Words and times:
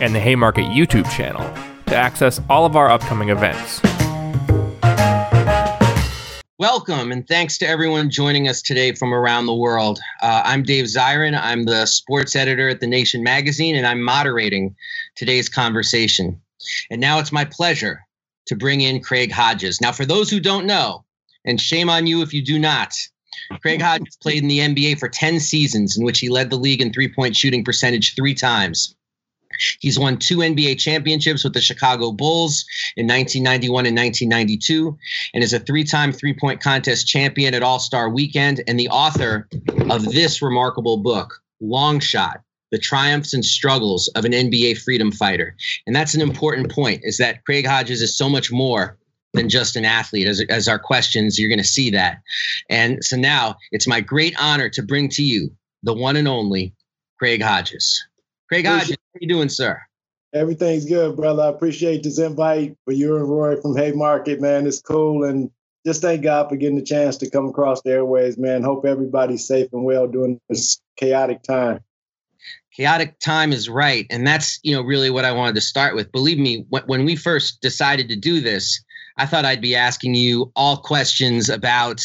and 0.00 0.14
the 0.14 0.20
Haymarket 0.20 0.64
YouTube 0.66 1.10
channel 1.10 1.42
to 1.86 1.96
access 1.96 2.40
all 2.48 2.66
of 2.66 2.76
our 2.76 2.90
upcoming 2.90 3.28
events. 3.28 3.80
Welcome 6.58 7.12
and 7.12 7.26
thanks 7.26 7.58
to 7.58 7.68
everyone 7.68 8.10
joining 8.10 8.48
us 8.48 8.62
today 8.62 8.92
from 8.92 9.12
around 9.12 9.46
the 9.46 9.54
world. 9.54 9.98
Uh, 10.22 10.42
I'm 10.44 10.62
Dave 10.62 10.84
Zirin. 10.84 11.38
I'm 11.38 11.64
the 11.64 11.84
sports 11.84 12.36
editor 12.36 12.68
at 12.68 12.80
The 12.80 12.86
Nation 12.86 13.22
magazine, 13.22 13.74
and 13.74 13.86
I'm 13.86 14.00
moderating 14.00 14.74
today's 15.16 15.48
conversation. 15.48 16.40
And 16.90 17.00
now 17.00 17.18
it's 17.18 17.32
my 17.32 17.44
pleasure 17.44 18.00
to 18.46 18.56
bring 18.56 18.82
in 18.82 19.02
Craig 19.02 19.32
Hodges. 19.32 19.80
Now, 19.80 19.92
for 19.92 20.06
those 20.06 20.30
who 20.30 20.40
don't 20.40 20.64
know, 20.64 21.04
and 21.44 21.60
shame 21.60 21.90
on 21.90 22.06
you 22.06 22.22
if 22.22 22.32
you 22.32 22.42
do 22.42 22.58
not, 22.58 22.94
Craig 23.60 23.82
Hodges 23.82 24.16
played 24.22 24.42
in 24.42 24.48
the 24.48 24.60
NBA 24.60 24.98
for 24.98 25.08
10 25.08 25.40
seasons, 25.40 25.96
in 25.98 26.04
which 26.04 26.20
he 26.20 26.28
led 26.28 26.50
the 26.50 26.56
league 26.56 26.80
in 26.80 26.92
three 26.92 27.12
point 27.12 27.36
shooting 27.36 27.64
percentage 27.64 28.14
three 28.14 28.34
times. 28.34 28.94
He's 29.80 29.98
won 29.98 30.18
two 30.18 30.38
NBA 30.38 30.78
championships 30.78 31.44
with 31.44 31.54
the 31.54 31.60
Chicago 31.60 32.12
Bulls 32.12 32.64
in 32.96 33.06
1991 33.06 33.86
and 33.86 33.96
1992, 33.96 34.96
and 35.34 35.44
is 35.44 35.52
a 35.52 35.60
three 35.60 35.84
time 35.84 36.12
three 36.12 36.34
point 36.34 36.60
contest 36.60 37.06
champion 37.06 37.54
at 37.54 37.62
All 37.62 37.78
Star 37.78 38.08
Weekend 38.08 38.62
and 38.66 38.78
the 38.78 38.88
author 38.88 39.48
of 39.90 40.04
this 40.12 40.42
remarkable 40.42 40.98
book, 40.98 41.40
Long 41.60 42.00
Shot 42.00 42.40
The 42.70 42.78
Triumphs 42.78 43.34
and 43.34 43.44
Struggles 43.44 44.08
of 44.08 44.24
an 44.24 44.32
NBA 44.32 44.82
Freedom 44.82 45.12
Fighter. 45.12 45.56
And 45.86 45.94
that's 45.94 46.14
an 46.14 46.20
important 46.20 46.70
point, 46.70 47.00
is 47.04 47.18
that 47.18 47.44
Craig 47.44 47.66
Hodges 47.66 48.02
is 48.02 48.16
so 48.16 48.28
much 48.28 48.50
more 48.50 48.98
than 49.34 49.48
just 49.48 49.76
an 49.76 49.84
athlete. 49.84 50.26
As, 50.26 50.42
as 50.48 50.68
our 50.68 50.78
questions, 50.78 51.38
you're 51.38 51.48
going 51.48 51.58
to 51.58 51.64
see 51.64 51.90
that. 51.90 52.22
And 52.70 53.04
so 53.04 53.16
now 53.16 53.56
it's 53.72 53.86
my 53.86 54.00
great 54.00 54.34
honor 54.40 54.70
to 54.70 54.82
bring 54.82 55.08
to 55.10 55.22
you 55.22 55.50
the 55.82 55.92
one 55.92 56.16
and 56.16 56.26
only 56.26 56.72
Craig 57.18 57.42
Hodges. 57.42 58.02
Craig 58.48 58.66
Hodges, 58.66 58.96
how 59.14 59.18
you 59.20 59.28
doing, 59.28 59.48
sir? 59.48 59.80
Everything's 60.34 60.84
good, 60.84 61.14
brother. 61.14 61.44
I 61.44 61.48
appreciate 61.48 62.02
this 62.02 62.18
invite 62.18 62.76
for 62.84 62.92
you 62.92 63.16
and 63.16 63.28
Roy 63.28 63.60
from 63.60 63.76
Haymarket, 63.76 64.40
man. 64.40 64.66
It's 64.66 64.80
cool. 64.80 65.22
And 65.22 65.48
just 65.86 66.02
thank 66.02 66.22
God 66.22 66.48
for 66.48 66.56
getting 66.56 66.76
the 66.76 66.82
chance 66.82 67.16
to 67.18 67.30
come 67.30 67.46
across 67.46 67.82
the 67.82 67.92
airways, 67.92 68.36
man. 68.36 68.64
Hope 68.64 68.84
everybody's 68.84 69.46
safe 69.46 69.68
and 69.72 69.84
well 69.84 70.08
during 70.08 70.40
this 70.48 70.80
chaotic 70.96 71.42
time. 71.44 71.80
Chaotic 72.72 73.16
time 73.20 73.52
is 73.52 73.68
right. 73.68 74.06
And 74.10 74.26
that's, 74.26 74.58
you 74.64 74.74
know, 74.74 74.82
really 74.82 75.10
what 75.10 75.24
I 75.24 75.30
wanted 75.30 75.54
to 75.54 75.60
start 75.60 75.94
with. 75.94 76.10
Believe 76.10 76.38
me, 76.38 76.66
when 76.68 77.04
we 77.04 77.14
first 77.14 77.60
decided 77.60 78.08
to 78.08 78.16
do 78.16 78.40
this, 78.40 78.82
I 79.16 79.26
thought 79.26 79.44
I'd 79.44 79.60
be 79.60 79.76
asking 79.76 80.16
you 80.16 80.50
all 80.56 80.78
questions 80.78 81.48
about 81.48 82.02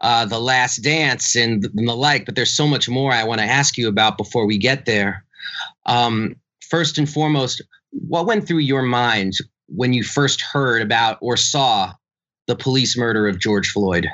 uh, 0.00 0.24
the 0.24 0.40
last 0.40 0.78
dance 0.78 1.36
and, 1.36 1.62
and, 1.76 1.86
the 1.86 1.94
like, 1.94 2.24
but 2.24 2.34
there's 2.34 2.56
so 2.56 2.66
much 2.66 2.88
more 2.88 3.12
I 3.12 3.24
want 3.24 3.42
to 3.42 3.46
ask 3.46 3.76
you 3.76 3.88
about 3.88 4.16
before 4.16 4.46
we 4.46 4.56
get 4.56 4.86
there. 4.86 5.22
Um, 5.84 6.36
first 6.70 6.98
and 6.98 7.08
foremost, 7.08 7.62
what 7.90 8.26
went 8.26 8.46
through 8.46 8.58
your 8.58 8.82
mind 8.82 9.32
when 9.68 9.92
you 9.92 10.02
first 10.02 10.40
heard 10.40 10.82
about 10.82 11.18
or 11.20 11.36
saw 11.36 11.92
the 12.46 12.56
police 12.56 12.96
murder 12.96 13.26
of 13.26 13.38
George 13.38 13.70
Floyd? 13.70 14.06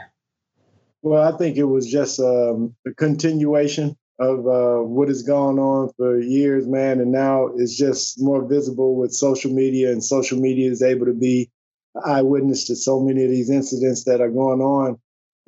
Well, 1.03 1.22
I 1.22 1.37
think 1.37 1.56
it 1.56 1.65
was 1.65 1.91
just 1.91 2.21
um, 2.21 2.75
a 2.87 2.93
continuation 2.94 3.97
of 4.19 4.47
uh, 4.47 4.82
what 4.84 5.09
has 5.09 5.22
gone 5.22 5.59
on 5.59 5.91
for 5.97 6.21
years, 6.21 6.66
man, 6.66 7.00
and 7.00 7.10
now 7.10 7.49
it's 7.56 7.76
just 7.76 8.22
more 8.22 8.47
visible 8.47 8.94
with 8.94 9.12
social 9.12 9.53
media, 9.53 9.91
and 9.91 10.03
social 10.03 10.38
media 10.38 10.71
is 10.71 10.82
able 10.82 11.06
to 11.06 11.12
be 11.12 11.50
eyewitness 12.05 12.66
to 12.66 12.76
so 12.76 13.00
many 13.00 13.25
of 13.25 13.31
these 13.31 13.50
incidents 13.50 14.05
that 14.05 14.21
are 14.21 14.31
going 14.31 14.60
on. 14.60 14.99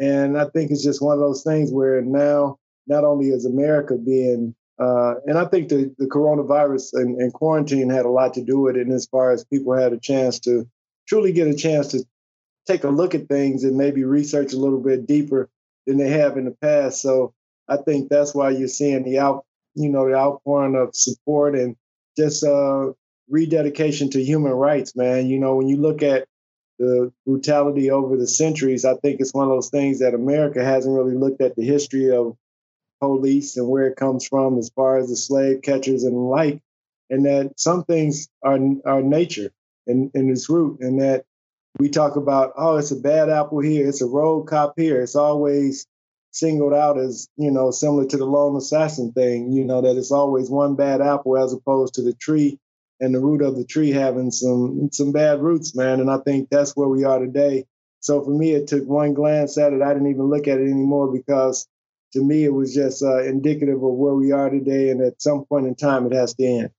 And 0.00 0.36
I 0.36 0.46
think 0.46 0.70
it's 0.70 0.82
just 0.82 1.00
one 1.00 1.14
of 1.14 1.20
those 1.20 1.42
things 1.42 1.70
where 1.70 2.02
now 2.02 2.58
not 2.86 3.04
only 3.04 3.28
is 3.28 3.46
America 3.46 3.96
being 3.96 4.54
uh, 4.78 5.14
and 5.26 5.38
I 5.38 5.44
think 5.44 5.68
the, 5.68 5.94
the 5.98 6.06
coronavirus 6.06 6.94
and, 6.94 7.20
and, 7.20 7.32
quarantine 7.32 7.90
had 7.90 8.06
a 8.06 8.10
lot 8.10 8.34
to 8.34 8.42
do 8.42 8.58
with 8.58 8.76
it, 8.76 8.86
and 8.86 8.92
as 8.92 9.06
far 9.06 9.30
as 9.30 9.44
people 9.44 9.72
had 9.72 9.92
a 9.92 9.98
chance 9.98 10.40
to 10.40 10.68
truly 11.06 11.32
get 11.32 11.46
a 11.46 11.54
chance 11.54 11.88
to 11.88 12.04
take 12.66 12.82
a 12.82 12.88
look 12.88 13.14
at 13.14 13.28
things 13.28 13.62
and 13.62 13.76
maybe 13.76 14.04
research 14.04 14.52
a 14.52 14.58
little 14.58 14.80
bit 14.80 15.06
deeper 15.06 15.48
than 15.86 15.98
they 15.98 16.10
have 16.10 16.36
in 16.36 16.44
the 16.46 16.50
past. 16.50 17.00
So 17.00 17.34
I 17.68 17.76
think 17.76 18.08
that's 18.08 18.34
why 18.34 18.50
you're 18.50 18.68
seeing 18.68 19.04
the 19.04 19.18
out, 19.18 19.44
you 19.74 19.90
know, 19.90 20.08
the 20.08 20.16
outpouring 20.16 20.74
of 20.74 20.94
support 20.94 21.54
and 21.54 21.76
just 22.16 22.42
uh, 22.42 22.92
rededication 23.28 24.10
to 24.10 24.24
human 24.24 24.52
rights, 24.52 24.96
man. 24.96 25.28
You 25.28 25.38
know, 25.38 25.56
when 25.56 25.68
you 25.68 25.76
look 25.76 26.02
at 26.02 26.26
the 26.78 27.12
brutality 27.26 27.90
over 27.90 28.16
the 28.16 28.26
centuries, 28.26 28.84
I 28.84 28.94
think 28.96 29.20
it's 29.20 29.34
one 29.34 29.44
of 29.44 29.50
those 29.50 29.70
things 29.70 30.00
that 30.00 30.14
America 30.14 30.64
hasn't 30.64 30.94
really 30.94 31.14
looked 31.14 31.40
at 31.40 31.54
the 31.54 31.64
history 31.64 32.10
of 32.10 32.36
police 33.00 33.56
and 33.56 33.68
where 33.68 33.86
it 33.86 33.96
comes 33.96 34.26
from 34.26 34.58
as 34.58 34.70
far 34.70 34.98
as 34.98 35.08
the 35.08 35.16
slave 35.16 35.62
catchers 35.62 36.04
and 36.04 36.28
like, 36.28 36.60
and 37.10 37.24
that 37.26 37.52
some 37.58 37.84
things 37.84 38.28
are 38.42 38.58
are 38.84 39.02
nature 39.02 39.50
and 39.86 40.10
in 40.14 40.30
its 40.30 40.48
root, 40.48 40.80
and 40.80 41.00
that 41.00 41.24
we 41.78 41.88
talk 41.88 42.16
about, 42.16 42.52
oh, 42.56 42.76
it's 42.76 42.92
a 42.92 42.96
bad 42.96 43.28
apple 43.28 43.60
here, 43.60 43.88
it's 43.88 44.02
a 44.02 44.06
road 44.06 44.44
cop 44.44 44.74
here. 44.76 45.02
It's 45.02 45.16
always 45.16 45.86
singled 46.30 46.72
out 46.74 46.98
as, 46.98 47.28
you 47.36 47.50
know, 47.50 47.70
similar 47.70 48.06
to 48.06 48.16
the 48.16 48.24
lone 48.24 48.56
assassin 48.56 49.12
thing, 49.12 49.52
you 49.52 49.64
know, 49.64 49.80
that 49.80 49.96
it's 49.96 50.12
always 50.12 50.50
one 50.50 50.74
bad 50.74 51.00
apple 51.00 51.36
as 51.36 51.52
opposed 51.52 51.94
to 51.94 52.02
the 52.02 52.12
tree 52.14 52.58
and 53.00 53.14
the 53.14 53.20
root 53.20 53.42
of 53.42 53.56
the 53.56 53.64
tree 53.64 53.90
having 53.90 54.30
some 54.30 54.88
some 54.92 55.12
bad 55.12 55.40
roots, 55.40 55.74
man. 55.74 56.00
And 56.00 56.10
I 56.10 56.18
think 56.18 56.48
that's 56.48 56.76
where 56.76 56.88
we 56.88 57.04
are 57.04 57.18
today. 57.18 57.66
So 58.00 58.22
for 58.22 58.30
me, 58.30 58.52
it 58.52 58.66
took 58.68 58.86
one 58.86 59.14
glance 59.14 59.58
at 59.58 59.72
it. 59.72 59.82
I 59.82 59.92
didn't 59.92 60.10
even 60.10 60.28
look 60.28 60.46
at 60.46 60.58
it 60.58 60.70
anymore 60.70 61.12
because 61.12 61.66
to 62.14 62.22
me, 62.22 62.44
it 62.44 62.54
was 62.54 62.72
just 62.72 63.02
uh, 63.02 63.22
indicative 63.24 63.82
of 63.82 63.92
where 63.94 64.14
we 64.14 64.30
are 64.32 64.48
today. 64.48 64.90
And 64.90 65.00
at 65.02 65.20
some 65.20 65.44
point 65.44 65.66
in 65.66 65.74
time, 65.74 66.06
it 66.06 66.14
has 66.14 66.32
to 66.34 66.44
end. 66.44 66.70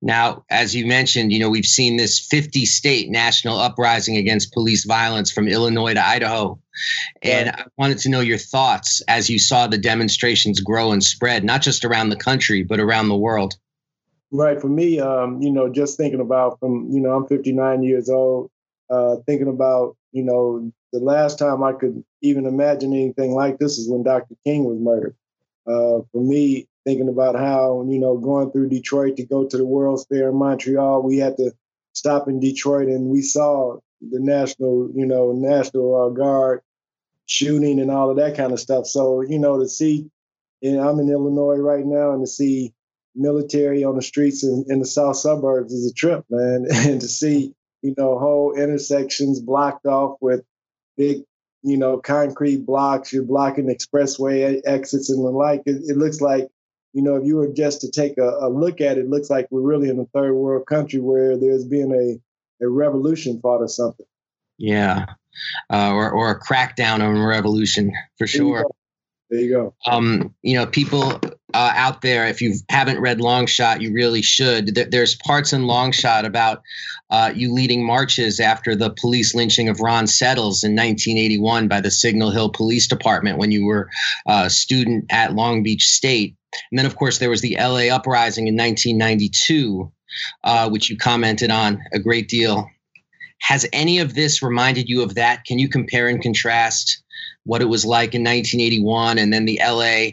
Now, 0.00 0.44
as 0.48 0.74
you 0.76 0.86
mentioned, 0.86 1.32
you 1.32 1.40
know, 1.40 1.50
we've 1.50 1.64
seen 1.64 1.96
this 1.96 2.20
50 2.20 2.64
state 2.64 3.10
national 3.10 3.58
uprising 3.58 4.16
against 4.16 4.52
police 4.52 4.84
violence 4.84 5.30
from 5.30 5.48
Illinois 5.48 5.94
to 5.94 6.04
Idaho. 6.06 6.58
And. 7.22 7.50
I 7.50 7.64
wanted 7.76 7.98
to 7.98 8.08
know 8.08 8.20
your 8.20 8.38
thoughts 8.38 9.02
as 9.08 9.28
you 9.28 9.38
saw 9.38 9.66
the 9.66 9.78
demonstrations 9.78 10.60
grow 10.60 10.92
and 10.92 11.02
spread, 11.02 11.44
not 11.44 11.62
just 11.62 11.84
around 11.84 12.10
the 12.10 12.16
country, 12.16 12.62
but 12.62 12.80
around 12.80 13.08
the 13.08 13.16
world. 13.16 13.54
Right. 14.30 14.60
For 14.60 14.68
me, 14.68 15.00
um, 15.00 15.40
you 15.40 15.50
know, 15.50 15.68
just 15.68 15.96
thinking 15.96 16.20
about 16.20 16.60
from, 16.60 16.88
you 16.90 17.00
know, 17.00 17.12
I'm 17.12 17.26
59 17.26 17.82
years 17.82 18.08
old, 18.08 18.50
uh, 18.90 19.16
thinking 19.26 19.48
about, 19.48 19.96
you 20.12 20.22
know, 20.22 20.70
the 20.92 21.00
last 21.00 21.38
time 21.38 21.62
I 21.62 21.72
could 21.72 22.04
even 22.22 22.46
imagine 22.46 22.92
anything 22.92 23.32
like 23.32 23.58
this 23.58 23.78
is 23.78 23.88
when 23.88 24.02
Dr. 24.02 24.34
King 24.44 24.64
was 24.64 24.78
murdered. 24.78 25.16
Uh, 25.66 26.02
for 26.12 26.22
me, 26.22 26.66
thinking 26.84 27.08
about 27.08 27.36
how, 27.36 27.84
you 27.88 27.98
know, 27.98 28.16
going 28.16 28.50
through 28.50 28.68
Detroit 28.68 29.16
to 29.16 29.26
go 29.26 29.46
to 29.46 29.56
the 29.56 29.64
World's 29.64 30.06
Fair 30.06 30.30
in 30.30 30.36
Montreal, 30.36 31.02
we 31.02 31.18
had 31.18 31.36
to 31.36 31.52
stop 31.92 32.28
in 32.28 32.40
Detroit 32.40 32.88
and 32.88 33.06
we 33.10 33.20
saw 33.20 33.78
the 34.00 34.20
National, 34.20 34.90
you 34.94 35.04
know, 35.04 35.32
National 35.32 36.06
uh, 36.06 36.08
Guard 36.10 36.62
shooting 37.26 37.78
and 37.80 37.90
all 37.90 38.10
of 38.10 38.16
that 38.16 38.36
kind 38.36 38.52
of 38.52 38.60
stuff. 38.60 38.86
So, 38.86 39.20
you 39.20 39.38
know, 39.38 39.58
to 39.58 39.68
see, 39.68 40.10
and 40.62 40.80
I'm 40.80 40.98
in 40.98 41.10
Illinois 41.10 41.56
right 41.56 41.84
now, 41.84 42.12
and 42.12 42.22
to 42.22 42.26
see 42.26 42.72
military 43.14 43.84
on 43.84 43.96
the 43.96 44.02
streets 44.02 44.42
in, 44.44 44.64
in 44.68 44.78
the 44.78 44.86
south 44.86 45.16
suburbs 45.16 45.72
is 45.72 45.90
a 45.90 45.94
trip, 45.94 46.24
man. 46.30 46.66
and 46.72 47.00
to 47.00 47.08
see, 47.08 47.54
you 47.82 47.94
know, 47.98 48.18
whole 48.18 48.54
intersections 48.54 49.40
blocked 49.40 49.86
off 49.86 50.16
with 50.20 50.42
big, 50.96 51.22
you 51.62 51.76
know, 51.76 51.98
concrete 51.98 52.64
blocks, 52.64 53.12
you're 53.12 53.24
blocking 53.24 53.66
expressway 53.66 54.60
exits 54.64 55.10
and 55.10 55.24
the 55.24 55.30
like. 55.30 55.62
It, 55.66 55.82
it 55.88 55.96
looks 55.96 56.20
like, 56.20 56.48
you 56.92 57.02
know, 57.02 57.16
if 57.16 57.24
you 57.24 57.36
were 57.36 57.52
just 57.52 57.80
to 57.82 57.90
take 57.90 58.18
a, 58.18 58.38
a, 58.40 58.48
look 58.48 58.80
at 58.80 58.98
it, 58.98 59.02
it 59.02 59.10
looks 59.10 59.28
like 59.30 59.48
we're 59.50 59.60
really 59.60 59.88
in 59.88 59.98
a 59.98 60.06
third 60.06 60.34
world 60.34 60.66
country 60.66 61.00
where 61.00 61.36
there's 61.36 61.64
been 61.64 61.92
a, 61.92 62.64
a 62.64 62.68
revolution 62.68 63.40
fought 63.40 63.60
or 63.60 63.68
something. 63.68 64.06
Yeah. 64.56 65.06
Uh, 65.72 65.92
or, 65.92 66.10
or 66.10 66.30
a 66.30 66.40
crackdown 66.40 67.00
on 67.00 67.16
a 67.16 67.26
revolution 67.26 67.92
for 68.16 68.26
sure. 68.26 68.64
There 69.30 69.40
you 69.40 69.50
go. 69.50 69.74
Um, 69.86 70.34
you 70.42 70.56
know, 70.56 70.66
people 70.66 71.20
uh, 71.54 71.72
out 71.74 72.02
there, 72.02 72.26
if 72.26 72.40
you 72.42 72.54
haven't 72.68 73.00
read 73.00 73.20
Long 73.20 73.46
Shot, 73.46 73.80
you 73.80 73.92
really 73.92 74.22
should. 74.22 74.74
There's 74.90 75.14
parts 75.16 75.52
in 75.52 75.66
Long 75.66 75.92
Shot 75.92 76.24
about 76.24 76.62
uh, 77.10 77.32
you 77.34 77.52
leading 77.52 77.84
marches 77.84 78.38
after 78.38 78.76
the 78.76 78.90
police 78.90 79.34
lynching 79.34 79.68
of 79.68 79.80
Ron 79.80 80.06
Settles 80.06 80.62
in 80.62 80.72
1981 80.72 81.68
by 81.68 81.80
the 81.80 81.90
Signal 81.90 82.30
Hill 82.30 82.50
Police 82.50 82.86
Department 82.86 83.38
when 83.38 83.50
you 83.50 83.64
were 83.64 83.88
a 84.26 84.50
student 84.50 85.06
at 85.10 85.34
Long 85.34 85.62
Beach 85.62 85.86
State. 85.86 86.36
And 86.70 86.78
then, 86.78 86.86
of 86.86 86.96
course, 86.96 87.18
there 87.18 87.30
was 87.30 87.40
the 87.40 87.56
LA 87.58 87.94
uprising 87.94 88.46
in 88.46 88.56
1992 88.56 89.90
uh, 90.44 90.68
which 90.68 90.90
you 90.90 90.96
commented 90.96 91.50
on 91.50 91.82
a 91.92 91.98
great 91.98 92.28
deal. 92.28 92.68
Has 93.40 93.66
any 93.72 93.98
of 93.98 94.14
this 94.14 94.42
reminded 94.42 94.88
you 94.88 95.02
of 95.02 95.14
that? 95.14 95.44
Can 95.44 95.58
you 95.58 95.68
compare 95.68 96.08
and 96.08 96.20
contrast 96.20 97.02
what 97.44 97.62
it 97.62 97.66
was 97.66 97.84
like 97.84 98.14
in 98.14 98.22
1981 98.22 99.18
and 99.18 99.32
then 99.32 99.44
the 99.44 99.60
LA 99.62 100.10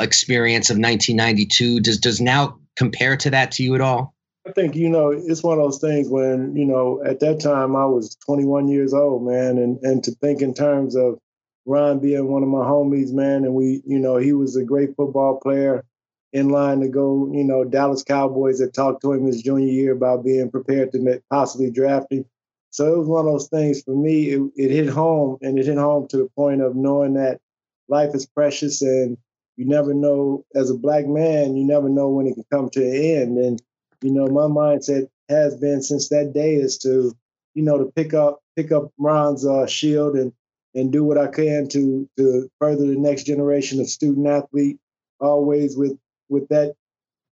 experience 0.00 0.70
of 0.70 0.76
1992? 0.76 1.80
Does 1.80 1.98
does 1.98 2.20
now 2.20 2.58
compare 2.76 3.16
to 3.16 3.30
that 3.30 3.52
to 3.52 3.62
you 3.62 3.74
at 3.74 3.80
all? 3.80 4.14
I 4.46 4.52
think 4.52 4.76
you 4.76 4.90
know 4.90 5.10
it's 5.10 5.42
one 5.42 5.58
of 5.58 5.64
those 5.64 5.80
things 5.80 6.08
when 6.08 6.54
you 6.54 6.66
know 6.66 7.02
at 7.04 7.20
that 7.20 7.40
time 7.40 7.76
I 7.76 7.86
was 7.86 8.16
21 8.26 8.68
years 8.68 8.92
old, 8.92 9.26
man, 9.26 9.58
and 9.58 9.78
and 9.82 10.04
to 10.04 10.10
think 10.12 10.42
in 10.42 10.54
terms 10.54 10.96
of 10.96 11.18
Ron 11.66 11.98
being 11.98 12.28
one 12.28 12.42
of 12.42 12.48
my 12.48 12.58
homies, 12.58 13.12
man, 13.12 13.44
and 13.44 13.54
we, 13.54 13.82
you 13.86 13.98
know, 13.98 14.16
he 14.16 14.32
was 14.32 14.56
a 14.56 14.64
great 14.64 14.94
football 14.96 15.38
player 15.40 15.84
in 16.32 16.48
line 16.48 16.80
to 16.80 16.88
go, 16.88 17.30
you 17.32 17.44
know, 17.44 17.64
Dallas 17.64 18.02
Cowboys 18.02 18.60
had 18.60 18.74
talked 18.74 19.02
to 19.02 19.12
him 19.12 19.24
his 19.24 19.42
junior 19.42 19.72
year 19.72 19.92
about 19.92 20.24
being 20.24 20.50
prepared 20.50 20.92
to 20.92 21.22
possibly 21.30 21.70
draft 21.70 22.12
him. 22.12 22.24
So 22.70 22.92
it 22.92 22.98
was 22.98 23.08
one 23.08 23.26
of 23.26 23.32
those 23.32 23.48
things 23.48 23.82
for 23.82 23.94
me, 23.94 24.30
it, 24.30 24.42
it 24.56 24.70
hit 24.70 24.88
home 24.88 25.38
and 25.40 25.58
it 25.58 25.66
hit 25.66 25.78
home 25.78 26.08
to 26.08 26.16
the 26.16 26.28
point 26.36 26.60
of 26.60 26.74
knowing 26.74 27.14
that 27.14 27.40
life 27.88 28.14
is 28.14 28.26
precious 28.26 28.82
and 28.82 29.16
you 29.56 29.64
never 29.64 29.94
know, 29.94 30.44
as 30.54 30.70
a 30.70 30.74
black 30.74 31.06
man, 31.06 31.56
you 31.56 31.64
never 31.64 31.88
know 31.88 32.08
when 32.08 32.26
it 32.26 32.34
can 32.34 32.44
come 32.50 32.70
to 32.70 32.82
an 32.82 32.94
end. 32.94 33.38
And, 33.38 33.62
you 34.02 34.10
know, 34.12 34.26
my 34.26 34.42
mindset 34.42 35.08
has 35.28 35.56
been 35.56 35.82
since 35.82 36.08
that 36.08 36.32
day 36.32 36.54
is 36.54 36.78
to, 36.78 37.16
you 37.54 37.62
know, 37.62 37.78
to 37.78 37.92
pick 37.92 38.14
up, 38.14 38.40
pick 38.56 38.72
up 38.72 38.92
Ron's 38.98 39.46
uh, 39.46 39.66
shield 39.66 40.16
and, 40.16 40.32
and 40.74 40.92
do 40.92 41.04
what 41.04 41.18
I 41.18 41.28
can 41.28 41.68
to, 41.68 42.08
to 42.16 42.50
further 42.58 42.86
the 42.86 42.96
next 42.96 43.24
generation 43.24 43.80
of 43.80 43.88
student 43.88 44.26
athlete, 44.26 44.78
always 45.20 45.76
with 45.76 45.96
with 46.28 46.48
that 46.48 46.74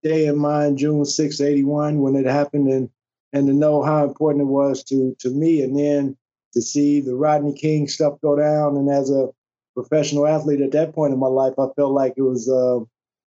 day 0.03 0.25
in 0.27 0.37
mind, 0.37 0.77
June 0.77 1.05
6, 1.05 1.41
81, 1.41 2.01
when 2.01 2.15
it 2.15 2.25
happened, 2.25 2.67
and 2.67 2.89
and 3.33 3.47
to 3.47 3.53
know 3.53 3.83
how 3.83 4.05
important 4.05 4.43
it 4.43 4.51
was 4.51 4.83
to 4.85 5.15
to 5.19 5.29
me, 5.29 5.61
and 5.61 5.77
then 5.77 6.17
to 6.53 6.61
see 6.61 7.01
the 7.01 7.15
Rodney 7.15 7.53
King 7.53 7.87
stuff 7.87 8.19
go 8.21 8.35
down, 8.35 8.77
and 8.77 8.89
as 8.89 9.09
a 9.09 9.29
professional 9.77 10.25
athlete 10.25 10.61
at 10.61 10.71
that 10.71 10.95
point 10.95 11.13
in 11.13 11.19
my 11.19 11.27
life, 11.27 11.53
I 11.59 11.67
felt 11.75 11.91
like 11.91 12.13
it 12.17 12.23
was 12.23 12.49
uh, 12.49 12.79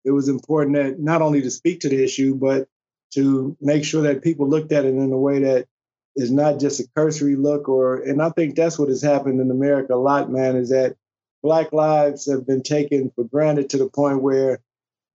it 0.03 0.11
was 0.11 0.29
important 0.29 0.75
that 0.75 0.99
not 0.99 1.23
only 1.23 1.41
to 1.41 1.49
speak 1.49 1.79
to 1.79 1.89
the 1.89 2.03
issue, 2.03 2.35
but 2.35 2.67
to 3.15 3.57
make 3.59 3.83
sure 3.83 4.03
that 4.03 4.21
people 4.21 4.47
looked 4.47 4.71
at 4.71 4.85
it 4.85 4.89
in 4.89 5.11
a 5.11 5.17
way 5.17 5.39
that 5.39 5.67
is 6.15 6.31
not 6.31 6.59
just 6.59 6.79
a 6.79 6.87
cursory 6.95 7.35
look 7.35 7.67
or 7.67 7.97
and 7.97 8.21
I 8.21 8.29
think 8.29 8.55
that's 8.55 8.77
what 8.77 8.89
has 8.89 9.01
happened 9.01 9.41
in 9.41 9.49
America 9.49 9.95
a 9.95 9.95
lot, 9.95 10.31
man, 10.31 10.55
is 10.55 10.69
that 10.69 10.95
black 11.41 11.73
lives 11.73 12.29
have 12.31 12.45
been 12.45 12.61
taken 12.61 13.11
for 13.15 13.23
granted 13.23 13.71
to 13.71 13.77
the 13.77 13.89
point 13.89 14.21
where 14.21 14.59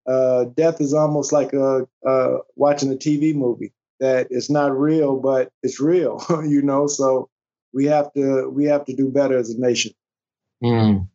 uh, 0.08 0.44
death 0.56 0.80
is 0.80 0.92
almost 0.92 1.32
like 1.32 1.52
a, 1.52 1.86
watching 2.56 2.92
a 2.92 2.96
TV 2.96 3.34
movie 3.34 3.72
that 4.00 4.26
it's 4.30 4.50
not 4.50 4.76
real, 4.76 5.16
but 5.16 5.52
it's 5.62 5.78
real, 5.78 6.20
you 6.48 6.62
know. 6.62 6.88
So 6.88 7.28
we 7.72 7.84
have 7.86 8.12
to 8.14 8.48
we 8.50 8.64
have 8.64 8.84
to 8.86 8.96
do 8.96 9.08
better 9.08 9.38
as 9.38 9.50
a 9.50 9.60
nation. 9.60 9.92
Mm. 10.62 11.06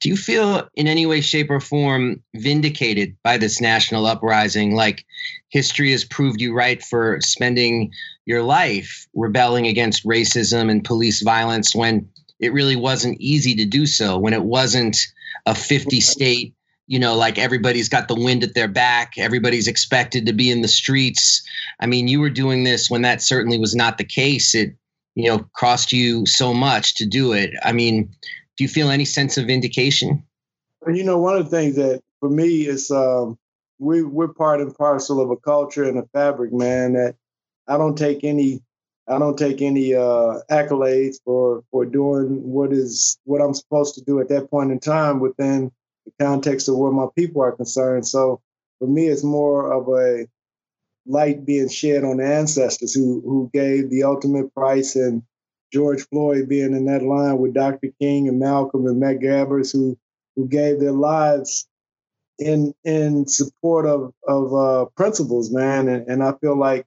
Do 0.00 0.08
you 0.08 0.16
feel 0.16 0.68
in 0.74 0.86
any 0.86 1.06
way, 1.06 1.20
shape, 1.20 1.50
or 1.50 1.60
form 1.60 2.22
vindicated 2.34 3.16
by 3.22 3.36
this 3.36 3.60
national 3.60 4.06
uprising? 4.06 4.74
Like 4.74 5.04
history 5.50 5.90
has 5.92 6.04
proved 6.04 6.40
you 6.40 6.54
right 6.54 6.82
for 6.82 7.20
spending 7.20 7.92
your 8.24 8.42
life 8.42 9.06
rebelling 9.14 9.66
against 9.66 10.06
racism 10.06 10.70
and 10.70 10.84
police 10.84 11.22
violence 11.22 11.74
when 11.74 12.08
it 12.38 12.52
really 12.52 12.76
wasn't 12.76 13.20
easy 13.20 13.54
to 13.56 13.66
do 13.66 13.84
so, 13.84 14.18
when 14.18 14.32
it 14.32 14.44
wasn't 14.44 14.96
a 15.46 15.54
50 15.54 16.00
state 16.00 16.54
you 16.90 16.98
know, 16.98 17.14
like 17.14 17.38
everybody's 17.38 17.88
got 17.88 18.08
the 18.08 18.16
wind 18.16 18.42
at 18.42 18.54
their 18.54 18.66
back, 18.66 19.12
everybody's 19.16 19.68
expected 19.68 20.26
to 20.26 20.32
be 20.32 20.50
in 20.50 20.60
the 20.60 20.66
streets. 20.66 21.40
I 21.78 21.86
mean, 21.86 22.08
you 22.08 22.18
were 22.18 22.28
doing 22.28 22.64
this 22.64 22.90
when 22.90 23.02
that 23.02 23.22
certainly 23.22 23.58
was 23.58 23.76
not 23.76 23.96
the 23.96 24.04
case. 24.04 24.56
It, 24.56 24.74
you 25.14 25.28
know, 25.28 25.48
cost 25.56 25.92
you 25.92 26.26
so 26.26 26.52
much 26.52 26.96
to 26.96 27.06
do 27.06 27.32
it. 27.32 27.52
I 27.62 27.70
mean, 27.70 28.12
do 28.60 28.64
you 28.64 28.68
feel 28.68 28.90
any 28.90 29.06
sense 29.06 29.38
of 29.38 29.46
vindication? 29.46 30.22
You 30.86 31.02
know, 31.02 31.16
one 31.16 31.34
of 31.34 31.48
the 31.48 31.56
things 31.56 31.76
that 31.76 32.02
for 32.20 32.28
me 32.28 32.66
is 32.66 32.90
um, 32.90 33.38
we 33.78 34.02
we're 34.02 34.28
part 34.28 34.60
and 34.60 34.74
parcel 34.74 35.18
of 35.18 35.30
a 35.30 35.36
culture 35.38 35.84
and 35.84 35.98
a 35.98 36.02
fabric, 36.12 36.52
man. 36.52 36.92
That 36.92 37.16
I 37.66 37.78
don't 37.78 37.96
take 37.96 38.22
any 38.22 38.60
I 39.08 39.18
don't 39.18 39.38
take 39.38 39.62
any 39.62 39.94
uh, 39.94 40.40
accolades 40.50 41.16
for 41.24 41.64
for 41.70 41.86
doing 41.86 42.42
what 42.42 42.70
is 42.70 43.18
what 43.24 43.40
I'm 43.40 43.54
supposed 43.54 43.94
to 43.94 44.02
do 44.02 44.20
at 44.20 44.28
that 44.28 44.50
point 44.50 44.72
in 44.72 44.78
time 44.78 45.20
within 45.20 45.72
the 46.04 46.12
context 46.22 46.68
of 46.68 46.76
where 46.76 46.92
my 46.92 47.06
people 47.16 47.40
are 47.40 47.52
concerned. 47.52 48.06
So 48.06 48.42
for 48.78 48.86
me, 48.86 49.06
it's 49.06 49.24
more 49.24 49.72
of 49.72 49.88
a 49.88 50.26
light 51.06 51.46
being 51.46 51.70
shed 51.70 52.04
on 52.04 52.18
the 52.18 52.26
ancestors 52.26 52.92
who 52.92 53.22
who 53.22 53.50
gave 53.54 53.88
the 53.88 54.02
ultimate 54.02 54.52
price 54.54 54.96
and 54.96 55.22
George 55.72 56.02
Floyd 56.08 56.48
being 56.48 56.74
in 56.74 56.86
that 56.86 57.02
line 57.02 57.38
with 57.38 57.54
Dr. 57.54 57.88
King 58.00 58.28
and 58.28 58.38
Malcolm 58.38 58.86
and 58.86 59.00
Medgar 59.00 59.32
Evers 59.32 59.72
who 59.72 59.98
who 60.36 60.48
gave 60.48 60.80
their 60.80 60.92
lives 60.92 61.66
in 62.38 62.74
in 62.84 63.26
support 63.26 63.86
of 63.86 64.12
of 64.26 64.54
uh, 64.54 64.84
principles, 64.96 65.50
man. 65.50 65.88
And, 65.88 66.08
and 66.08 66.22
I 66.22 66.32
feel 66.40 66.58
like 66.58 66.86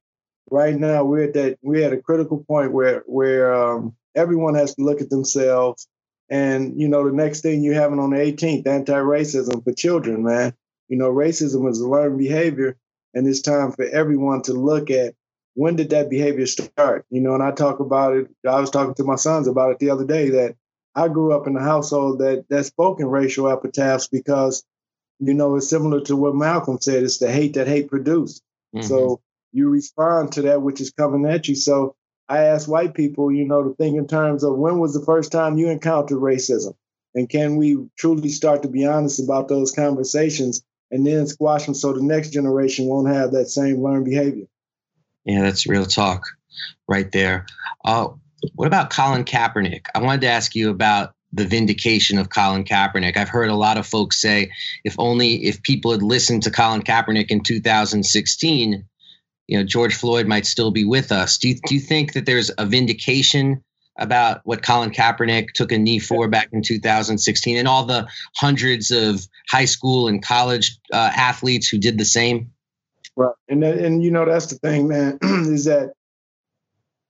right 0.49 0.75
now 0.75 1.03
we're 1.03 1.25
at 1.25 1.33
that 1.33 1.57
we're 1.61 1.85
at 1.85 1.93
a 1.93 2.01
critical 2.01 2.43
point 2.43 2.71
where 2.71 3.03
where 3.05 3.53
um, 3.53 3.95
everyone 4.15 4.55
has 4.55 4.75
to 4.75 4.83
look 4.83 5.01
at 5.01 5.09
themselves 5.09 5.87
and 6.29 6.79
you 6.79 6.87
know, 6.87 7.07
the 7.07 7.15
next 7.15 7.41
thing 7.41 7.63
you're 7.63 7.75
having 7.75 7.99
on 7.99 8.11
the 8.11 8.17
18th, 8.17 8.65
anti-racism 8.65 9.63
for 9.63 9.71
children, 9.73 10.23
man. 10.23 10.53
You 10.87 10.97
know, 10.97 11.11
racism 11.11 11.69
is 11.69 11.79
a 11.79 11.87
learned 11.87 12.17
behavior, 12.17 12.75
and 13.13 13.27
it's 13.27 13.41
time 13.41 13.71
for 13.71 13.85
everyone 13.85 14.41
to 14.43 14.53
look 14.53 14.89
at 14.89 15.13
when 15.55 15.75
did 15.75 15.89
that 15.91 16.09
behavior 16.09 16.45
start. 16.45 17.05
You 17.09 17.21
know, 17.21 17.33
and 17.33 17.43
I 17.43 17.51
talk 17.51 17.79
about 17.79 18.15
it. 18.15 18.27
I 18.47 18.59
was 18.59 18.71
talking 18.71 18.95
to 18.95 19.03
my 19.03 19.15
sons 19.15 19.47
about 19.47 19.71
it 19.71 19.79
the 19.79 19.89
other 19.89 20.05
day 20.05 20.29
that 20.31 20.55
I 20.95 21.07
grew 21.07 21.33
up 21.33 21.47
in 21.47 21.55
a 21.55 21.63
household 21.63 22.19
that 22.19 22.45
that 22.49 22.65
spoke 22.65 22.99
in 22.99 23.07
racial 23.07 23.49
epitaphs 23.49 24.07
because, 24.07 24.63
you 25.19 25.33
know, 25.33 25.55
it's 25.55 25.69
similar 25.69 26.01
to 26.01 26.15
what 26.15 26.35
Malcolm 26.35 26.79
said. 26.79 27.03
It's 27.03 27.17
the 27.17 27.31
hate 27.31 27.53
that 27.53 27.67
hate 27.67 27.89
produced. 27.89 28.43
Mm-hmm. 28.75 28.87
So 28.87 29.21
you 29.51 29.69
respond 29.69 30.31
to 30.33 30.41
that 30.43 30.61
which 30.61 30.81
is 30.81 30.91
coming 30.91 31.29
at 31.29 31.47
you. 31.47 31.55
So 31.55 31.95
I 32.29 32.39
ask 32.45 32.67
white 32.67 32.93
people, 32.93 33.31
you 33.31 33.45
know, 33.45 33.63
to 33.63 33.75
think 33.75 33.97
in 33.97 34.07
terms 34.07 34.43
of 34.43 34.57
when 34.57 34.79
was 34.79 34.93
the 34.93 35.05
first 35.05 35.31
time 35.31 35.57
you 35.57 35.69
encountered 35.69 36.19
racism? 36.19 36.73
And 37.15 37.29
can 37.29 37.57
we 37.57 37.77
truly 37.97 38.29
start 38.29 38.63
to 38.63 38.69
be 38.69 38.85
honest 38.85 39.23
about 39.23 39.47
those 39.47 39.71
conversations 39.71 40.63
and 40.89 41.05
then 41.05 41.27
squash 41.27 41.65
them 41.65 41.75
so 41.75 41.93
the 41.93 42.01
next 42.01 42.31
generation 42.31 42.87
won't 42.87 43.07
have 43.07 43.31
that 43.31 43.49
same 43.49 43.83
learned 43.83 44.05
behavior? 44.05 44.45
Yeah, 45.25 45.41
that's 45.41 45.67
real 45.67 45.85
talk 45.85 46.25
right 46.87 47.11
there. 47.11 47.45
Uh, 47.85 48.09
what 48.55 48.67
about 48.67 48.89
Colin 48.89 49.23
Kaepernick? 49.23 49.85
I 49.95 50.01
wanted 50.01 50.21
to 50.21 50.27
ask 50.27 50.53
you 50.55 50.69
about 50.69 51.13
the 51.31 51.45
vindication 51.45 52.19
of 52.19 52.29
Colin 52.29 52.63
Kaepernick. 52.63 53.17
I've 53.17 53.29
heard 53.29 53.49
a 53.49 53.55
lot 53.55 53.77
of 53.77 53.87
folks 53.87 54.21
say 54.21 54.51
if 54.83 54.95
only 54.99 55.45
if 55.45 55.63
people 55.63 55.91
had 55.91 56.03
listened 56.03 56.43
to 56.43 56.51
Colin 56.51 56.83
Kaepernick 56.83 57.31
in 57.31 57.41
2016, 57.41 58.85
you 59.47 59.57
know 59.57 59.63
George 59.63 59.95
Floyd 59.95 60.27
might 60.27 60.45
still 60.45 60.71
be 60.71 60.85
with 60.85 61.11
us. 61.11 61.37
Do 61.37 61.49
you 61.49 61.55
do 61.65 61.75
you 61.75 61.81
think 61.81 62.13
that 62.13 62.25
there's 62.25 62.51
a 62.57 62.65
vindication 62.65 63.63
about 63.99 64.41
what 64.45 64.63
Colin 64.63 64.91
Kaepernick 64.91 65.51
took 65.53 65.71
a 65.71 65.77
knee 65.77 65.99
for 65.99 66.27
back 66.27 66.49
in 66.51 66.61
2016, 66.61 67.57
and 67.57 67.67
all 67.67 67.85
the 67.85 68.07
hundreds 68.35 68.91
of 68.91 69.27
high 69.49 69.65
school 69.65 70.07
and 70.07 70.23
college 70.23 70.77
uh, 70.91 71.11
athletes 71.15 71.67
who 71.67 71.77
did 71.77 71.97
the 71.97 72.05
same? 72.05 72.52
Right, 73.15 73.35
and 73.47 73.63
and 73.63 74.03
you 74.03 74.11
know 74.11 74.25
that's 74.25 74.47
the 74.47 74.55
thing, 74.57 74.87
man, 74.87 75.19
is 75.23 75.65
that 75.65 75.93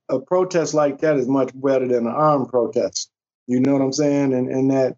a 0.10 0.20
protest 0.20 0.74
like 0.74 1.00
that 1.02 1.18
is 1.18 1.28
much 1.28 1.52
better 1.56 1.88
than 1.88 2.08
an 2.08 2.14
armed 2.14 2.50
protest. 2.50 3.10
You 3.48 3.60
know 3.60 3.74
what 3.74 3.82
I'm 3.82 3.94
saying? 3.94 4.34
And 4.34 4.50
and 4.50 4.72
that 4.72 4.98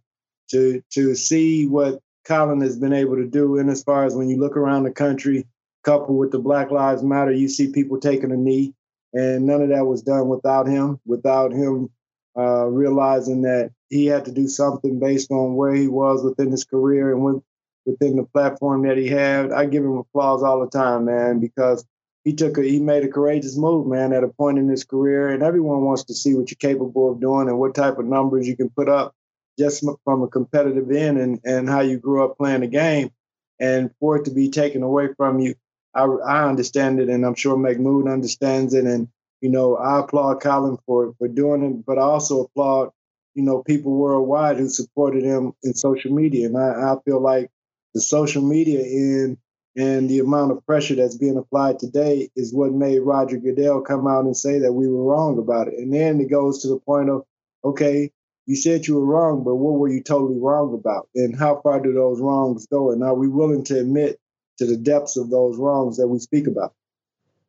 to 0.51 0.81
to 0.93 1.15
see 1.15 1.67
what 1.67 1.99
Colin 2.25 2.61
has 2.61 2.77
been 2.77 2.93
able 2.93 3.15
to 3.17 3.27
do, 3.27 3.57
and 3.59 3.69
as 3.69 3.83
far 3.83 4.05
as 4.05 4.15
when 4.15 4.29
you 4.29 4.37
look 4.37 4.57
around 4.57 4.83
the 4.83 4.91
country 4.91 5.45
coupled 5.83 6.17
with 6.17 6.31
the 6.31 6.39
Black 6.39 6.71
Lives 6.71 7.03
Matter, 7.03 7.31
you 7.31 7.47
see 7.49 7.71
people 7.71 7.99
taking 7.99 8.31
a 8.31 8.37
knee, 8.37 8.73
and 9.13 9.45
none 9.45 9.61
of 9.61 9.69
that 9.69 9.85
was 9.85 10.01
done 10.01 10.27
without 10.27 10.67
him, 10.67 10.99
without 11.05 11.51
him 11.53 11.89
uh, 12.37 12.65
realizing 12.65 13.43
that 13.43 13.71
he 13.89 14.05
had 14.07 14.25
to 14.25 14.31
do 14.31 14.47
something 14.47 14.99
based 14.99 15.31
on 15.31 15.55
where 15.55 15.73
he 15.73 15.87
was 15.87 16.23
within 16.23 16.51
his 16.51 16.65
career 16.65 17.13
and 17.13 17.23
with, 17.23 17.43
within 17.85 18.15
the 18.17 18.23
platform 18.23 18.83
that 18.87 18.97
he 18.97 19.07
had. 19.07 19.51
I 19.51 19.65
give 19.65 19.83
him 19.83 19.97
applause 19.97 20.43
all 20.43 20.61
the 20.61 20.69
time, 20.69 21.05
man, 21.05 21.39
because 21.39 21.85
he 22.23 22.33
took 22.33 22.57
a 22.57 22.63
he 22.63 22.79
made 22.79 23.03
a 23.03 23.09
courageous 23.09 23.57
move, 23.57 23.87
man, 23.87 24.13
at 24.13 24.23
a 24.23 24.29
point 24.29 24.59
in 24.59 24.69
his 24.69 24.83
career, 24.85 25.29
and 25.29 25.43
everyone 25.43 25.81
wants 25.83 26.05
to 26.05 26.13
see 26.15 26.35
what 26.35 26.51
you're 26.51 26.71
capable 26.71 27.11
of 27.11 27.21
doing 27.21 27.49
and 27.49 27.59
what 27.59 27.75
type 27.75 27.99
of 27.99 28.05
numbers 28.05 28.47
you 28.47 28.57
can 28.57 28.69
put 28.69 28.89
up 28.89 29.13
just 29.59 29.85
from 30.05 30.23
a 30.23 30.27
competitive 30.27 30.91
end 30.91 31.17
and, 31.19 31.39
and 31.45 31.69
how 31.69 31.81
you 31.81 31.97
grew 31.97 32.23
up 32.25 32.37
playing 32.37 32.61
the 32.61 32.67
game. 32.67 33.11
And 33.59 33.91
for 33.99 34.17
it 34.17 34.25
to 34.25 34.31
be 34.31 34.49
taken 34.49 34.83
away 34.83 35.09
from 35.17 35.39
you 35.39 35.53
I, 35.93 36.03
I 36.05 36.47
understand 36.47 36.99
it, 36.99 37.09
and 37.09 37.25
I'm 37.25 37.35
sure 37.35 37.57
Mahmoud 37.57 38.07
understands 38.07 38.73
it. 38.73 38.85
And 38.85 39.09
you 39.41 39.49
know, 39.49 39.75
I 39.77 39.99
applaud 39.99 40.41
Colin 40.41 40.77
for 40.85 41.13
for 41.17 41.27
doing 41.27 41.63
it, 41.63 41.85
but 41.85 41.97
I 41.97 42.01
also 42.01 42.41
applaud 42.43 42.91
you 43.35 43.43
know 43.43 43.63
people 43.63 43.93
worldwide 43.93 44.57
who 44.57 44.69
supported 44.69 45.23
him 45.23 45.53
in 45.63 45.73
social 45.73 46.11
media. 46.13 46.47
And 46.47 46.57
I, 46.57 46.93
I 46.93 46.95
feel 47.05 47.19
like 47.21 47.49
the 47.95 48.01
social 48.01 48.43
media 48.43 48.81
end 48.81 49.37
And 49.77 50.09
the 50.09 50.19
amount 50.19 50.51
of 50.51 50.65
pressure 50.65 50.95
that's 50.95 51.17
being 51.17 51.37
applied 51.37 51.79
today 51.79 52.29
is 52.35 52.53
what 52.53 52.71
made 52.71 52.99
Roger 52.99 53.37
Goodell 53.37 53.81
come 53.81 54.07
out 54.07 54.25
and 54.25 54.37
say 54.37 54.59
that 54.59 54.71
we 54.71 54.87
were 54.87 55.03
wrong 55.03 55.37
about 55.37 55.67
it. 55.67 55.73
And 55.73 55.93
then 55.93 56.21
it 56.21 56.29
goes 56.29 56.61
to 56.61 56.69
the 56.69 56.79
point 56.79 57.09
of, 57.09 57.25
okay, 57.63 58.11
you 58.45 58.55
said 58.55 58.87
you 58.87 58.95
were 58.95 59.05
wrong, 59.05 59.43
but 59.43 59.55
what 59.55 59.79
were 59.79 59.89
you 59.89 60.01
totally 60.01 60.39
wrong 60.39 60.73
about? 60.73 61.09
And 61.15 61.35
how 61.35 61.59
far 61.61 61.81
do 61.81 61.91
those 61.91 62.21
wrongs 62.21 62.67
go? 62.67 62.91
And 62.91 63.03
are 63.03 63.15
we 63.15 63.27
willing 63.27 63.63
to 63.65 63.79
admit 63.79 64.19
to 64.59 64.65
the 64.65 64.77
depths 64.77 65.17
of 65.17 65.29
those 65.29 65.57
wrongs 65.57 65.97
that 65.97 66.07
we 66.07 66.19
speak 66.19 66.47
about? 66.47 66.73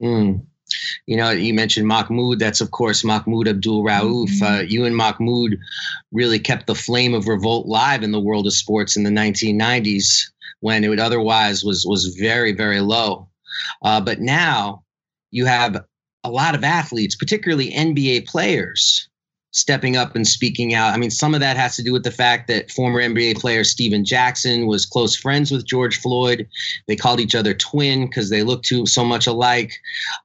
Mm. 0.03 0.47
You 1.07 1.17
know, 1.17 1.31
you 1.31 1.55
mentioned 1.55 1.87
Mahmoud. 1.87 2.41
That's, 2.41 2.61
of 2.61 2.73
course, 2.73 3.05
Mahmoud 3.05 3.47
Abdul 3.47 3.85
Rauf. 3.85 4.29
Mm-hmm. 4.31 4.45
Uh, 4.45 4.61
you 4.61 4.85
and 4.85 4.97
Mahmoud 4.97 5.59
really 6.11 6.41
kept 6.41 6.67
the 6.67 6.75
flame 6.75 7.15
of 7.15 7.29
revolt 7.29 7.67
live 7.67 8.03
in 8.03 8.11
the 8.11 8.21
world 8.21 8.47
of 8.47 8.53
sports 8.53 8.97
in 8.97 9.05
the 9.05 9.11
1990s 9.11 10.31
when 10.61 10.85
it 10.85 10.99
otherwise 10.99 11.65
was, 11.65 11.85
was 11.87 12.17
very, 12.19 12.53
very 12.53 12.81
low. 12.81 13.29
Uh, 13.83 14.01
but 14.01 14.21
now 14.21 14.83
you 15.31 15.47
have 15.47 15.85
a 16.25 16.31
lot 16.31 16.55
of 16.55 16.65
athletes, 16.65 17.15
particularly 17.15 17.71
NBA 17.73 18.27
players, 18.27 19.09
stepping 19.57 19.97
up 19.97 20.15
and 20.15 20.27
speaking 20.27 20.75
out. 20.75 20.93
I 20.93 20.99
mean, 20.99 21.11
some 21.11 21.35
of 21.35 21.41
that 21.41 21.57
has 21.57 21.77
to 21.77 21.83
do 21.83 21.93
with 21.93 22.05
the 22.05 22.11
fact 22.11 22.47
that 22.49 22.71
former 22.71 23.01
NBA 23.01 23.41
player 23.41 23.65
Stephen 23.65 24.05
Jackson 24.05 24.67
was 24.67 24.85
close 24.85 25.17
friends 25.17 25.51
with 25.51 25.65
George 25.65 25.99
Floyd. 25.99 26.47
They 26.89 26.97
called 26.97 27.21
each 27.21 27.35
other 27.35 27.55
twin 27.55 28.07
because 28.07 28.29
they 28.29 28.43
looked 28.43 28.67
too 28.67 28.85
so 28.87 29.05
much 29.05 29.27
alike. 29.27 29.73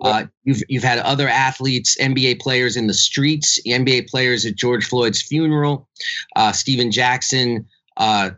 Uh, 0.01 0.25
you've 0.43 0.61
you've 0.67 0.83
had 0.83 0.99
other 0.99 1.29
athletes, 1.29 1.95
NBA 2.01 2.41
players 2.41 2.75
in 2.75 2.87
the 2.87 2.93
streets, 2.93 3.59
NBA 3.65 4.09
players 4.09 4.45
at 4.45 4.55
George 4.55 4.85
Floyd's 4.85 5.21
funeral. 5.21 5.87
Uh, 6.35 6.51
Stephen 6.51 6.91
Jackson. 6.91 7.65
Uh, 7.97 8.31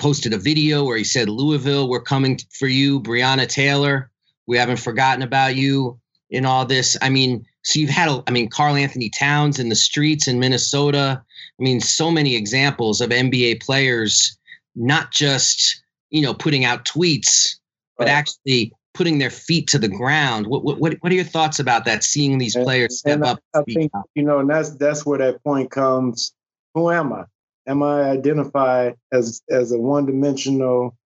posted 0.00 0.32
a 0.32 0.38
video 0.38 0.84
where 0.84 0.96
he 0.96 1.04
said, 1.04 1.28
Louisville, 1.28 1.88
we're 1.88 2.00
coming 2.00 2.40
for 2.52 2.66
you. 2.66 3.00
Breonna 3.00 3.46
Taylor, 3.46 4.10
we 4.46 4.56
haven't 4.56 4.78
forgotten 4.78 5.22
about 5.22 5.54
you 5.54 6.00
in 6.30 6.44
all 6.44 6.66
this. 6.66 6.96
I 7.00 7.10
mean, 7.10 7.46
so 7.62 7.78
you've 7.78 7.90
had, 7.90 8.08
I 8.26 8.30
mean, 8.32 8.48
Karl-Anthony 8.48 9.10
Towns 9.10 9.58
in 9.58 9.68
the 9.68 9.76
streets 9.76 10.26
in 10.26 10.40
Minnesota. 10.40 11.22
I 11.58 11.62
mean, 11.62 11.80
so 11.80 12.10
many 12.10 12.34
examples 12.34 13.00
of 13.00 13.10
NBA 13.10 13.62
players 13.62 14.36
not 14.74 15.10
just 15.10 15.82
you 16.10 16.22
know 16.22 16.34
putting 16.34 16.64
out 16.64 16.84
tweets, 16.84 17.56
but 17.96 18.06
right. 18.06 18.12
actually 18.12 18.72
putting 18.94 19.18
their 19.18 19.30
feet 19.30 19.68
to 19.68 19.78
the 19.78 19.88
ground. 19.88 20.46
What 20.46 20.64
what 20.64 20.78
what 21.00 21.12
are 21.12 21.14
your 21.14 21.24
thoughts 21.24 21.58
about 21.58 21.84
that? 21.84 22.04
Seeing 22.04 22.38
these 22.38 22.56
players 22.56 22.98
step 22.98 23.14
and 23.14 23.24
up. 23.24 23.40
I 23.54 23.62
think 23.62 23.92
out? 23.94 24.08
you 24.14 24.22
know, 24.22 24.38
and 24.38 24.50
that's 24.50 24.70
that's 24.70 25.06
where 25.06 25.18
that 25.18 25.42
point 25.44 25.70
comes. 25.70 26.32
Who 26.74 26.90
am 26.90 27.12
I? 27.12 27.24
Am 27.70 27.84
I 27.84 28.10
identified 28.10 28.96
as 29.12 29.42
as 29.48 29.70
a 29.70 29.78
one-dimensional, 29.78 30.96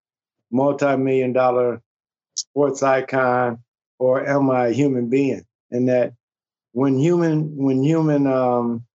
multi-million 0.50 1.34
dollar 1.34 1.82
sports 2.36 2.82
icon, 2.82 3.58
or 3.98 4.26
am 4.26 4.50
I 4.50 4.68
a 4.68 4.72
human 4.72 5.10
being? 5.10 5.44
And 5.70 5.90
that 5.90 6.14
when 6.72 6.96
human 6.98 7.54
when 7.56 7.82
human 7.82 8.26
um, 8.26 8.86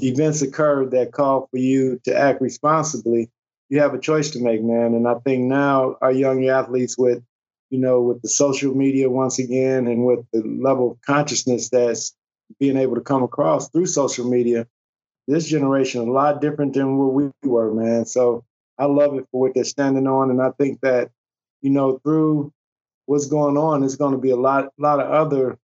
events 0.00 0.42
occur 0.42 0.86
that 0.86 1.12
call 1.12 1.46
for 1.52 1.58
you 1.58 2.00
to 2.04 2.16
act 2.16 2.40
responsibly, 2.40 3.30
you 3.68 3.78
have 3.78 3.94
a 3.94 4.00
choice 4.00 4.30
to 4.30 4.42
make, 4.42 4.60
man. 4.60 4.94
And 4.94 5.06
I 5.06 5.14
think 5.24 5.44
now 5.44 5.96
our 6.02 6.10
young 6.10 6.48
athletes 6.48 6.98
with 6.98 7.22
you 7.70 7.78
know 7.78 8.02
with 8.02 8.22
the 8.22 8.28
social 8.28 8.74
media 8.74 9.08
once 9.08 9.38
again 9.38 9.86
and 9.86 10.04
with 10.04 10.26
the 10.32 10.42
level 10.42 10.90
of 10.90 11.00
consciousness 11.02 11.70
that's 11.70 12.12
being 12.58 12.76
able 12.76 12.96
to 12.96 13.02
come 13.02 13.22
across 13.22 13.70
through 13.70 13.86
social 13.86 14.28
media, 14.28 14.66
this 15.26 15.46
generation 15.46 16.08
a 16.08 16.12
lot 16.12 16.40
different 16.40 16.74
than 16.74 16.98
what 16.98 17.12
we 17.12 17.30
were, 17.42 17.72
man. 17.72 18.04
So 18.06 18.44
I 18.78 18.86
love 18.86 19.14
it 19.16 19.26
for 19.30 19.40
what 19.40 19.54
they're 19.54 19.64
standing 19.64 20.06
on, 20.06 20.30
and 20.30 20.42
I 20.42 20.50
think 20.50 20.80
that 20.80 21.10
you 21.62 21.70
know 21.70 21.98
through 21.98 22.52
what's 23.06 23.26
going 23.26 23.56
on, 23.56 23.80
there's 23.80 23.96
going 23.96 24.12
to 24.12 24.18
be 24.18 24.30
a 24.30 24.36
lot, 24.36 24.72
lot 24.78 25.00
of 25.00 25.10
other 25.10 25.58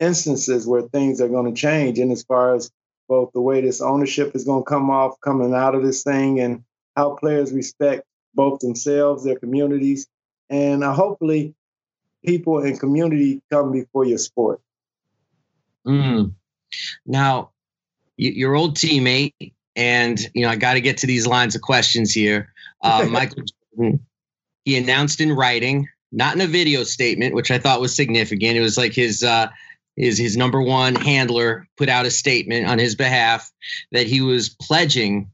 instances 0.00 0.66
where 0.66 0.82
things 0.82 1.20
are 1.20 1.28
going 1.28 1.52
to 1.52 1.60
change. 1.60 1.98
And 1.98 2.10
as 2.10 2.22
far 2.22 2.54
as 2.54 2.70
both 3.08 3.32
the 3.32 3.40
way 3.40 3.60
this 3.60 3.80
ownership 3.80 4.34
is 4.34 4.44
going 4.44 4.64
to 4.64 4.68
come 4.68 4.90
off 4.90 5.20
coming 5.20 5.54
out 5.54 5.74
of 5.74 5.82
this 5.82 6.02
thing 6.02 6.40
and 6.40 6.64
how 6.96 7.14
players 7.14 7.52
respect 7.52 8.04
both 8.34 8.60
themselves, 8.60 9.24
their 9.24 9.38
communities, 9.38 10.06
and 10.48 10.82
uh, 10.82 10.92
hopefully 10.92 11.54
people 12.24 12.58
and 12.58 12.78
community 12.78 13.42
come 13.50 13.72
before 13.72 14.04
your 14.04 14.18
sport. 14.18 14.60
Mm. 15.86 16.34
Now, 17.04 17.50
your 18.16 18.54
old 18.54 18.76
teammate, 18.76 19.52
and 19.76 20.20
you 20.34 20.42
know, 20.42 20.50
I 20.50 20.56
got 20.56 20.74
to 20.74 20.80
get 20.80 20.98
to 20.98 21.06
these 21.06 21.26
lines 21.26 21.54
of 21.54 21.62
questions 21.62 22.12
here. 22.12 22.52
Uh, 22.84 23.06
Michael 23.08 23.44
he 24.64 24.76
announced 24.76 25.20
in 25.20 25.32
writing, 25.32 25.88
not 26.10 26.34
in 26.34 26.40
a 26.40 26.46
video 26.46 26.84
statement, 26.84 27.34
which 27.34 27.50
I 27.50 27.58
thought 27.58 27.80
was 27.80 27.94
significant. 27.94 28.56
It 28.56 28.60
was 28.60 28.76
like 28.76 28.92
his 28.92 29.22
uh, 29.22 29.48
his 29.96 30.18
his 30.18 30.36
number 30.36 30.60
one 30.60 30.94
handler 30.94 31.66
put 31.76 31.88
out 31.88 32.06
a 32.06 32.10
statement 32.10 32.66
on 32.66 32.78
his 32.78 32.94
behalf 32.94 33.50
that 33.92 34.06
he 34.06 34.20
was 34.20 34.48
pledging 34.48 35.30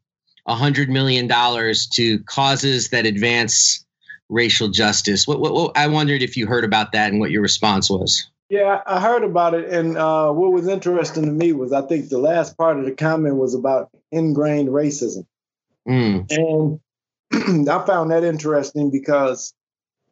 a 0.46 0.54
hundred 0.54 0.88
million 0.88 1.26
dollars 1.26 1.86
to 1.88 2.18
causes 2.20 2.88
that 2.88 3.06
advance 3.06 3.84
racial 4.28 4.68
justice. 4.68 5.26
What, 5.26 5.40
what, 5.40 5.54
what, 5.54 5.76
I 5.76 5.86
wondered 5.86 6.22
if 6.22 6.36
you 6.36 6.46
heard 6.46 6.64
about 6.64 6.92
that 6.92 7.10
and 7.10 7.20
what 7.20 7.30
your 7.30 7.42
response 7.42 7.88
was. 7.88 8.28
Yeah, 8.50 8.80
I 8.86 9.00
heard 9.00 9.24
about 9.24 9.52
it, 9.54 9.68
and 9.68 9.98
uh, 9.98 10.30
what 10.32 10.52
was 10.52 10.68
interesting 10.68 11.26
to 11.26 11.30
me 11.30 11.52
was 11.52 11.72
I 11.72 11.82
think 11.82 12.08
the 12.08 12.18
last 12.18 12.56
part 12.56 12.78
of 12.78 12.86
the 12.86 12.92
comment 12.92 13.36
was 13.36 13.54
about 13.54 13.90
ingrained 14.10 14.70
racism, 14.70 15.26
mm. 15.86 16.26
and 16.30 16.80
I 17.68 17.84
found 17.84 18.10
that 18.10 18.24
interesting 18.24 18.90
because 18.90 19.52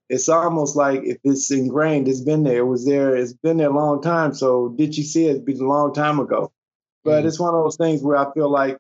it's 0.09 0.29
almost 0.29 0.77
like 0.77 1.03
if 1.05 1.19
it's 1.25 1.51
ingrained, 1.51 2.09
it's 2.09 2.21
been 2.21 2.45
there, 2.45 2.59
it 2.59 2.67
was 2.67 2.85
there, 2.85 3.17
it's 3.17 3.33
been 3.33 3.57
there 3.57 3.71
a 3.71 3.75
long 3.75 4.03
time. 4.03 4.35
So 4.35 4.69
did 4.69 4.97
you 4.97 5.03
see 5.03 5.27
it? 5.27 5.37
It's 5.37 5.45
been 5.45 5.61
a 5.61 5.69
long 5.69 5.93
time 5.93 6.21
ago. 6.21 6.53
But 7.05 7.25
mm 7.25 7.29
it's 7.29 7.41
one 7.41 7.55
of 7.55 7.63
those 7.63 7.77
things 7.77 8.03
where 8.03 8.17
I 8.17 8.33
feel 8.33 8.51
like 8.51 8.79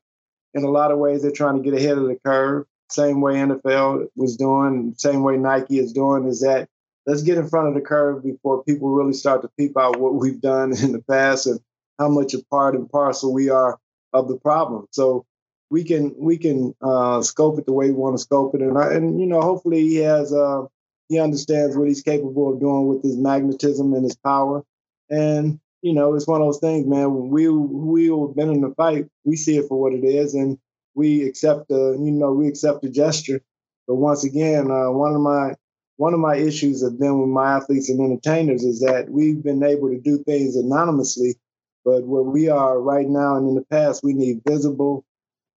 in 0.54 0.64
a 0.64 0.70
lot 0.70 0.90
of 0.90 0.98
ways 0.98 1.22
they're 1.22 1.30
trying 1.30 1.56
to 1.56 1.62
get 1.62 1.78
ahead 1.78 1.98
of 1.98 2.08
the 2.08 2.18
curve. 2.25 2.66
Same 2.90 3.20
way 3.20 3.34
NFL 3.34 4.06
was 4.16 4.36
doing, 4.36 4.94
same 4.96 5.22
way 5.22 5.36
Nike 5.36 5.78
is 5.78 5.92
doing, 5.92 6.26
is 6.26 6.40
that 6.40 6.68
let's 7.06 7.22
get 7.22 7.38
in 7.38 7.48
front 7.48 7.68
of 7.68 7.75
the 7.75 7.80
curve 7.80 8.22
before 8.22 8.64
people 8.64 8.90
really 8.90 9.12
start 9.12 9.42
to 9.42 9.50
peep 9.58 9.76
out 9.78 9.98
what 9.98 10.14
we've 10.14 10.40
done 10.40 10.76
in 10.82 10.92
the 10.92 11.02
past 11.02 11.46
and 11.46 11.60
how 11.98 12.08
much 12.08 12.34
a 12.34 12.44
part 12.50 12.75
and 12.75 12.90
parcel 12.90 13.32
we 13.32 13.48
are 13.48 13.78
of 14.12 14.28
the 14.28 14.36
problem. 14.36 14.86
So 14.90 15.25
we 15.70 15.84
can 15.84 16.14
we 16.18 16.38
can 16.38 16.75
uh, 16.82 17.22
scope 17.22 17.58
it 17.58 17.66
the 17.66 17.72
way 17.72 17.86
we 17.86 17.96
want 17.96 18.16
to 18.16 18.22
scope 18.22 18.54
it, 18.54 18.60
and 18.60 18.78
I, 18.78 18.94
and 18.94 19.20
you 19.20 19.26
know 19.26 19.40
hopefully 19.40 19.80
he 19.80 19.96
has 19.96 20.32
uh, 20.32 20.62
he 21.08 21.18
understands 21.18 21.76
what 21.76 21.88
he's 21.88 22.02
capable 22.02 22.52
of 22.52 22.60
doing 22.60 22.86
with 22.86 23.02
his 23.02 23.16
magnetism 23.16 23.92
and 23.94 24.04
his 24.04 24.16
power. 24.16 24.64
And 25.10 25.60
you 25.82 25.92
know, 25.92 26.14
it's 26.14 26.26
one 26.26 26.40
of 26.40 26.46
those 26.46 26.60
things, 26.60 26.86
man. 26.86 27.12
When 27.14 27.30
we 27.30 27.48
we've 27.48 28.34
been 28.34 28.50
in 28.50 28.60
the 28.60 28.75
fight, 28.76 29.06
we 29.25 29.36
see 29.36 29.56
it 29.56 29.68
for 29.68 29.80
what 29.80 29.92
it 29.92 30.04
is, 30.04 30.34
and 30.34 30.58
we 30.94 31.25
accept 31.25 31.68
the 31.68 31.96
you 32.00 32.12
know 32.12 32.32
we 32.32 32.48
accept 32.48 32.82
the 32.82 32.88
gesture. 32.88 33.42
But 33.86 33.96
once 33.96 34.25
again, 34.25 34.70
uh, 34.70 34.90
one 34.90 35.14
of 35.14 35.20
my 35.20 35.54
one 35.96 36.12
of 36.12 36.20
my 36.20 36.36
issues 36.36 36.82
have 36.82 36.98
been 36.98 37.18
with 37.18 37.28
my 37.28 37.56
athletes 37.56 37.88
and 37.88 38.00
entertainers 38.00 38.64
is 38.64 38.80
that 38.80 39.08
we've 39.08 39.42
been 39.42 39.62
able 39.62 39.88
to 39.88 39.98
do 39.98 40.22
things 40.24 40.56
anonymously, 40.56 41.36
but 41.84 42.04
where 42.04 42.22
we 42.22 42.48
are 42.48 42.80
right 42.80 43.08
now 43.08 43.36
and 43.36 43.48
in 43.48 43.54
the 43.54 43.64
past, 43.64 44.04
we 44.04 44.12
need 44.12 44.42
visible 44.46 45.04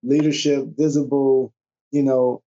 leadership, 0.02 0.64
visible, 0.76 1.52
you 1.90 2.02
know, 2.02 2.42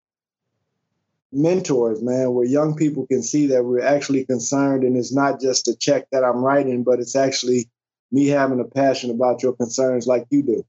mentors, 1.31 2.01
man, 2.01 2.33
where 2.33 2.45
young 2.45 2.75
people 2.75 3.05
can 3.07 3.21
see 3.21 3.47
that 3.47 3.63
we're 3.63 3.83
actually 3.83 4.25
concerned 4.25 4.83
and 4.83 4.97
it's 4.97 5.13
not 5.13 5.39
just 5.39 5.67
a 5.67 5.75
check 5.75 6.07
that 6.11 6.23
I'm 6.23 6.43
writing, 6.43 6.83
but 6.83 6.99
it's 6.99 7.15
actually 7.15 7.69
me 8.11 8.27
having 8.27 8.59
a 8.59 8.65
passion 8.65 9.11
about 9.11 9.43
your 9.43 9.53
concerns 9.53 10.07
like 10.07 10.25
you 10.29 10.43
do. 10.43 10.65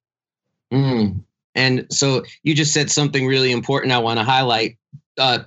Mm. 0.72 1.23
And 1.54 1.86
so 1.90 2.24
you 2.42 2.54
just 2.54 2.72
said 2.72 2.90
something 2.90 3.26
really 3.26 3.52
important 3.52 3.92
I 3.92 3.98
want 3.98 4.18
to 4.18 4.24
highlight. 4.24 4.76
Uh, 5.18 5.40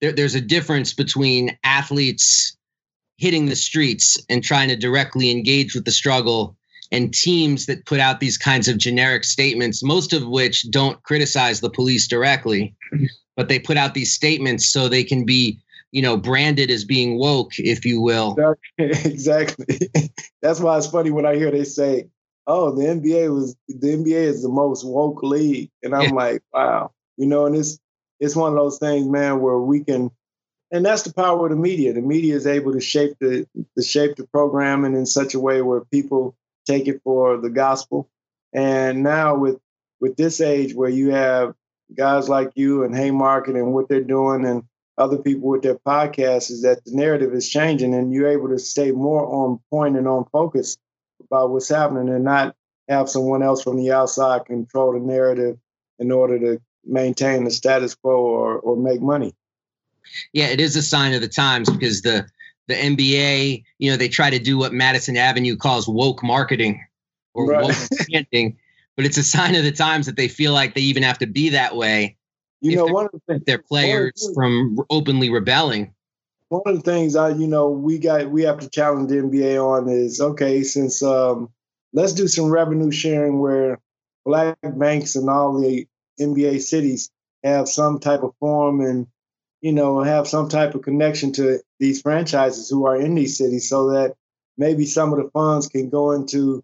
there, 0.00 0.12
there's 0.12 0.34
a 0.34 0.40
difference 0.40 0.92
between 0.92 1.56
athletes 1.62 2.56
hitting 3.16 3.46
the 3.46 3.56
streets 3.56 4.20
and 4.28 4.42
trying 4.42 4.68
to 4.68 4.76
directly 4.76 5.30
engage 5.30 5.74
with 5.74 5.84
the 5.84 5.92
struggle 5.92 6.56
and 6.90 7.14
teams 7.14 7.66
that 7.66 7.86
put 7.86 8.00
out 8.00 8.20
these 8.20 8.36
kinds 8.36 8.68
of 8.68 8.78
generic 8.78 9.24
statements, 9.24 9.82
most 9.82 10.12
of 10.12 10.26
which 10.26 10.68
don't 10.70 11.02
criticize 11.04 11.60
the 11.60 11.70
police 11.70 12.08
directly 12.08 12.74
but 13.36 13.48
they 13.48 13.58
put 13.58 13.76
out 13.76 13.94
these 13.94 14.12
statements 14.12 14.66
so 14.66 14.88
they 14.88 15.04
can 15.04 15.24
be 15.24 15.58
you 15.92 16.02
know 16.02 16.16
branded 16.16 16.70
as 16.70 16.84
being 16.84 17.18
woke 17.18 17.52
if 17.58 17.84
you 17.84 18.00
will 18.00 18.36
exactly 18.78 19.66
that's 20.42 20.60
why 20.60 20.76
it's 20.76 20.86
funny 20.86 21.10
when 21.10 21.26
i 21.26 21.34
hear 21.36 21.50
they 21.50 21.64
say 21.64 22.08
oh 22.46 22.70
the 22.72 22.82
nba 22.82 23.32
was 23.32 23.56
the 23.68 23.96
nba 23.96 24.12
is 24.12 24.42
the 24.42 24.48
most 24.48 24.84
woke 24.84 25.22
league. 25.22 25.70
And 25.82 25.94
i'm 25.94 26.10
yeah. 26.10 26.10
like 26.10 26.42
wow. 26.52 26.92
You 27.16 27.26
know 27.26 27.46
and 27.46 27.56
it's 27.56 27.78
it's 28.20 28.36
one 28.36 28.52
of 28.52 28.58
those 28.58 28.78
things 28.78 29.06
man 29.08 29.40
where 29.40 29.58
we 29.58 29.84
can 29.84 30.10
and 30.70 30.84
that's 30.84 31.02
the 31.02 31.12
power 31.12 31.46
of 31.46 31.50
the 31.50 31.56
media. 31.56 31.92
The 31.92 32.00
media 32.00 32.34
is 32.34 32.48
able 32.48 32.72
to 32.72 32.80
shape 32.80 33.16
the, 33.20 33.46
the 33.76 33.82
shape 33.84 34.16
the 34.16 34.26
programming 34.26 34.96
in 34.96 35.06
such 35.06 35.34
a 35.34 35.38
way 35.38 35.62
where 35.62 35.84
people 35.84 36.36
take 36.66 36.88
it 36.88 37.00
for 37.04 37.36
the 37.36 37.48
gospel. 37.50 38.10
And 38.52 39.04
now 39.04 39.36
with 39.36 39.58
with 40.00 40.16
this 40.16 40.40
age 40.40 40.74
where 40.74 40.90
you 40.90 41.10
have 41.12 41.54
guys 41.96 42.28
like 42.28 42.50
you 42.56 42.82
and 42.82 42.94
Haymarket 42.94 43.54
and 43.54 43.72
what 43.72 43.88
they're 43.88 44.00
doing 44.00 44.44
and 44.44 44.64
other 44.98 45.16
people 45.16 45.48
with 45.48 45.62
their 45.62 45.78
podcasts 45.78 46.50
is 46.50 46.62
that 46.62 46.84
the 46.84 46.92
narrative 46.92 47.32
is 47.34 47.48
changing 47.48 47.94
and 47.94 48.12
you're 48.12 48.30
able 48.30 48.48
to 48.48 48.58
stay 48.58 48.90
more 48.90 49.26
on 49.26 49.60
point 49.70 49.96
and 49.96 50.08
on 50.08 50.24
focus 50.32 50.76
about 51.34 51.50
what's 51.50 51.68
happening 51.68 52.08
and 52.08 52.24
not 52.24 52.54
have 52.88 53.08
someone 53.08 53.42
else 53.42 53.62
from 53.62 53.76
the 53.76 53.90
outside 53.90 54.44
control 54.46 54.92
the 54.92 55.00
narrative 55.00 55.58
in 55.98 56.12
order 56.12 56.38
to 56.38 56.60
maintain 56.84 57.44
the 57.44 57.50
status 57.50 57.94
quo 57.94 58.12
or, 58.12 58.58
or 58.58 58.76
make 58.76 59.00
money. 59.00 59.34
Yeah, 60.32 60.46
it 60.46 60.60
is 60.60 60.76
a 60.76 60.82
sign 60.82 61.14
of 61.14 61.22
the 61.22 61.28
times 61.28 61.70
because 61.70 62.02
the 62.02 62.26
the 62.66 62.74
NBA, 62.74 63.62
you 63.78 63.90
know, 63.90 63.96
they 63.98 64.08
try 64.08 64.30
to 64.30 64.38
do 64.38 64.56
what 64.56 64.72
Madison 64.72 65.18
Avenue 65.18 65.54
calls 65.54 65.86
woke 65.86 66.22
marketing 66.22 66.82
or 67.34 67.46
right. 67.46 67.62
woke 67.62 67.76
branding, 68.10 68.56
but 68.96 69.04
it's 69.04 69.18
a 69.18 69.22
sign 69.22 69.54
of 69.54 69.64
the 69.64 69.72
times 69.72 70.06
that 70.06 70.16
they 70.16 70.28
feel 70.28 70.54
like 70.54 70.74
they 70.74 70.80
even 70.80 71.02
have 71.02 71.18
to 71.18 71.26
be 71.26 71.50
that 71.50 71.76
way. 71.76 72.16
You 72.62 72.76
know, 72.76 72.86
one 72.86 73.04
of 73.06 73.12
the 73.12 73.20
things, 73.28 73.44
their 73.44 73.58
players 73.58 74.30
from 74.34 74.78
openly 74.88 75.28
rebelling. 75.28 75.93
One 76.54 76.62
of 76.66 76.76
the 76.76 76.88
things 76.88 77.16
I, 77.16 77.30
you 77.30 77.48
know, 77.48 77.70
we 77.70 77.98
got 77.98 78.30
we 78.30 78.44
have 78.44 78.60
to 78.60 78.70
challenge 78.70 79.08
the 79.08 79.16
NBA 79.16 79.60
on 79.60 79.88
is 79.88 80.20
okay, 80.20 80.62
since 80.62 81.02
um, 81.02 81.48
let's 81.92 82.12
do 82.12 82.28
some 82.28 82.48
revenue 82.48 82.92
sharing 82.92 83.40
where 83.40 83.80
black 84.24 84.56
banks 84.62 85.16
and 85.16 85.28
all 85.28 85.60
the 85.60 85.88
NBA 86.20 86.60
cities 86.62 87.10
have 87.42 87.68
some 87.68 87.98
type 87.98 88.22
of 88.22 88.36
form 88.38 88.80
and 88.82 89.08
you 89.62 89.72
know 89.72 90.00
have 90.00 90.28
some 90.28 90.48
type 90.48 90.76
of 90.76 90.82
connection 90.82 91.32
to 91.32 91.58
these 91.80 92.02
franchises 92.02 92.70
who 92.70 92.86
are 92.86 93.00
in 93.00 93.16
these 93.16 93.36
cities 93.36 93.68
so 93.68 93.90
that 93.90 94.14
maybe 94.56 94.86
some 94.86 95.12
of 95.12 95.18
the 95.18 95.30
funds 95.30 95.66
can 95.66 95.90
go 95.90 96.12
into 96.12 96.62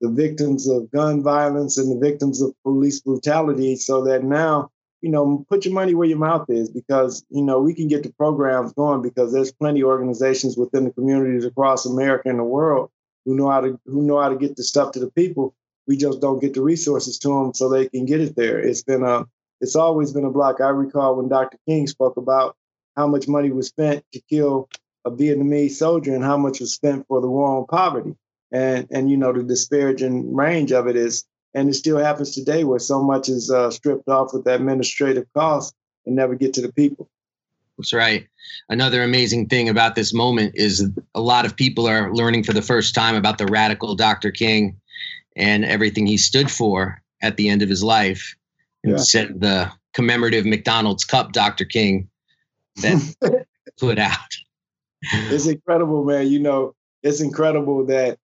the 0.00 0.08
victims 0.08 0.68
of 0.68 0.88
gun 0.92 1.20
violence 1.20 1.78
and 1.78 1.90
the 1.90 1.98
victims 1.98 2.40
of 2.40 2.54
police 2.62 3.00
brutality 3.00 3.74
so 3.74 4.04
that 4.04 4.22
now 4.22 4.70
you 5.02 5.10
know 5.10 5.44
put 5.50 5.64
your 5.64 5.74
money 5.74 5.94
where 5.94 6.08
your 6.08 6.18
mouth 6.18 6.48
is 6.48 6.70
because 6.70 7.24
you 7.28 7.42
know 7.42 7.60
we 7.60 7.74
can 7.74 7.88
get 7.88 8.02
the 8.02 8.12
programs 8.12 8.72
going 8.72 9.02
because 9.02 9.32
there's 9.32 9.52
plenty 9.52 9.82
of 9.82 9.88
organizations 9.88 10.56
within 10.56 10.84
the 10.84 10.90
communities 10.90 11.44
across 11.44 11.84
america 11.84 12.28
and 12.28 12.38
the 12.38 12.44
world 12.44 12.90
who 13.24 13.34
know 13.36 13.50
how 13.50 13.60
to 13.60 13.78
who 13.86 14.02
know 14.02 14.20
how 14.20 14.28
to 14.28 14.36
get 14.36 14.56
the 14.56 14.64
stuff 14.64 14.92
to 14.92 15.00
the 15.00 15.10
people 15.10 15.54
we 15.86 15.96
just 15.96 16.20
don't 16.20 16.40
get 16.40 16.54
the 16.54 16.62
resources 16.62 17.18
to 17.18 17.28
them 17.28 17.54
so 17.54 17.68
they 17.68 17.88
can 17.88 18.04
get 18.04 18.20
it 18.20 18.36
there. 18.36 18.58
It's 18.58 18.82
been 18.82 19.02
a 19.02 19.26
it's 19.60 19.76
always 19.76 20.12
been 20.12 20.24
a 20.24 20.30
block. 20.30 20.60
I 20.60 20.68
recall 20.70 21.16
when 21.16 21.28
Dr. 21.28 21.58
King 21.68 21.86
spoke 21.86 22.16
about 22.16 22.56
how 22.96 23.06
much 23.06 23.28
money 23.28 23.50
was 23.50 23.68
spent 23.68 24.04
to 24.12 24.20
kill 24.20 24.68
a 25.04 25.10
Vietnamese 25.10 25.72
soldier 25.72 26.14
and 26.14 26.24
how 26.24 26.36
much 26.36 26.60
was 26.60 26.74
spent 26.74 27.06
for 27.06 27.20
the 27.20 27.28
war 27.28 27.58
on 27.58 27.66
poverty. 27.66 28.16
And 28.50 28.86
and 28.90 29.10
you 29.10 29.16
know 29.16 29.32
the 29.32 29.42
disparaging 29.42 30.34
range 30.34 30.72
of 30.72 30.86
it 30.86 30.96
is, 30.96 31.24
and 31.54 31.68
it 31.68 31.74
still 31.74 31.98
happens 31.98 32.34
today 32.34 32.64
where 32.64 32.78
so 32.78 33.02
much 33.02 33.28
is 33.28 33.50
uh, 33.50 33.70
stripped 33.70 34.08
off 34.08 34.32
with 34.32 34.46
administrative 34.46 35.26
costs 35.34 35.74
and 36.06 36.16
never 36.16 36.34
get 36.34 36.54
to 36.54 36.62
the 36.62 36.72
people. 36.72 37.08
That's 37.78 37.92
right. 37.92 38.26
Another 38.68 39.02
amazing 39.02 39.48
thing 39.48 39.68
about 39.68 39.94
this 39.94 40.12
moment 40.12 40.52
is 40.54 40.88
a 41.14 41.20
lot 41.20 41.44
of 41.44 41.56
people 41.56 41.88
are 41.88 42.12
learning 42.12 42.44
for 42.44 42.52
the 42.52 42.62
first 42.62 42.94
time 42.94 43.14
about 43.14 43.38
the 43.38 43.46
radical 43.46 43.94
Dr. 43.94 44.30
King 44.30 44.76
and 45.36 45.64
everything 45.64 46.06
he 46.06 46.16
stood 46.16 46.50
for 46.50 47.02
at 47.22 47.36
the 47.36 47.48
end 47.48 47.62
of 47.62 47.68
his 47.68 47.82
life. 47.82 48.34
Yeah. 48.84 48.92
Instead 48.92 49.30
of 49.30 49.40
the 49.40 49.72
commemorative 49.94 50.44
McDonald's 50.44 51.04
Cup, 51.04 51.32
Dr. 51.32 51.64
King, 51.64 52.08
that 52.76 53.46
put 53.78 53.98
out. 53.98 54.18
It's 55.02 55.46
incredible, 55.46 56.04
man. 56.04 56.28
You 56.28 56.40
know, 56.40 56.74
it's 57.02 57.20
incredible 57.20 57.86
that 57.86 58.18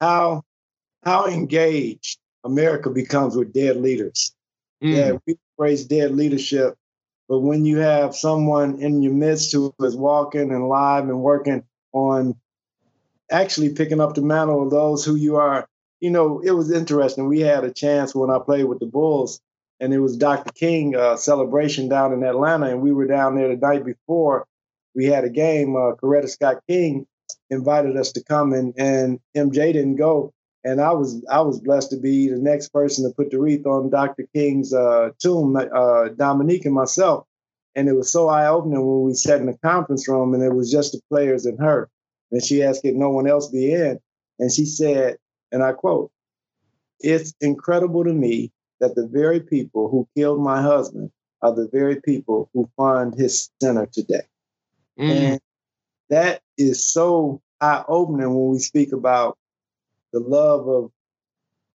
how 0.00 0.42
how 1.04 1.26
engaged 1.26 2.18
America 2.44 2.90
becomes 2.90 3.36
with 3.36 3.52
dead 3.52 3.76
leaders. 3.76 4.34
Mm. 4.82 4.92
Yeah, 4.92 5.12
we 5.26 5.36
praise 5.58 5.84
dead 5.84 6.14
leadership, 6.14 6.76
but 7.28 7.40
when 7.40 7.64
you 7.64 7.78
have 7.78 8.14
someone 8.14 8.80
in 8.80 9.02
your 9.02 9.12
midst 9.14 9.52
who 9.52 9.74
is 9.80 9.96
walking 9.96 10.50
and 10.50 10.68
live 10.68 11.04
and 11.04 11.20
working 11.20 11.64
on 11.92 12.36
actually 13.30 13.70
picking 13.70 14.00
up 14.00 14.14
the 14.14 14.22
mantle 14.22 14.62
of 14.62 14.70
those 14.70 15.04
who 15.04 15.14
you 15.14 15.36
are 15.36 15.66
you 16.04 16.10
know, 16.10 16.40
it 16.40 16.50
was 16.50 16.70
interesting. 16.70 17.28
We 17.28 17.40
had 17.40 17.64
a 17.64 17.72
chance 17.72 18.14
when 18.14 18.28
I 18.28 18.38
played 18.38 18.64
with 18.64 18.78
the 18.78 18.84
Bulls, 18.84 19.40
and 19.80 19.94
it 19.94 20.00
was 20.00 20.18
Dr. 20.18 20.52
King 20.52 20.94
uh, 20.94 21.16
celebration 21.16 21.88
down 21.88 22.12
in 22.12 22.22
Atlanta, 22.22 22.66
and 22.66 22.82
we 22.82 22.92
were 22.92 23.06
down 23.06 23.36
there 23.36 23.48
the 23.48 23.56
night 23.56 23.86
before. 23.86 24.46
We 24.94 25.06
had 25.06 25.24
a 25.24 25.30
game. 25.30 25.76
Uh, 25.76 25.92
Coretta 25.92 26.28
Scott 26.28 26.62
King 26.68 27.06
invited 27.48 27.96
us 27.96 28.12
to 28.12 28.22
come, 28.22 28.52
and 28.52 28.74
and 28.76 29.18
MJ 29.34 29.72
didn't 29.72 29.96
go, 29.96 30.34
and 30.64 30.80
I 30.80 30.92
was 30.92 31.22
I 31.30 31.40
was 31.42 31.60
blessed 31.60 31.90
to 31.90 31.96
be 31.96 32.28
the 32.28 32.38
next 32.38 32.68
person 32.68 33.04
to 33.04 33.14
put 33.14 33.30
the 33.30 33.38
wreath 33.38 33.66
on 33.66 33.90
Dr. 33.90 34.26
King's 34.34 34.72
uh, 34.72 35.10
tomb, 35.18 35.56
uh, 35.56 36.08
Dominique 36.08 36.64
and 36.64 36.74
myself. 36.74 37.26
And 37.76 37.88
it 37.88 37.92
was 37.92 38.10
so 38.10 38.28
eye 38.28 38.46
opening 38.46 38.86
when 38.86 39.02
we 39.02 39.14
sat 39.14 39.40
in 39.40 39.46
the 39.46 39.58
conference 39.58 40.08
room, 40.08 40.32
and 40.32 40.42
it 40.42 40.54
was 40.54 40.70
just 40.70 40.92
the 40.92 41.00
players 41.10 41.44
and 41.44 41.58
her. 41.58 41.90
And 42.30 42.42
she 42.42 42.62
asked 42.62 42.84
if 42.84 42.94
no 42.94 43.10
one 43.10 43.28
else 43.28 43.48
be 43.48 43.72
in, 43.72 43.98
and 44.38 44.50
she 44.50 44.64
said, 44.64 45.18
and 45.52 45.62
I 45.62 45.72
quote, 45.72 46.10
It's 47.00 47.34
incredible 47.40 48.04
to 48.04 48.12
me 48.12 48.52
that 48.80 48.94
the 48.94 49.06
very 49.06 49.40
people 49.40 49.88
who 49.88 50.08
killed 50.16 50.40
my 50.40 50.62
husband 50.62 51.10
are 51.42 51.54
the 51.54 51.68
very 51.68 52.00
people 52.00 52.48
who 52.54 52.70
fund 52.76 53.14
his 53.14 53.50
center 53.60 53.86
today. 53.86 54.22
Mm. 54.98 55.10
And 55.10 55.40
that 56.10 56.40
is 56.56 56.90
so 56.90 57.42
eye 57.60 57.84
opening 57.86 58.28
when 58.34 58.52
we 58.52 58.58
speak 58.60 58.92
about 58.92 59.36
the 60.14 60.20
love 60.20 60.68
of 60.68 60.92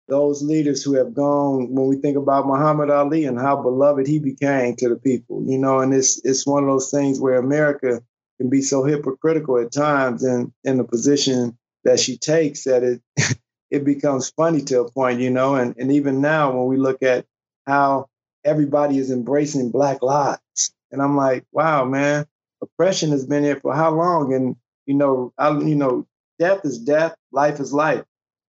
those 0.10 0.44
leaders 0.44 0.84
who 0.84 0.96
have 0.96 1.16
gone 1.16 1.74
when 1.74 1.88
we 1.88 1.98
think 1.98 2.18
about 2.18 2.48
Muhammad 2.48 2.92
Ali 2.92 3.26
and 3.26 3.40
how 3.40 3.62
beloved 3.62 4.08
he 4.08 4.20
became 4.20 4.76
to 4.78 4.90
the 4.90 4.98
people, 4.98 5.44
you 5.48 5.60
know, 5.60 5.82
and 5.82 5.94
it's 5.96 6.22
it's 6.26 6.48
one 6.48 6.64
of 6.64 6.70
those 6.70 6.92
things 6.92 7.22
where 7.22 7.40
America 7.40 8.02
can 8.40 8.50
be 8.52 8.62
so 8.62 8.86
hypocritical 8.86 9.60
at 9.60 9.74
times 9.74 10.24
and 10.24 10.54
in 10.66 10.78
the 10.78 10.86
position 10.86 11.58
that 11.86 12.00
she 12.00 12.18
takes 12.18 12.66
that 12.66 12.84
it 12.84 13.02
it 13.72 13.86
becomes 13.86 14.32
funny 14.32 14.62
to 14.64 14.82
a 14.82 14.92
point, 14.92 15.22
you 15.22 15.32
know. 15.32 15.56
And, 15.56 15.76
and 15.78 15.92
even 15.92 16.22
now, 16.22 16.52
when 16.58 16.68
we 16.68 16.78
look 16.78 17.04
at 17.04 17.26
how 17.68 18.10
everybody 18.46 19.00
is 19.00 19.12
embracing 19.12 19.72
Black 19.72 20.04
lives, 20.04 20.74
and 20.92 21.02
I'm 21.02 21.18
like, 21.18 21.46
wow, 21.52 21.86
man, 21.86 22.28
oppression 22.62 23.12
has 23.12 23.26
been 23.28 23.44
here 23.44 23.58
for 23.58 23.76
how 23.76 23.92
long? 23.92 24.34
And 24.34 24.58
you 24.88 24.96
know, 24.96 25.34
I, 25.38 25.52
you 25.52 25.76
know, 25.76 26.08
death 26.40 26.62
is 26.66 26.80
death, 26.80 27.16
life 27.34 27.60
is 27.60 27.74
life. 27.74 28.06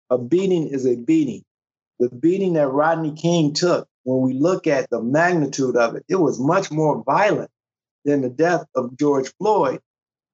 A 0.09 0.17
beating 0.17 0.67
is 0.67 0.85
a 0.85 0.95
beating. 0.95 1.43
The 1.99 2.09
beating 2.09 2.53
that 2.53 2.67
Rodney 2.67 3.13
King 3.13 3.53
took, 3.53 3.87
when 4.03 4.21
we 4.21 4.33
look 4.33 4.67
at 4.67 4.89
the 4.89 5.01
magnitude 5.01 5.75
of 5.75 5.95
it, 5.95 6.05
it 6.07 6.15
was 6.15 6.39
much 6.39 6.71
more 6.71 7.03
violent 7.03 7.51
than 8.05 8.21
the 8.21 8.29
death 8.29 8.65
of 8.75 8.97
George 8.97 9.31
Floyd. 9.37 9.81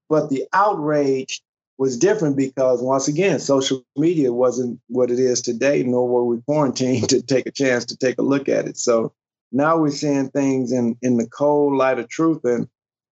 But 0.08 0.30
the 0.30 0.46
outrage 0.54 1.42
was 1.78 1.98
different 1.98 2.38
because 2.38 2.82
once 2.82 3.08
again, 3.08 3.40
social 3.40 3.84
media 3.98 4.32
wasn't 4.32 4.80
what 4.88 5.12
it 5.12 5.20
is 5.20 5.42
today, 5.42 5.84
nor 5.84 6.08
were 6.08 6.24
we 6.24 6.42
quarantined 6.42 7.10
to 7.10 7.22
take 7.22 7.48
a 7.48 7.52
chance 7.52 7.86
to 7.86 7.98
take 7.98 8.18
a 8.18 8.24
look 8.24 8.48
at 8.48 8.68
it. 8.68 8.78
So 8.78 9.14
now 9.52 9.78
we're 9.78 9.92
seeing 9.92 10.30
things 10.30 10.72
in 10.72 10.98
in 11.02 11.18
the 11.18 11.28
cold 11.28 11.76
light 11.76 12.00
of 12.00 12.10
truth, 12.10 12.44
and 12.44 12.68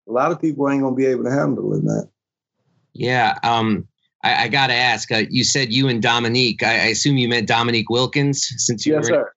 a 0.07 0.11
lot 0.11 0.31
of 0.31 0.41
people 0.41 0.69
ain't 0.69 0.81
gonna 0.81 0.95
be 0.95 1.05
able 1.05 1.23
to 1.23 1.31
handle 1.31 1.69
that. 1.69 2.09
Yeah, 2.93 3.39
um, 3.43 3.87
I, 4.23 4.43
I 4.43 4.47
got 4.47 4.67
to 4.67 4.73
ask. 4.73 5.11
Uh, 5.11 5.23
you 5.29 5.43
said 5.43 5.71
you 5.73 5.87
and 5.87 6.01
Dominique. 6.01 6.63
I, 6.63 6.73
I, 6.73 6.85
assume 6.87 7.17
you 7.17 7.27
meant 7.27 7.47
Dominique 7.47 7.89
Wilkins, 7.89 8.47
since 8.57 8.85
you 8.85 8.93
yes, 8.93 9.09
were. 9.09 9.15
Sir. 9.15 9.33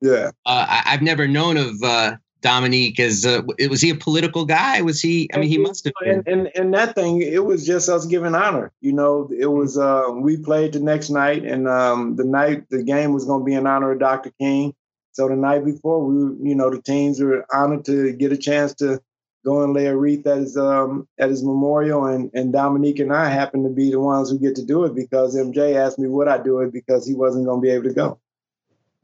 Yeah. 0.00 0.30
Uh, 0.46 0.66
I, 0.68 0.90
have 0.90 1.02
never 1.02 1.28
known 1.28 1.56
of 1.56 1.82
uh, 1.82 2.16
Dominique 2.40 3.00
as 3.00 3.24
uh, 3.24 3.42
was 3.70 3.80
he 3.80 3.90
a 3.90 3.94
political 3.94 4.44
guy? 4.44 4.82
Was 4.82 5.00
he? 5.00 5.30
I 5.32 5.38
mean, 5.38 5.48
he 5.48 5.58
must 5.58 5.84
have 5.84 5.94
been. 6.02 6.22
And, 6.26 6.28
and, 6.28 6.50
and 6.54 6.74
that 6.74 6.94
thing, 6.94 7.22
it 7.22 7.44
was 7.44 7.66
just 7.66 7.88
us 7.88 8.06
giving 8.06 8.34
honor. 8.34 8.72
You 8.80 8.92
know, 8.92 9.30
it 9.36 9.46
was. 9.46 9.78
Uh, 9.78 10.10
we 10.12 10.36
played 10.36 10.72
the 10.72 10.80
next 10.80 11.10
night, 11.10 11.44
and 11.44 11.68
um, 11.68 12.16
the 12.16 12.24
night 12.24 12.68
the 12.70 12.82
game 12.82 13.12
was 13.12 13.24
going 13.24 13.40
to 13.40 13.44
be 13.44 13.54
in 13.54 13.66
honor 13.66 13.92
of 13.92 13.98
Dr. 13.98 14.32
King. 14.38 14.74
So 15.12 15.28
the 15.28 15.36
night 15.36 15.64
before, 15.64 16.04
we, 16.04 16.48
you 16.50 16.54
know, 16.56 16.70
the 16.70 16.82
teams 16.82 17.20
were 17.20 17.46
honored 17.52 17.84
to 17.84 18.12
get 18.12 18.32
a 18.32 18.36
chance 18.36 18.74
to 18.74 19.00
go 19.44 19.62
and 19.62 19.74
lay 19.74 19.86
a 19.86 19.96
wreath 19.96 20.26
at 20.26 20.38
his 20.38 20.56
um, 20.56 21.06
at 21.18 21.30
his 21.30 21.44
memorial, 21.44 22.06
and 22.06 22.30
and 22.34 22.52
Dominique 22.52 22.98
and 22.98 23.12
I 23.12 23.28
happen 23.28 23.62
to 23.64 23.70
be 23.70 23.90
the 23.90 24.00
ones 24.00 24.30
who 24.30 24.38
get 24.38 24.56
to 24.56 24.64
do 24.64 24.84
it 24.84 24.94
because 24.94 25.36
MJ 25.36 25.76
asked 25.76 25.98
me 25.98 26.08
would 26.08 26.28
I 26.28 26.42
do 26.42 26.60
it 26.60 26.72
because 26.72 27.06
he 27.06 27.14
wasn't 27.14 27.46
going 27.46 27.60
to 27.60 27.62
be 27.62 27.70
able 27.70 27.84
to 27.84 27.94
go 27.94 28.18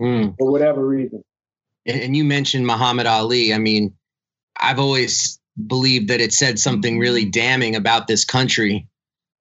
mm. 0.00 0.34
for 0.38 0.50
whatever 0.50 0.86
reason 0.86 1.22
and 1.86 2.16
you 2.16 2.24
mentioned 2.24 2.66
Muhammad 2.66 3.06
Ali. 3.06 3.54
I 3.54 3.58
mean, 3.58 3.94
I've 4.60 4.78
always 4.78 5.38
believed 5.66 6.08
that 6.08 6.20
it 6.20 6.32
said 6.32 6.58
something 6.58 6.98
really 6.98 7.24
damning 7.24 7.76
about 7.76 8.06
this 8.06 8.24
country 8.24 8.86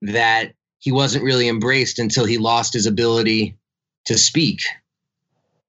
that 0.02 0.54
he 0.80 0.92
wasn't 0.92 1.24
really 1.24 1.48
embraced 1.48 2.00
until 2.00 2.26
he 2.26 2.38
lost 2.38 2.74
his 2.74 2.86
ability 2.86 3.58
to 4.06 4.18
speak. 4.18 4.62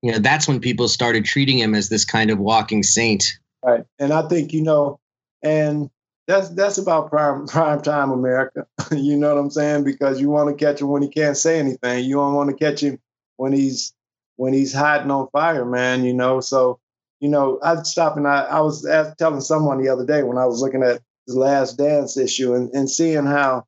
You 0.03 0.13
know, 0.13 0.19
that's 0.19 0.49
when 0.49 0.61
people 0.61 0.89
started 0.89 1.25
treating 1.25 1.59
him 1.59 1.75
as 1.75 1.89
this 1.89 2.05
kind 2.05 2.31
of 2.31 2.39
walking 2.39 2.83
saint. 2.83 3.25
Right. 3.63 3.85
And 3.99 4.13
I 4.13 4.27
think, 4.29 4.53
you 4.53 4.63
know, 4.63 4.99
and 5.43 5.91
that's 6.27 6.49
that's 6.51 6.79
about 6.79 7.11
prime 7.11 7.47
prime 7.49 7.83
time 7.83 8.11
America. 8.11 8.67
you 8.93 9.17
know 9.17 9.35
what 9.35 9.41
I'm 9.41 9.51
saying? 9.51 9.85
Because 9.85 10.21
you 10.21 10.31
want 10.31 10.57
to 10.57 10.65
catch 10.65 10.81
him 10.81 10.89
when 10.89 11.03
he 11.03 11.09
can't 11.09 11.37
say 11.37 11.59
anything. 11.59 12.05
You 12.05 12.17
don't 12.17 12.35
want 12.35 12.51
to 12.51 12.57
catch 12.57 12.83
him 12.83 12.99
when 13.37 13.53
he's 13.53 13.93
when 14.37 14.53
he's 14.53 14.73
hiding 14.73 15.11
on 15.11 15.29
fire, 15.33 15.65
man, 15.65 16.05
you 16.05 16.15
know. 16.15 16.41
So, 16.41 16.81
you 17.21 17.29
know, 17.29 17.59
I'd 17.63 17.87
stop 17.87 18.17
and 18.17 18.27
I, 18.27 18.45
I 18.45 18.61
was 18.61 18.87
telling 19.19 19.41
someone 19.41 19.83
the 19.83 19.91
other 19.91 20.07
day 20.07 20.23
when 20.23 20.39
I 20.39 20.47
was 20.47 20.63
looking 20.63 20.83
at 20.83 21.03
the 21.27 21.39
last 21.39 21.77
dance 21.77 22.17
issue 22.17 22.55
and, 22.55 22.71
and 22.71 22.89
seeing 22.89 23.27
how 23.27 23.67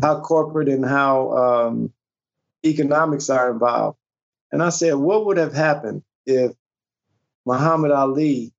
how 0.00 0.20
corporate 0.20 0.68
and 0.68 0.84
how 0.84 1.32
um, 1.36 1.92
economics 2.64 3.30
are 3.30 3.50
involved. 3.50 3.98
And 4.50 4.62
I 4.62 4.70
said, 4.70 4.94
what 4.94 5.26
would 5.26 5.36
have 5.36 5.52
happened 5.52 6.02
if 6.26 6.52
Muhammad 7.46 7.90
Ali, 7.90 8.52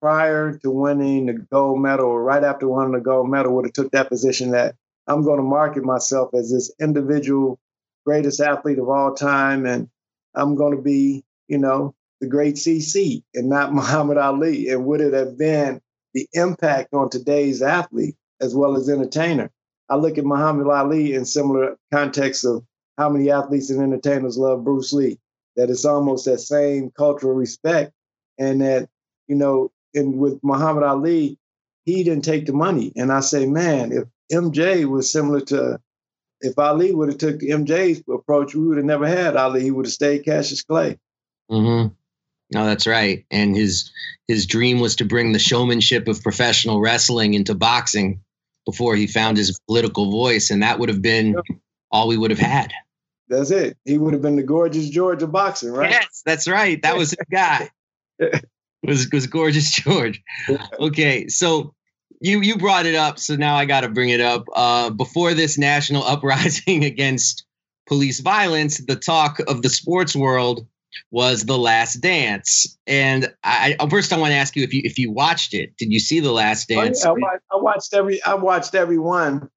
prior 0.00 0.56
to 0.58 0.70
winning 0.70 1.26
the 1.26 1.34
gold 1.34 1.80
medal 1.80 2.06
or 2.06 2.22
right 2.22 2.44
after 2.44 2.68
winning 2.68 2.92
the 2.92 3.00
gold 3.00 3.28
medal, 3.28 3.54
would 3.54 3.66
have 3.66 3.72
took 3.72 3.90
that 3.92 4.08
position 4.08 4.50
that 4.52 4.74
I'm 5.06 5.22
going 5.22 5.38
to 5.38 5.42
market 5.42 5.84
myself 5.84 6.34
as 6.34 6.50
this 6.50 6.72
individual 6.80 7.58
greatest 8.08 8.40
athlete 8.40 8.78
of 8.78 8.88
all 8.88 9.14
time, 9.14 9.66
and 9.66 9.88
I'm 10.34 10.54
going 10.54 10.74
to 10.74 10.82
be, 10.82 11.24
you 11.46 11.58
know, 11.58 11.94
the 12.20 12.26
great 12.26 12.54
CC 12.54 13.22
and 13.34 13.50
not 13.50 13.74
Muhammad 13.80 14.16
Ali. 14.16 14.70
And 14.70 14.86
would 14.86 15.00
it 15.00 15.12
have 15.12 15.36
been 15.36 15.80
the 16.14 16.26
impact 16.32 16.94
on 16.94 17.10
today's 17.10 17.60
athlete 17.60 18.16
as 18.40 18.54
well 18.54 18.76
as 18.76 18.88
entertainer? 18.88 19.50
I 19.90 19.96
look 19.96 20.18
at 20.18 20.24
Muhammad 20.24 20.68
Ali 20.68 21.14
in 21.14 21.24
similar 21.24 21.76
context 21.92 22.44
of 22.44 22.64
how 22.96 23.08
many 23.08 23.30
athletes 23.30 23.70
and 23.70 23.82
entertainers 23.82 24.38
love 24.38 24.64
Bruce 24.64 24.92
Lee. 24.92 25.18
That 25.56 25.70
it's 25.70 25.84
almost 25.84 26.24
that 26.26 26.38
same 26.38 26.90
cultural 26.92 27.34
respect, 27.34 27.92
and 28.38 28.62
that 28.62 28.88
you 29.26 29.34
know, 29.34 29.70
and 29.98 30.18
with 30.18 30.38
Muhammad 30.42 30.84
Ali, 30.84 31.38
he 31.84 32.04
didn't 32.04 32.24
take 32.24 32.46
the 32.46 32.52
money. 32.52 32.92
And 32.96 33.12
I 33.12 33.20
say, 33.20 33.46
man, 33.46 33.92
if 33.92 34.04
MJ 34.32 34.84
was 34.84 35.10
similar 35.10 35.40
to, 35.42 35.80
if 36.40 36.58
Ali 36.58 36.92
would 36.94 37.08
have 37.08 37.18
took 37.18 37.40
MJ's 37.40 38.02
approach, 38.12 38.54
we 38.54 38.66
would 38.66 38.76
have 38.76 38.86
never 38.86 39.06
had 39.06 39.36
Ali. 39.36 39.62
He 39.62 39.70
would 39.70 39.86
have 39.86 39.92
stayed 39.92 40.24
Cassius 40.24 40.62
Clay. 40.62 40.98
Mm-hmm. 41.50 41.94
No, 42.50 42.64
that's 42.64 42.86
right. 42.86 43.24
And 43.30 43.54
his 43.54 43.90
his 44.26 44.46
dream 44.46 44.80
was 44.80 44.96
to 44.96 45.04
bring 45.04 45.32
the 45.32 45.38
showmanship 45.38 46.08
of 46.08 46.22
professional 46.22 46.80
wrestling 46.80 47.34
into 47.34 47.54
boxing 47.54 48.20
before 48.64 48.96
he 48.96 49.06
found 49.06 49.36
his 49.36 49.58
political 49.66 50.10
voice, 50.10 50.50
and 50.50 50.62
that 50.62 50.78
would 50.78 50.88
have 50.88 51.02
been 51.02 51.36
all 51.90 52.08
we 52.08 52.16
would 52.16 52.30
have 52.30 52.38
had. 52.38 52.72
That's 53.28 53.50
it. 53.50 53.76
He 53.84 53.98
would 53.98 54.14
have 54.14 54.22
been 54.22 54.36
the 54.36 54.42
gorgeous 54.42 54.88
George 54.88 55.22
of 55.22 55.32
boxing, 55.32 55.72
right? 55.72 55.90
Yes, 55.90 56.22
that's 56.24 56.48
right. 56.48 56.80
That 56.82 56.96
was 56.96 57.10
the 57.10 57.24
guy. 57.30 57.70
was 58.82 59.08
was 59.12 59.26
gorgeous 59.26 59.70
George. 59.82 60.22
Okay, 60.78 61.28
so 61.28 61.74
you 62.20 62.40
you 62.40 62.56
brought 62.56 62.86
it 62.86 62.94
up, 62.94 63.18
so 63.18 63.36
now 63.36 63.56
I 63.56 63.64
got 63.64 63.82
to 63.82 63.88
bring 63.88 64.10
it 64.10 64.20
up. 64.20 64.44
Uh, 64.54 64.90
before 64.90 65.34
this 65.34 65.58
national 65.58 66.02
uprising 66.04 66.84
against 66.84 67.44
police 67.86 68.20
violence, 68.20 68.84
the 68.86 68.96
talk 68.96 69.40
of 69.40 69.62
the 69.62 69.68
sports 69.68 70.14
world 70.14 70.66
was 71.10 71.44
The 71.44 71.58
Last 71.58 71.96
Dance. 71.96 72.78
And 72.86 73.32
I, 73.44 73.76
first, 73.90 74.12
I 74.12 74.18
want 74.18 74.32
to 74.32 74.36
ask 74.36 74.56
you 74.56 74.62
if 74.62 74.72
you 74.72 74.82
if 74.84 74.98
you 74.98 75.10
watched 75.10 75.54
it. 75.54 75.76
Did 75.76 75.92
you 75.92 76.00
see 76.00 76.20
The 76.20 76.32
Last 76.32 76.68
Dance? 76.68 77.04
Oh, 77.04 77.16
yeah, 77.16 77.26
I, 77.52 77.56
watched, 77.56 77.94
every 77.94 78.22
I 78.24 78.34
watched 78.34 78.74
every 78.74 78.98
one 78.98 79.48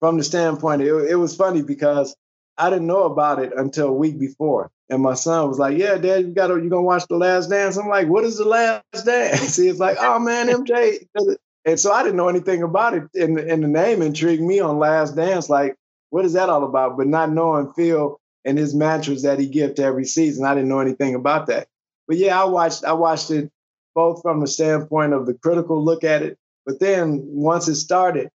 from 0.00 0.18
the 0.18 0.24
standpoint. 0.24 0.82
It, 0.82 0.92
it 1.10 1.16
was 1.16 1.36
funny 1.36 1.62
because 1.62 2.16
I 2.58 2.70
didn't 2.70 2.86
know 2.86 3.04
about 3.04 3.38
it 3.42 3.52
until 3.56 3.88
a 3.88 3.92
week 3.92 4.18
before. 4.18 4.70
And 4.92 5.02
my 5.02 5.14
son 5.14 5.48
was 5.48 5.58
like, 5.58 5.78
"Yeah, 5.78 5.96
Dad, 5.96 6.26
you 6.26 6.34
got 6.34 6.48
to 6.48 6.62
you 6.62 6.68
gonna 6.68 6.82
watch 6.82 7.06
the 7.08 7.16
Last 7.16 7.48
Dance?" 7.48 7.78
I'm 7.78 7.88
like, 7.88 8.08
"What 8.08 8.24
is 8.24 8.36
the 8.36 8.44
Last 8.44 9.06
Dance?" 9.06 9.56
He's 9.64 9.80
like, 9.80 9.96
"Oh 9.98 10.18
man, 10.18 10.48
MJ." 10.48 11.06
And 11.64 11.78
so 11.78 11.92
I 11.92 12.02
didn't 12.02 12.16
know 12.16 12.28
anything 12.28 12.64
about 12.64 12.94
it, 12.94 13.04
and, 13.14 13.38
and 13.38 13.62
the 13.62 13.68
name 13.68 14.02
intrigued 14.02 14.42
me 14.42 14.58
on 14.58 14.80
Last 14.80 15.14
Dance. 15.14 15.48
Like, 15.48 15.76
what 16.10 16.24
is 16.24 16.32
that 16.32 16.48
all 16.48 16.64
about? 16.64 16.96
But 16.96 17.06
not 17.06 17.30
knowing 17.30 17.72
Phil 17.74 18.18
and 18.44 18.58
his 18.58 18.74
mantras 18.74 19.22
that 19.22 19.38
he 19.38 19.46
gives 19.46 19.78
every 19.78 20.04
season. 20.04 20.44
I 20.44 20.56
didn't 20.56 20.68
know 20.68 20.80
anything 20.80 21.14
about 21.14 21.46
that. 21.46 21.68
But 22.08 22.16
yeah, 22.16 22.42
I 22.42 22.46
watched 22.46 22.82
I 22.82 22.94
watched 22.94 23.30
it 23.30 23.48
both 23.94 24.22
from 24.22 24.40
the 24.40 24.48
standpoint 24.48 25.12
of 25.12 25.24
the 25.24 25.34
critical 25.34 25.82
look 25.82 26.02
at 26.02 26.22
it, 26.22 26.36
but 26.66 26.80
then 26.80 27.22
once 27.26 27.68
it 27.68 27.76
started, 27.76 28.28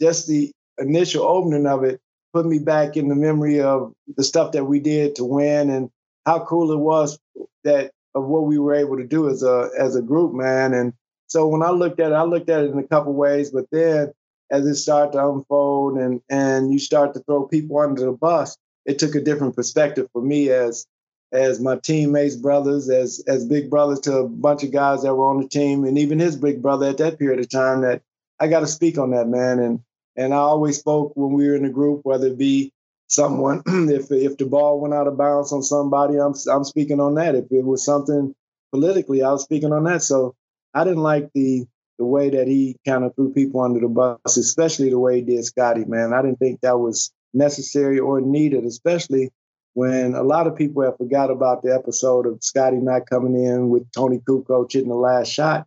just 0.00 0.26
the 0.26 0.50
initial 0.76 1.22
opening 1.22 1.68
of 1.68 1.84
it 1.84 2.00
put 2.32 2.46
me 2.46 2.58
back 2.58 2.96
in 2.96 3.06
the 3.06 3.14
memory 3.14 3.60
of 3.60 3.92
the 4.16 4.24
stuff 4.24 4.52
that 4.52 4.64
we 4.64 4.80
did 4.80 5.14
to 5.14 5.24
win 5.24 5.70
and 5.70 5.88
how 6.26 6.44
cool 6.44 6.72
it 6.72 6.78
was 6.78 7.18
that 7.64 7.92
of 8.14 8.24
what 8.24 8.44
we 8.44 8.58
were 8.58 8.74
able 8.74 8.96
to 8.96 9.04
do 9.04 9.28
as 9.28 9.42
a 9.42 9.70
as 9.78 9.96
a 9.96 10.02
group, 10.02 10.32
man. 10.34 10.74
And 10.74 10.92
so 11.26 11.46
when 11.46 11.62
I 11.62 11.70
looked 11.70 12.00
at 12.00 12.12
it, 12.12 12.14
I 12.14 12.22
looked 12.24 12.50
at 12.50 12.64
it 12.64 12.70
in 12.70 12.78
a 12.78 12.86
couple 12.86 13.14
ways, 13.14 13.50
but 13.50 13.66
then 13.72 14.12
as 14.50 14.66
it 14.66 14.74
started 14.74 15.12
to 15.12 15.28
unfold 15.28 15.96
and 15.98 16.20
and 16.28 16.72
you 16.72 16.78
start 16.78 17.14
to 17.14 17.20
throw 17.20 17.46
people 17.46 17.78
under 17.78 18.04
the 18.04 18.12
bus, 18.12 18.56
it 18.84 18.98
took 18.98 19.14
a 19.14 19.20
different 19.20 19.56
perspective 19.56 20.08
for 20.12 20.22
me 20.22 20.50
as 20.50 20.86
as 21.32 21.60
my 21.60 21.76
teammates, 21.76 22.36
brothers, 22.36 22.90
as 22.90 23.24
as 23.26 23.46
big 23.46 23.70
brothers 23.70 24.00
to 24.00 24.18
a 24.18 24.28
bunch 24.28 24.62
of 24.62 24.70
guys 24.70 25.02
that 25.02 25.14
were 25.14 25.28
on 25.28 25.40
the 25.40 25.48
team, 25.48 25.84
and 25.84 25.98
even 25.98 26.18
his 26.18 26.36
big 26.36 26.60
brother 26.60 26.86
at 26.86 26.98
that 26.98 27.18
period 27.18 27.40
of 27.40 27.48
time. 27.48 27.80
That 27.80 28.02
I 28.38 28.48
got 28.48 28.60
to 28.60 28.66
speak 28.66 28.98
on 28.98 29.10
that 29.12 29.28
man, 29.28 29.58
and 29.58 29.80
and 30.16 30.34
I 30.34 30.38
always 30.38 30.78
spoke 30.78 31.12
when 31.16 31.32
we 31.32 31.48
were 31.48 31.56
in 31.56 31.64
a 31.64 31.70
group, 31.70 32.02
whether 32.04 32.26
it 32.26 32.38
be 32.38 32.72
someone 33.12 33.62
if 33.66 34.10
if 34.10 34.36
the 34.38 34.46
ball 34.46 34.80
went 34.80 34.94
out 34.94 35.06
of 35.06 35.16
bounds 35.18 35.52
on 35.52 35.62
somebody, 35.62 36.16
I'm 36.16 36.34
I'm 36.50 36.64
speaking 36.64 37.00
on 37.00 37.14
that. 37.16 37.34
If 37.34 37.44
it 37.50 37.64
was 37.64 37.84
something 37.84 38.34
politically, 38.72 39.22
I 39.22 39.30
was 39.32 39.42
speaking 39.42 39.72
on 39.72 39.84
that. 39.84 40.02
So 40.02 40.34
I 40.74 40.84
didn't 40.84 41.02
like 41.02 41.30
the 41.34 41.66
the 41.98 42.06
way 42.06 42.30
that 42.30 42.48
he 42.48 42.76
kind 42.86 43.04
of 43.04 43.14
threw 43.14 43.32
people 43.32 43.60
under 43.60 43.80
the 43.80 43.88
bus, 43.88 44.36
especially 44.36 44.90
the 44.90 44.98
way 44.98 45.16
he 45.16 45.22
did 45.22 45.44
Scottie. 45.44 45.84
Man, 45.84 46.12
I 46.12 46.22
didn't 46.22 46.38
think 46.38 46.60
that 46.62 46.78
was 46.78 47.12
necessary 47.34 47.98
or 47.98 48.20
needed, 48.20 48.64
especially 48.64 49.30
when 49.74 50.14
a 50.14 50.22
lot 50.22 50.46
of 50.46 50.56
people 50.56 50.82
have 50.82 50.96
forgot 50.96 51.30
about 51.30 51.62
the 51.62 51.74
episode 51.74 52.26
of 52.26 52.42
Scottie 52.42 52.76
not 52.76 53.08
coming 53.08 53.34
in 53.34 53.68
with 53.68 53.90
Toni 53.92 54.18
Kukoc 54.18 54.72
hitting 54.72 54.88
the 54.88 54.94
last 54.94 55.28
shot. 55.28 55.66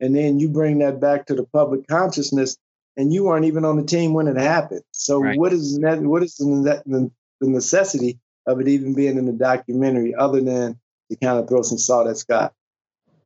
And 0.00 0.14
then 0.14 0.40
you 0.40 0.48
bring 0.48 0.78
that 0.78 1.00
back 1.00 1.26
to 1.26 1.34
the 1.34 1.44
public 1.44 1.86
consciousness, 1.86 2.56
and 2.96 3.12
you 3.12 3.24
weren't 3.24 3.44
even 3.44 3.64
on 3.64 3.76
the 3.76 3.84
team 3.84 4.14
when 4.14 4.26
it 4.26 4.36
happened. 4.36 4.82
So 4.92 5.20
right. 5.20 5.38
what 5.38 5.52
is 5.52 5.78
what 5.80 6.22
is 6.22 6.36
the, 6.36 7.10
the 7.40 7.48
necessity 7.48 8.18
of 8.46 8.60
it 8.60 8.68
even 8.68 8.94
being 8.94 9.18
in 9.18 9.26
the 9.26 9.32
documentary, 9.32 10.14
other 10.14 10.40
than 10.40 10.78
to 11.10 11.16
kind 11.16 11.38
of 11.38 11.48
throw 11.48 11.62
some 11.62 11.78
salt 11.78 12.08
at 12.08 12.16
Scott? 12.16 12.52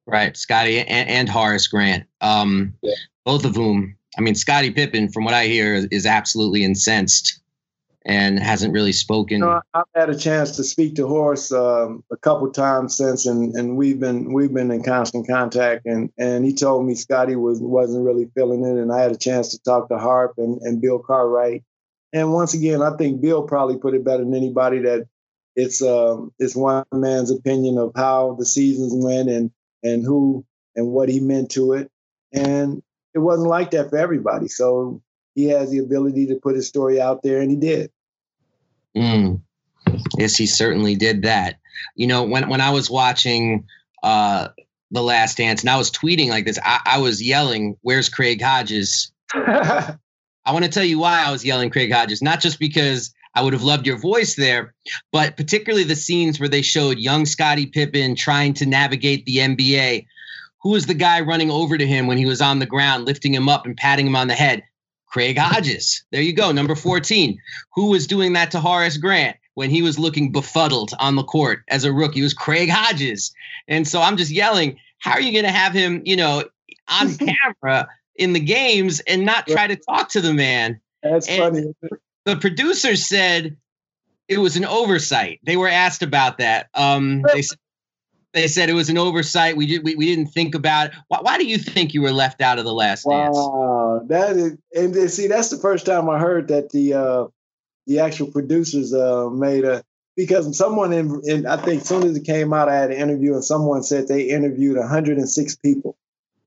Right, 0.07 0.37
Scottie 0.37 0.79
and, 0.79 1.09
and 1.09 1.29
Horace 1.29 1.67
Grant, 1.67 2.07
um, 2.21 2.75
yeah. 2.83 2.95
both 3.25 3.45
of 3.45 3.55
whom. 3.55 3.95
I 4.17 4.21
mean, 4.21 4.35
Scottie 4.35 4.71
Pippen, 4.71 5.11
from 5.11 5.25
what 5.25 5.35
I 5.35 5.47
hear, 5.47 5.75
is, 5.75 5.85
is 5.91 6.07
absolutely 6.07 6.65
incensed 6.65 7.41
and 8.09 8.41
hasn't 8.41 8.73
really 8.73 8.93
spoken. 8.93 9.41
You 9.41 9.45
know, 9.45 9.61
I've 9.75 9.85
had 9.95 10.09
a 10.09 10.17
chance 10.17 10.57
to 10.57 10.65
speak 10.65 10.95
to 10.97 11.07
Horace 11.07 11.53
um, 11.53 12.03
a 12.11 12.17
couple 12.17 12.51
times 12.51 12.97
since, 12.97 13.27
and, 13.27 13.55
and 13.55 13.77
we've 13.77 14.01
been 14.01 14.33
we've 14.33 14.53
been 14.53 14.71
in 14.71 14.83
constant 14.83 15.29
contact. 15.29 15.85
And 15.85 16.11
and 16.17 16.45
he 16.45 16.55
told 16.55 16.87
me 16.87 16.95
Scottie 16.95 17.37
was 17.37 17.61
wasn't 17.61 18.07
really 18.07 18.31
feeling 18.35 18.65
it, 18.65 18.81
and 18.81 18.91
I 18.91 19.03
had 19.03 19.13
a 19.13 19.17
chance 19.17 19.51
to 19.51 19.63
talk 19.63 19.89
to 19.89 19.99
Harp 19.99 20.35
and, 20.39 20.61
and 20.63 20.81
Bill 20.81 20.99
Cartwright. 20.99 21.63
And 22.15 22.33
once 22.33 22.55
again, 22.55 22.81
I 22.81 22.97
think 22.97 23.21
Bill 23.21 23.43
probably 23.43 23.77
put 23.77 23.95
it 23.95 24.05
better 24.05 24.25
than 24.25 24.35
anybody 24.35 24.79
that 24.81 25.07
it's 25.55 25.83
um, 25.83 26.33
it's 26.39 26.57
one 26.57 26.85
man's 26.91 27.31
opinion 27.31 27.77
of 27.77 27.93
how 27.95 28.37
the 28.39 28.47
seasons 28.47 28.93
went 28.95 29.29
and 29.29 29.51
and 29.83 30.03
who 30.03 30.47
and 30.75 30.89
what 30.89 31.11
he 31.11 31.21
meant 31.21 31.51
to 31.51 31.75
it. 31.75 31.91
And 32.33 32.83
it 33.13 33.19
wasn't 33.19 33.49
like 33.49 33.73
that 33.73 33.91
for 33.91 33.99
everybody. 33.99 34.49
So 34.49 35.03
he 35.35 35.45
has 35.51 35.71
the 35.71 35.79
ability 35.79 36.29
to 36.29 36.37
put 36.37 36.57
his 36.57 36.69
story 36.69 37.01
out 37.01 37.23
there, 37.23 37.41
and 37.41 37.51
he 37.51 37.57
did. 37.57 37.91
Mm. 38.97 39.41
Yes, 40.19 40.37
he 40.37 40.47
certainly 40.47 40.95
did 40.95 41.23
that. 41.23 41.59
You 41.95 42.07
know, 42.07 42.23
when 42.23 42.49
when 42.49 42.61
I 42.61 42.71
was 42.71 42.91
watching 42.91 43.67
uh, 44.03 44.49
the 44.91 45.03
Last 45.03 45.37
Dance, 45.37 45.61
and 45.61 45.71
I 45.71 45.77
was 45.77 45.91
tweeting 45.91 46.29
like 46.29 46.45
this, 46.45 46.59
I, 46.65 46.81
I 46.85 46.99
was 46.99 47.23
yelling, 47.23 47.77
"Where's 47.83 48.09
Craig 48.09 48.43
Hodges?" 48.43 49.13
I 49.35 50.53
want 50.53 50.65
to 50.65 50.71
tell 50.71 50.85
you 50.85 50.99
why 50.99 51.25
I 51.25 51.31
was 51.31 51.45
yelling 51.45 51.71
Craig 51.71 51.93
Hodges, 51.93 52.23
not 52.23 52.41
just 52.41 52.59
because 52.59 53.13
I 53.35 53.43
would 53.43 53.53
have 53.53 53.63
loved 53.63 53.87
your 53.87 53.99
voice 53.99 54.35
there, 54.35 54.75
but 55.13 55.37
particularly 55.37 55.85
the 55.85 55.95
scenes 55.95 56.41
where 56.41 56.49
they 56.49 56.63
showed 56.63 56.99
young 56.99 57.27
Scottie 57.27 57.67
Pippen 57.67 58.17
trying 58.17 58.55
to 58.55 58.67
navigate 58.67 59.27
the 59.27 59.37
NBA. 59.37 60.07
Who 60.63 60.71
was 60.71 60.87
the 60.87 60.95
guy 60.95 61.21
running 61.21 61.51
over 61.51 61.79
to 61.79 61.87
him 61.87 62.07
when 62.07 62.19
he 62.19 62.27
was 62.27 62.41
on 62.41 62.59
the 62.59 62.67
ground, 62.67 63.05
lifting 63.05 63.35
him 63.35 63.49
up 63.49 63.67
and 63.67 63.77
patting 63.77 64.07
him 64.07 64.17
on 64.17 64.29
the 64.29 64.35
head? 64.35 64.65
Craig 65.11 65.39
Hodges. 65.39 66.05
There 66.13 66.23
you 66.23 66.33
go, 66.33 66.53
number 66.53 66.75
14. 66.75 67.41
Who 67.75 67.87
was 67.87 68.07
doing 68.07 68.35
that 68.35 68.51
to 68.51 68.61
Horace 68.61 68.97
Grant 68.97 69.37
when 69.55 69.71
he 69.71 69.83
was 69.83 69.99
looking 69.99 70.31
befuddled 70.31 70.93
on 70.99 71.17
the 71.17 71.25
court 71.25 71.63
as 71.69 71.85
a 71.85 71.93
rookie? 71.93 72.21
It 72.21 72.25
was 72.25 72.35
Craig 72.35 72.69
Hodges. 72.71 73.33
And 73.69 73.89
so 73.89 74.01
I'm 74.01 74.17
just 74.17 74.31
yelling, 74.31 74.79
how 74.99 75.13
are 75.13 75.21
you 75.21 75.33
going 75.33 75.45
to 75.45 75.51
have 75.51 75.73
him, 75.73 76.03
you 76.05 76.17
know, 76.17 76.45
on 76.89 77.17
camera 77.63 77.89
in 78.17 78.33
the 78.33 78.41
games 78.41 79.01
and 79.01 79.25
not 79.25 79.47
try 79.47 79.67
to 79.67 79.77
talk 79.77 80.11
to 80.11 80.21
the 80.21 80.35
man? 80.35 80.81
That's 81.03 81.29
and 81.29 81.39
funny. 81.39 81.99
The 82.25 82.37
producers 82.37 83.07
said 83.07 83.57
it 84.29 84.39
was 84.39 84.57
an 84.57 84.65
oversight. 84.67 85.41
They 85.45 85.57
were 85.57 85.69
asked 85.69 86.03
about 86.03 86.39
that. 86.39 86.69
Um, 86.75 87.23
they 87.33 87.43
said 87.43 87.59
they 88.35 88.47
said 88.47 88.69
it 88.69 88.75
was 88.75 88.91
an 88.91 88.99
oversight. 88.99 89.57
We 89.57 89.67
did 89.67 89.85
we, 89.85 89.95
we 89.95 90.07
didn't 90.07 90.33
think 90.33 90.55
about 90.55 90.89
it. 90.89 90.95
Why, 91.09 91.19
why 91.21 91.39
do 91.39 91.47
you 91.47 91.59
think 91.59 91.95
you 91.95 92.03
were 92.03 92.13
left 92.13 92.41
out 92.41 92.59
of 92.59 92.65
the 92.65 92.75
last 92.75 93.05
wow, 93.07 93.25
dance? 93.25 93.37
Wow, 93.37 94.03
that 94.07 94.37
is 94.37 94.57
and 94.75 95.11
see 95.11 95.27
that's 95.27 95.51
the 95.51 95.59
first 95.59 95.87
time 95.87 96.09
I 96.09 96.19
heard 96.19 96.49
that 96.49 96.71
the 96.71 96.95
uh 96.95 97.27
the 97.87 98.01
actual 98.01 98.31
producers 98.31 98.93
uh 98.93 99.29
made 99.31 99.65
a 99.65 99.83
because 100.19 100.59
someone 100.59 100.93
in, 100.93 101.23
in 101.25 101.47
I 101.47 101.57
think 101.57 101.83
as 101.83 101.89
soon 101.89 102.03
as 102.03 102.17
it 102.17 102.25
came 102.25 102.53
out, 102.53 102.69
I 102.69 102.75
had 102.75 102.91
an 102.91 102.97
interview 102.97 103.35
and 103.35 103.45
someone 103.45 103.85
said 103.85 104.09
they 104.09 104.23
interviewed 104.23 104.77
106 104.77 105.57
people. 105.57 105.97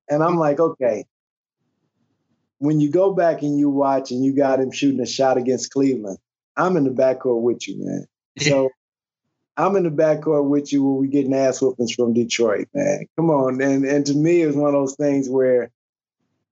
And 0.10 0.22
I'm 0.22 0.36
like, 0.36 0.60
okay, 0.60 1.06
when 2.58 2.82
you 2.82 2.92
go 2.92 3.14
back 3.14 3.44
and 3.44 3.58
you 3.58 3.70
watch 3.70 4.12
and 4.12 4.26
you 4.26 4.36
got 4.36 4.60
him 4.60 4.72
shooting 4.72 5.00
a 5.00 5.06
shot 5.06 5.38
against 5.38 5.72
Cleveland, 5.72 6.18
I'm 6.58 6.76
in 6.76 6.84
the 6.84 6.90
backcourt 6.90 7.42
with 7.42 7.66
you, 7.68 7.86
man. 7.86 8.08
So 8.40 8.70
I'm 9.58 9.76
in 9.76 9.84
the 9.84 9.90
backcourt 9.90 10.48
with 10.48 10.72
you 10.72 10.84
when 10.84 11.02
we 11.02 11.08
getting 11.08 11.34
ass 11.34 11.62
whoopings 11.62 11.94
from 11.94 12.14
Detroit, 12.14 12.68
man. 12.74 13.06
Come 13.16 13.30
on. 13.30 13.62
And 13.62 13.86
and 13.86 14.06
to 14.06 14.14
me, 14.14 14.42
it's 14.42 14.56
one 14.56 14.70
of 14.70 14.74
those 14.74 14.96
things 14.96 15.30
where 15.30 15.72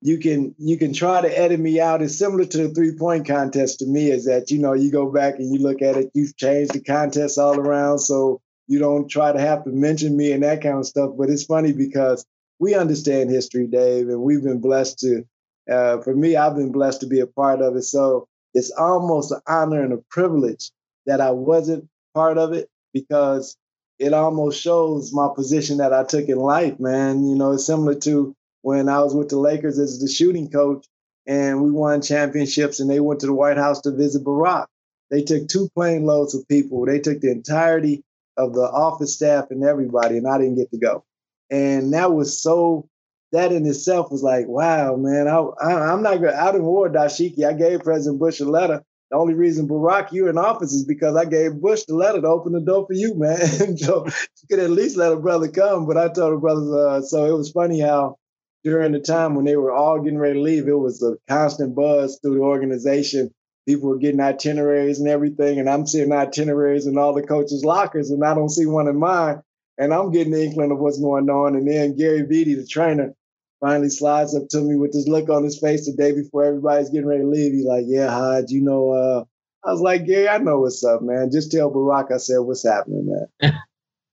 you 0.02 0.18
can 0.18 0.54
you 0.58 0.78
can 0.78 0.94
try 0.94 1.22
to 1.22 1.40
edit 1.40 1.60
me 1.60 1.80
out. 1.80 2.02
It's 2.02 2.18
similar 2.18 2.46
to 2.46 2.68
the 2.68 2.74
three 2.74 2.96
point 2.96 3.28
contest 3.28 3.80
to 3.80 3.86
me, 3.86 4.12
is 4.12 4.26
that 4.26 4.52
you 4.52 4.60
know, 4.60 4.74
you 4.74 4.92
go 4.92 5.12
back 5.12 5.36
and 5.40 5.54
you 5.54 5.60
look 5.60 5.82
at 5.82 5.96
it, 5.96 6.12
you've 6.14 6.36
changed 6.36 6.74
the 6.74 6.82
contest 6.82 7.38
all 7.38 7.60
around. 7.60 8.00
So 8.00 8.42
you 8.68 8.80
don't 8.80 9.10
try 9.10 9.32
to 9.32 9.40
have 9.40 9.64
to 9.64 9.72
mention 9.72 10.16
me 10.16 10.32
and 10.32 10.44
that 10.44 10.62
kind 10.62 10.78
of 10.78 10.86
stuff. 10.86 11.12
But 11.18 11.30
it's 11.30 11.46
funny 11.46 11.74
because 11.74 12.26
we 12.60 12.76
understand 12.76 13.30
history, 13.30 13.68
Dave, 13.68 14.10
and 14.10 14.22
we've 14.22 14.44
been 14.44 14.60
blessed 14.60 15.00
to 15.00 15.26
uh, 15.70 16.02
for 16.02 16.16
me, 16.16 16.36
I've 16.36 16.56
been 16.56 16.72
blessed 16.72 17.02
to 17.02 17.08
be 17.08 17.20
a 17.20 17.28
part 17.28 17.62
of 17.62 17.76
it. 17.76 17.84
So 17.84 18.28
it's 18.54 18.72
almost 18.72 19.32
an 19.32 19.42
honor 19.48 19.84
and 19.84 19.94
a 19.94 20.04
privilege 20.10 20.72
that 21.06 21.22
I 21.22 21.32
wasn't 21.32 21.88
part 22.14 22.38
of 22.38 22.54
it 22.54 22.70
because 22.94 23.56
it 24.00 24.14
almost 24.14 24.62
shows 24.62 25.14
my 25.14 25.28
position 25.36 25.78
that 25.78 25.94
I 25.94 26.04
took 26.04 26.30
in 26.30 26.38
life, 26.38 26.80
man. 26.80 27.26
You 27.26 27.36
know, 27.36 27.54
it's 27.54 27.66
similar 27.66 27.96
to 27.96 28.36
when 28.62 28.90
I 28.90 29.02
was 29.02 29.14
with 29.14 29.30
the 29.30 29.38
Lakers 29.38 29.78
as 29.78 30.00
the 30.00 30.08
shooting 30.08 30.50
coach 30.50 30.86
and 31.28 31.62
we 31.62 31.72
won 31.72 32.02
championships 32.02 32.80
and 32.80 32.90
they 32.90 33.00
went 33.00 33.20
to 33.22 33.28
the 33.28 33.34
White 33.34 33.58
House 33.58 33.82
to 33.82 33.92
visit 33.92 34.24
Barack. 34.24 34.68
They 35.12 35.22
took 35.24 35.48
two 35.48 35.70
plane 35.76 36.06
loads 36.06 36.36
of 36.36 36.48
people. 36.48 36.86
They 36.86 37.00
took 37.00 37.20
the 37.20 37.32
entirety 37.32 38.04
of 38.38 38.54
the 38.54 38.62
office 38.62 39.16
staff 39.16 39.48
and 39.52 39.64
everybody, 39.64 40.18
and 40.18 40.28
I 40.28 40.38
didn't 40.38 40.56
get 40.56 40.72
to 40.72 40.78
go. 40.78 41.04
And 41.50 41.94
that 41.94 42.14
was 42.14 42.42
so 42.42 42.88
that 43.32 43.52
in 43.52 43.66
itself 43.66 44.12
was 44.12 44.24
like, 44.24 44.48
wow, 44.48 44.96
man, 44.96 45.28
I, 45.28 45.38
I, 45.38 45.94
am 45.94 46.02
not 46.02 46.20
to, 46.20 46.42
I 46.42 46.52
didn't 46.52 46.66
war 46.66 46.90
dashiki. 46.90 47.46
I 47.46 47.54
gave 47.54 47.84
President 47.84 48.20
Bush 48.20 48.40
a 48.40 48.46
letter. 48.46 48.84
The 49.12 49.18
only 49.18 49.34
reason 49.34 49.68
Barack, 49.68 50.12
you're 50.12 50.30
in 50.30 50.38
office 50.38 50.72
is 50.72 50.86
because 50.86 51.16
I 51.16 51.26
gave 51.26 51.60
Bush 51.60 51.84
the 51.88 51.96
letter 51.96 52.22
to 52.22 52.28
open 52.28 52.54
the 52.54 52.62
door 52.62 52.86
for 52.86 52.94
you, 52.94 53.16
man. 53.16 53.40
so 53.78 54.06
you 54.06 54.48
could 54.50 54.60
at 54.60 54.70
least 54.70 54.98
let 54.98 55.12
a 55.12 55.18
brother 55.18 55.48
come. 55.48 55.88
But 55.88 55.98
I 55.98 56.10
told 56.10 56.34
the 56.34 56.38
brothers, 56.38 56.72
uh, 56.72 57.02
so 57.02 57.26
it 57.26 57.36
was 57.36 57.52
funny 57.52 57.80
how 57.80 58.18
during 58.64 58.92
the 58.92 59.00
time 59.00 59.36
when 59.36 59.46
they 59.46 59.56
were 59.56 59.72
all 59.72 60.00
getting 60.00 60.20
ready 60.20 60.36
to 60.36 60.42
leave, 60.42 60.68
it 60.68 60.78
was 60.78 61.02
a 61.02 61.18
constant 61.28 61.76
buzz 61.76 62.20
through 62.22 62.36
the 62.36 62.42
organization. 62.42 63.32
People 63.68 63.90
were 63.90 63.98
getting 63.98 64.20
itineraries 64.20 65.00
and 65.00 65.08
everything, 65.08 65.60
and 65.60 65.70
I'm 65.70 65.88
seeing 65.88 66.12
itineraries 66.12 66.86
in 66.86 66.98
all 66.98 67.14
the 67.14 67.24
coaches' 67.24 67.66
lockers, 67.66 68.12
and 68.12 68.24
I 68.24 68.36
don't 68.36 68.50
see 68.50 68.66
one 68.66 68.88
in 68.88 69.00
mine. 69.00 69.42
And 69.78 69.94
I'm 69.94 70.12
getting 70.12 70.34
the 70.34 70.44
inkling 70.44 70.72
of 70.72 70.80
what's 70.80 71.00
going 71.00 71.30
on. 71.30 71.56
And 71.56 71.68
then 71.68 71.96
Gary 71.96 72.24
Vitti, 72.24 72.56
the 72.56 72.68
trainer, 72.68 73.14
finally 73.60 73.90
slides 73.90 74.36
up 74.36 74.48
to 74.50 74.62
me 74.62 74.76
with 74.76 74.94
this 74.94 75.08
look 75.08 75.30
on 75.30 75.44
his 75.44 75.60
face 75.60 75.86
the 75.86 75.94
day 75.94 76.12
before 76.12 76.44
everybody's 76.46 76.90
getting 76.90 77.08
ready 77.08 77.22
to 77.22 77.28
leave. 77.28 77.54
He's 77.54 77.66
like, 77.66 77.86
Yeah, 77.88 78.10
Hodge, 78.10 78.50
you 78.52 78.62
know, 78.62 78.92
uh, 78.92 79.24
I 79.68 79.72
was 79.72 79.82
like, 79.82 80.06
Gary, 80.06 80.30
I 80.30 80.38
know 80.38 80.62
what's 80.62 80.84
up, 80.84 81.02
man. 81.02 81.32
Just 81.32 81.52
tell 81.52 81.72
Barack 81.72 82.12
I 82.12 82.18
said, 82.18 82.40
What's 82.40 82.68
happening, 82.68 83.28
man? 83.42 83.54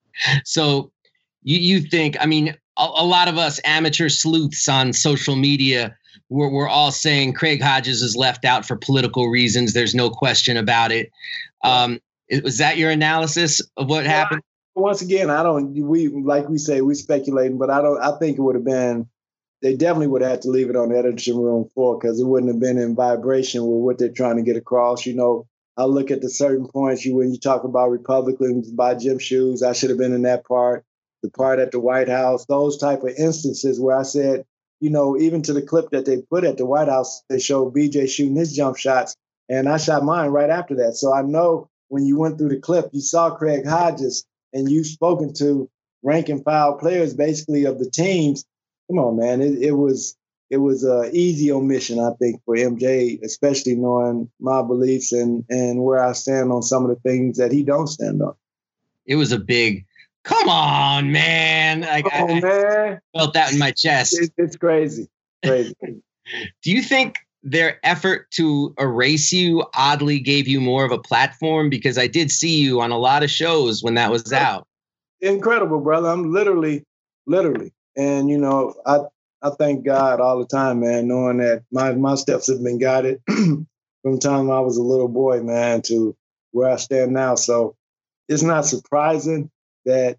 so 0.44 0.90
you 1.42 1.58
you 1.58 1.80
think, 1.80 2.16
I 2.20 2.26
mean, 2.26 2.56
a, 2.76 2.82
a, 2.82 3.04
lot 3.04 3.28
of 3.28 3.38
us 3.38 3.60
amateur 3.64 4.08
sleuths 4.08 4.68
on 4.68 4.92
social 4.92 5.36
media, 5.36 5.96
we're, 6.28 6.50
we're 6.50 6.68
all 6.68 6.90
saying 6.90 7.34
Craig 7.34 7.62
Hodges 7.62 8.02
is 8.02 8.16
left 8.16 8.44
out 8.44 8.66
for 8.66 8.76
political 8.76 9.28
reasons. 9.28 9.72
There's 9.72 9.94
no 9.94 10.10
question 10.10 10.56
about 10.56 10.90
it. 10.90 11.10
Um, 11.62 12.00
was 12.42 12.58
that 12.58 12.76
your 12.76 12.90
analysis 12.90 13.60
of 13.76 13.88
what 13.88 14.04
happened? 14.06 14.42
Once 14.74 15.00
again, 15.00 15.30
I 15.30 15.42
don't. 15.42 15.72
We 15.72 16.08
like 16.08 16.48
we 16.48 16.58
say, 16.58 16.82
we 16.82 16.94
speculating, 16.94 17.56
but 17.56 17.70
I 17.70 17.80
don't. 17.80 17.98
I 17.98 18.18
think 18.18 18.36
it 18.36 18.42
would 18.42 18.56
have 18.56 18.64
been 18.64 19.08
they 19.66 19.74
definitely 19.74 20.06
would 20.06 20.22
have 20.22 20.38
to 20.38 20.48
leave 20.48 20.70
it 20.70 20.76
on 20.76 20.90
the 20.90 20.96
editing 20.96 21.42
room 21.42 21.68
floor 21.74 21.98
because 21.98 22.20
it 22.20 22.24
wouldn't 22.24 22.52
have 22.52 22.60
been 22.60 22.78
in 22.78 22.94
vibration 22.94 23.62
with 23.62 23.80
what 23.80 23.98
they're 23.98 24.10
trying 24.10 24.36
to 24.36 24.42
get 24.44 24.56
across. 24.56 25.04
You 25.04 25.16
know, 25.16 25.48
I 25.76 25.86
look 25.86 26.12
at 26.12 26.20
the 26.20 26.30
certain 26.30 26.68
points 26.68 27.04
you 27.04 27.16
when 27.16 27.32
you 27.32 27.36
talk 27.36 27.64
about 27.64 27.90
Republicans 27.90 28.70
buy 28.70 28.94
gym 28.94 29.18
shoes. 29.18 29.64
I 29.64 29.72
should 29.72 29.90
have 29.90 29.98
been 29.98 30.12
in 30.12 30.22
that 30.22 30.46
part. 30.46 30.84
The 31.24 31.30
part 31.30 31.58
at 31.58 31.72
the 31.72 31.80
White 31.80 32.08
House, 32.08 32.46
those 32.46 32.78
type 32.78 33.02
of 33.02 33.08
instances 33.18 33.80
where 33.80 33.98
I 33.98 34.04
said, 34.04 34.44
you 34.78 34.88
know, 34.88 35.18
even 35.18 35.42
to 35.42 35.52
the 35.52 35.62
clip 35.62 35.90
that 35.90 36.04
they 36.06 36.22
put 36.22 36.44
at 36.44 36.58
the 36.58 36.66
White 36.66 36.86
House, 36.86 37.24
they 37.28 37.40
showed 37.40 37.74
BJ 37.74 38.08
shooting 38.08 38.36
his 38.36 38.54
jump 38.54 38.76
shots, 38.76 39.16
and 39.48 39.68
I 39.68 39.78
shot 39.78 40.04
mine 40.04 40.30
right 40.30 40.50
after 40.50 40.76
that. 40.76 40.94
So 40.94 41.12
I 41.12 41.22
know 41.22 41.68
when 41.88 42.06
you 42.06 42.20
went 42.20 42.38
through 42.38 42.50
the 42.50 42.60
clip, 42.60 42.90
you 42.92 43.00
saw 43.00 43.34
Craig 43.34 43.66
Hodges, 43.66 44.24
and 44.52 44.70
you've 44.70 44.86
spoken 44.86 45.34
to 45.38 45.68
rank 46.04 46.28
and 46.28 46.44
file 46.44 46.74
players 46.74 47.14
basically 47.14 47.64
of 47.64 47.80
the 47.80 47.90
teams 47.90 48.44
come 48.88 48.98
on, 48.98 49.16
man. 49.16 49.40
It, 49.40 49.58
it 49.62 49.72
was 49.72 50.16
it 50.50 50.58
was 50.58 50.84
a 50.84 51.10
easy 51.12 51.50
omission, 51.50 51.98
I 51.98 52.10
think, 52.20 52.40
for 52.44 52.56
MJ, 52.56 53.20
especially 53.22 53.74
knowing 53.74 54.30
my 54.40 54.62
beliefs 54.62 55.12
and 55.12 55.44
and 55.48 55.82
where 55.82 56.04
I 56.04 56.12
stand 56.12 56.52
on 56.52 56.62
some 56.62 56.84
of 56.84 56.90
the 56.90 57.08
things 57.08 57.38
that 57.38 57.52
he 57.52 57.62
don't 57.62 57.88
stand 57.88 58.22
on. 58.22 58.34
It 59.06 59.16
was 59.16 59.32
a 59.32 59.38
big, 59.38 59.84
come 60.24 60.48
on, 60.48 61.12
man! 61.12 61.84
I, 61.84 62.02
come 62.02 62.30
on, 62.30 62.40
man. 62.40 63.00
I 63.14 63.18
felt 63.18 63.34
that 63.34 63.52
in 63.52 63.58
my 63.58 63.72
chest. 63.72 64.18
It, 64.18 64.32
it's 64.36 64.56
crazy, 64.56 65.08
crazy. 65.44 65.74
Do 66.62 66.70
you 66.70 66.82
think 66.82 67.18
their 67.42 67.78
effort 67.84 68.30
to 68.32 68.74
erase 68.78 69.32
you 69.32 69.64
oddly 69.74 70.18
gave 70.18 70.48
you 70.48 70.60
more 70.60 70.84
of 70.84 70.90
a 70.90 70.98
platform? 70.98 71.70
Because 71.70 71.98
I 71.98 72.06
did 72.06 72.30
see 72.30 72.60
you 72.60 72.80
on 72.80 72.90
a 72.90 72.98
lot 72.98 73.22
of 73.22 73.30
shows 73.30 73.82
when 73.82 73.94
that 73.94 74.10
was 74.10 74.32
out. 74.32 74.66
Incredible, 75.20 75.80
brother. 75.80 76.08
I'm 76.08 76.32
literally, 76.32 76.84
literally 77.26 77.72
and 77.96 78.28
you 78.28 78.38
know, 78.38 78.74
I 78.84 79.00
I 79.42 79.50
thank 79.50 79.84
God 79.84 80.20
all 80.20 80.38
the 80.38 80.46
time, 80.46 80.80
man, 80.80 81.08
knowing 81.08 81.38
that 81.38 81.64
my 81.70 81.92
my 81.92 82.14
steps 82.14 82.48
have 82.48 82.62
been 82.62 82.78
guided 82.78 83.20
from 83.26 83.66
the 84.02 84.18
time 84.18 84.50
I 84.50 84.60
was 84.60 84.76
a 84.76 84.82
little 84.82 85.08
boy, 85.08 85.42
man, 85.42 85.82
to 85.82 86.16
where 86.52 86.70
I 86.70 86.76
stand 86.76 87.12
now. 87.12 87.34
So 87.34 87.76
it's 88.28 88.42
not 88.42 88.66
surprising 88.66 89.50
that 89.84 90.18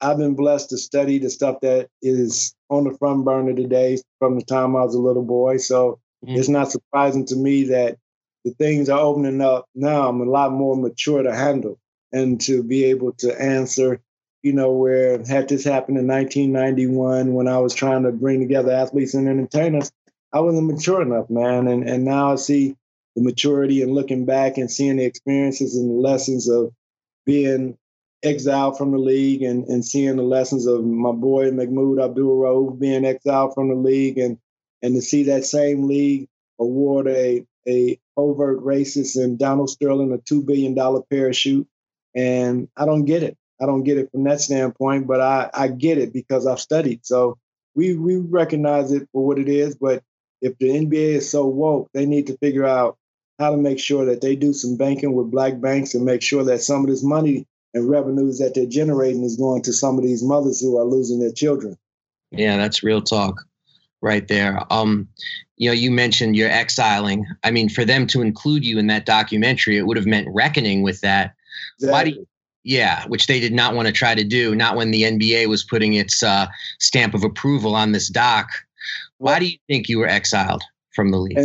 I've 0.00 0.18
been 0.18 0.34
blessed 0.34 0.70
to 0.70 0.78
study 0.78 1.18
the 1.18 1.30
stuff 1.30 1.60
that 1.62 1.88
is 2.02 2.54
on 2.70 2.84
the 2.84 2.96
front 2.98 3.24
burner 3.24 3.54
today 3.54 3.98
from 4.18 4.38
the 4.38 4.44
time 4.44 4.76
I 4.76 4.84
was 4.84 4.94
a 4.94 5.00
little 5.00 5.24
boy. 5.24 5.56
So 5.56 5.98
mm-hmm. 6.24 6.36
it's 6.36 6.48
not 6.48 6.70
surprising 6.70 7.26
to 7.26 7.36
me 7.36 7.64
that 7.64 7.98
the 8.44 8.52
things 8.52 8.88
are 8.88 9.00
opening 9.00 9.40
up 9.40 9.66
now. 9.74 10.08
I'm 10.08 10.20
a 10.20 10.24
lot 10.24 10.52
more 10.52 10.76
mature 10.76 11.22
to 11.22 11.34
handle 11.34 11.78
and 12.12 12.40
to 12.42 12.62
be 12.62 12.84
able 12.84 13.12
to 13.14 13.40
answer 13.40 14.00
you 14.48 14.54
know, 14.54 14.72
where 14.72 15.22
had 15.24 15.46
this 15.46 15.64
happened 15.64 15.98
in 15.98 16.06
1991 16.06 17.34
when 17.34 17.48
I 17.48 17.58
was 17.58 17.74
trying 17.74 18.04
to 18.04 18.12
bring 18.12 18.40
together 18.40 18.72
athletes 18.72 19.12
and 19.12 19.28
entertainers, 19.28 19.92
I 20.32 20.40
wasn't 20.40 20.68
mature 20.68 21.02
enough, 21.02 21.28
man. 21.28 21.68
And 21.68 21.86
and 21.86 22.02
now 22.06 22.32
I 22.32 22.36
see 22.36 22.74
the 23.14 23.22
maturity 23.22 23.82
and 23.82 23.92
looking 23.92 24.24
back 24.24 24.56
and 24.56 24.70
seeing 24.70 24.96
the 24.96 25.04
experiences 25.04 25.76
and 25.76 25.90
the 25.90 26.00
lessons 26.00 26.48
of 26.48 26.72
being 27.26 27.76
exiled 28.22 28.78
from 28.78 28.92
the 28.92 28.98
league 28.98 29.42
and, 29.42 29.66
and 29.68 29.84
seeing 29.84 30.16
the 30.16 30.22
lessons 30.22 30.66
of 30.66 30.82
my 30.82 31.12
boy 31.12 31.50
Mahmoud 31.50 32.00
Abdul 32.00 32.70
being 32.70 33.04
exiled 33.04 33.52
from 33.52 33.68
the 33.68 33.74
league 33.74 34.16
and 34.16 34.38
and 34.82 34.94
to 34.94 35.02
see 35.02 35.24
that 35.24 35.44
same 35.44 35.86
league 35.86 36.26
award 36.58 37.06
a 37.06 37.44
a 37.68 38.00
overt 38.16 38.60
racist 38.64 39.22
and 39.22 39.38
Donald 39.38 39.68
Sterling 39.68 40.12
a 40.12 40.18
two 40.18 40.42
billion 40.42 40.74
dollar 40.74 41.02
parachute. 41.10 41.68
And 42.14 42.68
I 42.78 42.86
don't 42.86 43.04
get 43.04 43.22
it. 43.22 43.36
I 43.60 43.66
don't 43.66 43.84
get 43.84 43.98
it 43.98 44.10
from 44.10 44.24
that 44.24 44.40
standpoint, 44.40 45.06
but 45.06 45.20
I, 45.20 45.50
I 45.52 45.68
get 45.68 45.98
it 45.98 46.12
because 46.12 46.46
I've 46.46 46.60
studied. 46.60 47.04
So 47.04 47.38
we 47.74 47.96
we 47.96 48.16
recognize 48.16 48.92
it 48.92 49.08
for 49.12 49.26
what 49.26 49.38
it 49.38 49.48
is. 49.48 49.74
But 49.74 50.02
if 50.40 50.56
the 50.58 50.68
NBA 50.68 51.16
is 51.16 51.30
so 51.30 51.46
woke, 51.46 51.90
they 51.92 52.06
need 52.06 52.26
to 52.28 52.38
figure 52.38 52.64
out 52.64 52.96
how 53.38 53.50
to 53.50 53.56
make 53.56 53.78
sure 53.78 54.04
that 54.06 54.20
they 54.20 54.36
do 54.36 54.52
some 54.52 54.76
banking 54.76 55.12
with 55.12 55.30
black 55.30 55.60
banks 55.60 55.94
and 55.94 56.04
make 56.04 56.22
sure 56.22 56.44
that 56.44 56.60
some 56.60 56.82
of 56.82 56.88
this 56.88 57.02
money 57.02 57.46
and 57.74 57.88
revenues 57.88 58.38
that 58.38 58.54
they're 58.54 58.66
generating 58.66 59.22
is 59.22 59.36
going 59.36 59.62
to 59.62 59.72
some 59.72 59.96
of 59.98 60.04
these 60.04 60.22
mothers 60.22 60.60
who 60.60 60.78
are 60.78 60.84
losing 60.84 61.20
their 61.20 61.32
children. 61.32 61.76
Yeah, 62.30 62.56
that's 62.56 62.82
real 62.82 63.00
talk 63.00 63.44
right 64.00 64.26
there. 64.28 64.60
Um, 64.70 65.08
you 65.56 65.68
know, 65.68 65.74
you 65.74 65.90
mentioned 65.90 66.36
you're 66.36 66.50
exiling. 66.50 67.26
I 67.44 67.50
mean, 67.50 67.68
for 67.68 67.84
them 67.84 68.06
to 68.08 68.22
include 68.22 68.64
you 68.64 68.78
in 68.78 68.86
that 68.88 69.06
documentary, 69.06 69.76
it 69.76 69.86
would 69.86 69.96
have 69.96 70.06
meant 70.06 70.28
reckoning 70.30 70.82
with 70.82 71.00
that. 71.00 71.34
Exactly. 71.78 71.92
Why 71.92 72.04
do 72.04 72.10
you, 72.10 72.26
yeah, 72.68 73.06
which 73.06 73.28
they 73.28 73.40
did 73.40 73.54
not 73.54 73.74
want 73.74 73.86
to 73.88 73.92
try 73.92 74.14
to 74.14 74.22
do, 74.22 74.54
not 74.54 74.76
when 74.76 74.90
the 74.90 75.04
NBA 75.04 75.46
was 75.46 75.64
putting 75.64 75.94
its 75.94 76.22
uh, 76.22 76.46
stamp 76.78 77.14
of 77.14 77.24
approval 77.24 77.74
on 77.74 77.92
this 77.92 78.08
doc. 78.08 78.50
Why 79.16 79.38
do 79.38 79.46
you 79.46 79.56
think 79.68 79.88
you 79.88 79.98
were 79.98 80.06
exiled 80.06 80.62
from 80.90 81.10
the 81.10 81.16
league? 81.16 81.38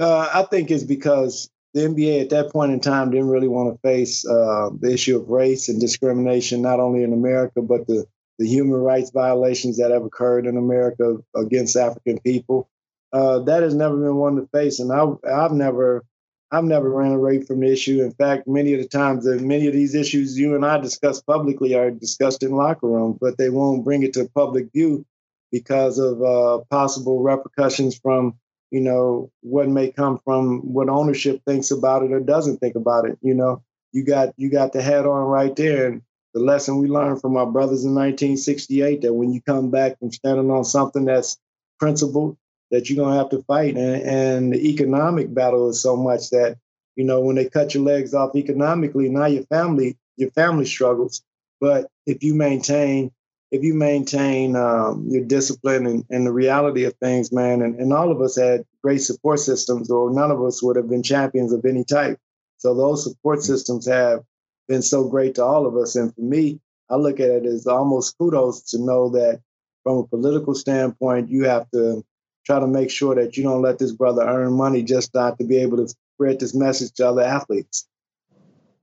Uh, 0.00 0.30
I 0.32 0.44
think 0.44 0.70
it's 0.70 0.84
because 0.84 1.50
the 1.74 1.80
NBA 1.80 2.22
at 2.22 2.30
that 2.30 2.52
point 2.52 2.70
in 2.70 2.78
time 2.78 3.10
didn't 3.10 3.28
really 3.28 3.48
want 3.48 3.74
to 3.74 3.80
face 3.80 4.24
uh, 4.24 4.70
the 4.78 4.92
issue 4.92 5.18
of 5.18 5.28
race 5.28 5.68
and 5.68 5.80
discrimination, 5.80 6.62
not 6.62 6.78
only 6.78 7.02
in 7.02 7.12
America, 7.12 7.60
but 7.60 7.88
the, 7.88 8.06
the 8.38 8.46
human 8.46 8.78
rights 8.78 9.10
violations 9.10 9.78
that 9.78 9.90
have 9.90 10.04
occurred 10.04 10.46
in 10.46 10.56
America 10.56 11.16
against 11.34 11.74
African 11.74 12.20
people. 12.20 12.70
Uh, 13.12 13.40
that 13.40 13.64
has 13.64 13.74
never 13.74 13.96
been 13.96 14.14
one 14.14 14.36
to 14.36 14.46
face. 14.52 14.78
And 14.78 14.92
I, 14.92 15.06
I've 15.28 15.52
never 15.52 16.04
I've 16.52 16.64
never 16.64 16.90
ran 16.90 17.12
away 17.12 17.40
from 17.42 17.60
the 17.60 17.72
issue. 17.72 18.02
In 18.02 18.12
fact, 18.12 18.46
many 18.46 18.74
of 18.74 18.80
the 18.80 18.88
times 18.88 19.24
that 19.24 19.40
many 19.40 19.66
of 19.66 19.72
these 19.72 19.94
issues 19.94 20.38
you 20.38 20.54
and 20.54 20.64
I 20.64 20.78
discuss 20.78 21.22
publicly 21.22 21.74
are 21.74 21.90
discussed 21.90 22.42
in 22.42 22.52
locker 22.52 22.86
rooms, 22.86 23.18
but 23.20 23.38
they 23.38 23.50
won't 23.50 23.84
bring 23.84 24.02
it 24.02 24.12
to 24.14 24.28
public 24.34 24.70
view 24.72 25.04
because 25.50 25.98
of 25.98 26.22
uh, 26.22 26.58
possible 26.70 27.22
repercussions 27.22 27.98
from 27.98 28.34
you 28.72 28.80
know, 28.80 29.30
what 29.42 29.68
may 29.68 29.92
come 29.92 30.18
from 30.24 30.60
what 30.60 30.88
ownership 30.88 31.42
thinks 31.46 31.70
about 31.70 32.02
it 32.02 32.10
or 32.10 32.20
doesn't 32.20 32.56
think 32.56 32.74
about 32.74 33.06
it. 33.06 33.18
You 33.20 33.34
know, 33.34 33.62
you 33.92 34.02
got 34.02 34.32
you 34.38 34.50
got 34.50 34.72
the 34.72 34.80
head 34.80 35.04
on 35.04 35.26
right 35.26 35.54
there. 35.54 35.88
And 35.88 36.02
the 36.32 36.40
lesson 36.40 36.78
we 36.78 36.88
learned 36.88 37.20
from 37.20 37.36
our 37.36 37.44
brothers 37.44 37.84
in 37.84 37.94
1968 37.94 39.02
that 39.02 39.12
when 39.12 39.30
you 39.30 39.42
come 39.42 39.70
back 39.70 39.98
from 39.98 40.10
standing 40.10 40.50
on 40.50 40.64
something 40.64 41.04
that's 41.04 41.36
principled, 41.78 42.38
that 42.72 42.90
you're 42.90 43.04
gonna 43.04 43.16
have 43.16 43.30
to 43.30 43.42
fight. 43.44 43.76
And, 43.76 44.02
and 44.02 44.52
the 44.52 44.70
economic 44.70 45.32
battle 45.32 45.68
is 45.68 45.80
so 45.80 45.94
much 45.94 46.30
that, 46.30 46.56
you 46.96 47.04
know, 47.04 47.20
when 47.20 47.36
they 47.36 47.48
cut 47.48 47.74
your 47.74 47.84
legs 47.84 48.14
off 48.14 48.34
economically, 48.34 49.08
now 49.08 49.26
your 49.26 49.44
family, 49.44 49.96
your 50.16 50.30
family 50.32 50.64
struggles. 50.64 51.22
But 51.60 51.88
if 52.06 52.24
you 52.24 52.34
maintain 52.34 53.12
if 53.52 53.62
you 53.62 53.74
maintain 53.74 54.56
um, 54.56 55.06
your 55.10 55.24
discipline 55.24 55.86
and, 55.86 56.06
and, 56.08 56.26
the 56.26 56.32
reality 56.32 56.84
of 56.84 56.94
things, 56.94 57.30
man, 57.30 57.60
and, 57.60 57.78
and 57.78 57.92
all 57.92 58.10
of 58.10 58.22
us 58.22 58.34
had 58.34 58.64
great 58.82 59.02
support 59.02 59.40
systems, 59.40 59.90
or 59.90 60.10
none 60.10 60.30
of 60.30 60.42
us 60.42 60.62
would 60.62 60.74
have 60.74 60.88
been 60.88 61.02
champions 61.02 61.52
of 61.52 61.62
any 61.66 61.84
type. 61.84 62.18
So 62.56 62.74
those 62.74 63.04
support 63.04 63.40
mm-hmm. 63.40 63.52
systems 63.52 63.86
have 63.86 64.24
been 64.68 64.80
so 64.80 65.06
great 65.06 65.34
to 65.34 65.44
all 65.44 65.66
of 65.66 65.76
us. 65.76 65.96
And 65.96 66.14
for 66.14 66.22
me, 66.22 66.60
I 66.88 66.96
look 66.96 67.20
at 67.20 67.28
it 67.28 67.44
as 67.44 67.66
almost 67.66 68.16
kudos 68.16 68.62
to 68.70 68.78
know 68.78 69.10
that 69.10 69.42
from 69.82 69.98
a 69.98 70.06
political 70.06 70.54
standpoint, 70.54 71.28
you 71.28 71.44
have 71.44 71.70
to 71.72 72.02
try 72.44 72.58
to 72.58 72.66
make 72.66 72.90
sure 72.90 73.14
that 73.14 73.36
you 73.36 73.42
don't 73.42 73.62
let 73.62 73.78
this 73.78 73.92
brother 73.92 74.22
earn 74.22 74.52
money 74.52 74.82
just 74.82 75.14
not 75.14 75.38
to 75.38 75.44
be 75.44 75.58
able 75.58 75.76
to 75.78 75.94
spread 76.14 76.40
this 76.40 76.54
message 76.54 76.92
to 76.92 77.08
other 77.08 77.22
athletes. 77.22 77.86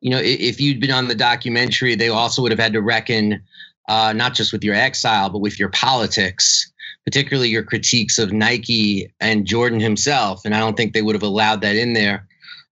You 0.01 0.11
know, 0.11 0.21
if 0.23 0.61
you'd 0.61 0.79
been 0.79 0.91
on 0.91 1.07
the 1.09 1.15
documentary, 1.15 1.95
they 1.95 2.07
also 2.07 2.41
would 2.41 2.51
have 2.51 2.59
had 2.59 2.73
to 2.73 2.81
reckon 2.81 3.41
uh, 3.89 4.13
not 4.13 4.33
just 4.33 4.53
with 4.53 4.63
your 4.63 4.75
exile, 4.75 5.29
but 5.29 5.39
with 5.39 5.59
your 5.59 5.69
politics, 5.69 6.71
particularly 7.03 7.49
your 7.49 7.63
critiques 7.63 8.17
of 8.17 8.31
Nike 8.31 9.11
and 9.19 9.45
Jordan 9.45 9.79
himself. 9.79 10.41
And 10.45 10.55
I 10.55 10.59
don't 10.59 10.77
think 10.77 10.93
they 10.93 11.01
would 11.01 11.15
have 11.15 11.23
allowed 11.23 11.61
that 11.61 11.75
in 11.75 11.93
there. 11.93 12.27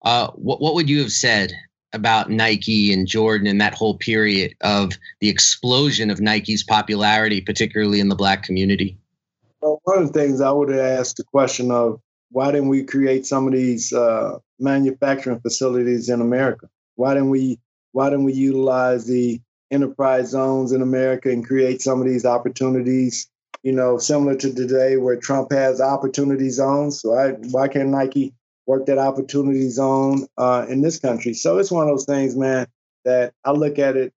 Uh, 0.04 0.28
what, 0.32 0.60
what 0.60 0.74
would 0.74 0.90
you 0.90 1.00
have 1.00 1.12
said 1.12 1.52
about 1.94 2.30
Nike 2.30 2.92
and 2.92 3.06
Jordan 3.06 3.46
in 3.46 3.58
that 3.58 3.74
whole 3.74 3.96
period 3.96 4.54
of 4.60 4.92
the 5.20 5.28
explosion 5.30 6.10
of 6.10 6.20
Nike's 6.20 6.64
popularity, 6.64 7.40
particularly 7.40 8.00
in 8.00 8.08
the 8.08 8.16
black 8.16 8.42
community? 8.42 8.98
One 9.84 10.02
of 10.02 10.12
the 10.12 10.18
things 10.18 10.40
I 10.40 10.50
would 10.50 10.70
have 10.70 10.78
asked 10.78 11.18
the 11.18 11.24
question 11.24 11.70
of 11.70 12.00
why 12.30 12.50
didn't 12.50 12.68
we 12.68 12.84
create 12.84 13.26
some 13.26 13.46
of 13.46 13.52
these 13.52 13.92
uh, 13.92 14.38
manufacturing 14.58 15.40
facilities 15.40 16.08
in 16.08 16.20
America? 16.20 16.68
Why 16.96 17.14
didn't 17.14 17.30
we 17.30 17.58
why 17.92 18.10
didn't 18.10 18.24
we 18.24 18.32
utilize 18.32 19.06
the 19.06 19.40
enterprise 19.70 20.30
zones 20.30 20.72
in 20.72 20.82
America 20.82 21.30
and 21.30 21.46
create 21.46 21.82
some 21.82 22.00
of 22.00 22.06
these 22.06 22.24
opportunities, 22.24 23.28
you 23.62 23.72
know, 23.72 23.98
similar 23.98 24.34
to 24.36 24.52
today 24.52 24.96
where 24.96 25.16
Trump 25.16 25.52
has 25.52 25.80
opportunity 25.80 26.48
zones. 26.48 27.00
So 27.00 27.14
I, 27.14 27.32
why 27.50 27.68
can't 27.68 27.90
Nike 27.90 28.34
work 28.66 28.86
that 28.86 28.98
opportunity 28.98 29.68
zone 29.68 30.26
uh, 30.38 30.66
in 30.68 30.80
this 30.80 30.98
country? 30.98 31.34
So 31.34 31.58
it's 31.58 31.70
one 31.70 31.88
of 31.88 31.94
those 31.94 32.06
things, 32.06 32.36
man, 32.36 32.66
that 33.04 33.34
I 33.44 33.52
look 33.52 33.78
at 33.78 33.96
it 33.96 34.12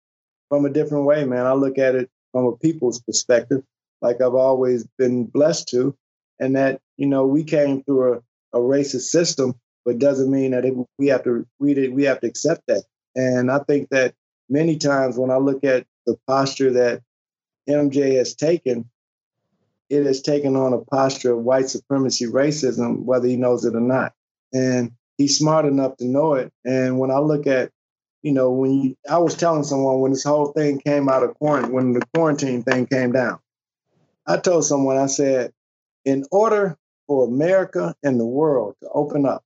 from 0.49 0.65
a 0.65 0.69
different 0.69 1.05
way, 1.05 1.25
man. 1.25 1.45
I 1.45 1.53
look 1.53 1.77
at 1.77 1.95
it 1.95 2.09
from 2.31 2.45
a 2.45 2.55
people's 2.55 2.99
perspective, 3.01 3.63
like 4.01 4.21
I've 4.21 4.35
always 4.35 4.85
been 4.97 5.25
blessed 5.25 5.69
to. 5.69 5.95
And 6.39 6.55
that, 6.55 6.81
you 6.97 7.07
know, 7.07 7.25
we 7.25 7.43
came 7.43 7.83
through 7.83 8.13
a, 8.13 8.57
a 8.57 8.61
racist 8.61 9.09
system, 9.09 9.55
but 9.85 9.99
doesn't 9.99 10.29
mean 10.29 10.51
that 10.51 10.65
it, 10.65 10.73
we 10.97 11.07
have 11.07 11.23
to 11.23 11.47
we, 11.59 11.89
we 11.89 12.03
have 12.03 12.19
to 12.21 12.27
accept 12.27 12.61
that. 12.67 12.83
And 13.15 13.49
I 13.49 13.59
think 13.59 13.89
that 13.89 14.13
many 14.49 14.77
times 14.77 15.17
when 15.17 15.31
I 15.31 15.37
look 15.37 15.63
at 15.63 15.85
the 16.05 16.17
posture 16.27 16.71
that 16.73 17.01
MJ 17.67 18.17
has 18.17 18.35
taken, 18.35 18.89
it 19.89 20.05
has 20.05 20.21
taken 20.21 20.55
on 20.55 20.73
a 20.73 20.79
posture 20.79 21.33
of 21.33 21.43
white 21.43 21.69
supremacy 21.69 22.25
racism, 22.25 23.03
whether 23.03 23.27
he 23.27 23.37
knows 23.37 23.65
it 23.65 23.75
or 23.75 23.81
not. 23.81 24.13
And 24.53 24.91
he's 25.17 25.37
smart 25.37 25.65
enough 25.65 25.97
to 25.97 26.05
know 26.05 26.35
it. 26.35 26.51
And 26.65 26.99
when 26.99 27.11
I 27.11 27.19
look 27.19 27.47
at, 27.47 27.71
you 28.21 28.31
know, 28.33 28.51
when 28.51 28.71
you, 28.81 28.97
I 29.09 29.17
was 29.17 29.35
telling 29.35 29.63
someone 29.63 29.99
when 29.99 30.11
this 30.11 30.23
whole 30.23 30.51
thing 30.51 30.79
came 30.79 31.09
out 31.09 31.23
of 31.23 31.35
quarantine, 31.35 31.71
when 31.71 31.93
the 31.93 32.05
quarantine 32.13 32.63
thing 32.63 32.87
came 32.87 33.11
down, 33.11 33.39
I 34.27 34.37
told 34.37 34.65
someone, 34.65 34.97
I 34.97 35.07
said, 35.07 35.53
in 36.05 36.25
order 36.31 36.77
for 37.07 37.27
America 37.27 37.95
and 38.03 38.19
the 38.19 38.25
world 38.25 38.75
to 38.81 38.89
open 38.89 39.25
up, 39.25 39.43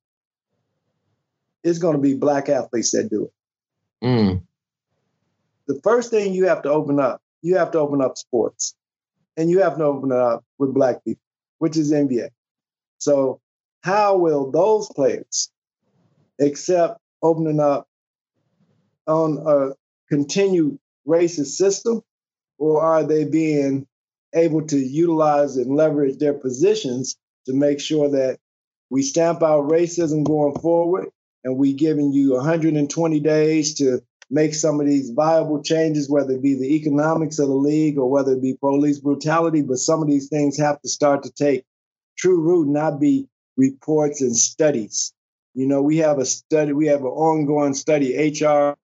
it's 1.62 1.78
going 1.78 1.94
to 1.96 2.02
be 2.02 2.14
black 2.14 2.48
athletes 2.48 2.90
that 2.90 3.08
do 3.08 3.24
it. 3.24 4.04
Mm 4.04 4.42
the 5.66 5.80
first 5.82 6.10
thing 6.10 6.34
you 6.34 6.46
have 6.46 6.62
to 6.62 6.70
open 6.70 7.00
up, 7.00 7.20
you 7.42 7.56
have 7.56 7.70
to 7.72 7.78
open 7.78 8.00
up 8.00 8.18
sports. 8.18 8.74
And 9.36 9.48
you 9.48 9.60
have 9.60 9.78
to 9.78 9.84
open 9.84 10.12
it 10.12 10.18
up 10.18 10.44
with 10.58 10.74
black 10.74 11.02
people, 11.04 11.22
which 11.58 11.76
is 11.78 11.90
NBA. 11.90 12.28
So 12.98 13.40
how 13.80 14.18
will 14.18 14.50
those 14.50 14.90
players 14.90 15.50
accept 16.38 17.00
opening 17.22 17.58
up 17.58 17.88
on 19.06 19.42
a 19.46 19.72
continued 20.14 20.78
racist 21.08 21.54
system? 21.56 22.02
Or 22.58 22.82
are 22.82 23.04
they 23.04 23.24
being 23.24 23.86
able 24.34 24.62
to 24.66 24.78
utilize 24.78 25.56
and 25.56 25.76
leverage 25.76 26.18
their 26.18 26.34
positions 26.34 27.16
to 27.46 27.52
make 27.52 27.80
sure 27.80 28.10
that 28.10 28.38
we 28.90 29.02
stamp 29.02 29.42
out 29.42 29.68
racism 29.68 30.24
going 30.24 30.58
forward 30.58 31.08
and 31.44 31.56
we 31.56 31.72
giving 31.72 32.12
you 32.12 32.34
120 32.34 33.20
days 33.20 33.74
to 33.74 34.00
make 34.30 34.54
some 34.54 34.80
of 34.80 34.86
these 34.86 35.10
viable 35.10 35.62
changes, 35.62 36.08
whether 36.08 36.32
it 36.32 36.42
be 36.42 36.54
the 36.54 36.74
economics 36.74 37.38
of 37.38 37.48
the 37.48 37.54
league 37.54 37.98
or 37.98 38.10
whether 38.10 38.32
it 38.32 38.42
be 38.42 38.54
police 38.54 38.98
brutality. 38.98 39.62
But 39.62 39.78
some 39.78 40.02
of 40.02 40.08
these 40.08 40.28
things 40.28 40.58
have 40.58 40.80
to 40.82 40.88
start 40.88 41.22
to 41.24 41.32
take 41.32 41.64
true 42.16 42.40
root, 42.40 42.68
not 42.68 43.00
be 43.00 43.28
reports 43.56 44.22
and 44.22 44.36
studies. 44.36 45.12
You 45.54 45.66
know, 45.66 45.82
we 45.82 45.98
have 45.98 46.18
a 46.18 46.24
study, 46.24 46.72
we 46.72 46.86
have 46.86 47.00
an 47.00 47.06
ongoing 47.08 47.74
study, 47.74 48.16
HR 48.16 48.74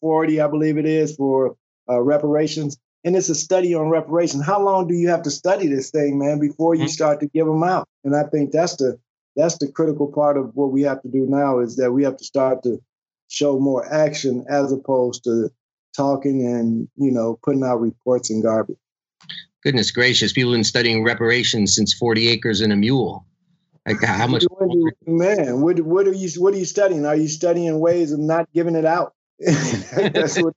40, 0.00 0.40
I 0.40 0.48
believe 0.48 0.78
it 0.78 0.86
is, 0.86 1.14
for 1.14 1.56
uh, 1.88 2.00
reparations. 2.00 2.76
And 3.04 3.14
it's 3.14 3.28
a 3.28 3.34
study 3.34 3.74
on 3.74 3.88
reparations. 3.88 4.44
How 4.44 4.60
long 4.62 4.88
do 4.88 4.94
you 4.94 5.08
have 5.08 5.22
to 5.22 5.30
study 5.30 5.68
this 5.68 5.90
thing, 5.90 6.18
man, 6.18 6.40
before 6.40 6.74
you 6.74 6.82
mm-hmm. 6.82 6.88
start 6.88 7.20
to 7.20 7.26
give 7.26 7.46
them 7.46 7.62
out? 7.62 7.88
And 8.04 8.16
I 8.16 8.24
think 8.24 8.50
that's 8.50 8.76
the 8.76 8.98
that's 9.36 9.58
the 9.58 9.68
critical 9.68 10.08
part 10.08 10.36
of 10.36 10.50
what 10.56 10.72
we 10.72 10.82
have 10.82 11.00
to 11.02 11.08
do 11.08 11.24
now 11.28 11.60
is 11.60 11.76
that 11.76 11.92
we 11.92 12.02
have 12.02 12.16
to 12.16 12.24
start 12.24 12.64
to 12.64 12.82
show 13.28 13.60
more 13.60 13.86
action 13.92 14.44
as 14.48 14.72
opposed 14.72 15.22
to 15.24 15.50
talking 15.96 16.44
and 16.44 16.88
you 16.96 17.12
know 17.12 17.38
putting 17.42 17.62
out 17.62 17.80
reports 17.80 18.30
and 18.30 18.42
garbage. 18.42 18.78
Goodness 19.62 19.90
gracious, 19.90 20.32
people 20.32 20.52
have 20.52 20.56
been 20.56 20.64
studying 20.64 21.04
reparations 21.04 21.74
since 21.74 21.92
40 21.92 22.28
acres 22.28 22.60
and 22.60 22.72
a 22.72 22.76
mule. 22.76 23.26
Like 23.86 24.02
how 24.02 24.26
much? 24.26 24.44
Man, 25.06 25.60
what 25.62 25.80
what 25.80 26.06
are 26.06 26.12
you 26.12 26.28
what 26.40 26.52
are 26.54 26.58
you 26.58 26.64
studying? 26.64 27.06
Are 27.06 27.16
you 27.16 27.28
studying 27.28 27.80
ways 27.80 28.12
of 28.12 28.18
not 28.18 28.52
giving 28.52 28.76
it 28.76 28.84
out? 28.84 29.14
that's 29.40 30.40
what 30.42 30.54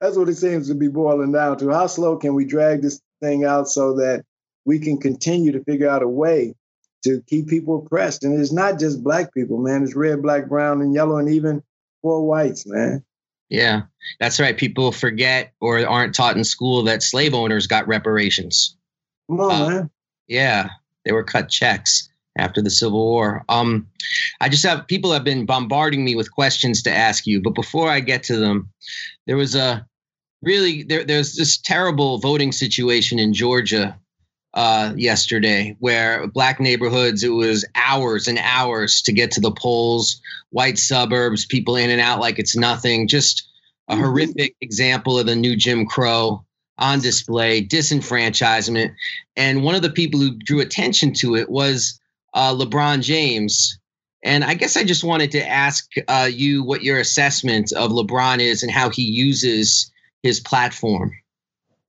that's 0.00 0.16
what 0.16 0.28
it 0.28 0.36
seems 0.36 0.68
to 0.68 0.74
be 0.74 0.88
boiling 0.88 1.32
down 1.32 1.58
to. 1.58 1.70
How 1.70 1.86
slow 1.86 2.16
can 2.16 2.34
we 2.34 2.46
drag 2.46 2.80
this 2.80 3.00
thing 3.20 3.44
out 3.44 3.68
so 3.68 3.96
that 3.96 4.24
we 4.64 4.78
can 4.78 4.98
continue 4.98 5.52
to 5.52 5.62
figure 5.64 5.88
out 5.88 6.02
a 6.02 6.08
way 6.08 6.54
to 7.02 7.22
keep 7.26 7.48
people 7.48 7.84
oppressed? 7.84 8.24
And 8.24 8.38
it's 8.38 8.52
not 8.52 8.78
just 8.78 9.04
black 9.04 9.34
people, 9.34 9.58
man. 9.58 9.82
It's 9.82 9.94
red, 9.94 10.22
black, 10.22 10.48
brown, 10.48 10.80
and 10.80 10.94
yellow, 10.94 11.18
and 11.18 11.28
even 11.28 11.62
poor 12.00 12.22
whites, 12.22 12.66
man. 12.66 13.04
Yeah, 13.50 13.82
that's 14.18 14.40
right. 14.40 14.56
People 14.56 14.90
forget 14.90 15.52
or 15.60 15.86
aren't 15.86 16.14
taught 16.14 16.38
in 16.38 16.44
school 16.44 16.82
that 16.84 17.02
slave 17.02 17.34
owners 17.34 17.66
got 17.66 17.86
reparations. 17.86 18.74
Come 19.28 19.40
on, 19.40 19.50
uh, 19.50 19.68
man. 19.68 19.90
Yeah, 20.28 20.70
they 21.04 21.12
were 21.12 21.24
cut 21.24 21.50
checks 21.50 22.08
after 22.36 22.60
the 22.60 22.70
Civil 22.70 23.04
War. 23.04 23.44
Um, 23.48 23.86
I 24.40 24.48
just 24.48 24.64
have 24.64 24.86
people 24.86 25.12
have 25.12 25.24
been 25.24 25.46
bombarding 25.46 26.04
me 26.04 26.16
with 26.16 26.32
questions 26.32 26.82
to 26.82 26.90
ask 26.90 27.26
you, 27.26 27.40
but 27.40 27.54
before 27.54 27.88
I 27.88 28.00
get 28.00 28.22
to 28.24 28.36
them, 28.36 28.70
there 29.26 29.36
was 29.36 29.54
a 29.54 29.86
really 30.42 30.82
there, 30.82 31.04
there's 31.04 31.36
this 31.36 31.56
terrible 31.56 32.18
voting 32.18 32.52
situation 32.52 33.18
in 33.18 33.32
Georgia 33.32 33.98
uh, 34.54 34.92
yesterday, 34.96 35.76
where 35.80 36.26
black 36.28 36.60
neighborhoods, 36.60 37.24
it 37.24 37.30
was 37.30 37.64
hours 37.74 38.28
and 38.28 38.38
hours 38.38 39.02
to 39.02 39.12
get 39.12 39.30
to 39.32 39.40
the 39.40 39.50
polls, 39.50 40.20
white 40.50 40.78
suburbs, 40.78 41.44
people 41.44 41.76
in 41.76 41.90
and 41.90 42.00
out 42.00 42.20
like 42.20 42.38
it's 42.38 42.56
nothing. 42.56 43.08
Just 43.08 43.48
a 43.88 43.94
mm-hmm. 43.94 44.02
horrific 44.02 44.54
example 44.60 45.18
of 45.18 45.26
the 45.26 45.34
new 45.34 45.56
Jim 45.56 45.84
Crow 45.86 46.44
on 46.78 47.00
display, 47.00 47.64
disenfranchisement. 47.64 48.92
And 49.36 49.62
one 49.62 49.74
of 49.74 49.82
the 49.82 49.90
people 49.90 50.20
who 50.20 50.36
drew 50.36 50.60
attention 50.60 51.12
to 51.14 51.36
it 51.36 51.50
was 51.50 52.00
uh, 52.34 52.54
LeBron 52.54 53.02
James. 53.02 53.78
And 54.22 54.42
I 54.42 54.54
guess 54.54 54.76
I 54.76 54.84
just 54.84 55.04
wanted 55.04 55.32
to 55.32 55.46
ask 55.46 55.88
uh, 56.08 56.28
you 56.30 56.64
what 56.64 56.82
your 56.82 56.98
assessment 56.98 57.72
of 57.72 57.90
LeBron 57.90 58.38
is 58.40 58.62
and 58.62 58.72
how 58.72 58.90
he 58.90 59.02
uses 59.02 59.90
his 60.22 60.40
platform 60.40 61.12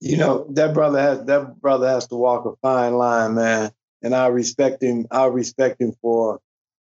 you 0.06 0.18
know 0.18 0.46
that 0.52 0.74
brother 0.74 1.00
has 1.00 1.26
that 1.26 1.60
brother 1.60 1.88
has 1.88 2.08
to 2.08 2.16
walk 2.16 2.46
a 2.46 2.56
fine 2.62 2.93
line, 2.93 3.34
man. 3.36 3.72
And 4.02 4.14
I 4.14 4.28
respect 4.28 4.84
him. 4.84 5.08
I 5.10 5.26
respect 5.26 5.82
him 5.82 5.93
for 6.00 6.39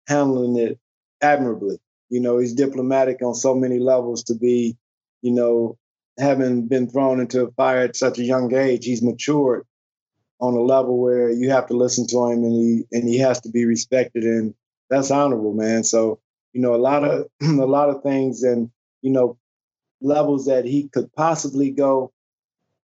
handling 0.07 0.57
it 0.57 0.78
admirably. 1.22 1.80
You 2.09 2.20
know, 2.20 2.38
he's 2.38 2.53
diplomatic 2.53 3.22
on 3.22 3.34
so 3.34 3.55
many 3.55 3.80
levels 3.80 4.24
to 4.26 4.36
be, 4.36 4.76
you 5.22 5.32
know, 5.32 5.78
having 6.20 6.68
been 6.68 6.89
thrown 6.89 7.22
into 7.22 7.43
a 7.45 7.51
fire 7.51 7.84
at 7.84 7.95
such 7.95 8.20
a 8.20 8.24
young 8.24 8.53
age, 8.53 8.84
he's 8.84 9.01
matured 9.01 9.66
on 10.43 10.55
a 10.55 10.61
level 10.61 10.99
where 10.99 11.29
you 11.29 11.49
have 11.51 11.67
to 11.67 11.73
listen 11.73 12.05
to 12.05 12.25
him 12.25 12.43
and 12.43 12.53
he 12.53 12.83
and 12.91 13.07
he 13.07 13.17
has 13.17 13.39
to 13.39 13.49
be 13.49 13.63
respected 13.63 14.25
and 14.25 14.53
that's 14.89 15.09
honorable, 15.09 15.53
man. 15.53 15.85
So, 15.85 16.19
you 16.51 16.59
know, 16.59 16.75
a 16.75 16.83
lot 16.89 17.05
of 17.05 17.27
a 17.41 17.65
lot 17.65 17.89
of 17.89 18.03
things 18.03 18.43
and, 18.43 18.69
you 19.01 19.11
know, 19.11 19.37
levels 20.01 20.47
that 20.47 20.65
he 20.65 20.89
could 20.89 21.13
possibly 21.13 21.71
go. 21.71 22.11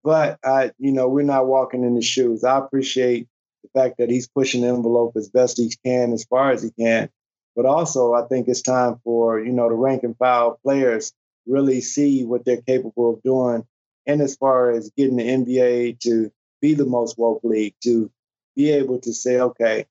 But 0.04 0.38
I, 0.44 0.70
you 0.78 0.92
know, 0.92 1.08
we're 1.08 1.24
not 1.24 1.48
walking 1.48 1.82
in 1.82 1.96
his 1.96 2.06
shoes. 2.06 2.44
I 2.44 2.58
appreciate 2.58 3.26
the 3.64 3.70
fact 3.74 3.96
that 3.98 4.08
he's 4.08 4.28
pushing 4.28 4.60
the 4.60 4.68
envelope 4.68 5.14
as 5.16 5.28
best 5.28 5.58
he 5.58 5.74
can, 5.84 6.12
as 6.12 6.22
far 6.22 6.52
as 6.52 6.62
he 6.62 6.70
can. 6.70 7.10
But 7.56 7.66
also, 7.66 8.14
I 8.14 8.24
think 8.28 8.46
it's 8.46 8.62
time 8.62 9.00
for 9.02 9.40
you 9.40 9.50
know 9.50 9.68
the 9.68 9.74
rank 9.74 10.04
and 10.04 10.16
file 10.16 10.60
players 10.62 11.12
really 11.44 11.80
see 11.80 12.24
what 12.24 12.44
they're 12.44 12.62
capable 12.62 13.14
of 13.14 13.22
doing, 13.24 13.66
and 14.06 14.20
as 14.20 14.36
far 14.36 14.70
as 14.70 14.92
getting 14.96 15.16
the 15.16 15.24
NBA 15.24 15.98
to 16.02 16.30
be 16.60 16.74
the 16.74 16.86
most 16.86 17.18
woke 17.18 17.42
league, 17.44 17.74
to 17.84 18.10
be 18.56 18.70
able 18.70 19.00
to 19.00 19.12
say, 19.12 19.40
okay, 19.40 19.86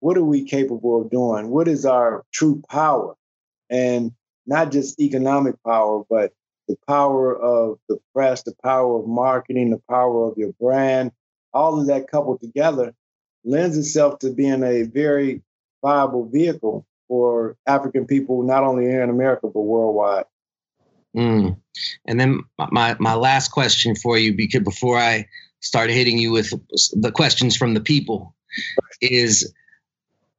what 0.00 0.16
are 0.16 0.24
we 0.24 0.44
capable 0.44 1.00
of 1.00 1.10
doing? 1.10 1.48
What 1.48 1.68
is 1.68 1.84
our 1.84 2.24
true 2.32 2.62
power? 2.68 3.14
And 3.68 4.12
not 4.46 4.72
just 4.72 5.00
economic 5.00 5.56
power, 5.64 6.04
but 6.08 6.32
the 6.68 6.76
power 6.86 7.36
of 7.36 7.78
the 7.88 7.98
press, 8.14 8.42
the 8.42 8.54
power 8.62 8.98
of 8.98 9.06
marketing, 9.06 9.70
the 9.70 9.82
power 9.88 10.28
of 10.30 10.38
your 10.38 10.52
brand, 10.60 11.12
all 11.52 11.80
of 11.80 11.86
that 11.86 12.10
coupled 12.10 12.40
together 12.40 12.94
lends 13.44 13.76
itself 13.76 14.18
to 14.20 14.30
being 14.30 14.62
a 14.62 14.82
very 14.84 15.42
viable 15.82 16.28
vehicle 16.28 16.86
for 17.08 17.56
African 17.66 18.06
people, 18.06 18.42
not 18.42 18.62
only 18.62 18.84
here 18.84 19.02
in 19.02 19.10
America, 19.10 19.48
but 19.48 19.60
worldwide. 19.60 20.26
Mm. 21.16 21.56
And 22.06 22.20
then 22.20 22.40
my, 22.70 22.96
my 23.00 23.14
last 23.14 23.48
question 23.48 23.96
for 23.96 24.16
you, 24.16 24.34
because 24.34 24.62
before 24.62 24.98
I 24.98 25.26
start 25.60 25.90
hitting 25.90 26.18
you 26.18 26.32
with 26.32 26.50
the 26.92 27.12
questions 27.12 27.56
from 27.56 27.74
the 27.74 27.80
people, 27.80 28.34
is 29.00 29.52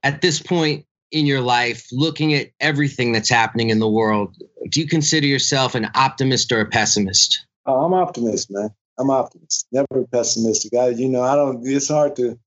at 0.04 0.22
this 0.22 0.42
point 0.42 0.86
in 1.12 1.26
your 1.26 1.42
life, 1.42 1.88
looking 1.92 2.34
at 2.34 2.52
everything 2.60 3.12
that's 3.12 3.30
happening 3.30 3.70
in 3.70 3.80
the 3.80 3.90
world, 3.90 4.36
do 4.70 4.80
you 4.80 4.88
consider 4.88 5.28
yourself 5.28 5.76
an 5.76 5.90
optimist 5.94 6.52
or 6.52 6.62
a 6.62 6.66
pessimist? 6.66 7.46
Oh, 7.66 7.86
I'm 7.86 7.94
optimist, 7.94 8.50
man. 8.50 8.70
I'm 8.98 9.10
optimist, 9.10 9.68
never 9.72 10.06
pessimistic. 10.12 10.74
I, 10.74 10.90
you 10.90 11.10
know, 11.10 11.22
I 11.22 11.36
don't. 11.36 11.66
It's 11.66 11.88
hard 11.88 12.16
to, 12.18 12.38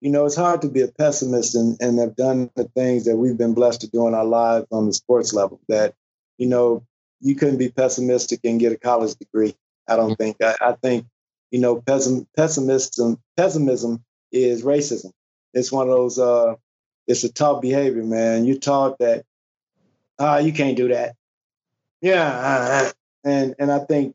you 0.00 0.10
know, 0.10 0.26
it's 0.26 0.36
hard 0.36 0.62
to 0.62 0.68
be 0.68 0.82
a 0.82 0.88
pessimist 0.88 1.54
and 1.54 1.76
and 1.80 1.98
have 1.98 2.16
done 2.16 2.50
the 2.54 2.64
things 2.76 3.04
that 3.06 3.16
we've 3.16 3.38
been 3.38 3.54
blessed 3.54 3.80
to 3.82 3.88
do 3.88 4.06
in 4.08 4.14
our 4.14 4.24
lives 4.24 4.66
on 4.70 4.86
the 4.86 4.92
sports 4.92 5.32
level. 5.32 5.60
That, 5.68 5.94
you 6.38 6.48
know, 6.48 6.84
you 7.20 7.34
couldn't 7.34 7.58
be 7.58 7.70
pessimistic 7.70 8.40
and 8.44 8.60
get 8.60 8.72
a 8.72 8.76
college 8.76 9.14
degree. 9.14 9.54
I 9.88 9.96
don't 9.96 10.10
mm-hmm. 10.10 10.22
think. 10.22 10.36
I, 10.42 10.56
I 10.60 10.72
think, 10.82 11.06
you 11.52 11.60
know, 11.60 11.80
pessim, 11.82 12.26
pessimism 12.36 13.18
pessimism 13.38 14.04
is 14.32 14.64
racism. 14.64 15.12
It's 15.54 15.72
one 15.72 15.88
of 15.88 15.94
those. 15.94 16.18
uh 16.20 16.56
It's 17.08 17.24
a 17.24 17.32
tough 17.32 17.62
behavior, 17.62 18.04
man. 18.04 18.46
You're 18.46 18.58
taught 18.58 18.98
that, 19.00 19.24
ah, 20.20 20.38
you 20.38 20.52
can't 20.54 20.76
do 20.78 20.88
that 20.90 21.16
yeah, 22.02 22.28
uh, 22.30 22.86
uh, 22.88 22.92
and 23.24 23.56
and 23.58 23.72
I 23.72 23.80
think 23.80 24.14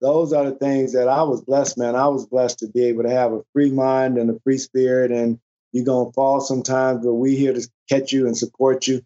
those 0.00 0.32
are 0.32 0.44
the 0.50 0.56
things 0.56 0.92
that 0.94 1.08
I 1.08 1.22
was 1.24 1.42
blessed, 1.42 1.78
man. 1.78 1.96
I 1.96 2.08
was 2.08 2.26
blessed 2.26 2.60
to 2.60 2.68
be 2.68 2.84
able 2.86 3.04
to 3.04 3.10
have 3.10 3.32
a 3.32 3.42
free 3.54 3.70
mind 3.72 4.18
and 4.18 4.30
a 4.30 4.40
free 4.40 4.58
spirit, 4.58 5.12
and 5.12 5.40
you're 5.72 5.86
gonna 5.86 6.12
fall 6.12 6.40
sometimes, 6.40 7.04
but 7.04 7.14
we 7.14 7.36
here 7.36 7.54
to 7.54 7.68
catch 7.88 8.12
you 8.12 8.26
and 8.26 8.36
support 8.36 8.88
you. 8.88 9.02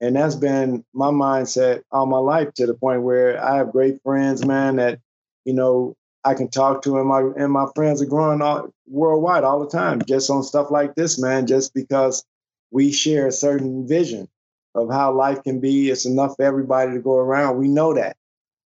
And 0.00 0.16
that's 0.16 0.36
been 0.36 0.84
my 0.94 1.08
mindset 1.10 1.82
all 1.92 2.06
my 2.06 2.18
life 2.18 2.54
to 2.54 2.66
the 2.66 2.74
point 2.74 3.02
where 3.02 3.42
I 3.42 3.56
have 3.58 3.72
great 3.72 4.02
friends, 4.04 4.44
man, 4.44 4.76
that 4.76 5.00
you 5.44 5.54
know 5.54 5.96
I 6.24 6.34
can 6.34 6.48
talk 6.48 6.82
to, 6.82 6.98
and 6.98 7.08
my 7.08 7.20
and 7.36 7.52
my 7.52 7.66
friends 7.74 8.00
are 8.00 8.06
growing 8.06 8.42
all, 8.42 8.72
worldwide 8.86 9.44
all 9.44 9.60
the 9.60 9.70
time, 9.70 10.02
just 10.06 10.30
on 10.30 10.42
stuff 10.42 10.70
like 10.70 10.94
this, 10.94 11.20
man. 11.20 11.46
Just 11.46 11.74
because 11.74 12.24
we 12.70 12.92
share 12.92 13.26
a 13.26 13.32
certain 13.32 13.86
vision, 13.86 14.28
of 14.74 14.90
how 14.90 15.12
life 15.12 15.42
can 15.42 15.60
be. 15.60 15.90
It's 15.90 16.06
enough 16.06 16.36
for 16.36 16.44
everybody 16.44 16.92
to 16.92 17.00
go 17.00 17.16
around. 17.16 17.58
We 17.58 17.68
know 17.68 17.94
that. 17.94 18.16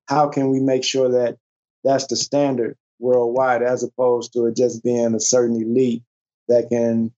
How 0.07 0.27
can 0.29 0.49
we 0.49 0.59
make 0.59 0.83
sure 0.83 1.09
that 1.09 1.37
that's 1.83 2.07
the 2.07 2.15
standard 2.15 2.77
worldwide 2.99 3.61
as 3.61 3.83
opposed 3.83 4.33
to 4.33 4.45
it 4.47 4.55
just 4.55 4.83
being 4.83 5.15
a 5.15 5.19
certain 5.19 5.55
elite 5.55 6.03
that 6.47 6.69
can 6.69 7.11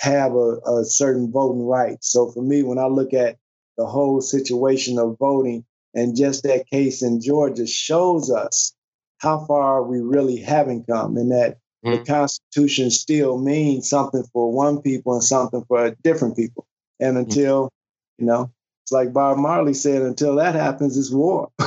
have 0.00 0.34
a, 0.34 0.58
a 0.66 0.84
certain 0.84 1.30
voting 1.30 1.66
right? 1.66 2.02
So 2.02 2.30
for 2.30 2.42
me, 2.42 2.62
when 2.62 2.78
I 2.78 2.86
look 2.86 3.12
at 3.12 3.36
the 3.76 3.86
whole 3.86 4.20
situation 4.20 4.98
of 4.98 5.16
voting 5.18 5.64
and 5.94 6.16
just 6.16 6.42
that 6.44 6.68
case 6.68 7.02
in 7.02 7.20
Georgia 7.20 7.66
shows 7.66 8.30
us 8.30 8.74
how 9.22 9.44
far 9.46 9.82
we 9.82 10.00
really 10.00 10.36
haven't 10.36 10.86
come 10.86 11.16
and 11.16 11.30
that 11.30 11.58
mm-hmm. 11.84 11.92
the 11.92 12.04
Constitution 12.04 12.90
still 12.90 13.38
means 13.38 13.88
something 13.88 14.24
for 14.32 14.52
one 14.52 14.82
people 14.82 15.14
and 15.14 15.22
something 15.22 15.64
for 15.68 15.86
a 15.86 15.96
different 16.02 16.36
people. 16.36 16.66
And 17.00 17.16
mm-hmm. 17.16 17.30
until 17.30 17.70
you 18.18 18.26
know, 18.26 18.52
it's 18.84 18.92
like 18.92 19.12
Bob 19.12 19.38
Marley 19.38 19.74
said, 19.74 20.02
until 20.02 20.36
that 20.36 20.54
happens, 20.54 20.96
it's 20.96 21.10
war. 21.10 21.50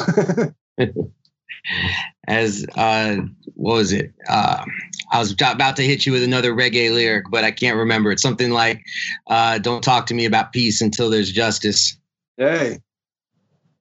As 2.28 2.66
uh, 2.76 3.18
what 3.56 3.74
was 3.74 3.92
it? 3.92 4.14
Uh, 4.28 4.64
I 5.12 5.20
was 5.20 5.32
about 5.32 5.76
to 5.78 5.84
hit 5.84 6.06
you 6.06 6.12
with 6.12 6.24
another 6.24 6.54
reggae 6.54 6.94
lyric, 6.94 7.26
but 7.30 7.44
I 7.44 7.52
can't 7.52 7.78
remember. 7.78 8.12
It's 8.12 8.22
something 8.22 8.52
like, 8.52 8.84
uh, 9.28 9.58
"Don't 9.60 9.84
talk 9.84 10.06
to 10.08 10.14
me 10.14 10.26
about 10.26 10.54
peace 10.54 10.82
until 10.82 11.10
there's 11.10 11.32
justice." 11.32 11.98
Hey, 12.38 12.80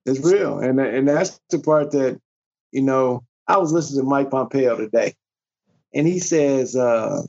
it's 0.06 0.20
real, 0.20 0.60
and 0.60 0.80
and 0.80 1.06
that's 1.06 1.38
the 1.50 1.58
part 1.58 1.90
that 1.92 2.20
you 2.72 2.82
know. 2.82 3.22
I 3.46 3.58
was 3.58 3.72
listening 3.72 4.04
to 4.04 4.08
Mike 4.08 4.30
Pompeo 4.30 4.76
today, 4.76 5.14
and 5.92 6.06
he 6.06 6.18
says, 6.18 6.76
uh, 6.76 7.22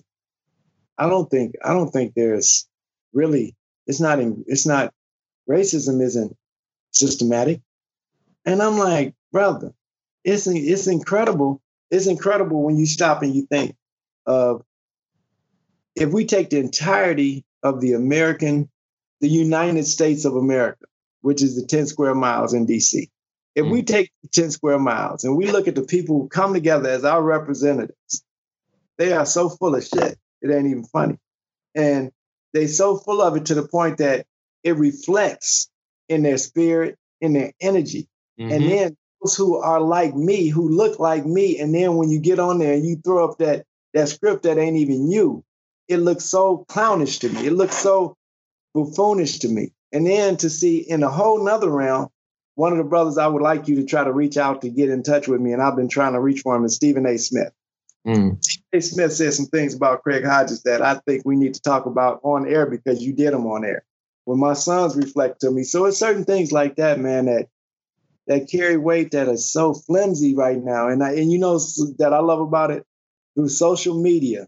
"I 0.97 1.09
don't 1.09 1.29
think 1.29 1.55
I 1.63 1.73
don't 1.73 1.91
think 1.91 2.13
there's 2.15 2.67
really 3.13 3.55
it's 3.87 3.99
not 3.99 4.19
in, 4.19 4.43
it's 4.47 4.65
not 4.65 4.93
racism 5.49 6.01
isn't 6.01 6.35
systematic. 6.91 7.61
And 8.45 8.61
I'm 8.61 8.77
like, 8.77 9.13
brother, 9.31 9.73
it's 10.23 10.47
it's 10.47 10.87
incredible. 10.87 11.61
It's 11.91 12.07
incredible 12.07 12.63
when 12.63 12.77
you 12.77 12.85
stop 12.85 13.21
and 13.21 13.35
you 13.35 13.45
think 13.45 13.75
of 14.25 14.63
if 15.95 16.11
we 16.11 16.25
take 16.25 16.49
the 16.49 16.59
entirety 16.59 17.45
of 17.63 17.79
the 17.79 17.93
American, 17.93 18.69
the 19.21 19.29
United 19.29 19.85
States 19.85 20.25
of 20.25 20.35
America, 20.35 20.85
which 21.21 21.41
is 21.41 21.55
the 21.55 21.65
10 21.65 21.87
square 21.87 22.15
miles 22.15 22.53
in 22.53 22.67
DC. 22.67 23.09
If 23.55 23.65
mm. 23.65 23.71
we 23.71 23.83
take 23.83 24.11
10 24.33 24.51
square 24.51 24.79
miles 24.79 25.23
and 25.23 25.37
we 25.37 25.49
look 25.49 25.67
at 25.67 25.75
the 25.75 25.83
people 25.83 26.21
who 26.21 26.27
come 26.27 26.53
together 26.53 26.89
as 26.89 27.05
our 27.05 27.23
representatives, 27.23 28.23
they 28.97 29.13
are 29.13 29.25
so 29.25 29.49
full 29.49 29.75
of 29.75 29.83
shit. 29.83 30.17
It 30.41 30.51
ain't 30.51 30.67
even 30.67 30.83
funny. 30.83 31.17
And 31.73 32.11
they 32.53 32.67
so 32.67 32.97
full 32.97 33.21
of 33.21 33.35
it 33.35 33.47
to 33.47 33.55
the 33.55 33.67
point 33.67 33.97
that 33.97 34.25
it 34.63 34.77
reflects 34.77 35.69
in 36.09 36.23
their 36.23 36.37
spirit, 36.37 36.97
in 37.21 37.33
their 37.33 37.51
energy. 37.59 38.07
Mm-hmm. 38.39 38.51
And 38.51 38.63
then 38.63 38.97
those 39.21 39.35
who 39.35 39.57
are 39.57 39.81
like 39.81 40.15
me, 40.15 40.49
who 40.49 40.69
look 40.69 40.99
like 40.99 41.25
me, 41.25 41.59
and 41.59 41.73
then 41.73 41.95
when 41.95 42.09
you 42.09 42.19
get 42.19 42.39
on 42.39 42.59
there 42.59 42.73
and 42.73 42.85
you 42.85 42.97
throw 42.97 43.29
up 43.29 43.37
that 43.39 43.65
that 43.93 44.09
script 44.09 44.43
that 44.43 44.57
ain't 44.57 44.75
even 44.75 45.09
you, 45.09 45.43
it 45.87 45.97
looks 45.97 46.25
so 46.25 46.65
clownish 46.67 47.19
to 47.19 47.29
me. 47.29 47.47
It 47.47 47.53
looks 47.53 47.77
so 47.77 48.17
buffoonish 48.75 49.39
to 49.39 49.47
me. 49.47 49.71
And 49.91 50.05
then 50.05 50.35
to 50.37 50.49
see 50.49 50.79
in 50.79 51.03
a 51.03 51.09
whole 51.09 51.43
nother 51.43 51.69
realm, 51.69 52.09
one 52.55 52.71
of 52.71 52.77
the 52.77 52.83
brothers 52.83 53.17
I 53.17 53.27
would 53.27 53.41
like 53.41 53.67
you 53.67 53.75
to 53.77 53.85
try 53.85 54.03
to 54.03 54.11
reach 54.11 54.37
out 54.37 54.61
to 54.61 54.69
get 54.69 54.89
in 54.89 55.03
touch 55.03 55.27
with 55.27 55.39
me, 55.39 55.53
and 55.53 55.61
I've 55.61 55.75
been 55.75 55.89
trying 55.89 56.13
to 56.13 56.19
reach 56.19 56.41
for 56.41 56.55
him 56.55 56.65
is 56.65 56.75
Stephen 56.75 57.05
A. 57.05 57.17
Smith. 57.17 57.53
Mm. 58.07 58.43
Stephen 58.43 58.67
A. 58.73 58.81
Smith 58.81 59.13
said 59.13 59.33
some 59.33 59.45
things 59.45 59.75
about 59.75 60.03
Craig 60.03 60.25
Hodges 60.25 60.63
that 60.63 60.81
I 60.81 60.95
think 61.05 61.23
we 61.25 61.35
need 61.35 61.53
to 61.53 61.61
talk 61.61 61.85
about 61.85 62.21
on 62.23 62.47
air 62.47 62.65
because 62.65 63.03
you 63.03 63.13
did 63.13 63.33
them 63.33 63.45
on 63.45 63.65
air 63.65 63.83
when 64.23 64.39
my 64.39 64.53
sons 64.53 64.95
reflect 64.95 65.41
to 65.41 65.51
me. 65.51 65.63
So 65.63 65.85
it's 65.85 65.97
certain 65.97 66.25
things 66.25 66.51
like 66.51 66.75
that, 66.77 66.99
man, 66.99 67.25
that 67.25 67.47
that 68.27 68.49
carry 68.49 68.77
weight 68.77 69.11
that 69.11 69.29
are 69.29 69.37
so 69.37 69.73
flimsy 69.73 70.35
right 70.35 70.61
now. 70.61 70.87
And 70.87 71.03
I, 71.03 71.11
and 71.11 71.31
you 71.31 71.37
know 71.37 71.59
that 71.99 72.11
I 72.11 72.19
love 72.19 72.39
about 72.39 72.71
it 72.71 72.85
through 73.35 73.49
social 73.49 74.01
media. 74.01 74.47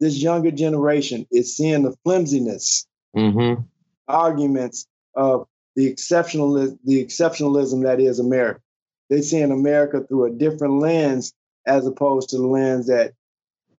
This 0.00 0.16
younger 0.16 0.50
generation 0.50 1.26
is 1.30 1.56
seeing 1.56 1.82
the 1.82 1.94
flimsiness 2.04 2.86
mm-hmm. 3.14 3.62
arguments 4.06 4.86
of 5.14 5.46
the 5.78 5.86
exceptional 5.86 6.54
the 6.54 7.04
exceptionalism 7.04 7.84
that 7.84 8.00
is 8.00 8.18
America. 8.18 8.60
They're 9.08 9.22
seeing 9.22 9.52
America 9.52 10.02
through 10.02 10.24
a 10.24 10.30
different 10.30 10.80
lens 10.80 11.32
as 11.68 11.86
opposed 11.86 12.30
to 12.30 12.36
the 12.36 12.48
lens 12.48 12.88
that 12.88 13.12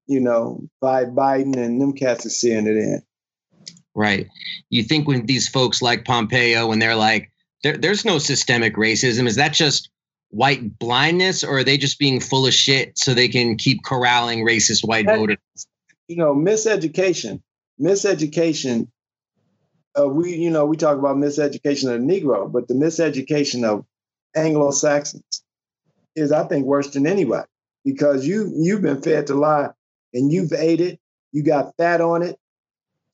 you 0.07 0.21
know 0.21 0.61
by 0.79 1.03
Biden 1.03 1.57
and 1.57 1.81
them 1.81 1.91
cats 1.91 2.25
are 2.25 2.29
seeing 2.29 2.67
it 2.67 2.77
in. 2.77 3.01
Right. 3.93 4.27
You 4.69 4.83
think 4.83 5.09
when 5.09 5.25
these 5.25 5.49
folks 5.49 5.81
like 5.81 6.05
Pompeo, 6.05 6.67
when 6.67 6.79
they're 6.79 6.95
like, 6.95 7.33
there, 7.63 7.75
there's 7.75 8.05
no 8.05 8.17
systemic 8.17 8.75
racism, 8.75 9.27
is 9.27 9.35
that 9.35 9.51
just 9.51 9.89
white 10.29 10.79
blindness 10.79 11.43
or 11.43 11.57
are 11.57 11.63
they 11.65 11.77
just 11.77 11.99
being 11.99 12.21
full 12.21 12.47
of 12.47 12.53
shit 12.53 12.97
so 12.97 13.13
they 13.13 13.27
can 13.27 13.57
keep 13.57 13.83
corralling 13.83 14.45
racist 14.45 14.87
white 14.87 15.05
that, 15.05 15.17
voters? 15.17 15.37
You 16.07 16.15
know, 16.15 16.33
miseducation. 16.33 17.41
Miseducation. 17.77 18.87
Uh, 19.99 20.07
we, 20.07 20.35
you 20.35 20.49
know, 20.49 20.65
we 20.65 20.77
talk 20.77 20.97
about 20.97 21.17
miseducation 21.17 21.93
of 21.93 22.01
the 22.01 22.07
Negro, 22.07 22.51
but 22.51 22.67
the 22.67 22.75
miseducation 22.75 23.63
of 23.63 23.85
Anglo 24.35 24.71
Saxons 24.71 25.43
is, 26.15 26.31
I 26.31 26.45
think, 26.47 26.65
worse 26.65 26.89
than 26.91 27.07
anybody 27.07 27.47
because 27.85 28.27
you 28.27 28.51
you've 28.55 28.81
been 28.81 29.01
fed 29.01 29.27
to 29.27 29.35
lie 29.35 29.69
and 30.13 30.31
you've 30.31 30.53
ate 30.53 30.81
it 30.81 30.99
You 31.31 31.43
got 31.43 31.75
fat 31.77 32.01
on 32.01 32.23
it, 32.23 32.37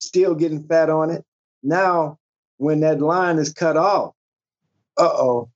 still 0.00 0.34
getting 0.34 0.64
fat 0.64 0.90
on 0.90 1.10
it. 1.10 1.24
Now, 1.62 2.18
when 2.58 2.80
that 2.80 3.00
line 3.00 3.38
is 3.38 3.52
cut 3.52 3.76
off, 3.76 4.14
uh 4.98 5.04
oh. 5.04 5.50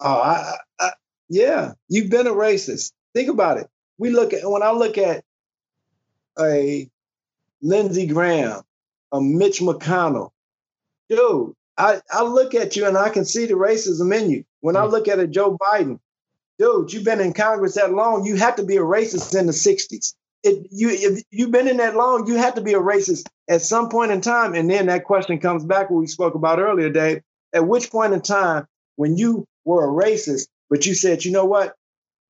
Oh, 0.00 0.20
I, 0.20 0.56
I, 0.78 0.90
yeah, 1.30 1.72
you've 1.88 2.10
been 2.10 2.26
a 2.26 2.32
racist. 2.32 2.92
Think 3.14 3.30
about 3.30 3.58
it. 3.58 3.68
We 3.98 4.10
look 4.10 4.34
at 4.34 4.48
when 4.48 4.62
I 4.62 4.72
look 4.72 4.98
at 4.98 5.24
a 6.38 6.90
Lindsey 7.62 8.06
Graham, 8.06 8.62
a 9.12 9.20
Mitch 9.20 9.60
McConnell, 9.60 10.30
dude, 11.08 11.52
I, 11.76 12.00
I 12.10 12.22
look 12.22 12.54
at 12.54 12.76
you 12.76 12.86
and 12.86 12.96
I 12.96 13.10
can 13.10 13.24
see 13.24 13.46
the 13.46 13.54
racism 13.54 14.16
in 14.16 14.30
you. 14.30 14.44
When 14.60 14.76
I 14.76 14.82
mm. 14.82 14.90
look 14.90 15.08
at 15.08 15.18
a 15.18 15.26
Joe 15.26 15.56
Biden, 15.58 15.98
dude, 16.58 16.92
you've 16.92 17.04
been 17.04 17.20
in 17.20 17.32
Congress 17.32 17.74
that 17.74 17.92
long. 17.92 18.24
You 18.24 18.36
have 18.36 18.56
to 18.56 18.64
be 18.64 18.76
a 18.76 18.80
racist 18.80 19.38
in 19.38 19.46
the 19.46 19.52
60s. 19.52 20.14
It, 20.42 20.68
you, 20.70 20.90
if 20.90 21.22
you've 21.30 21.50
been 21.50 21.68
in 21.68 21.78
that 21.78 21.96
long, 21.96 22.26
you 22.26 22.36
have 22.36 22.54
to 22.54 22.60
be 22.60 22.74
a 22.74 22.80
racist 22.80 23.26
at 23.48 23.62
some 23.62 23.88
point 23.88 24.12
in 24.12 24.20
time. 24.20 24.54
And 24.54 24.70
then 24.70 24.86
that 24.86 25.04
question 25.04 25.38
comes 25.38 25.64
back 25.64 25.90
what 25.90 26.00
we 26.00 26.06
spoke 26.06 26.34
about 26.34 26.58
earlier, 26.58 26.90
Dave. 26.90 27.22
At 27.52 27.66
which 27.66 27.90
point 27.90 28.12
in 28.12 28.20
time, 28.20 28.66
when 28.96 29.16
you 29.16 29.46
were 29.64 29.84
a 29.84 30.04
racist, 30.04 30.48
but 30.70 30.86
you 30.86 30.94
said, 30.94 31.24
you 31.24 31.32
know 31.32 31.44
what? 31.44 31.74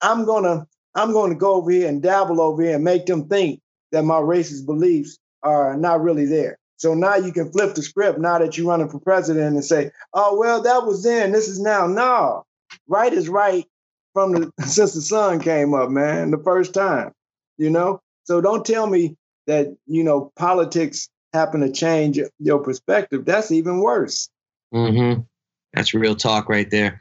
I'm 0.01 0.25
gonna 0.25 0.67
I'm 0.95 1.13
gonna 1.13 1.35
go 1.35 1.55
over 1.55 1.71
here 1.71 1.89
and 1.89 2.03
dabble 2.03 2.41
over 2.41 2.63
here 2.63 2.75
and 2.75 2.85
make 2.85 3.07
them 3.07 3.29
think 3.29 3.61
that 3.93 4.05
my 4.05 4.21
racist 4.21 4.67
beliefs 4.67 5.19
are 5.43 5.77
not 5.77 6.03
really 6.03 6.27
there. 6.27 6.59
So 6.77 6.95
now 6.95 7.17
you 7.17 7.33
can 7.33 7.51
flip 7.51 7.75
the 7.75 7.83
script 7.83 8.19
now 8.19 8.39
that 8.39 8.57
you're 8.57 8.69
running 8.69 8.89
for 8.89 9.01
president 9.01 9.55
and 9.55 9.65
say, 9.65 9.91
oh, 10.13 10.37
well, 10.39 10.63
that 10.63 10.85
was 10.85 11.03
then, 11.03 11.33
this 11.33 11.49
is 11.49 11.59
now. 11.59 11.87
No, 11.87 12.45
right 12.87 13.13
is 13.13 13.29
right 13.29 13.65
from 14.13 14.33
the 14.33 14.53
since 14.65 14.93
the 14.93 15.01
sun 15.01 15.41
came 15.41 15.75
up, 15.75 15.91
man, 15.91 16.31
the 16.31 16.39
first 16.39 16.75
time, 16.75 17.13
you 17.57 17.71
know? 17.71 18.01
So 18.25 18.41
don't 18.41 18.65
tell 18.65 18.87
me 18.87 19.17
that, 19.47 19.75
you 19.87 20.05
know, 20.05 20.33
politics 20.37 21.09
happen 21.33 21.61
to 21.61 21.71
change 21.71 22.19
your 22.39 22.59
perspective. 22.59 23.25
That's 23.25 23.51
even 23.51 23.81
worse. 23.81 24.29
Mm-hmm. 24.75 25.23
That's 25.75 25.95
real 25.95 26.17
talk 26.17 26.49
right 26.49 26.71
there. 26.71 27.01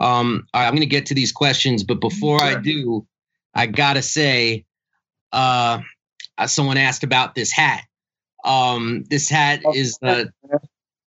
Um, 0.00 0.46
all 0.52 0.60
right, 0.60 0.66
I'm 0.66 0.72
going 0.72 0.80
to 0.80 0.86
get 0.86 1.06
to 1.06 1.14
these 1.14 1.32
questions, 1.32 1.84
but 1.84 2.00
before 2.00 2.42
I 2.42 2.56
do, 2.56 3.06
I 3.54 3.66
got 3.66 3.94
to 3.94 4.02
say, 4.02 4.64
uh, 5.32 5.80
someone 6.46 6.76
asked 6.76 7.04
about 7.04 7.34
this 7.34 7.52
hat. 7.52 7.84
Um, 8.44 9.04
this 9.10 9.28
hat 9.28 9.60
oh, 9.64 9.72
is 9.74 9.98
uh, 10.02 10.24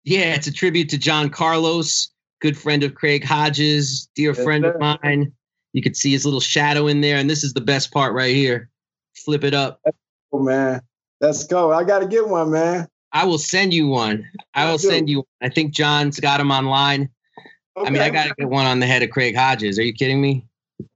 yeah, 0.03 0.36
it's 0.36 0.47
a 0.47 0.53
tribute 0.53 0.89
to 0.89 0.97
John 0.97 1.30
Carlos, 1.30 2.09
good 2.41 2.57
friend 2.57 2.84
of 2.84 2.95
Craig 2.95 3.23
Hodges, 3.23 4.09
dear 4.15 4.34
friend 4.34 4.65
of 4.65 4.80
mine. 4.80 5.34
You 5.73 5.82
could 5.82 5.97
see 5.97 6.11
his 6.11 6.25
little 6.25 6.39
shadow 6.39 6.88
in 6.88 7.01
there, 7.01 7.17
and 7.17 7.30
this 7.30 7.43
is 7.43 7.53
the 7.53 7.61
best 7.61 7.91
part 7.91 8.13
right 8.13 8.36
here. 8.36 8.69
Flip 9.15 9.43
it 9.43 9.53
up. 9.53 9.82
Oh 10.32 10.39
man, 10.39 10.82
let's 11.19 11.43
go. 11.43 11.71
I 11.71 11.84
got 11.84 11.99
to 11.99 12.07
get 12.07 12.28
one, 12.28 12.51
man. 12.51 12.88
I 13.11 13.25
will 13.25 13.38
send 13.38 13.73
you 13.73 13.88
one. 13.88 14.28
I 14.53 14.69
will 14.69 14.78
send 14.78 15.09
you. 15.09 15.17
One. 15.17 15.25
I 15.41 15.49
think 15.49 15.73
John's 15.73 16.19
got 16.19 16.38
them 16.38 16.51
online. 16.51 17.09
Okay. 17.75 17.88
I 17.88 17.89
mean, 17.89 18.01
I 18.01 18.09
got 18.09 18.28
to 18.28 18.34
get 18.38 18.49
one 18.49 18.65
on 18.65 18.80
the 18.80 18.86
head 18.86 19.03
of 19.03 19.11
Craig 19.11 19.36
Hodges. 19.36 19.78
Are 19.78 19.84
you 19.84 19.93
kidding 19.93 20.21
me? 20.21 20.45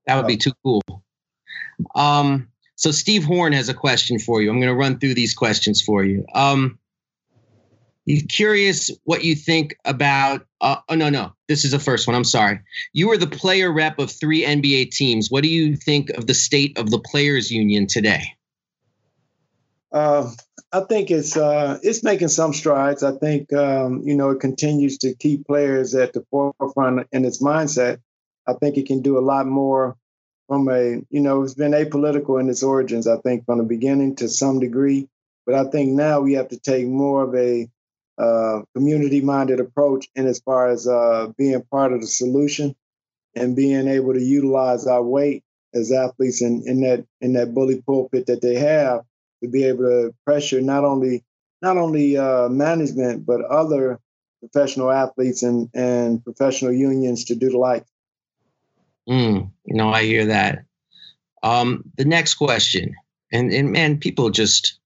That 0.07 0.15
would 0.15 0.27
be 0.27 0.37
too 0.37 0.53
cool. 0.63 0.81
Um, 1.95 2.50
so 2.81 2.89
Steve 2.89 3.23
Horn 3.23 3.53
has 3.53 3.69
a 3.69 3.75
question 3.75 4.17
for 4.17 4.41
you. 4.41 4.49
I'm 4.49 4.59
going 4.59 4.73
to 4.73 4.75
run 4.75 4.97
through 4.97 5.13
these 5.13 5.35
questions 5.35 5.83
for 5.83 6.03
you. 6.03 6.25
Um, 6.33 6.79
he's 8.07 8.23
curious 8.23 8.89
what 9.03 9.23
you 9.23 9.35
think 9.35 9.75
about. 9.85 10.47
Uh, 10.61 10.77
oh 10.89 10.95
no, 10.95 11.11
no, 11.11 11.31
this 11.47 11.63
is 11.63 11.69
the 11.69 11.77
first 11.77 12.07
one. 12.07 12.15
I'm 12.15 12.23
sorry. 12.23 12.59
You 12.93 13.07
were 13.07 13.17
the 13.17 13.27
player 13.27 13.71
rep 13.71 13.99
of 13.99 14.11
three 14.11 14.43
NBA 14.43 14.89
teams. 14.89 15.29
What 15.29 15.43
do 15.43 15.49
you 15.49 15.75
think 15.75 16.09
of 16.09 16.25
the 16.25 16.33
state 16.33 16.75
of 16.79 16.89
the 16.89 16.97
players' 16.97 17.51
union 17.51 17.85
today? 17.85 18.23
Uh, 19.91 20.31
I 20.71 20.79
think 20.79 21.11
it's 21.11 21.37
uh, 21.37 21.77
it's 21.83 22.03
making 22.03 22.29
some 22.29 22.51
strides. 22.51 23.03
I 23.03 23.11
think 23.11 23.53
um, 23.53 24.01
you 24.03 24.15
know 24.15 24.31
it 24.31 24.39
continues 24.39 24.97
to 24.99 25.13
keep 25.13 25.45
players 25.45 25.93
at 25.93 26.13
the 26.13 26.25
forefront 26.31 27.07
in 27.11 27.25
its 27.25 27.43
mindset. 27.43 27.99
I 28.47 28.53
think 28.53 28.77
it 28.77 28.87
can 28.87 29.03
do 29.03 29.19
a 29.19 29.21
lot 29.21 29.45
more 29.45 29.97
from 30.51 30.67
a, 30.67 31.01
you 31.09 31.21
know, 31.21 31.43
it's 31.43 31.53
been 31.53 31.71
apolitical 31.71 32.37
in 32.37 32.49
its 32.49 32.61
origins, 32.61 33.07
I 33.07 33.15
think, 33.19 33.45
from 33.45 33.59
the 33.59 33.63
beginning 33.63 34.17
to 34.17 34.27
some 34.27 34.59
degree. 34.59 35.07
But 35.45 35.55
I 35.55 35.63
think 35.71 35.93
now 35.93 36.19
we 36.19 36.33
have 36.33 36.49
to 36.49 36.59
take 36.59 36.85
more 36.85 37.23
of 37.23 37.33
a 37.35 37.69
uh, 38.17 38.63
community 38.75 39.21
minded 39.21 39.61
approach 39.61 40.09
in 40.13 40.27
as 40.27 40.39
far 40.41 40.67
as 40.67 40.89
uh, 40.89 41.27
being 41.37 41.61
part 41.71 41.93
of 41.93 42.01
the 42.01 42.07
solution 42.07 42.75
and 43.33 43.55
being 43.55 43.87
able 43.87 44.13
to 44.13 44.21
utilize 44.21 44.87
our 44.87 45.01
weight 45.01 45.41
as 45.73 45.93
athletes 45.93 46.41
in, 46.41 46.63
in 46.65 46.81
that 46.81 47.05
in 47.21 47.31
that 47.33 47.53
bully 47.53 47.81
pulpit 47.81 48.25
that 48.25 48.41
they 48.41 48.55
have 48.55 49.05
to 49.41 49.47
be 49.47 49.63
able 49.63 49.85
to 49.85 50.13
pressure 50.25 50.59
not 50.59 50.83
only 50.83 51.23
not 51.61 51.77
only 51.77 52.17
uh, 52.17 52.49
management 52.49 53.25
but 53.25 53.39
other 53.39 54.01
professional 54.41 54.91
athletes 54.91 55.43
and, 55.43 55.69
and 55.73 56.21
professional 56.25 56.73
unions 56.73 57.23
to 57.25 57.35
do 57.35 57.49
the 57.49 57.57
like. 57.57 57.85
Mm, 59.11 59.51
no, 59.67 59.89
I 59.89 60.03
hear 60.03 60.25
that. 60.27 60.63
Um, 61.43 61.83
the 61.97 62.05
next 62.05 62.35
question, 62.35 62.95
and 63.33 63.51
and 63.51 63.71
man, 63.71 63.97
people 63.97 64.29
just 64.29 64.79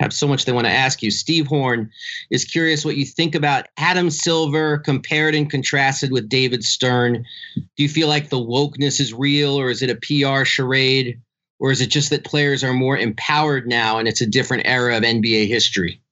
have 0.00 0.12
so 0.12 0.28
much 0.28 0.44
they 0.44 0.52
want 0.52 0.66
to 0.66 0.72
ask 0.72 1.02
you. 1.02 1.10
Steve 1.10 1.46
Horn 1.46 1.90
is 2.30 2.44
curious 2.44 2.84
what 2.84 2.96
you 2.96 3.06
think 3.06 3.34
about 3.34 3.68
Adam 3.78 4.10
Silver 4.10 4.78
compared 4.78 5.34
and 5.34 5.48
contrasted 5.50 6.12
with 6.12 6.28
David 6.28 6.62
Stern. 6.62 7.24
Do 7.54 7.82
you 7.82 7.88
feel 7.88 8.08
like 8.08 8.28
the 8.28 8.38
wokeness 8.38 9.00
is 9.00 9.14
real, 9.14 9.58
or 9.58 9.70
is 9.70 9.82
it 9.82 9.90
a 9.90 9.96
PR 9.96 10.44
charade, 10.44 11.18
or 11.58 11.70
is 11.70 11.80
it 11.80 11.88
just 11.88 12.10
that 12.10 12.24
players 12.24 12.62
are 12.62 12.74
more 12.74 12.98
empowered 12.98 13.66
now 13.66 13.98
and 13.98 14.08
it's 14.08 14.20
a 14.20 14.26
different 14.26 14.66
era 14.66 14.96
of 14.96 15.04
NBA 15.04 15.48
history? 15.48 16.02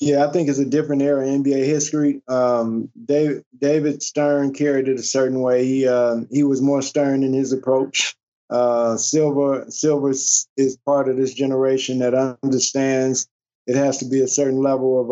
Yeah, 0.00 0.26
I 0.26 0.32
think 0.32 0.48
it's 0.48 0.58
a 0.58 0.64
different 0.64 1.02
era 1.02 1.26
in 1.26 1.44
NBA 1.44 1.64
history. 1.64 2.20
Um, 2.26 2.90
David, 3.04 3.44
David 3.58 4.02
Stern 4.02 4.52
carried 4.52 4.88
it 4.88 4.98
a 4.98 5.02
certain 5.04 5.40
way. 5.40 5.64
He 5.66 5.86
uh, 5.86 6.22
he 6.30 6.42
was 6.42 6.60
more 6.60 6.82
stern 6.82 7.22
in 7.22 7.32
his 7.32 7.52
approach. 7.52 8.16
Uh, 8.50 8.96
Silver 8.96 9.66
Silver 9.68 10.10
is 10.10 10.78
part 10.84 11.08
of 11.08 11.16
this 11.16 11.32
generation 11.32 12.00
that 12.00 12.14
understands 12.42 13.28
it 13.66 13.76
has 13.76 13.98
to 13.98 14.04
be 14.06 14.20
a 14.20 14.28
certain 14.28 14.60
level 14.60 15.00
of 15.00 15.10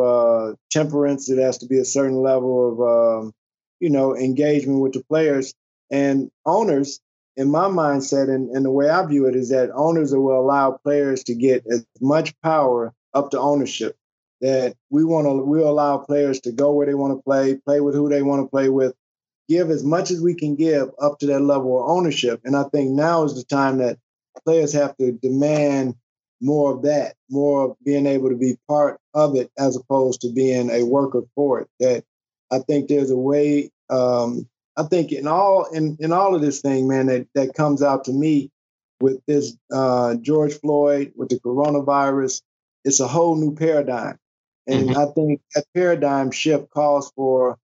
uh, 0.53 0.57
temperance. 0.71 1.31
It 1.31 1.39
has 1.41 1.59
to 1.59 1.67
be 1.67 1.79
a 1.79 1.85
certain 1.85 2.21
level 2.21 2.73
of 2.73 3.25
um, 3.27 3.33
you 3.79 3.89
know 3.89 4.17
engagement 4.17 4.81
with 4.81 4.95
the 4.95 5.05
players 5.05 5.55
and 5.91 6.31
owners. 6.45 7.01
In 7.37 7.51
my 7.51 7.65
mindset 7.65 8.29
and, 8.29 8.51
and 8.51 8.63
the 8.65 8.71
way 8.71 8.91
I 8.91 9.07
view 9.07 9.25
it 9.27 9.35
is 9.37 9.49
that 9.51 9.71
owners 9.75 10.13
will 10.13 10.39
allow 10.39 10.73
players 10.85 11.25
to 11.25 11.35
get 11.35 11.65
as 11.73 11.87
much 12.01 12.35
power 12.43 12.93
up 13.15 13.31
to 13.31 13.41
ownership 13.41 13.97
that 14.43 14.77
we 14.91 15.05
want 15.05 15.27
to 15.27 15.35
we 15.35 15.63
allow 15.63 15.99
players 15.99 16.41
to 16.41 16.53
go 16.53 16.73
where 16.73 16.87
they 16.87 16.95
want 16.95 17.17
to 17.17 17.23
play, 17.23 17.57
play 17.65 17.81
with 17.81 17.95
who 17.95 18.09
they 18.09 18.23
want 18.23 18.45
to 18.45 18.51
play 18.51 18.69
with, 18.69 18.93
give 19.49 19.71
as 19.71 19.85
much 19.85 20.11
as 20.11 20.21
we 20.21 20.35
can 20.35 20.57
give 20.57 20.91
up 21.01 21.19
to 21.21 21.27
that 21.27 21.41
level 21.41 21.79
of 21.79 21.89
ownership. 21.89 22.41
And 22.45 22.57
I 22.57 22.65
think 22.65 22.91
now 22.91 23.23
is 23.23 23.35
the 23.35 23.45
time 23.45 23.79
that 23.79 23.99
players 24.45 24.73
have 24.73 24.97
to 24.99 25.13
demand 25.13 25.95
more 26.41 26.75
of 26.75 26.83
that, 26.83 27.15
more 27.31 27.65
of 27.65 27.77
being 27.85 28.07
able 28.07 28.29
to 28.29 28.37
be 28.37 28.59
part 28.69 29.01
of 29.15 29.37
it 29.37 29.51
as 29.57 29.77
opposed 29.77 30.21
to 30.23 30.33
being 30.33 30.71
a 30.71 30.83
worker 30.83 31.23
for 31.37 31.61
it. 31.61 31.69
That 31.79 32.05
I 32.51 32.59
think 32.59 32.89
there's 32.89 33.11
a 33.11 33.17
way. 33.17 33.71
Um, 33.89 34.49
I 34.77 34.85
think 34.85 35.13
in 35.13 35.29
all 35.29 35.67
in 35.67 35.97
in 36.01 36.13
all 36.13 36.35
of 36.35 36.41
this 36.41 36.61
thing, 36.61 36.89
man, 36.89 37.07
that 37.07 37.29
that 37.35 37.55
comes 37.55 37.83
out 37.83 38.05
to 38.05 38.13
me 38.13 38.51
with 39.01 39.21
this 39.27 39.57
uh, 39.73 40.17
George 40.17 40.55
Floyd, 40.55 41.13
with 41.17 41.29
the 41.29 41.39
coronavirus, 41.41 42.43
it's 42.85 43.01
a 43.01 43.09
whole 43.09 43.37
new 43.37 43.55
paradigm. 43.55 44.19
And 44.67 44.91
mm-hmm. 44.91 44.99
I 44.99 45.07
think 45.13 45.41
that 45.55 45.65
paradigm 45.75 46.31
shift 46.31 46.71
calls 46.71 47.11
for 47.17 47.59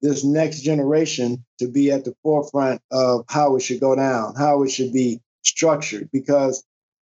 this 0.00 0.24
next 0.24 0.62
generation 0.62 1.44
to 1.58 1.68
be 1.68 1.90
at 1.90 2.04
the 2.04 2.14
forefront 2.22 2.80
of 2.90 3.24
how 3.28 3.56
it 3.56 3.60
should 3.60 3.80
go 3.80 3.94
down, 3.96 4.34
how 4.36 4.62
it 4.62 4.70
should 4.70 4.92
be 4.92 5.20
structured, 5.42 6.08
because 6.12 6.64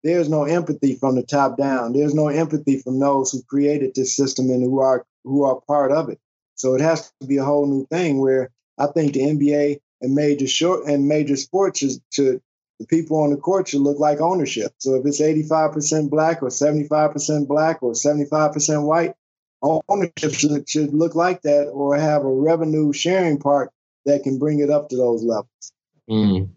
there's 0.04 0.30
no 0.30 0.44
empathy 0.44 0.96
from 0.96 1.16
the 1.16 1.24
top 1.24 1.58
down. 1.58 1.94
There's 1.94 2.14
no 2.14 2.28
empathy 2.28 2.80
from 2.80 3.00
those 3.00 3.32
who 3.32 3.42
created 3.44 3.94
this 3.96 4.16
system 4.16 4.50
and 4.50 4.64
who 4.64 4.80
are 4.80 5.06
who 5.24 5.44
are 5.44 5.60
part 5.68 5.92
of 5.92 6.10
it. 6.10 6.20
So 6.56 6.76
it 6.76 6.82
has 6.82 7.12
to 7.22 7.28
be 7.28 7.38
a 7.38 7.44
whole 7.44 7.68
new 7.68 7.86
thing 7.88 8.20
where 8.20 8.52
I 8.78 8.88
think 8.88 9.14
the 9.14 9.22
NBA 9.22 9.80
and 10.02 10.16
major 10.16 10.48
short 10.48 10.86
and 10.86 11.08
major 11.08 11.36
sports 11.36 11.80
should, 11.80 12.02
should 12.12 12.42
the 12.80 12.86
people 12.86 13.22
on 13.22 13.32
the 13.32 13.38
court 13.38 13.68
should 13.68 13.82
look 13.82 14.00
like 14.00 14.22
ownership. 14.22 14.74
So 14.78 14.96
if 14.96 15.06
it's 15.06 15.22
85% 15.22 16.10
black 16.10 16.44
or 16.44 16.50
75% 16.50 17.48
black 17.48 17.82
or 17.82 17.94
75% 17.94 18.86
white, 18.86 19.16
ownership 19.62 20.34
should, 20.34 20.70
should 20.70 20.94
look 20.94 21.16
like 21.16 21.42
that 21.42 21.68
or 21.68 21.96
have 21.96 22.24
a 22.24 22.32
revenue 22.32 22.94
sharing 22.94 23.40
part 23.40 23.72
that 24.06 24.24
can 24.24 24.38
bring 24.38 24.60
it 24.60 24.70
up 24.70 24.90
to 24.90 24.98
those 24.98 25.24
levels. 25.24 25.74
Mm. 26.10 26.50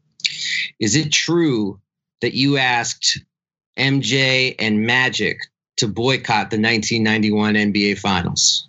Is 0.78 0.94
it 0.94 1.10
true 1.12 1.80
that 2.20 2.34
you 2.34 2.58
asked 2.58 3.22
MJ 3.78 4.54
and 4.58 4.82
Magic 4.82 5.38
to 5.78 5.88
boycott 5.88 6.50
the 6.50 6.60
1991 6.60 7.54
NBA 7.54 7.98
Finals? 7.98 8.68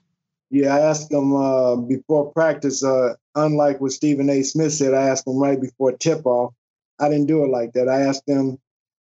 Yeah, 0.49 0.75
I 0.75 0.79
asked 0.81 1.09
them 1.09 1.35
uh, 1.35 1.75
before 1.75 2.31
practice. 2.31 2.83
Uh, 2.83 3.13
unlike 3.35 3.79
what 3.79 3.91
Stephen 3.91 4.29
A. 4.29 4.43
Smith 4.43 4.73
said, 4.73 4.93
I 4.93 5.09
asked 5.09 5.25
them 5.25 5.37
right 5.37 5.59
before 5.59 5.93
tip 5.93 6.25
off 6.25 6.53
I 7.01 7.09
didn't 7.09 7.27
do 7.27 7.45
it 7.45 7.49
like 7.49 7.73
that. 7.75 7.89
I 7.89 8.03
asked 8.03 8.27
them. 8.27 8.59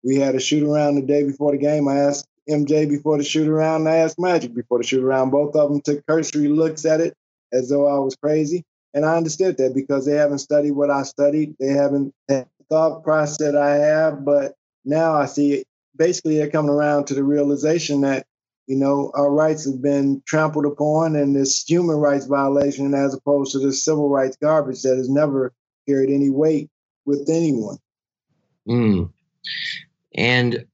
We 0.03 0.17
had 0.17 0.35
a 0.35 0.41
shoot 0.41 0.63
around 0.69 0.95
the 0.97 1.03
day 1.03 1.23
before 1.25 1.53
the 1.53 1.59
game. 1.59 1.87
I 1.89 1.99
asked 1.99 2.27
MJ 2.49 2.89
before 2.89 3.19
the 3.19 3.25
shoot 3.25 3.49
around. 3.49 3.87
I 3.89 3.97
asked 3.97 4.19
Magic 4.19 4.55
before 4.55 4.79
the 4.79 4.85
shoot 4.85 5.03
around. 5.05 5.31
Both 5.31 5.55
of 5.55 5.71
them 5.71 5.81
took 5.81 6.07
cursory 6.07 6.49
looks 6.49 6.85
at 6.85 7.01
it 7.01 7.15
as 7.53 7.69
though 7.69 7.87
I 7.87 7.99
was 7.99 8.17
crazy. 8.17 8.65
And 8.95 9.05
I 9.05 9.17
understood 9.17 9.57
that 9.59 9.75
because 9.75 10.07
they 10.07 10.15
haven't 10.15 10.39
studied 10.39 10.73
what 10.73 10.91
I 10.91 11.03
studied. 11.03 11.55
They 11.59 11.69
haven't 11.69 12.13
had 12.29 12.47
the 12.59 12.65
thought 12.69 13.03
process 13.05 13.39
that 13.39 13.57
I 13.57 13.77
have. 13.77 14.25
But 14.25 14.55
now 14.85 15.15
I 15.15 15.27
see 15.27 15.53
it. 15.55 15.67
Basically, 15.97 16.39
they're 16.39 16.51
coming 16.51 16.71
around 16.71 17.07
to 17.07 17.15
the 17.15 17.23
realization 17.25 18.01
that, 18.03 18.27
you 18.67 18.77
know, 18.77 19.11
our 19.15 19.31
rights 19.31 19.65
have 19.67 19.83
been 19.83 20.23
trampled 20.27 20.65
upon 20.65 21.17
and 21.17 21.35
this 21.35 21.63
human 21.69 21.97
rights 21.97 22.25
violation 22.27 22.93
as 22.95 23.15
opposed 23.15 23.53
to 23.53 23.59
the 23.59 23.73
civil 23.73 24.09
rights 24.09 24.37
garbage 24.41 24.83
that 24.83 24.97
has 24.97 25.09
never 25.09 25.53
carried 25.87 26.11
any 26.11 26.31
weight 26.31 26.69
with 27.05 27.29
anyone. 27.29 27.77
Mm. 28.67 29.09
And 30.15 30.65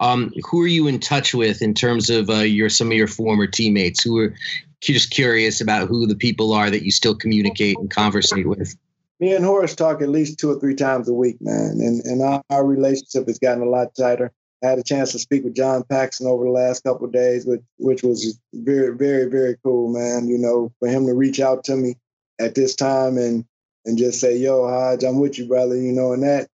um, 0.00 0.32
who 0.48 0.62
are 0.62 0.66
you 0.66 0.86
in 0.86 0.98
touch 0.98 1.34
with 1.34 1.62
in 1.62 1.74
terms 1.74 2.10
of 2.10 2.30
uh, 2.30 2.36
your 2.36 2.68
some 2.68 2.88
of 2.88 2.94
your 2.94 3.06
former 3.06 3.46
teammates 3.46 4.02
who 4.02 4.18
are 4.18 4.34
just 4.80 5.10
curious 5.10 5.60
about 5.60 5.88
who 5.88 6.06
the 6.06 6.14
people 6.14 6.52
are 6.52 6.70
that 6.70 6.82
you 6.82 6.90
still 6.90 7.14
communicate 7.14 7.76
and 7.78 7.90
conversate 7.90 8.48
with? 8.48 8.76
Me 9.20 9.34
and 9.34 9.44
Horace 9.44 9.74
talk 9.74 10.00
at 10.00 10.08
least 10.08 10.38
two 10.38 10.50
or 10.50 10.58
three 10.58 10.74
times 10.74 11.06
a 11.08 11.12
week, 11.12 11.36
man, 11.40 11.78
and 11.80 12.00
and 12.06 12.22
our, 12.22 12.42
our 12.48 12.64
relationship 12.64 13.26
has 13.26 13.38
gotten 13.38 13.62
a 13.62 13.66
lot 13.66 13.94
tighter. 13.94 14.32
I 14.62 14.68
had 14.68 14.78
a 14.78 14.82
chance 14.82 15.12
to 15.12 15.18
speak 15.18 15.44
with 15.44 15.54
John 15.54 15.84
Paxson 15.84 16.26
over 16.26 16.44
the 16.44 16.50
last 16.50 16.82
couple 16.82 17.06
of 17.06 17.12
days, 17.12 17.44
which 17.44 17.60
which 17.78 18.02
was 18.02 18.38
very, 18.54 18.96
very, 18.96 19.26
very 19.26 19.56
cool, 19.62 19.92
man. 19.92 20.28
You 20.28 20.38
know, 20.38 20.72
for 20.78 20.88
him 20.88 21.06
to 21.06 21.14
reach 21.14 21.40
out 21.40 21.64
to 21.64 21.76
me 21.76 21.96
at 22.38 22.54
this 22.54 22.74
time 22.74 23.18
and 23.18 23.44
and 23.84 23.98
just 23.98 24.20
say, 24.20 24.36
"Yo, 24.38 24.66
Hodge, 24.66 25.04
I'm 25.04 25.20
with 25.20 25.38
you, 25.38 25.46
brother," 25.46 25.76
you 25.76 25.92
know, 25.92 26.14
and 26.14 26.22
that 26.22 26.48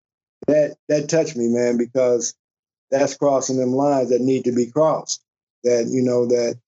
that 0.47 0.77
that 0.89 1.09
touched 1.09 1.35
me, 1.35 1.47
man, 1.47 1.77
because 1.77 2.35
that's 2.91 3.15
crossing 3.15 3.57
them 3.57 3.73
lines 3.73 4.09
that 4.09 4.21
need 4.21 4.45
to 4.45 4.51
be 4.51 4.67
crossed. 4.67 5.21
That 5.63 5.87
you 5.87 6.01
know 6.01 6.25
that, 6.27 6.59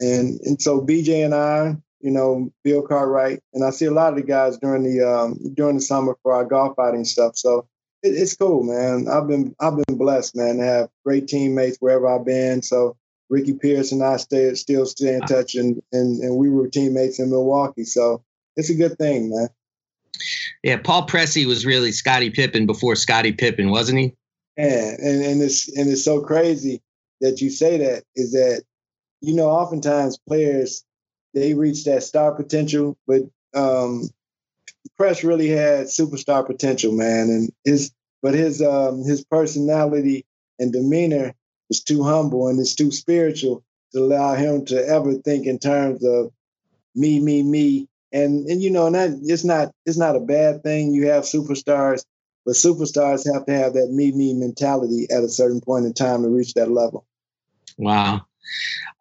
and 0.00 0.40
and 0.40 0.60
so 0.60 0.80
BJ 0.80 1.24
and 1.24 1.34
I, 1.34 1.76
you 2.00 2.10
know, 2.10 2.50
Bill 2.64 2.82
Cartwright, 2.82 3.40
and 3.52 3.64
I 3.64 3.70
see 3.70 3.86
a 3.86 3.92
lot 3.92 4.12
of 4.12 4.16
the 4.16 4.22
guys 4.22 4.58
during 4.58 4.82
the 4.82 5.02
um, 5.02 5.38
during 5.54 5.76
the 5.76 5.82
summer 5.82 6.16
for 6.22 6.32
our 6.32 6.44
golf 6.44 6.78
outing 6.78 7.04
stuff. 7.04 7.36
So 7.36 7.66
it, 8.02 8.10
it's 8.10 8.36
cool, 8.36 8.62
man. 8.62 9.08
I've 9.08 9.28
been 9.28 9.54
I've 9.60 9.76
been 9.76 9.98
blessed, 9.98 10.36
man, 10.36 10.56
to 10.56 10.64
have 10.64 10.88
great 11.04 11.28
teammates 11.28 11.78
wherever 11.78 12.08
I've 12.08 12.24
been. 12.24 12.62
So 12.62 12.96
Ricky 13.28 13.54
Pierce 13.54 13.92
and 13.92 14.02
I 14.02 14.16
stay 14.16 14.54
still 14.54 14.86
stay 14.86 15.14
in 15.14 15.20
touch, 15.22 15.54
and 15.54 15.82
and 15.92 16.20
and 16.20 16.36
we 16.36 16.48
were 16.48 16.68
teammates 16.68 17.20
in 17.20 17.30
Milwaukee. 17.30 17.84
So 17.84 18.22
it's 18.56 18.70
a 18.70 18.74
good 18.74 18.98
thing, 18.98 19.30
man. 19.30 19.48
Yeah, 20.62 20.76
Paul 20.76 21.06
Pressey 21.06 21.46
was 21.46 21.64
really 21.64 21.92
Scottie 21.92 22.30
Pippen 22.30 22.66
before 22.66 22.96
Scottie 22.96 23.32
Pippen, 23.32 23.70
wasn't 23.70 23.98
he? 23.98 24.14
Yeah, 24.56 24.94
and 24.98 25.24
and 25.24 25.42
it's 25.42 25.68
and 25.76 25.88
it's 25.88 26.04
so 26.04 26.20
crazy 26.20 26.82
that 27.20 27.40
you 27.40 27.50
say 27.50 27.78
that 27.78 28.04
is 28.14 28.32
that 28.32 28.62
you 29.20 29.34
know 29.34 29.48
oftentimes 29.48 30.18
players 30.28 30.84
they 31.32 31.54
reach 31.54 31.84
that 31.84 32.02
star 32.02 32.32
potential, 32.34 32.96
but 33.06 33.22
um, 33.54 34.10
Press 34.96 35.24
really 35.24 35.48
had 35.48 35.86
superstar 35.86 36.44
potential, 36.44 36.92
man, 36.92 37.30
and 37.30 37.52
his 37.64 37.92
but 38.22 38.34
his 38.34 38.60
um, 38.60 39.02
his 39.02 39.24
personality 39.24 40.26
and 40.58 40.72
demeanor 40.72 41.34
was 41.68 41.82
too 41.82 42.02
humble 42.02 42.48
and 42.48 42.60
it's 42.60 42.74
too 42.74 42.90
spiritual 42.90 43.64
to 43.92 44.00
allow 44.00 44.34
him 44.34 44.64
to 44.66 44.86
ever 44.86 45.14
think 45.14 45.46
in 45.46 45.58
terms 45.58 46.04
of 46.04 46.32
me, 46.94 47.20
me, 47.20 47.42
me, 47.42 47.88
and 48.12 48.46
and 48.48 48.62
you 48.62 48.70
know, 48.70 48.86
and 48.86 48.94
that 48.94 49.10
it's 49.22 49.44
not 49.44 49.72
it's 49.86 49.98
not 49.98 50.16
a 50.16 50.20
bad 50.20 50.62
thing. 50.62 50.92
You 50.92 51.08
have 51.08 51.24
superstars, 51.24 52.04
but 52.44 52.54
superstars 52.54 53.32
have 53.32 53.46
to 53.46 53.52
have 53.52 53.74
that 53.74 53.90
me 53.90 54.12
me 54.12 54.34
mentality 54.34 55.06
at 55.10 55.24
a 55.24 55.28
certain 55.28 55.60
point 55.60 55.86
in 55.86 55.92
time 55.92 56.22
to 56.22 56.28
reach 56.28 56.54
that 56.54 56.70
level. 56.70 57.04
Wow. 57.76 58.22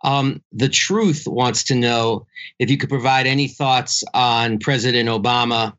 Um, 0.04 0.42
the 0.52 0.70
truth 0.70 1.24
wants 1.28 1.64
to 1.66 1.76
know 1.76 2.26
if 2.60 2.70
you 2.70 2.78
could 2.78 2.90
provide 2.90 3.28
any 3.28 3.48
thoughts 3.48 4.04
on 4.14 4.60
President 4.60 5.10
Obama, 5.10 5.74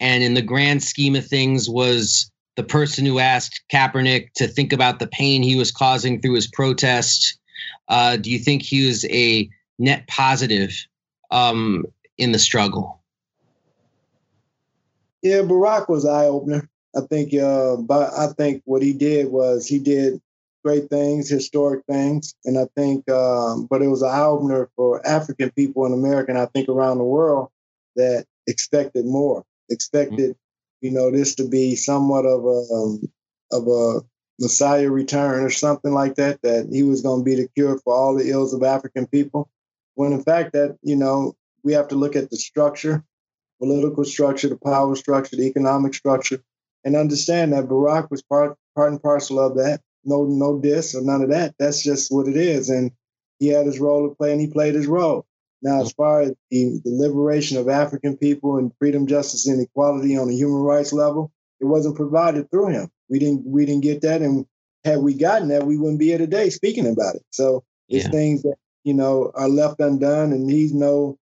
and 0.00 0.22
in 0.24 0.34
the 0.34 0.42
grand 0.42 0.82
scheme 0.82 1.14
of 1.14 1.26
things, 1.26 1.68
was 1.68 2.30
the 2.56 2.64
person 2.64 3.04
who 3.04 3.18
asked 3.18 3.62
Kaepernick 3.72 4.32
to 4.34 4.46
think 4.46 4.72
about 4.72 4.98
the 4.98 5.06
pain 5.06 5.42
he 5.42 5.56
was 5.56 5.70
causing 5.70 6.20
through 6.20 6.34
his 6.34 6.46
protest. 6.48 7.38
Uh, 7.88 8.16
do 8.16 8.30
you 8.30 8.38
think 8.38 8.62
he 8.62 8.86
was 8.86 9.04
a 9.06 9.48
net 9.78 10.06
positive 10.06 10.86
um, 11.30 11.84
in 12.18 12.32
the 12.32 12.38
struggle? 12.38 13.00
Yeah, 15.22 15.40
Barack 15.40 15.88
was 15.88 16.04
eye 16.04 16.26
opener. 16.26 16.68
I 16.96 17.00
think, 17.00 17.34
uh, 17.34 17.76
but 17.76 18.12
I 18.16 18.28
think 18.28 18.62
what 18.66 18.82
he 18.82 18.92
did 18.92 19.32
was 19.32 19.66
he 19.66 19.78
did 19.78 20.20
great 20.64 20.88
things, 20.88 21.28
historic 21.28 21.84
things, 21.86 22.34
and 22.44 22.58
I 22.58 22.66
think, 22.76 23.08
um, 23.10 23.66
but 23.68 23.82
it 23.82 23.88
was 23.88 24.02
an 24.02 24.10
eye 24.10 24.22
opener 24.22 24.70
for 24.76 25.06
African 25.06 25.50
people 25.52 25.84
in 25.86 25.92
America, 25.92 26.30
and 26.30 26.38
I 26.38 26.46
think 26.46 26.68
around 26.68 26.98
the 26.98 27.04
world 27.04 27.48
that 27.96 28.26
expected 28.46 29.04
more, 29.04 29.44
expected, 29.70 30.30
mm-hmm. 30.30 30.86
you 30.86 30.90
know, 30.92 31.10
this 31.10 31.34
to 31.36 31.48
be 31.48 31.76
somewhat 31.76 32.26
of 32.26 32.44
a 32.44 32.74
um, 32.74 33.00
of 33.52 33.68
a 33.68 34.00
Messiah 34.40 34.90
return 34.90 35.44
or 35.44 35.50
something 35.50 35.92
like 35.92 36.14
that. 36.16 36.40
That 36.42 36.68
he 36.72 36.82
was 36.82 37.02
going 37.02 37.20
to 37.20 37.24
be 37.24 37.34
the 37.34 37.48
cure 37.54 37.78
for 37.84 37.94
all 37.94 38.14
the 38.14 38.30
ills 38.30 38.54
of 38.54 38.62
African 38.62 39.06
people. 39.06 39.50
When 39.94 40.12
in 40.12 40.22
fact, 40.22 40.52
that 40.52 40.78
you 40.82 40.96
know, 40.96 41.36
we 41.64 41.72
have 41.72 41.88
to 41.88 41.96
look 41.96 42.14
at 42.14 42.30
the 42.30 42.36
structure, 42.36 43.02
political 43.58 44.04
structure, 44.04 44.48
the 44.48 44.58
power 44.58 44.94
structure, 44.94 45.36
the 45.36 45.46
economic 45.46 45.94
structure, 45.94 46.40
and 46.84 46.94
understand 46.94 47.52
that 47.52 47.64
Barack 47.64 48.10
was 48.10 48.22
part 48.22 48.56
part 48.76 48.92
and 48.92 49.02
parcel 49.02 49.40
of 49.40 49.56
that. 49.56 49.80
No, 50.04 50.24
no 50.24 50.60
diss 50.60 50.94
or 50.94 51.00
none 51.02 51.22
of 51.22 51.30
that. 51.30 51.54
That's 51.58 51.82
just 51.82 52.12
what 52.12 52.28
it 52.28 52.36
is. 52.36 52.68
And 52.68 52.92
he 53.38 53.48
had 53.48 53.66
his 53.66 53.80
role 53.80 54.08
to 54.08 54.14
play, 54.14 54.32
and 54.32 54.40
he 54.40 54.48
played 54.48 54.74
his 54.74 54.86
role. 54.86 55.26
Now, 55.62 55.80
as 55.80 55.92
far 55.92 56.20
as 56.20 56.32
the, 56.50 56.80
the 56.84 56.90
liberation 56.90 57.56
of 57.56 57.70
African 57.70 58.18
people 58.18 58.58
and 58.58 58.70
freedom, 58.78 59.06
justice, 59.06 59.46
and 59.46 59.60
equality 59.62 60.16
on 60.18 60.28
a 60.28 60.34
human 60.34 60.60
rights 60.60 60.92
level, 60.92 61.32
it 61.58 61.64
wasn't 61.64 61.96
provided 61.96 62.50
through 62.50 62.68
him. 62.68 62.90
We 63.08 63.18
didn't 63.18 63.46
we 63.46 63.64
didn't 63.64 63.82
get 63.82 64.02
that, 64.02 64.20
and 64.20 64.46
had 64.84 64.98
we 64.98 65.14
gotten 65.14 65.48
that, 65.48 65.66
we 65.66 65.78
wouldn't 65.78 65.98
be 65.98 66.08
here 66.08 66.18
today 66.18 66.50
speaking 66.50 66.86
about 66.86 67.14
it. 67.14 67.24
So 67.30 67.64
it's 67.88 68.04
yeah. 68.04 68.10
things 68.10 68.42
that 68.42 68.56
you 68.82 68.92
know 68.92 69.32
are 69.34 69.48
left 69.48 69.80
undone, 69.80 70.32
and 70.32 70.50
he's 70.50 70.74
no 70.74 71.18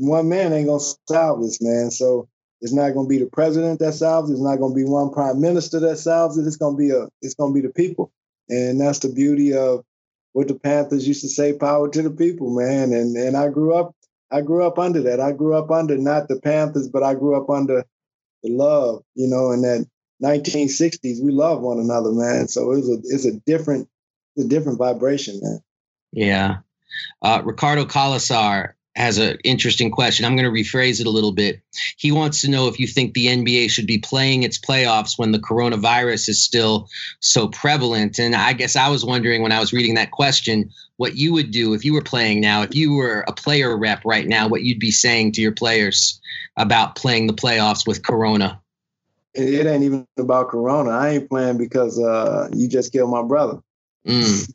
one 0.00 0.28
man 0.28 0.52
ain't 0.52 0.66
gonna 0.66 0.80
solve 1.08 1.42
this, 1.42 1.60
man. 1.60 1.90
So 1.90 2.28
it's 2.60 2.72
not 2.72 2.94
gonna 2.94 3.08
be 3.08 3.18
the 3.18 3.26
president 3.26 3.80
that 3.80 3.94
solves 3.94 4.30
it. 4.30 4.34
It's 4.34 4.42
not 4.42 4.56
gonna 4.56 4.74
be 4.74 4.84
one 4.84 5.12
prime 5.12 5.40
minister 5.40 5.80
that 5.80 5.98
solves 5.98 6.38
it. 6.38 6.46
It's 6.46 6.56
gonna 6.56 6.76
be 6.76 6.90
a 6.90 7.08
it's 7.22 7.34
gonna 7.34 7.54
be 7.54 7.60
the 7.60 7.70
people. 7.70 8.12
And 8.48 8.80
that's 8.80 9.00
the 9.00 9.12
beauty 9.12 9.54
of 9.56 9.84
what 10.32 10.48
the 10.48 10.54
Panthers 10.54 11.06
used 11.06 11.22
to 11.22 11.28
say, 11.28 11.52
power 11.52 11.88
to 11.88 12.02
the 12.02 12.10
people, 12.10 12.50
man. 12.50 12.92
And 12.92 13.16
and 13.16 13.36
I 13.36 13.48
grew 13.48 13.74
up, 13.74 13.94
I 14.30 14.40
grew 14.40 14.64
up 14.64 14.78
under 14.78 15.02
that. 15.02 15.20
I 15.20 15.32
grew 15.32 15.54
up 15.54 15.70
under 15.70 15.96
not 15.96 16.28
the 16.28 16.40
Panthers, 16.40 16.88
but 16.88 17.02
I 17.02 17.14
grew 17.14 17.40
up 17.40 17.50
under 17.50 17.84
the 18.42 18.50
love, 18.50 19.02
you 19.14 19.28
know, 19.28 19.52
in 19.52 19.62
that 19.62 19.86
1960s, 20.22 21.22
we 21.22 21.32
love 21.32 21.60
one 21.60 21.78
another, 21.78 22.12
man. 22.12 22.48
So 22.48 22.72
it 22.72 22.76
was 22.76 22.90
a 22.90 22.98
it's 23.04 23.24
a 23.24 23.32
different, 23.40 23.88
it's 24.36 24.46
a 24.46 24.48
different 24.48 24.78
vibration, 24.78 25.40
man. 25.42 25.60
Yeah. 26.12 26.56
Uh, 27.22 27.42
Ricardo 27.44 27.84
Colasar 27.84 28.72
has 28.96 29.18
an 29.18 29.38
interesting 29.44 29.90
question. 29.90 30.24
I'm 30.24 30.36
going 30.36 30.52
to 30.52 30.60
rephrase 30.60 31.00
it 31.00 31.06
a 31.06 31.10
little 31.10 31.32
bit. 31.32 31.60
He 31.96 32.10
wants 32.10 32.40
to 32.40 32.50
know 32.50 32.66
if 32.66 32.78
you 32.78 32.86
think 32.86 33.14
the 33.14 33.26
NBA 33.26 33.70
should 33.70 33.86
be 33.86 33.98
playing 33.98 34.42
its 34.42 34.58
playoffs 34.58 35.16
when 35.16 35.32
the 35.32 35.38
coronavirus 35.38 36.28
is 36.28 36.42
still 36.42 36.88
so 37.20 37.48
prevalent. 37.48 38.18
And 38.18 38.34
I 38.34 38.52
guess 38.52 38.74
I 38.74 38.88
was 38.88 39.04
wondering 39.04 39.42
when 39.42 39.52
I 39.52 39.60
was 39.60 39.72
reading 39.72 39.94
that 39.94 40.10
question 40.10 40.70
what 40.96 41.16
you 41.16 41.32
would 41.32 41.50
do 41.50 41.72
if 41.72 41.82
you 41.82 41.94
were 41.94 42.02
playing 42.02 42.42
now, 42.42 42.60
if 42.60 42.74
you 42.74 42.92
were 42.92 43.24
a 43.26 43.32
player 43.32 43.74
rep 43.74 44.04
right 44.04 44.26
now, 44.26 44.46
what 44.46 44.64
you'd 44.64 44.78
be 44.78 44.90
saying 44.90 45.32
to 45.32 45.40
your 45.40 45.50
players 45.50 46.20
about 46.58 46.94
playing 46.94 47.26
the 47.26 47.32
playoffs 47.32 47.86
with 47.86 48.02
corona. 48.02 48.60
It 49.32 49.66
ain't 49.66 49.82
even 49.84 50.06
about 50.18 50.48
corona. 50.48 50.90
I 50.90 51.10
ain't 51.10 51.30
playing 51.30 51.56
because 51.56 51.98
uh, 51.98 52.50
you 52.52 52.68
just 52.68 52.92
killed 52.92 53.10
my 53.10 53.22
brother. 53.22 53.60
Mm. 54.06 54.52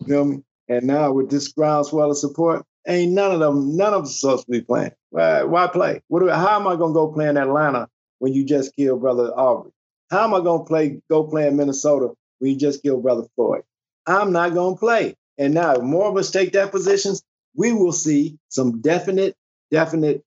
You 0.00 0.06
feel 0.06 0.24
me? 0.24 0.42
And 0.68 0.88
now 0.88 1.12
with 1.12 1.30
this 1.30 1.48
groundswell 1.52 2.10
of 2.10 2.18
support, 2.18 2.64
ain't 2.86 3.12
none 3.12 3.32
of 3.32 3.40
them, 3.40 3.76
none 3.76 3.94
of 3.94 4.04
them 4.04 4.06
supposed 4.06 4.46
to 4.46 4.50
be 4.52 4.60
playing. 4.60 4.92
Why, 5.10 5.42
why 5.44 5.66
play? 5.68 6.02
What 6.08 6.20
do, 6.20 6.28
how 6.28 6.60
am 6.60 6.66
I 6.66 6.72
to 6.72 6.76
go 6.76 7.12
play 7.12 7.28
in 7.28 7.36
Atlanta 7.36 7.88
when 8.18 8.32
you 8.32 8.44
just 8.44 8.74
killed 8.76 9.00
brother 9.00 9.32
Arbery? 9.34 9.72
How 10.10 10.24
am 10.24 10.34
I 10.34 10.40
to 10.40 10.64
play, 10.64 11.00
go 11.10 11.24
play 11.24 11.46
in 11.48 11.56
Minnesota 11.56 12.10
when 12.38 12.52
you 12.52 12.56
just 12.56 12.82
killed 12.82 13.02
brother 13.02 13.24
Floyd? 13.34 13.62
I'm 14.06 14.32
not 14.32 14.54
to 14.54 14.76
play. 14.76 15.16
And 15.38 15.52
now, 15.52 15.74
if 15.74 15.82
more 15.82 16.08
of 16.08 16.16
us 16.16 16.30
take 16.30 16.52
that 16.52 16.70
positions, 16.70 17.22
we 17.54 17.72
will 17.72 17.92
see 17.92 18.38
some 18.48 18.80
definite, 18.80 19.36
definite 19.70 20.24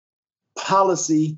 policy 0.57 1.37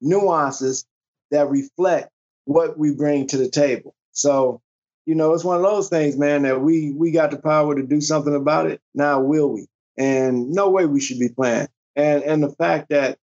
nuances 0.00 0.84
that 1.30 1.50
reflect 1.50 2.10
what 2.44 2.78
we 2.78 2.94
bring 2.94 3.26
to 3.28 3.36
the 3.36 3.48
table. 3.48 3.94
So, 4.12 4.60
you 5.06 5.14
know, 5.14 5.32
it's 5.34 5.44
one 5.44 5.56
of 5.56 5.62
those 5.62 5.88
things, 5.88 6.16
man, 6.16 6.42
that 6.42 6.60
we 6.60 6.92
we 6.92 7.10
got 7.10 7.30
the 7.30 7.38
power 7.38 7.74
to 7.74 7.82
do 7.82 8.00
something 8.00 8.34
about 8.34 8.66
it. 8.66 8.80
Now, 8.94 9.20
will 9.20 9.52
we? 9.52 9.66
And 9.96 10.50
no 10.50 10.70
way 10.70 10.86
we 10.86 11.00
should 11.00 11.18
be 11.18 11.28
playing. 11.28 11.68
And 11.96 12.22
and 12.22 12.42
the 12.42 12.50
fact 12.50 12.88
that 12.90 13.18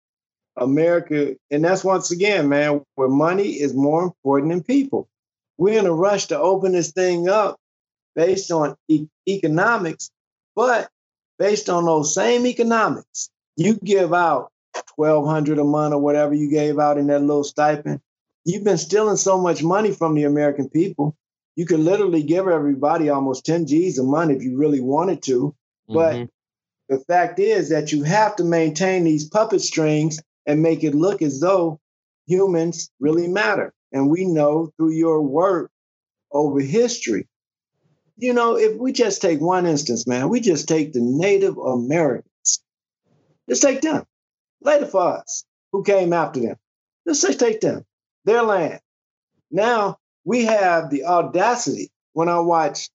America, 0.58 1.36
and 1.52 1.64
that's 1.64 1.84
once 1.84 2.12
again, 2.12 2.50
man, 2.50 2.82
where 2.96 3.08
money 3.08 3.50
is 3.50 3.74
more 3.74 4.04
important 4.04 4.52
than 4.52 4.64
people. 4.64 5.08
We're 5.58 5.80
in 5.80 5.86
a 5.86 5.94
rush 5.94 6.28
to 6.28 6.40
open 6.40 6.72
this 6.72 6.92
thing 6.92 7.30
up 7.30 7.58
based 8.16 8.52
on 8.52 8.76
e- 8.88 9.08
economics, 9.28 10.10
but 10.56 10.90
based 11.40 11.70
on 11.70 11.86
those 11.86 12.14
same 12.14 12.46
economics, 12.46 13.30
you 13.56 13.80
give 13.84 14.14
out 14.14 14.52
1200 14.96 15.60
a 15.60 15.64
month 15.64 15.94
or 15.94 16.00
whatever 16.00 16.34
you 16.34 16.50
gave 16.50 16.80
out 16.80 16.98
in 16.98 17.08
that 17.08 17.22
little 17.22 17.44
stipend. 17.44 18.02
You've 18.46 18.64
been 18.64 18.78
stealing 18.78 19.18
so 19.18 19.40
much 19.40 19.64
money 19.64 19.92
from 19.92 20.16
the 20.16 20.24
American 20.24 20.70
people. 20.70 21.16
You 21.56 21.66
could 21.66 21.80
literally 21.80 22.24
give 22.24 22.48
everybody 22.48 23.10
almost 23.10 23.46
10 23.46 23.68
G's 23.68 24.00
a 24.00 24.04
month 24.04 24.32
if 24.32 24.44
you 24.44 24.58
really 24.58 24.82
wanted 24.82 25.24
to. 25.24 25.56
But 25.88 26.16
mm-hmm. 26.16 26.26
The 26.90 27.00
fact 27.00 27.40
is 27.40 27.70
that 27.70 27.92
you 27.92 28.04
have 28.04 28.36
to 28.38 28.44
maintain 28.44 29.04
these 29.04 29.28
puppet 29.28 29.62
strings 29.62 30.22
and 30.46 30.62
make 30.62 30.84
it 30.84 30.96
look 30.96 31.22
as 31.22 31.40
though 31.40 31.80
humans 32.26 32.90
really 33.00 33.28
matter. 33.28 33.74
And 33.92 34.10
we 34.10 34.26
know 34.26 34.72
through 34.78 34.92
your 34.92 35.22
work 35.22 35.72
over 36.32 36.60
history. 36.60 37.28
You 38.18 38.34
know, 38.34 38.58
if 38.58 38.78
we 38.78 38.92
just 38.92 39.22
take 39.22 39.40
one 39.40 39.66
instance, 39.66 40.08
man, 40.08 40.30
we 40.30 40.40
just 40.40 40.68
take 40.68 40.94
the 40.94 41.02
Native 41.02 41.58
Americans. 41.58 42.64
Just 43.50 43.62
take 43.62 43.82
them. 43.82 44.04
Later 44.62 44.88
for 44.88 45.18
us, 45.20 45.46
who 45.72 45.84
came 45.84 46.14
after 46.14 46.40
them. 46.40 46.56
Just 47.08 47.40
take 47.40 47.62
them, 47.62 47.86
their 48.26 48.42
land. 48.42 48.80
Now 49.52 49.98
we 50.26 50.46
have 50.46 50.90
the 50.90 51.06
audacity 51.06 51.92
when 52.14 52.28
I 52.28 52.40
watch 52.40 52.90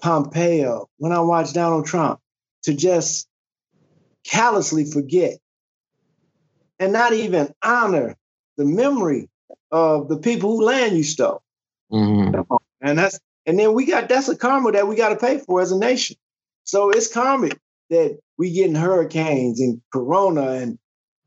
Pompeo, 0.00 0.88
when 0.98 1.12
I 1.12 1.20
watch 1.20 1.52
Donald 1.52 1.86
Trump, 1.86 2.20
to 2.64 2.74
just 2.74 3.28
callously 4.24 4.84
forget 4.84 5.38
and 6.78 6.92
not 6.92 7.12
even 7.12 7.54
honor 7.62 8.16
the 8.56 8.64
memory 8.64 9.28
of 9.70 10.08
the 10.08 10.18
people 10.18 10.56
who 10.56 10.64
land 10.64 10.96
you 10.96 11.02
stole. 11.02 11.42
Mm-hmm. 11.92 12.40
And 12.80 12.98
that's 12.98 13.20
and 13.46 13.58
then 13.58 13.74
we 13.74 13.86
got 13.86 14.08
that's 14.08 14.28
a 14.28 14.36
karma 14.36 14.72
that 14.72 14.88
we 14.88 14.96
got 14.96 15.10
to 15.10 15.16
pay 15.16 15.38
for 15.38 15.60
as 15.60 15.72
a 15.72 15.78
nation. 15.78 16.16
So 16.64 16.90
it's 16.90 17.12
karmic 17.12 17.58
that 17.90 18.18
we 18.38 18.50
getting 18.52 18.74
hurricanes 18.74 19.60
and 19.60 19.80
corona 19.92 20.52
and 20.52 20.78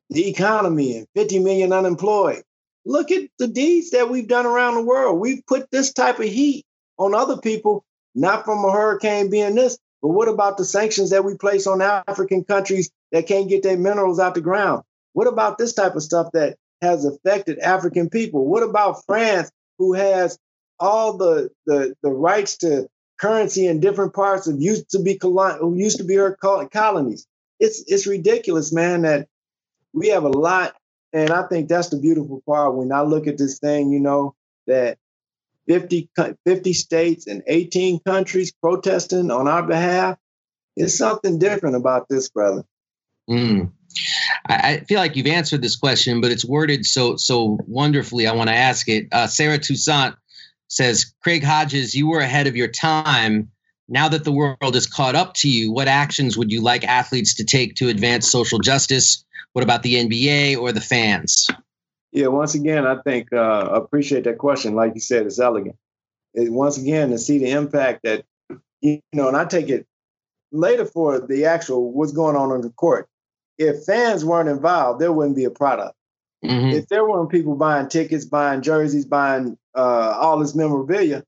the 0.09 0.27
economy 0.29 0.97
and 0.97 1.07
50 1.15 1.39
million 1.39 1.73
unemployed. 1.73 2.43
Look 2.85 3.11
at 3.11 3.29
the 3.37 3.47
deeds 3.47 3.91
that 3.91 4.09
we've 4.09 4.27
done 4.27 4.45
around 4.45 4.75
the 4.75 4.83
world. 4.83 5.19
We've 5.19 5.45
put 5.45 5.69
this 5.69 5.91
type 5.93 6.19
of 6.19 6.25
heat 6.25 6.65
on 6.97 7.13
other 7.13 7.37
people, 7.37 7.83
not 8.15 8.45
from 8.45 8.63
a 8.63 8.71
hurricane 8.71 9.29
being 9.29 9.55
this, 9.55 9.77
but 10.01 10.09
what 10.09 10.27
about 10.27 10.57
the 10.57 10.65
sanctions 10.65 11.09
that 11.09 11.25
we 11.25 11.35
place 11.35 11.67
on 11.67 11.81
African 11.81 12.43
countries 12.43 12.89
that 13.11 13.27
can't 13.27 13.49
get 13.49 13.63
their 13.63 13.77
minerals 13.77 14.19
out 14.19 14.35
the 14.35 14.41
ground? 14.41 14.83
What 15.13 15.27
about 15.27 15.57
this 15.57 15.73
type 15.73 15.95
of 15.95 16.03
stuff 16.03 16.31
that 16.33 16.57
has 16.81 17.05
affected 17.05 17.59
African 17.59 18.09
people? 18.09 18.45
What 18.45 18.63
about 18.63 19.03
France, 19.05 19.51
who 19.79 19.93
has 19.93 20.37
all 20.79 21.17
the 21.17 21.49
the, 21.65 21.95
the 22.03 22.11
rights 22.11 22.57
to 22.57 22.87
currency 23.19 23.65
in 23.65 23.79
different 23.79 24.13
parts 24.13 24.45
of 24.47 24.61
used 24.61 24.91
to 24.91 24.99
be 24.99 25.15
colon- 25.15 25.77
used 25.77 25.97
to 25.97 26.03
be 26.03 26.15
her 26.15 26.35
colonies? 26.35 27.25
It's 27.59 27.83
it's 27.87 28.05
ridiculous, 28.05 28.71
man. 28.71 29.01
That 29.01 29.27
we 29.93 30.09
have 30.09 30.23
a 30.23 30.29
lot, 30.29 30.75
and 31.13 31.31
I 31.31 31.47
think 31.47 31.67
that's 31.67 31.89
the 31.89 31.97
beautiful 31.97 32.43
part. 32.45 32.75
When 32.75 32.91
I 32.91 33.01
look 33.01 33.25
at 33.25 33.39
this 33.39 33.57
thing, 33.57 33.91
you 33.91 33.99
know 33.99 34.35
that 34.67 34.99
50, 35.67 36.09
50 36.45 36.73
states 36.73 37.27
and 37.27 37.43
18 37.47 37.99
countries 38.01 38.51
protesting 38.51 39.31
on 39.31 39.47
our 39.47 39.63
behalf. 39.63 40.17
It's 40.75 40.97
something 40.97 41.39
different 41.39 41.75
about 41.75 42.07
this, 42.09 42.29
brother. 42.29 42.63
Mm. 43.29 43.71
I 44.47 44.79
feel 44.87 44.99
like 44.99 45.15
you've 45.15 45.27
answered 45.27 45.61
this 45.61 45.75
question, 45.75 46.21
but 46.21 46.31
it's 46.31 46.45
worded 46.45 46.85
so 46.85 47.15
so 47.15 47.57
wonderfully. 47.67 48.27
I 48.27 48.33
want 48.33 48.49
to 48.49 48.55
ask 48.55 48.87
it. 48.87 49.07
Uh, 49.11 49.27
Sarah 49.27 49.57
Toussaint 49.57 50.15
says, 50.69 51.13
Craig 51.23 51.43
Hodges, 51.43 51.95
you 51.95 52.07
were 52.07 52.19
ahead 52.19 52.47
of 52.47 52.55
your 52.55 52.67
time. 52.67 53.49
Now 53.89 54.09
that 54.09 54.23
the 54.23 54.31
world 54.31 54.75
is 54.75 54.85
caught 54.85 55.15
up 55.15 55.33
to 55.35 55.49
you, 55.49 55.71
what 55.71 55.87
actions 55.87 56.37
would 56.37 56.51
you 56.51 56.61
like 56.61 56.83
athletes 56.83 57.33
to 57.35 57.43
take 57.43 57.75
to 57.75 57.87
advance 57.87 58.29
social 58.29 58.59
justice? 58.59 59.23
What 59.53 59.63
about 59.63 59.83
the 59.83 59.95
NBA 59.95 60.57
or 60.57 60.71
the 60.71 60.81
fans? 60.81 61.47
Yeah, 62.17 62.27
once 62.27 62.55
again, 62.55 62.85
I 62.85 63.01
think 63.01 63.31
uh, 63.31 63.69
appreciate 63.71 64.23
that 64.23 64.37
question. 64.37 64.75
Like 64.75 64.93
you 64.95 65.01
said, 65.01 65.25
it's 65.25 65.39
elegant. 65.39 65.75
It, 66.33 66.51
once 66.51 66.77
again, 66.77 67.09
to 67.11 67.17
see 67.17 67.39
the 67.39 67.51
impact 67.51 68.03
that 68.03 68.25
you 68.81 69.01
know, 69.13 69.27
and 69.27 69.37
I 69.37 69.45
take 69.45 69.69
it 69.69 69.85
later 70.51 70.85
for 70.85 71.19
the 71.19 71.45
actual 71.45 71.91
what's 71.91 72.11
going 72.11 72.35
on 72.35 72.51
on 72.51 72.61
the 72.61 72.69
court 72.69 73.09
if 73.57 73.83
fans 73.85 74.23
weren't 74.23 74.49
involved, 74.49 75.01
there 75.01 75.11
wouldn't 75.11 75.35
be 75.35 75.45
a 75.45 75.49
product. 75.49 75.95
Mm-hmm. 76.45 76.69
If 76.69 76.87
there 76.87 77.07
weren't 77.07 77.31
people 77.31 77.55
buying 77.55 77.89
tickets, 77.89 78.25
buying 78.25 78.61
jerseys, 78.61 79.05
buying 79.05 79.57
uh, 79.75 80.17
all 80.19 80.39
this 80.39 80.55
memorabilia, 80.55 81.23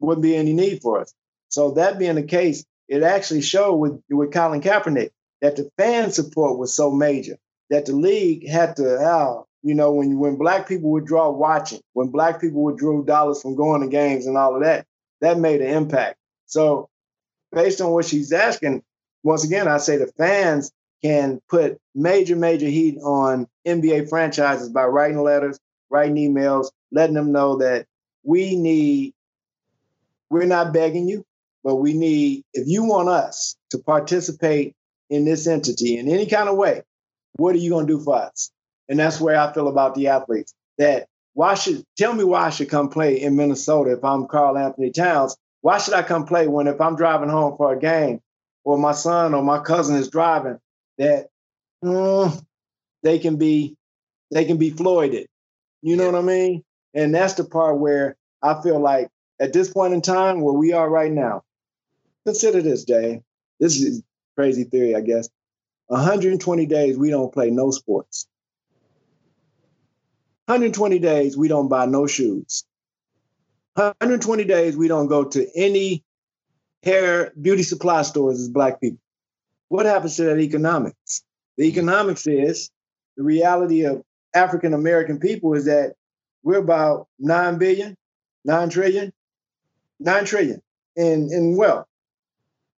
wouldn't 0.00 0.22
be 0.22 0.36
any 0.36 0.52
need 0.52 0.82
for 0.82 1.00
us. 1.00 1.12
So 1.48 1.72
that 1.72 1.98
being 1.98 2.16
the 2.16 2.22
case, 2.22 2.64
it 2.88 3.02
actually 3.02 3.42
showed 3.42 3.74
with 3.74 4.02
with 4.10 4.32
Colin 4.32 4.60
Kaepernick 4.60 5.10
that 5.40 5.56
the 5.56 5.70
fan 5.76 6.10
support 6.10 6.58
was 6.58 6.74
so 6.74 6.90
major 6.90 7.38
that 7.70 7.86
the 7.86 7.92
league 7.92 8.48
had 8.48 8.76
to 8.76 8.98
have, 8.98 9.44
you 9.62 9.74
know, 9.74 9.92
when 9.92 10.18
when 10.18 10.36
black 10.36 10.66
people 10.66 10.90
would 10.92 11.06
draw 11.06 11.30
watching, 11.30 11.80
when 11.92 12.08
black 12.08 12.40
people 12.40 12.62
would 12.64 12.78
draw 12.78 13.02
dollars 13.02 13.42
from 13.42 13.56
going 13.56 13.82
to 13.82 13.88
games 13.88 14.26
and 14.26 14.36
all 14.36 14.54
of 14.54 14.62
that, 14.62 14.86
that 15.20 15.38
made 15.38 15.60
an 15.60 15.74
impact. 15.74 16.16
So 16.46 16.88
based 17.52 17.80
on 17.80 17.90
what 17.90 18.06
she's 18.06 18.32
asking, 18.32 18.82
once 19.22 19.44
again, 19.44 19.68
I 19.68 19.78
say 19.78 19.96
the 19.96 20.06
fans 20.06 20.72
can 21.02 21.40
put 21.48 21.78
major, 21.94 22.36
major 22.36 22.66
heat 22.66 22.98
on 23.02 23.46
NBA 23.66 24.08
franchises 24.08 24.68
by 24.68 24.84
writing 24.84 25.22
letters, 25.22 25.58
writing 25.90 26.16
emails, 26.16 26.70
letting 26.92 27.14
them 27.14 27.32
know 27.32 27.56
that 27.58 27.86
we 28.22 28.56
need, 28.56 29.14
we're 30.28 30.46
not 30.46 30.72
begging 30.72 31.08
you, 31.08 31.24
but 31.64 31.76
we 31.76 31.94
need, 31.94 32.44
if 32.52 32.66
you 32.66 32.84
want 32.84 33.08
us 33.08 33.56
to 33.70 33.78
participate 33.78 34.74
in 35.08 35.24
this 35.24 35.46
entity 35.46 35.98
in 35.98 36.08
any 36.08 36.26
kind 36.26 36.48
of 36.48 36.56
way, 36.56 36.82
what 37.36 37.54
are 37.54 37.58
you 37.58 37.70
going 37.70 37.86
to 37.86 37.92
do 37.98 38.02
for 38.02 38.16
us? 38.16 38.50
And 38.90 38.98
that's 38.98 39.20
where 39.20 39.38
I 39.38 39.52
feel 39.52 39.68
about 39.68 39.94
the 39.94 40.08
athletes 40.08 40.52
that 40.76 41.06
why 41.34 41.54
should, 41.54 41.84
tell 41.96 42.12
me 42.12 42.24
why 42.24 42.46
I 42.46 42.50
should 42.50 42.68
come 42.68 42.88
play 42.88 43.22
in 43.22 43.36
Minnesota 43.36 43.92
if 43.92 44.04
I'm 44.04 44.26
Karl-Anthony 44.26 44.90
Towns. 44.90 45.36
Why 45.60 45.78
should 45.78 45.94
I 45.94 46.02
come 46.02 46.26
play 46.26 46.48
when 46.48 46.66
if 46.66 46.80
I'm 46.80 46.96
driving 46.96 47.28
home 47.28 47.56
for 47.56 47.72
a 47.72 47.78
game 47.78 48.20
or 48.64 48.76
my 48.76 48.92
son 48.92 49.32
or 49.32 49.42
my 49.42 49.60
cousin 49.60 49.94
is 49.94 50.10
driving 50.10 50.58
that 50.98 51.28
mm, 51.84 52.44
they 53.04 53.20
can 53.20 53.36
be 53.36 53.76
they 54.32 54.44
can 54.44 54.56
be 54.56 54.72
floyded. 54.72 55.26
You 55.82 55.96
know 55.96 56.06
what 56.06 56.16
I 56.16 56.22
mean? 56.22 56.64
And 56.92 57.14
that's 57.14 57.34
the 57.34 57.44
part 57.44 57.78
where 57.78 58.16
I 58.42 58.60
feel 58.60 58.80
like 58.80 59.08
at 59.40 59.52
this 59.52 59.72
point 59.72 59.94
in 59.94 60.02
time 60.02 60.40
where 60.40 60.54
we 60.54 60.72
are 60.72 60.90
right 60.90 61.10
now, 61.10 61.42
consider 62.26 62.60
this, 62.60 62.84
Dave. 62.84 63.20
This 63.60 63.80
is 63.80 64.02
crazy 64.36 64.64
theory, 64.64 64.96
I 64.96 65.00
guess. 65.00 65.28
120 65.86 66.66
days 66.66 66.96
we 66.96 67.10
don't 67.10 67.32
play 67.32 67.50
no 67.50 67.70
sports. 67.70 68.26
120 70.50 70.98
days 70.98 71.36
we 71.36 71.46
don't 71.46 71.68
buy 71.68 71.86
no 71.86 72.08
shoes. 72.08 72.64
120 73.74 74.42
days 74.42 74.76
we 74.76 74.88
don't 74.88 75.06
go 75.06 75.22
to 75.22 75.46
any 75.54 76.02
hair 76.82 77.32
beauty 77.40 77.62
supply 77.62 78.02
stores 78.02 78.40
as 78.40 78.48
black 78.48 78.80
people. 78.80 78.98
What 79.68 79.86
happens 79.86 80.16
to 80.16 80.24
that 80.24 80.40
economics? 80.40 81.22
The 81.56 81.68
economics 81.68 82.26
is 82.26 82.68
the 83.16 83.22
reality 83.22 83.84
of 83.84 84.02
African 84.34 84.74
American 84.74 85.20
people 85.20 85.54
is 85.54 85.66
that 85.66 85.94
we're 86.42 86.58
about 86.58 87.06
9 87.20 87.58
billion, 87.58 87.96
9 88.44 88.70
trillion, 88.70 89.12
9 90.00 90.24
trillion 90.24 90.60
in, 90.96 91.32
in 91.32 91.56
wealth. 91.56 91.86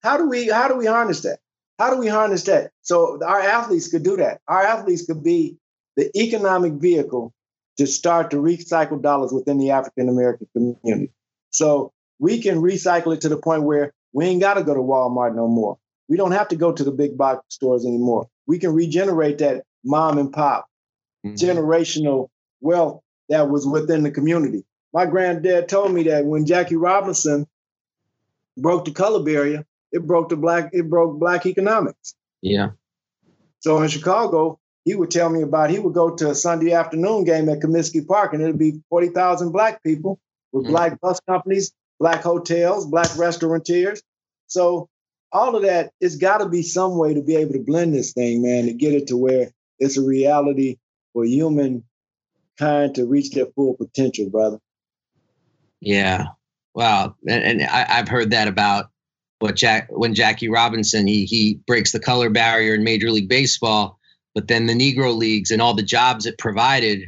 How 0.03 0.19
do 0.19 0.29
we 0.29 0.51
how 0.51 0.69
do 0.69 0.77
we 0.77 0.85
harness 0.85 1.23
that? 1.23 1.39
How 1.79 1.89
do 1.89 1.97
we 1.97 2.09
harness 2.09 2.43
that? 2.43 2.73
So 2.83 3.19
our 3.25 3.41
athletes 3.41 3.89
could 3.89 4.03
do 4.03 4.19
that. 4.19 4.43
Our 4.47 4.63
athletes 4.63 5.07
could 5.07 5.25
be 5.25 5.57
the 5.97 6.11
economic 6.15 6.75
vehicle 6.75 7.33
to 7.79 7.87
start 7.87 8.31
to 8.31 8.37
recycle 8.37 9.01
dollars 9.01 9.33
within 9.33 9.59
the 9.59 9.71
African 9.71 10.09
American 10.09 10.49
community. 10.53 11.13
So 11.51 11.93
we 12.19 12.41
can 12.41 12.57
recycle 12.59 13.15
it 13.15 13.23
to 13.23 13.29
the 13.29 13.37
point 13.37 13.65
where 13.65 13.93
we 14.13 14.27
ain't 14.27 14.41
got 14.41 14.55
to 14.55 14.65
go 14.65 14.75
to 14.75 14.81
Walmart 14.81 15.35
no 15.35 15.49
more. 15.49 15.79
We 16.09 16.17
don't 16.17 16.33
have 16.33 16.49
to 16.49 16.57
go 16.57 16.73
to 16.73 16.85
the 16.85 16.91
big 16.91 17.17
box 17.17 17.43
stores 17.49 17.87
anymore. 17.87 18.29
We 18.47 18.59
can 18.59 18.75
regenerate 18.75 19.39
that 19.39 19.65
mom 19.85 20.19
and 20.19 20.33
pop 20.33 20.69
mm-hmm. 21.25 21.35
generational 21.35 22.29
wealth 22.61 23.01
that 23.29 23.49
was 23.49 23.67
within 23.67 24.03
the 24.03 24.11
community. 24.11 24.65
My 24.93 25.07
granddad 25.07 25.69
told 25.69 25.93
me 25.93 26.05
that 26.05 26.25
when 26.27 26.45
Jackie 26.45 26.77
Robinson 26.77 27.47
broke 28.57 28.85
the 28.85 28.91
color 28.91 29.25
barrier, 29.25 29.65
it 29.91 30.07
broke 30.07 30.29
the 30.29 30.37
black, 30.37 30.71
it 30.73 30.89
broke 30.89 31.19
black 31.19 31.47
economics. 31.47 32.15
Yeah. 32.43 32.71
So 33.61 33.81
in 33.81 33.89
Chicago, 33.89 34.59
he 34.85 34.95
would 34.95 35.11
tell 35.11 35.29
me 35.29 35.43
about 35.43 35.71
he 35.71 35.79
would 35.79 35.95
go 35.95 36.15
to 36.15 36.31
a 36.31 36.35
Sunday 36.35 36.73
afternoon 36.73 37.25
game 37.25 37.49
at 37.49 37.61
Comiskey 37.61 38.07
Park 38.07 38.33
and 38.33 38.43
it'd 38.43 38.59
be 38.59 38.81
40,000 38.91 39.53
black 39.53 39.83
people 39.83 40.19
with 40.53 40.65
mm-hmm. 40.65 40.73
black 40.73 41.01
bus 41.01 41.21
companies, 41.21 41.73
black 42.01 42.23
hotels, 42.23 42.87
black 42.87 43.17
restaurateurs. 43.17 44.03
So 44.47 44.89
all 45.33 45.57
of 45.57 45.63
that, 45.63 45.93
it's 46.01 46.17
got 46.17 46.39
to 46.39 46.49
be 46.49 46.63
some 46.63 46.99
way 46.99 47.15
to 47.15 47.23
be 47.23 47.37
able 47.37 47.53
to 47.53 47.61
blend 47.61 47.95
this 47.95 48.13
thing, 48.13 48.43
man, 48.43 48.67
to 48.67 48.73
get 48.73 48.93
it 48.93 49.07
to 49.09 49.17
where 49.17 49.51
it's 49.79 49.97
a 49.97 50.03
reality 50.03 50.79
for 51.13 51.25
human 51.25 51.85
kind 52.59 52.95
to 52.95 53.07
reach 53.07 53.31
their 53.31 53.47
full 53.47 53.75
potential, 53.75 54.29
brother. 54.29 54.59
Yeah. 55.81 56.27
Wow, 56.75 57.17
and, 57.29 57.45
and 57.45 57.63
I, 57.63 57.85
have 57.85 58.09
heard 58.09 58.31
that 58.31 58.49
about 58.49 58.91
what 59.41 59.57
Jack 59.57 59.89
when 59.91 60.15
Jackie 60.15 60.49
Robinson 60.49 61.07
he 61.07 61.27
he 61.27 61.61
breaks 61.67 61.93
the 61.93 62.01
color 62.01 62.31
barrier 62.31 62.75
in 62.75 62.83
Major 62.83 63.11
League 63.11 63.29
Baseball, 63.29 63.99
but 64.35 64.49
then 64.49 64.67
the 64.67 64.75
Negro 64.75 65.15
leagues 65.15 65.51
and 65.51 65.61
all 65.61 65.75
the 65.75 65.83
jobs 65.83 66.27
it 66.27 66.39
provided, 66.39 67.05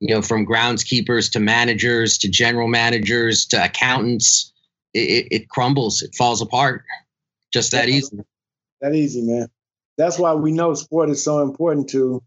you 0.00 0.14
know, 0.14 0.22
from 0.22 0.46
groundskeepers 0.46 1.30
to 1.32 1.40
managers 1.40 2.18
to 2.18 2.28
general 2.28 2.68
managers 2.68 3.44
to 3.46 3.64
accountants, 3.64 4.52
it, 4.94 5.28
it 5.30 5.48
crumbles, 5.48 6.02
it 6.02 6.14
falls 6.14 6.40
apart, 6.40 6.84
just 7.52 7.72
that 7.72 7.88
easy. 7.88 8.18
That 8.80 8.94
easy, 8.94 9.22
man. 9.22 9.48
That's 9.98 10.18
why 10.18 10.34
we 10.34 10.52
know 10.52 10.74
sport 10.74 11.10
is 11.10 11.22
so 11.22 11.42
important 11.42 11.90
to 11.90 12.22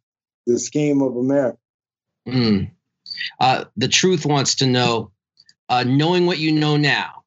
the 0.46 0.60
scheme 0.60 1.02
of 1.02 1.16
America. 1.16 1.58
Mm. 2.28 2.70
Uh, 3.40 3.66
the 3.78 3.88
truth 3.88 4.26
wants 4.26 4.56
to 4.56 4.68
know, 4.68 5.12
uh, 5.70 5.84
knowing 5.84 6.26
what 6.26 6.38
you 6.38 6.52
know 6.52 6.78
now, 6.78 7.24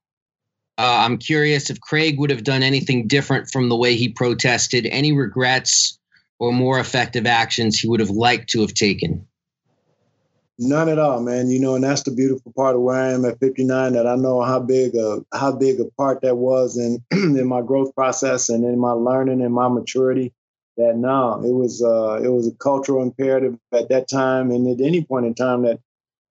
uh, 0.79 0.99
I'm 1.01 1.17
curious 1.17 1.71
if 1.71 1.81
Craig 1.81 2.19
would 2.19 2.31
have 2.31 2.45
done 2.45 2.63
anything 2.63 3.09
different 3.09 3.51
from 3.51 3.69
the 3.69 3.77
way 3.77 3.97
he 3.97 4.11
protested, 4.11 4.87
any 4.87 5.13
regrets 5.13 5.99
or 6.39 6.53
more 6.53 6.79
effective 6.79 7.27
actions 7.27 7.79
he 7.79 7.89
would 7.89 8.01
have 8.01 8.11
liked 8.11 8.51
to 8.51 8.61
have 8.61 8.75
taken. 8.75 9.27
None 10.59 10.89
at 10.89 10.99
all, 10.99 11.21
man. 11.21 11.51
You 11.51 11.61
know, 11.61 11.75
and 11.75 11.85
that's 11.85 12.03
the 12.03 12.11
beautiful 12.11 12.53
part 12.53 12.77
of 12.77 12.83
where 12.83 12.97
I 12.97 13.13
am 13.13 13.27
at 13.27 13.39
59. 13.41 13.93
That 13.93 14.07
I 14.07 14.17
know 14.17 14.41
how 14.43 14.59
big 14.59 14.95
a 14.95 15.25
how 15.35 15.53
big 15.53 15.81
a 15.81 15.85
part 15.99 16.23
that 16.23 16.37
was 16.37 16.79
in 16.79 17.05
in 17.11 17.47
my 17.47 17.61
growth 17.61 17.95
process 17.95 18.49
and 18.49 18.65
in 18.65 18.79
my 18.79 18.93
learning 18.93 19.43
and 19.43 19.53
my 19.53 19.69
maturity. 19.69 20.33
That 20.79 20.97
now 20.97 21.41
it 21.43 21.53
was 21.53 21.83
uh, 21.83 22.21
it 22.23 22.29
was 22.29 22.49
a 22.49 22.53
cultural 22.53 23.03
imperative 23.03 23.59
at 23.73 23.89
that 23.91 24.09
time 24.09 24.51
and 24.51 24.67
at 24.69 24.85
any 24.85 25.05
point 25.05 25.27
in 25.27 25.35
time 25.35 25.63
that 25.63 25.81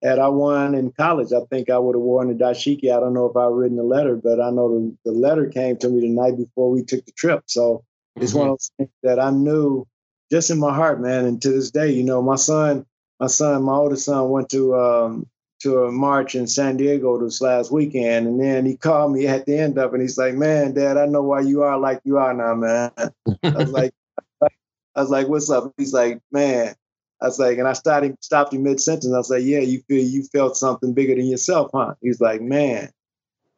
had 0.02 0.18
I 0.18 0.28
won 0.28 0.74
in 0.74 0.92
college, 0.92 1.32
I 1.32 1.40
think 1.50 1.70
I 1.70 1.78
would 1.78 1.94
have 1.94 2.02
worn 2.02 2.28
the 2.28 2.44
dashiki. 2.44 2.94
I 2.94 3.00
don't 3.00 3.14
know 3.14 3.26
if 3.26 3.36
I 3.36 3.46
written 3.46 3.76
the 3.76 3.82
letter, 3.82 4.14
but 4.14 4.40
I 4.40 4.50
know 4.50 4.68
the, 4.68 5.10
the 5.10 5.12
letter 5.12 5.46
came 5.46 5.78
to 5.78 5.88
me 5.88 6.00
the 6.00 6.08
night 6.08 6.36
before 6.36 6.70
we 6.70 6.84
took 6.84 7.04
the 7.06 7.12
trip. 7.12 7.44
So 7.46 7.78
mm-hmm. 8.16 8.22
it's 8.22 8.34
one 8.34 8.48
of 8.48 8.52
those 8.52 8.70
things 8.76 8.90
that 9.02 9.18
I 9.18 9.30
knew 9.30 9.86
just 10.30 10.50
in 10.50 10.58
my 10.58 10.74
heart, 10.74 11.00
man. 11.00 11.24
And 11.24 11.40
to 11.42 11.50
this 11.50 11.70
day, 11.70 11.92
you 11.92 12.02
know, 12.02 12.22
my 12.22 12.36
son, 12.36 12.86
my 13.20 13.26
son, 13.26 13.62
my 13.62 13.74
oldest 13.74 14.04
son 14.04 14.28
went 14.30 14.50
to 14.50 14.76
um, 14.76 15.26
to 15.60 15.84
a 15.84 15.92
march 15.92 16.34
in 16.34 16.46
San 16.46 16.76
Diego 16.76 17.18
this 17.18 17.40
last 17.40 17.72
weekend, 17.72 18.26
and 18.26 18.40
then 18.40 18.66
he 18.66 18.76
called 18.76 19.12
me 19.12 19.26
at 19.26 19.46
the 19.46 19.58
end 19.58 19.78
of 19.78 19.92
it. 19.92 19.94
And 19.94 20.02
he's 20.02 20.18
like, 20.18 20.34
"Man, 20.34 20.74
Dad, 20.74 20.96
I 20.96 21.06
know 21.06 21.22
why 21.22 21.40
you 21.40 21.62
are 21.62 21.78
like 21.78 22.00
you 22.04 22.18
are 22.18 22.34
now, 22.34 22.54
man." 22.54 22.90
I 22.96 23.50
was 23.50 23.70
like, 23.70 23.94
"I 24.42 25.00
was 25.00 25.10
like, 25.10 25.28
what's 25.28 25.50
up?" 25.50 25.72
He's 25.78 25.92
like, 25.92 26.20
"Man." 26.30 26.74
I 27.22 27.26
was 27.26 27.38
like, 27.38 27.56
and 27.56 27.66
I 27.66 27.72
started 27.72 28.14
stopped 28.22 28.52
him 28.52 28.62
mid 28.62 28.78
sentence. 28.78 29.12
I 29.12 29.16
was 29.16 29.30
like, 29.30 29.42
"Yeah, 29.42 29.60
you 29.60 29.80
feel 29.88 30.04
you 30.04 30.24
felt 30.24 30.56
something 30.56 30.92
bigger 30.92 31.14
than 31.14 31.26
yourself, 31.26 31.70
huh?" 31.72 31.94
He's 32.02 32.20
like, 32.20 32.42
"Man, 32.42 32.90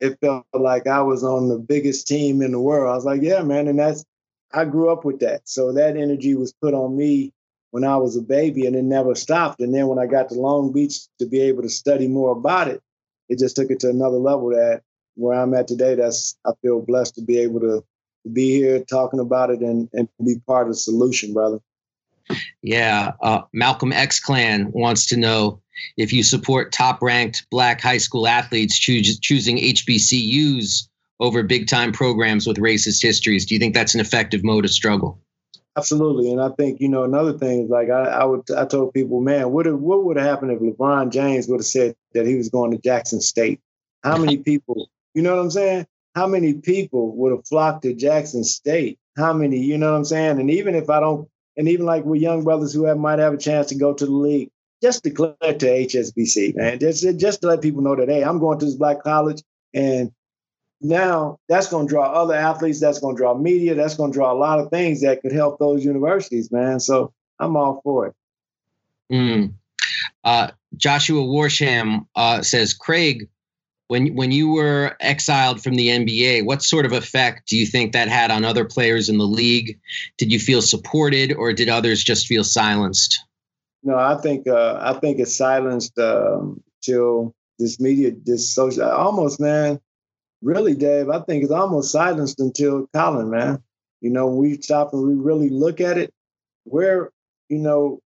it 0.01 0.17
felt 0.21 0.47
like 0.55 0.87
I 0.87 1.03
was 1.03 1.25
on 1.25 1.49
the 1.49 1.59
biggest 1.59 2.07
team 2.07 2.41
in 2.41 2.53
the 2.53 2.61
world." 2.61 2.93
I 2.93 2.95
was 2.95 3.05
like, 3.05 3.23
"Yeah, 3.23 3.43
man," 3.43 3.67
and 3.67 3.81
that's 3.81 4.05
I 4.53 4.65
grew 4.65 4.91
up 4.91 5.05
with 5.05 5.21
that. 5.21 5.49
So 5.49 5.73
that 5.73 5.97
energy 5.97 6.35
was 6.35 6.53
put 6.53 6.75
on 6.75 6.97
me 6.97 7.33
when 7.71 7.85
I 7.85 7.97
was 7.97 8.17
a 8.17 8.23
baby 8.23 8.67
and 8.67 8.75
it 8.75 8.85
never 8.85 9.15
stopped. 9.15 9.61
And 9.61 9.75
then 9.75 9.89
when 9.89 9.99
I 9.99 10.07
got 10.07 10.29
to 10.31 10.35
Long 10.35 10.73
Beach 10.73 11.01
to 11.19 11.27
be 11.27 11.41
able 11.41 11.63
to 11.63 11.69
study 11.69 12.09
more 12.09 12.33
about 12.33 12.69
it, 12.69 12.83
it 13.29 13.39
just 13.39 13.57
took 13.57 13.71
it 13.71 13.81
to 13.81 13.91
another 13.91 14.17
level 14.17 14.51
that 14.51 14.83
where 15.17 15.39
I'm 15.39 15.53
at 15.55 15.69
today, 15.69 15.95
that's 15.95 16.39
I 16.47 16.53
feel 16.63 16.81
blessed 16.81 17.17
to 17.17 17.23
be 17.23 17.39
able 17.39 17.61
to, 17.61 17.85
to 18.25 18.31
be 18.33 18.53
here 18.53 18.83
talking 18.85 19.21
about 19.21 19.51
it 19.51 19.61
and, 19.61 19.89
and 19.93 20.09
be 20.25 20.41
part 20.47 20.69
of 20.69 20.73
the 20.73 20.79
solution, 20.79 21.35
brother. 21.35 21.59
Yeah. 22.63 23.13
Uh, 23.23 23.43
Malcolm 23.53 23.93
X 23.93 24.21
Clan 24.21 24.71
wants 24.73 25.07
to 25.07 25.17
know 25.17 25.61
if 25.97 26.13
you 26.13 26.23
support 26.23 26.73
top 26.73 27.03
ranked 27.03 27.47
black 27.51 27.81
high 27.81 27.99
school 27.99 28.27
athletes 28.27 28.79
choos- 28.79 29.21
choosing 29.21 29.59
HBCUs 29.59 30.89
over 31.21 31.43
big 31.43 31.69
time 31.69 31.93
programs 31.93 32.47
with 32.47 32.59
racist 32.59 33.03
histories. 33.03 33.47
Do 33.47 33.55
you 33.55 33.59
think 33.59 33.75
that's 33.75 33.95
an 33.95 34.01
effective 34.01 34.45
mode 34.45 34.65
of 34.65 34.71
struggle? 34.71 35.21
Absolutely, 35.77 36.33
and 36.33 36.41
I 36.41 36.49
think 36.51 36.81
you 36.81 36.89
know 36.89 37.05
another 37.05 37.39
thing 37.39 37.65
is 37.65 37.71
like 37.71 37.89
I, 37.89 38.03
I 38.05 38.25
would 38.25 38.51
I 38.51 38.65
told 38.65 38.95
people, 38.95 39.21
man, 39.21 39.51
what 39.53 39.73
what 39.73 40.05
would 40.05 40.17
have 40.17 40.27
happened 40.27 40.53
if 40.53 40.61
LeBron 40.61 41.13
James 41.13 41.47
would 41.47 41.61
have 41.61 41.67
said 41.67 41.95
that 42.15 42.27
he 42.27 42.35
was 42.35 42.49
going 42.49 42.73
to 42.73 42.79
Jackson 42.79 43.21
State? 43.21 43.61
How 44.03 44.17
many 44.17 44.37
people, 44.49 44.91
you 45.15 45.23
know 45.23 45.37
what 45.37 45.43
I'm 45.43 45.51
saying? 45.51 45.87
How 46.15 46.27
many 46.27 46.55
people 46.55 47.15
would 47.17 47.33
have 47.33 47.47
flocked 47.47 47.83
to 47.83 47.95
Jackson 47.95 48.43
State? 48.43 48.99
How 49.17 49.33
many, 49.33 49.59
you 49.59 49.79
know 49.79 49.93
what 49.93 49.99
I'm 49.99 50.05
saying? 50.05 50.41
And 50.41 50.51
even 50.51 50.75
if 50.75 50.91
I 50.91 50.99
don't, 51.01 51.29
and 51.57 51.69
even 51.69 51.87
like 51.87 52.05
with 52.05 52.21
young 52.21 52.45
brothers 52.45 52.73
who 52.73 52.85
have, 52.85 52.99
might 52.99 53.19
have 53.19 53.35
a 53.35 53.39
chance 53.39 53.69
to 53.69 53.77
go 53.77 53.93
to 53.93 54.05
the 54.05 54.11
league, 54.11 54.51
just 54.83 55.03
declare 55.03 55.35
to 55.41 55.55
HSBC, 55.55 56.57
man, 56.57 56.79
just 56.79 57.05
just 57.19 57.41
to 57.43 57.49
let 57.49 57.63
people 57.63 57.83
know 57.83 57.95
that 57.95 58.09
hey, 58.09 58.23
I'm 58.25 58.39
going 58.39 58.59
to 58.59 58.65
this 58.65 58.75
black 58.75 59.03
college, 59.03 59.43
and 59.75 60.13
now 60.81 61.39
that's 61.49 61.69
going 61.69 61.87
to 61.87 61.91
draw 61.91 62.13
other 62.13 62.35
athletes 62.35 62.81
that's 62.81 63.01
going 63.01 63.17
to 63.17 63.21
draw 63.21 63.35
media 63.35 63.75
that's 63.75 63.97
going 63.97 64.13
to 64.13 64.17
draw 64.17 64.33
a 64.33 64.35
lot 64.35 64.61
of 64.61 64.71
things 64.71 65.01
that 65.01 65.21
could 65.23 65.33
help 65.33 65.59
those 65.59 65.85
universities 65.85 66.53
man. 66.53 66.81
So 66.81 67.13
i'm 67.39 67.57
all 67.57 67.81
for 67.83 68.07
it. 68.07 68.15
Mm. 69.13 69.55
uh, 70.25 70.51
joshua 70.77 71.23
warsham 71.23 72.07
uh, 72.15 72.43
says 72.43 72.75
craig 72.75 73.29
when 73.89 74.15
when 74.15 74.31
you 74.31 74.51
were 74.51 74.97
exiled 75.01 75.63
from 75.63 75.75
the 75.75 75.89
nba 75.89 76.45
what 76.45 76.63
sort 76.63 76.87
of 76.87 76.93
effect 76.93 77.49
do 77.49 77.57
you 77.57 77.67
think 77.67 77.93
that 77.93 78.09
had 78.09 78.31
on 78.31 78.45
other 78.45 78.65
players 78.65 79.09
in 79.09 79.19
the 79.19 79.25
league? 79.25 79.79
Did 80.19 80.31
you 80.31 80.39
feel 80.39 80.63
supported 80.63 81.33
or 81.33 81.53
did 81.53 81.69
others 81.69 82.05
just 82.05 82.27
feel 82.27 82.45
silenced? 82.45 83.19
No 83.83 83.97
i 83.97 84.17
think 84.17 84.47
uh, 84.47 84.79
i 84.81 84.93
think 85.01 85.19
it 85.19 85.29
silenced 85.29 85.99
um, 85.99 86.63
till 86.83 87.35
this 87.59 87.81
media 87.81 88.13
this 88.25 88.55
social 88.55 88.89
almost 88.89 89.41
man 89.41 89.81
really, 90.43 90.75
Dave, 90.75 91.09
I 91.09 91.21
think 91.21 91.43
it's 91.43 91.53
almost 91.53 91.93
silenced 91.93 92.41
until 92.41 92.89
Colin, 92.95 93.31
man. 93.31 93.63
You 94.01 94.11
know, 94.11 94.27
we 94.29 94.61
stop 94.61 94.93
and 94.93 95.03
we 95.07 95.15
really 95.15 95.49
look 95.49 95.81
at 95.81 95.99
it, 95.99 96.13
where, 96.65 97.11
you 97.49 97.59
know, 97.59 98.01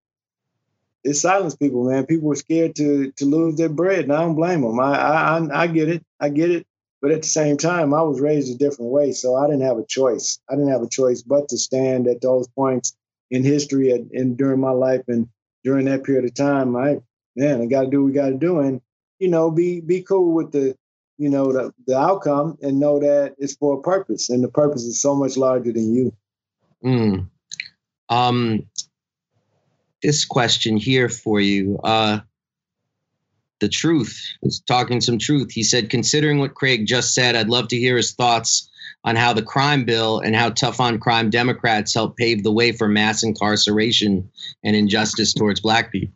it 1.03 1.15
silenced 1.15 1.59
people, 1.59 1.89
man. 1.89 2.05
People 2.05 2.27
were 2.29 2.35
scared 2.35 2.75
to 2.75 3.11
to 3.13 3.25
lose 3.25 3.55
their 3.55 3.69
bread, 3.69 4.03
and 4.03 4.13
I 4.13 4.21
don't 4.21 4.35
blame 4.35 4.61
them. 4.61 4.79
I, 4.79 4.93
I 4.93 5.63
I 5.63 5.67
get 5.67 5.89
it, 5.89 6.03
I 6.19 6.29
get 6.29 6.51
it. 6.51 6.67
But 7.01 7.11
at 7.11 7.23
the 7.23 7.27
same 7.27 7.57
time, 7.57 7.93
I 7.95 8.03
was 8.03 8.21
raised 8.21 8.53
a 8.53 8.57
different 8.57 8.91
way, 8.91 9.11
so 9.11 9.35
I 9.35 9.47
didn't 9.47 9.63
have 9.63 9.79
a 9.79 9.85
choice. 9.85 10.39
I 10.49 10.53
didn't 10.53 10.69
have 10.69 10.83
a 10.83 10.89
choice 10.89 11.23
but 11.23 11.49
to 11.49 11.57
stand 11.57 12.07
at 12.07 12.21
those 12.21 12.47
points 12.49 12.95
in 13.31 13.43
history 13.43 13.91
and, 13.91 14.11
and 14.11 14.37
during 14.37 14.59
my 14.59 14.71
life 14.71 15.01
and 15.07 15.27
during 15.63 15.85
that 15.85 16.03
period 16.03 16.25
of 16.25 16.35
time. 16.35 16.75
I 16.75 17.01
man, 17.35 17.61
I 17.61 17.65
got 17.65 17.83
to 17.83 17.89
do 17.89 18.03
what 18.03 18.07
we 18.07 18.13
got 18.13 18.29
to 18.29 18.37
do, 18.37 18.59
and 18.59 18.81
you 19.17 19.29
know, 19.29 19.49
be 19.49 19.81
be 19.81 20.03
cool 20.03 20.33
with 20.33 20.51
the 20.51 20.75
you 21.21 21.29
know 21.29 21.53
the, 21.53 21.71
the 21.85 21.95
outcome 21.95 22.57
and 22.63 22.79
know 22.79 22.99
that 22.99 23.35
it's 23.37 23.55
for 23.55 23.77
a 23.77 23.81
purpose. 23.81 24.31
And 24.31 24.43
the 24.43 24.47
purpose 24.47 24.81
is 24.83 24.99
so 24.99 25.13
much 25.13 25.37
larger 25.37 25.71
than 25.71 25.93
you. 25.93 26.13
Mm. 26.83 27.29
um 28.09 28.65
this 30.01 30.25
question 30.25 30.77
here 30.77 31.09
for 31.09 31.39
you 31.39 31.79
uh 31.83 32.21
the 33.59 33.69
truth 33.69 34.19
is 34.41 34.59
talking 34.61 34.99
some 34.99 35.19
truth. 35.19 35.51
He 35.51 35.61
said 35.61 35.91
considering 35.91 36.39
what 36.39 36.55
craig 36.55 36.87
just 36.87 37.13
said 37.13 37.35
i'd 37.35 37.49
love 37.49 37.67
to 37.67 37.77
hear 37.77 37.97
his 37.97 38.13
thoughts 38.13 38.67
on 39.03 39.15
how 39.15 39.31
the 39.31 39.43
crime 39.43 39.85
bill 39.85 40.19
and 40.19 40.35
how 40.35 40.49
tough 40.49 40.79
on 40.79 40.97
crime 40.97 41.29
democrats 41.29 41.93
help 41.93 42.17
pave 42.17 42.41
the 42.41 42.51
way 42.51 42.71
for 42.71 42.87
mass 42.87 43.21
incarceration 43.21 44.27
and 44.63 44.75
injustice 44.75 45.35
towards 45.35 45.59
black 45.59 45.91
people. 45.91 46.15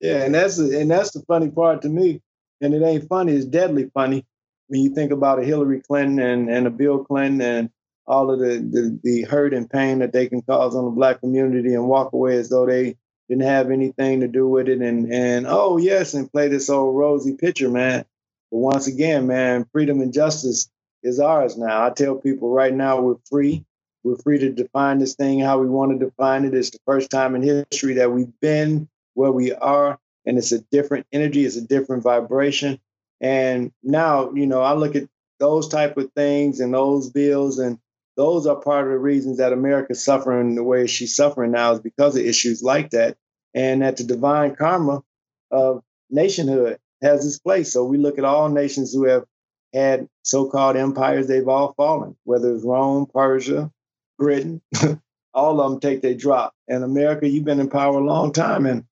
Yeah 0.00 0.24
and 0.24 0.34
that's 0.34 0.58
and 0.58 0.90
that's 0.90 1.12
the 1.12 1.22
funny 1.28 1.50
part 1.50 1.82
to 1.82 1.88
me 1.88 2.20
and 2.60 2.74
it 2.74 2.82
ain't 2.82 3.08
funny, 3.08 3.32
it's 3.32 3.44
deadly 3.44 3.90
funny 3.94 4.24
when 4.68 4.80
you 4.80 4.90
think 4.94 5.12
about 5.12 5.38
a 5.38 5.44
Hillary 5.44 5.80
Clinton 5.80 6.18
and, 6.18 6.50
and 6.50 6.66
a 6.66 6.70
Bill 6.70 7.04
Clinton 7.04 7.40
and 7.40 7.70
all 8.06 8.30
of 8.30 8.38
the, 8.38 8.58
the, 8.58 8.98
the 9.02 9.22
hurt 9.22 9.54
and 9.54 9.68
pain 9.68 10.00
that 10.00 10.12
they 10.12 10.28
can 10.28 10.42
cause 10.42 10.74
on 10.74 10.84
the 10.84 10.90
black 10.90 11.20
community 11.20 11.74
and 11.74 11.88
walk 11.88 12.12
away 12.12 12.36
as 12.36 12.48
though 12.48 12.66
they 12.66 12.96
didn't 13.28 13.44
have 13.44 13.70
anything 13.70 14.20
to 14.20 14.28
do 14.28 14.46
with 14.46 14.68
it 14.68 14.80
and 14.82 15.10
and 15.10 15.46
oh 15.48 15.78
yes 15.78 16.12
and 16.12 16.30
play 16.30 16.48
this 16.48 16.68
old 16.68 16.96
rosy 16.96 17.34
picture 17.34 17.70
man. 17.70 18.04
But 18.50 18.58
once 18.58 18.86
again 18.86 19.26
man 19.26 19.66
freedom 19.72 20.00
and 20.00 20.12
justice 20.12 20.68
is 21.02 21.20
ours 21.20 21.56
now. 21.56 21.84
I 21.86 21.90
tell 21.90 22.16
people 22.16 22.50
right 22.50 22.74
now 22.74 23.00
we're 23.00 23.16
free. 23.24 23.64
We're 24.02 24.16
free 24.18 24.38
to 24.40 24.50
define 24.50 24.98
this 24.98 25.14
thing 25.14 25.40
how 25.40 25.58
we 25.58 25.66
want 25.66 25.98
to 25.98 26.04
define 26.04 26.44
it. 26.44 26.54
It's 26.54 26.70
the 26.70 26.78
first 26.84 27.10
time 27.10 27.34
in 27.34 27.42
history 27.42 27.94
that 27.94 28.12
we've 28.12 28.38
been 28.40 28.88
where 29.14 29.32
we 29.32 29.52
are 29.52 29.98
and 30.26 30.38
it's 30.38 30.52
a 30.52 30.60
different 30.60 31.06
energy, 31.12 31.44
it's 31.44 31.56
a 31.56 31.66
different 31.66 32.02
vibration. 32.02 32.80
And 33.20 33.72
now, 33.82 34.32
you 34.32 34.46
know, 34.46 34.60
I 34.60 34.74
look 34.74 34.96
at 34.96 35.08
those 35.38 35.68
type 35.68 35.96
of 35.96 36.12
things 36.12 36.60
and 36.60 36.74
those 36.74 37.10
bills, 37.10 37.58
and 37.58 37.78
those 38.16 38.46
are 38.46 38.56
part 38.56 38.86
of 38.86 38.92
the 38.92 38.98
reasons 38.98 39.38
that 39.38 39.52
America's 39.52 40.04
suffering 40.04 40.54
the 40.54 40.62
way 40.62 40.86
she's 40.86 41.16
suffering 41.16 41.52
now 41.52 41.72
is 41.72 41.80
because 41.80 42.16
of 42.16 42.24
issues 42.24 42.62
like 42.62 42.90
that. 42.90 43.16
And 43.56 43.82
that 43.82 43.98
the 43.98 44.04
divine 44.04 44.56
karma 44.56 45.04
of 45.52 45.82
nationhood 46.10 46.78
has 47.02 47.24
its 47.24 47.38
place. 47.38 47.72
So 47.72 47.84
we 47.84 47.98
look 47.98 48.18
at 48.18 48.24
all 48.24 48.48
nations 48.48 48.92
who 48.92 49.04
have 49.04 49.24
had 49.72 50.08
so-called 50.22 50.76
empires, 50.76 51.26
they've 51.26 51.48
all 51.48 51.74
fallen, 51.76 52.16
whether 52.24 52.54
it's 52.54 52.64
Rome, 52.64 53.06
Persia, 53.06 53.70
Britain, 54.18 54.62
all 55.34 55.60
of 55.60 55.70
them 55.70 55.80
take 55.80 56.00
their 56.00 56.14
drop. 56.14 56.54
And 56.68 56.84
America, 56.84 57.28
you've 57.28 57.44
been 57.44 57.60
in 57.60 57.68
power 57.68 57.98
a 57.98 58.04
long 58.04 58.32
time. 58.32 58.66
And 58.66 58.84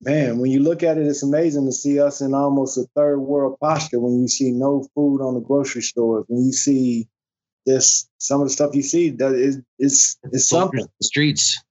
man, 0.00 0.38
when 0.38 0.50
you 0.50 0.60
look 0.60 0.82
at 0.82 0.98
it, 0.98 1.06
it's 1.06 1.22
amazing 1.22 1.66
to 1.66 1.72
see 1.72 2.00
us 2.00 2.20
in 2.20 2.34
almost 2.34 2.78
a 2.78 2.84
third 2.94 3.18
world 3.20 3.58
posture. 3.60 4.00
When 4.00 4.20
you 4.20 4.28
see 4.28 4.50
no 4.50 4.86
food 4.94 5.20
on 5.20 5.34
the 5.34 5.40
grocery 5.40 5.82
stores, 5.82 6.24
when 6.28 6.44
you 6.44 6.52
see 6.52 7.08
this, 7.64 8.08
some 8.18 8.40
of 8.40 8.46
the 8.46 8.52
stuff 8.52 8.74
you 8.74 8.82
see, 8.82 9.10
that 9.10 9.32
is 9.34 9.60
is 9.78 10.16
is 10.32 10.48
something. 10.48 10.86
streets. 11.02 11.62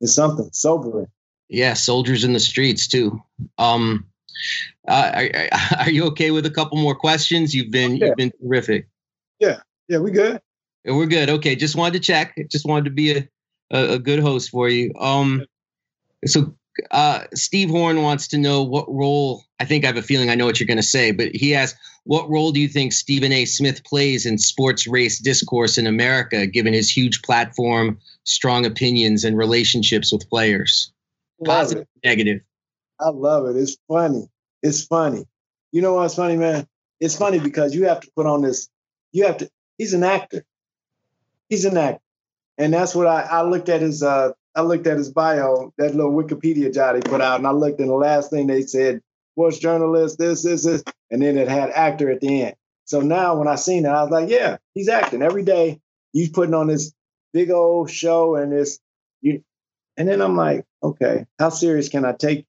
It's 0.00 0.14
something 0.14 0.50
sobering. 0.52 1.08
Yeah, 1.48 1.74
soldiers 1.74 2.24
in 2.24 2.32
the 2.32 2.40
streets 2.40 2.86
too. 2.86 3.20
Um, 3.58 4.06
uh, 4.86 5.12
are, 5.14 5.48
are, 5.78 5.90
you 5.90 6.04
okay 6.06 6.30
with 6.30 6.46
a 6.46 6.50
couple 6.50 6.78
more 6.78 6.94
questions? 6.94 7.54
You've 7.54 7.70
been 7.70 7.96
you've 7.96 8.16
been 8.16 8.32
terrific. 8.42 8.88
Yeah, 9.40 9.60
yeah, 9.88 9.98
we 9.98 10.10
good. 10.10 10.40
We're 10.84 11.06
good. 11.06 11.28
Okay, 11.30 11.56
just 11.56 11.76
wanted 11.76 11.94
to 11.94 12.00
check. 12.00 12.34
Just 12.48 12.66
wanted 12.66 12.84
to 12.84 12.90
be 12.90 13.16
a, 13.16 13.28
a, 13.72 13.94
a 13.94 13.98
good 13.98 14.20
host 14.20 14.50
for 14.50 14.68
you. 14.68 14.92
Um, 14.98 15.44
so 16.24 16.54
uh, 16.90 17.24
Steve 17.34 17.70
Horn 17.70 18.02
wants 18.02 18.28
to 18.28 18.38
know 18.38 18.62
what 18.62 18.92
role. 18.92 19.44
I 19.60 19.64
think 19.64 19.84
I 19.84 19.88
have 19.88 19.96
a 19.96 20.02
feeling 20.02 20.30
I 20.30 20.34
know 20.34 20.46
what 20.46 20.60
you're 20.60 20.66
going 20.66 20.76
to 20.76 20.82
say, 20.82 21.10
but 21.10 21.34
he 21.34 21.54
asks, 21.54 21.78
"What 22.04 22.28
role 22.28 22.52
do 22.52 22.60
you 22.60 22.68
think 22.68 22.92
Stephen 22.92 23.32
A. 23.32 23.44
Smith 23.44 23.84
plays 23.84 24.26
in 24.26 24.38
sports 24.38 24.86
race 24.86 25.18
discourse 25.18 25.78
in 25.78 25.86
America, 25.86 26.46
given 26.46 26.72
his 26.74 26.90
huge 26.90 27.22
platform, 27.22 27.98
strong 28.24 28.66
opinions, 28.66 29.24
and 29.24 29.36
relationships 29.36 30.12
with 30.12 30.28
players? 30.28 30.92
Love 31.40 31.58
Positive, 31.58 31.86
it. 32.02 32.06
negative." 32.06 32.40
I 33.00 33.10
love 33.10 33.46
it. 33.46 33.56
It's 33.56 33.76
funny. 33.88 34.28
It's 34.62 34.84
funny. 34.84 35.26
You 35.72 35.82
know 35.82 35.94
what's 35.94 36.14
funny, 36.14 36.36
man? 36.36 36.66
It's 37.00 37.16
funny 37.16 37.38
because 37.38 37.74
you 37.74 37.84
have 37.86 38.00
to 38.00 38.10
put 38.16 38.26
on 38.26 38.42
this. 38.42 38.68
You 39.12 39.26
have 39.26 39.38
to. 39.38 39.50
He's 39.78 39.92
an 39.92 40.02
actor. 40.02 40.44
He's 41.48 41.64
an 41.64 41.76
actor, 41.76 42.02
and 42.58 42.72
that's 42.72 42.94
what 42.94 43.06
I, 43.06 43.22
I 43.22 43.42
looked 43.42 43.68
at 43.68 43.82
his 43.82 44.02
uh, 44.02 44.32
I 44.56 44.62
looked 44.62 44.86
at 44.86 44.96
his 44.96 45.10
bio, 45.10 45.72
that 45.76 45.94
little 45.94 46.12
Wikipedia 46.12 46.72
job 46.72 46.96
he 46.96 47.02
put 47.02 47.20
out, 47.20 47.38
and 47.38 47.46
I 47.46 47.50
looked 47.50 47.78
and 47.78 47.90
the 47.90 47.94
last 47.94 48.30
thing 48.30 48.46
they 48.46 48.62
said, 48.62 49.02
sports 49.34 49.58
journalist, 49.58 50.18
this, 50.18 50.42
this, 50.42 50.64
this, 50.64 50.82
and 51.10 51.20
then 51.20 51.36
it 51.36 51.46
had 51.46 51.70
actor 51.70 52.10
at 52.10 52.22
the 52.22 52.42
end. 52.42 52.56
So 52.86 53.00
now 53.00 53.36
when 53.36 53.48
I 53.48 53.56
seen 53.56 53.84
it, 53.84 53.90
I 53.90 54.02
was 54.02 54.10
like, 54.10 54.30
yeah, 54.30 54.56
he's 54.72 54.88
acting 54.88 55.20
every 55.20 55.44
day. 55.44 55.78
He's 56.12 56.30
putting 56.30 56.54
on 56.54 56.68
this 56.68 56.94
big 57.34 57.50
old 57.50 57.90
show 57.90 58.36
and 58.36 58.50
this, 58.50 58.78
you, 59.20 59.44
and 59.98 60.08
then 60.08 60.22
I'm 60.22 60.36
like, 60.36 60.64
okay, 60.82 61.26
how 61.38 61.50
serious 61.50 61.90
can 61.90 62.06
I 62.06 62.12
take? 62.12 62.46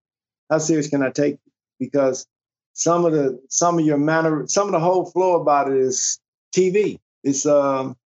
How 0.49 0.60
serious 0.60 0.88
can 0.88 1.03
I 1.03 1.10
take? 1.10 1.39
Because 1.78 2.26
some 2.72 3.03
of 3.03 3.12
the 3.12 3.41
some 3.49 3.80
of 3.80 3.86
your 3.86 3.97
manner, 3.97 4.47
some 4.47 4.68
of 4.68 4.72
the 4.72 4.80
whole 4.80 5.05
flow 5.12 5.41
about 5.41 5.70
it 5.70 5.78
is 5.78 6.20
TV. 6.55 6.99
It's 7.24 7.45
um, 7.45 7.97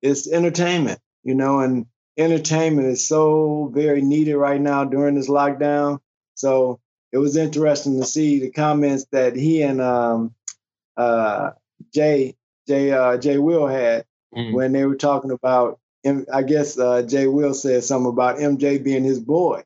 it's 0.00 0.30
entertainment, 0.30 1.00
you 1.24 1.34
know, 1.34 1.60
and 1.60 1.86
entertainment 2.20 2.88
is 2.88 3.06
so 3.06 3.70
very 3.72 4.02
needed 4.02 4.36
right 4.36 4.60
now 4.60 4.84
during 4.84 5.14
this 5.14 5.28
lockdown. 5.28 6.00
So 6.34 6.80
it 7.12 7.18
was 7.18 7.36
interesting 7.36 7.98
to 7.98 8.06
see 8.06 8.40
the 8.40 8.50
comments 8.50 9.06
that 9.12 9.36
he 9.36 9.62
and 9.62 9.80
um, 9.80 10.34
uh, 10.96 11.50
Jay 11.92 12.36
Jay 12.66 12.92
uh, 12.92 13.16
Jay 13.16 13.38
Will 13.38 13.66
had 13.66 14.04
mm. 14.34 14.52
when 14.52 14.72
they 14.72 14.84
were 14.84 14.96
talking 14.96 15.32
about. 15.32 15.78
I 16.32 16.42
guess 16.44 16.78
uh, 16.78 17.02
Jay 17.02 17.26
Will 17.26 17.52
said 17.52 17.84
something 17.84 18.08
about 18.08 18.38
MJ 18.38 18.82
being 18.82 19.04
his 19.04 19.20
boy, 19.20 19.64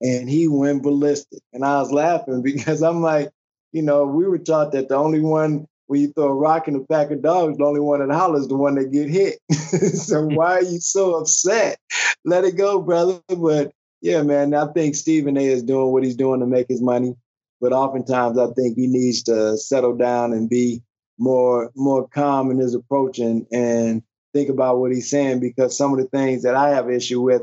and 0.00 0.30
he 0.30 0.48
went 0.48 0.82
ballistic. 0.82 1.42
And 1.52 1.62
I 1.62 1.78
was 1.78 1.92
laughing 1.92 2.40
because 2.42 2.82
I'm 2.82 3.02
like, 3.02 3.30
you 3.72 3.82
know, 3.82 4.06
we 4.06 4.26
were 4.26 4.38
taught 4.38 4.72
that 4.72 4.88
the 4.88 4.96
only 4.96 5.20
one 5.20 5.66
when 5.86 6.00
you 6.00 6.12
throw 6.12 6.28
a 6.28 6.34
rock 6.34 6.68
in 6.68 6.76
a 6.76 6.80
pack 6.80 7.10
of 7.10 7.22
dogs, 7.22 7.58
the 7.58 7.64
only 7.64 7.80
one 7.80 8.06
that 8.06 8.14
hollers 8.14 8.48
the 8.48 8.56
one 8.56 8.74
that 8.76 8.92
get 8.92 9.08
hit. 9.08 9.38
so 9.52 10.22
hmm. 10.22 10.34
why 10.34 10.54
are 10.54 10.62
you 10.62 10.80
so 10.80 11.16
upset? 11.16 11.78
Let 12.24 12.44
it 12.44 12.56
go, 12.56 12.80
brother. 12.80 13.20
But 13.28 13.72
yeah, 14.00 14.22
man, 14.22 14.54
I 14.54 14.66
think 14.72 14.94
Stephen 14.94 15.36
A 15.36 15.44
is 15.44 15.62
doing 15.62 15.92
what 15.92 16.04
he's 16.04 16.16
doing 16.16 16.40
to 16.40 16.46
make 16.46 16.68
his 16.68 16.82
money. 16.82 17.16
But 17.60 17.72
oftentimes 17.72 18.38
I 18.38 18.48
think 18.52 18.76
he 18.76 18.86
needs 18.86 19.22
to 19.24 19.56
settle 19.56 19.96
down 19.96 20.32
and 20.32 20.48
be 20.50 20.82
more 21.18 21.70
more 21.76 22.08
calm 22.08 22.50
in 22.50 22.58
his 22.58 22.74
approach 22.74 23.18
and, 23.18 23.46
and 23.52 24.02
think 24.32 24.48
about 24.48 24.78
what 24.78 24.90
he's 24.92 25.08
saying 25.08 25.40
because 25.40 25.76
some 25.76 25.92
of 25.92 25.98
the 26.00 26.06
things 26.06 26.42
that 26.42 26.56
I 26.56 26.70
have 26.70 26.90
issue 26.90 27.20
with 27.20 27.42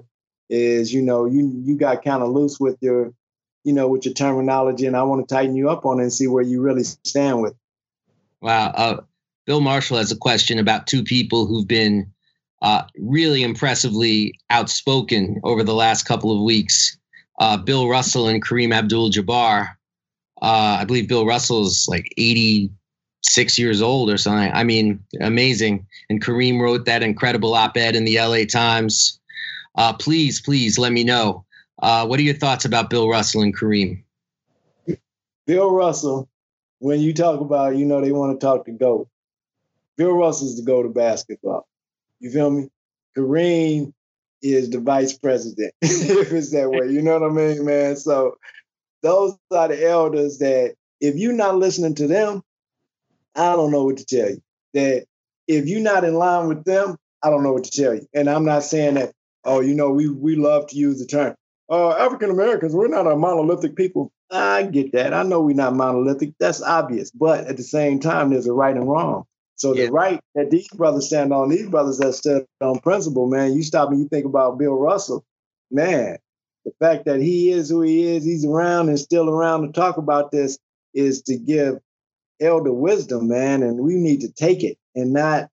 is, 0.50 0.94
you 0.94 1.02
know, 1.02 1.26
you 1.26 1.52
you 1.64 1.78
got 1.78 2.04
kind 2.04 2.22
of 2.22 2.30
loose 2.30 2.60
with 2.60 2.78
your, 2.82 3.14
you 3.64 3.74
know, 3.74 3.88
with 3.88 4.06
your 4.06 4.14
terminology 4.14 4.86
and 4.86 4.98
I 4.98 5.04
want 5.04 5.28
to 5.28 5.34
tighten 5.34 5.56
you 5.56 5.70
up 5.70 5.86
on 5.86 6.00
it 6.00 6.04
and 6.04 6.14
see 6.14 6.28
where 6.28 6.44
you 6.44 6.62
really 6.62 6.84
stand 6.84 7.42
with. 7.42 7.56
Wow. 8.42 8.72
Uh, 8.76 9.02
Bill 9.46 9.62
Marshall 9.62 9.98
has 9.98 10.12
a 10.12 10.18
question 10.18 10.60
about 10.60 10.88
two 10.88 11.04
people 11.04 11.46
who've 11.46 11.68
been 11.68 12.12
uh, 12.62 12.84
really 12.98 13.44
impressively 13.44 14.34
outspoken 14.50 15.39
over 15.44 15.64
the 15.64 15.74
last 15.74 16.04
couple 16.04 16.36
of 16.36 16.44
weeks 16.44 16.98
uh, 17.42 17.58
Bill 17.58 17.89
Russell 17.89 18.28
and 18.28 18.44
Kareem 18.44 18.72
Abdul 18.72 19.10
Jabbar. 19.10 19.70
Uh, 20.42 20.78
I 20.80 20.86
believe 20.86 21.10
Bill 21.10 21.26
Russell 21.26 21.66
is 21.66 21.88
like 21.89 22.14
86 22.18 23.58
years 23.58 23.82
old 23.82 24.12
or 24.12 24.18
something. 24.18 24.52
I 24.54 24.64
mean, 24.64 25.04
amazing. 25.20 25.86
And 26.10 26.24
Kareem 26.24 26.62
wrote 26.62 26.86
that 26.86 27.02
incredible 27.02 27.56
op 27.56 27.78
ed 27.78 27.96
in 27.96 28.06
the 28.06 28.20
LA 28.20 28.46
Times. 28.46 29.20
Uh, 29.76 29.94
please, 29.94 30.39
please 30.39 30.78
let 30.78 30.92
me 30.92 31.04
know. 31.04 31.44
Uh, 31.82 32.06
what 32.06 32.20
are 32.20 32.24
your 32.24 32.36
thoughts 32.36 32.64
about 32.64 32.92
Bill 32.92 33.10
Russell 33.10 33.42
and 33.42 33.58
Kareem? 33.58 34.04
Bill 35.48 35.72
Russell 35.72 36.30
when 36.82 37.00
you 37.00 37.14
talk 37.14 37.42
about, 37.42 37.76
you 37.78 37.86
know, 37.86 38.02
they 38.02 38.12
want 38.12 38.40
to 38.40 38.44
talk 38.44 38.66
to 38.66 38.72
GOAT. 38.72 39.08
Bill 39.98 40.14
Russell's 40.14 40.58
the 40.58 40.64
GOAT 40.64 40.88
of 40.88 40.96
basketball. 40.96 41.68
You 42.20 42.32
feel 42.32 42.50
me? 42.50 42.70
Kareem 43.16 43.94
is 44.42 44.72
the 44.72 44.80
vice 44.80 45.14
president, 45.14 45.76
if 45.82 46.32
it's 46.32 46.50
that 46.52 46.72
way. 46.72 46.90
You 46.90 47.04
know 47.04 47.20
what 47.20 47.30
I 47.30 47.34
mean, 47.34 47.66
man? 47.66 47.96
So 47.98 48.38
those 49.04 49.38
are 49.52 49.68
the 49.68 49.88
elders 49.88 50.40
that 50.40 50.74
if 51.00 51.18
you're 51.18 51.34
not 51.34 51.58
listening 51.58 51.94
to 51.96 52.08
them, 52.08 52.42
I 53.36 53.56
don't 53.56 53.72
know 53.72 53.84
what 53.84 53.98
to 53.98 54.06
tell 54.06 54.32
you. 54.32 54.42
That 54.74 55.06
if 55.48 55.68
you're 55.68 55.82
not 55.82 56.04
in 56.04 56.16
line 56.16 56.48
with 56.48 56.64
them, 56.64 56.98
I 57.22 57.30
don't 57.30 57.44
know 57.44 57.54
what 57.54 57.66
to 57.66 57.72
tell 57.72 57.94
you. 57.94 58.08
And 58.16 58.28
I'm 58.28 58.46
not 58.46 58.64
saying 58.64 58.96
that, 58.96 59.14
oh, 59.44 59.60
you 59.60 59.76
know, 59.76 59.92
we 59.92 60.10
we 60.10 60.36
love 60.36 60.66
to 60.70 60.76
use 60.76 60.98
the 60.98 61.06
term. 61.06 61.36
Uh, 61.70 61.92
African 61.92 62.32
Americans, 62.32 62.74
we're 62.74 62.88
not 62.88 63.06
a 63.06 63.16
monolithic 63.16 63.76
people. 63.76 64.12
I 64.32 64.64
get 64.64 64.94
that. 64.94 65.14
I 65.14 65.24
know 65.24 65.42
we're 65.42 65.56
not 65.56 65.76
monolithic. 65.76 66.34
That's 66.40 66.62
obvious. 66.62 67.12
But 67.12 67.48
at 67.48 67.58
the 67.58 67.64
same 67.64 68.00
time, 68.00 68.30
there's 68.30 68.48
a 68.48 68.54
right 68.54 68.76
and 68.76 68.88
wrong. 68.88 69.26
So 69.56 69.76
yeah. 69.76 69.86
the 69.86 69.92
right 69.92 70.20
that 70.36 70.50
these 70.50 70.68
brothers 70.70 71.08
stand 71.08 71.34
on, 71.34 71.50
these 71.50 71.70
brothers 71.70 72.00
that 72.00 72.14
stood 72.14 72.46
on 72.62 72.80
principle, 72.80 73.28
man, 73.28 73.54
you 73.54 73.62
stop 73.62 73.90
and 73.90 74.00
you 74.00 74.08
think 74.08 74.26
about 74.26 74.58
Bill 74.58 74.74
Russell, 74.74 75.24
man, 75.70 76.18
the 76.66 76.72
fact 76.80 77.06
that 77.06 77.22
he 77.22 77.52
is 77.52 77.70
who 77.70 77.82
he 77.82 78.04
is, 78.04 78.24
he's 78.24 78.46
around 78.46 78.90
and 78.90 79.00
still 79.00 79.30
around 79.30 79.62
to 79.64 79.72
talk 79.72 79.98
about 79.98 80.32
this 80.32 80.58
is 80.94 81.22
to 81.24 81.38
give 81.38 81.80
elder 82.40 82.74
wisdom, 82.74 83.28
man. 83.28 83.62
And 83.64 83.80
we 83.80 83.96
need 83.96 84.22
to 84.22 84.32
take 84.32 84.64
it 84.64 84.78
and 84.96 85.14
not 85.14 85.50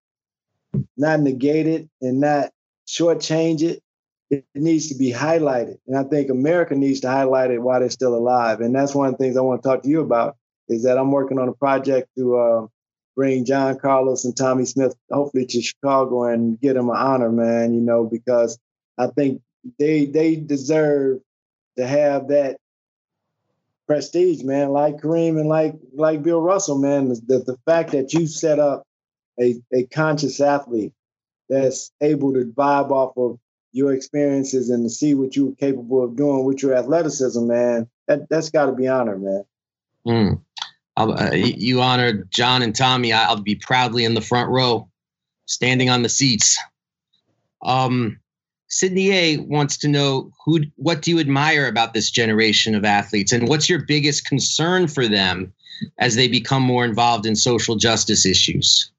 not 0.97 1.21
negate 1.21 1.67
it 1.67 1.89
and 2.01 2.21
not 2.21 2.51
shortchange 2.87 3.63
it 3.63 3.83
it 4.31 4.45
needs 4.55 4.89
to 4.89 4.95
be 4.95 5.13
highlighted. 5.13 5.79
And 5.87 5.97
I 5.97 6.05
think 6.05 6.31
America 6.31 6.75
needs 6.75 7.01
to 7.01 7.09
highlight 7.09 7.51
it 7.51 7.63
while 7.63 7.81
they're 7.81 7.91
still 7.91 8.15
alive. 8.15 8.61
And 8.61 8.75
that's 8.75 8.95
one 8.95 9.09
of 9.09 9.13
the 9.13 9.19
things 9.19 9.37
I 9.37 9.41
want 9.41 9.63
to 9.63 9.69
talk 9.69 9.83
to 9.83 9.89
you 9.89 10.01
about 10.01 10.37
is 10.69 10.83
that 10.83 10.99
I'm 10.99 11.11
working 11.11 11.39
on 11.39 11.49
a 11.49 11.55
project 11.55 12.09
to 12.19 12.37
uh, 12.37 12.67
bring 13.17 13.45
John 13.45 13.79
Carlos 13.79 14.25
and 14.25 14.37
Tommie 14.37 14.67
Smith 14.67 14.95
hopefully 15.11 15.47
to 15.47 15.63
Chicago 15.63 16.25
and 16.25 16.61
get 16.61 16.75
them 16.75 16.91
an 16.91 16.97
honor, 16.97 17.33
man, 17.33 17.75
you 17.75 17.81
know, 17.81 18.05
because 18.05 18.59
I 18.99 19.07
think 19.09 19.41
they 19.79 20.07
they 20.07 20.37
deserve 20.37 21.21
to 21.77 21.87
have 21.87 22.29
that 22.29 22.59
prestige, 23.87 24.43
man, 24.43 24.71
like 24.71 24.97
Kareem 24.99 25.41
and 25.41 25.49
like 25.49 25.75
like 25.95 26.23
Bill 26.23 26.41
Russell, 26.41 26.79
man. 26.79 27.09
The, 27.09 27.43
the 27.45 27.57
fact 27.65 27.93
that 27.93 28.13
you 28.13 28.27
set 28.27 28.59
up 28.59 28.85
a, 29.41 29.57
a 29.73 29.85
conscious 29.87 30.41
athlete 30.41 30.93
that's 31.49 31.91
able 32.01 32.35
to 32.35 32.45
vibe 32.45 32.91
off 32.91 33.17
of 33.17 33.39
your 33.73 33.93
experiences 33.93 34.71
and 34.71 34.85
to 34.85 34.91
see 34.91 35.15
what 35.15 35.37
you 35.37 35.47
were 35.47 35.55
capable 35.55 36.03
of 36.03 36.17
doing 36.17 36.45
with 36.45 36.63
your 36.63 36.75
athleticism, 36.75 37.47
man, 37.47 37.89
that 38.07 38.29
that's 38.29 38.51
got 38.51 38.67
to 38.67 38.73
be 38.73 38.89
honored, 38.89 39.23
man. 39.23 39.45
Mm. 40.07 40.41
Uh, 40.97 41.31
you 41.33 41.81
honored 41.81 42.29
John 42.31 42.63
and 42.63 42.75
Tommie. 42.75 43.13
I'll 43.13 43.41
be 43.41 43.55
proudly 43.55 44.05
in 44.05 44.15
the 44.15 44.21
front 44.21 44.51
row, 44.51 44.89
standing 45.47 45.91
on 45.91 46.03
the 46.03 46.09
seats. 46.09 46.59
Um, 47.63 48.19
Sydney 48.69 49.13
A 49.13 49.37
wants 49.39 49.77
to 49.79 49.89
know 49.89 50.31
who, 50.45 50.61
what 50.77 51.03
do 51.03 51.11
you 51.11 51.21
admire 51.21 51.67
about 51.69 51.95
this 51.95 52.11
generation 52.11 52.75
of 52.75 52.85
athletes, 52.85 53.33
and 53.33 53.49
what's 53.49 53.69
your 53.69 53.85
biggest 53.85 54.27
concern 54.27 54.89
for 54.89 55.07
them 55.07 55.53
as 55.99 56.17
they 56.17 56.27
become 56.27 56.63
more 56.63 56.85
involved 56.85 57.27
in 57.27 57.37
social 57.37 57.77
justice 57.77 58.27
issues? 58.27 58.91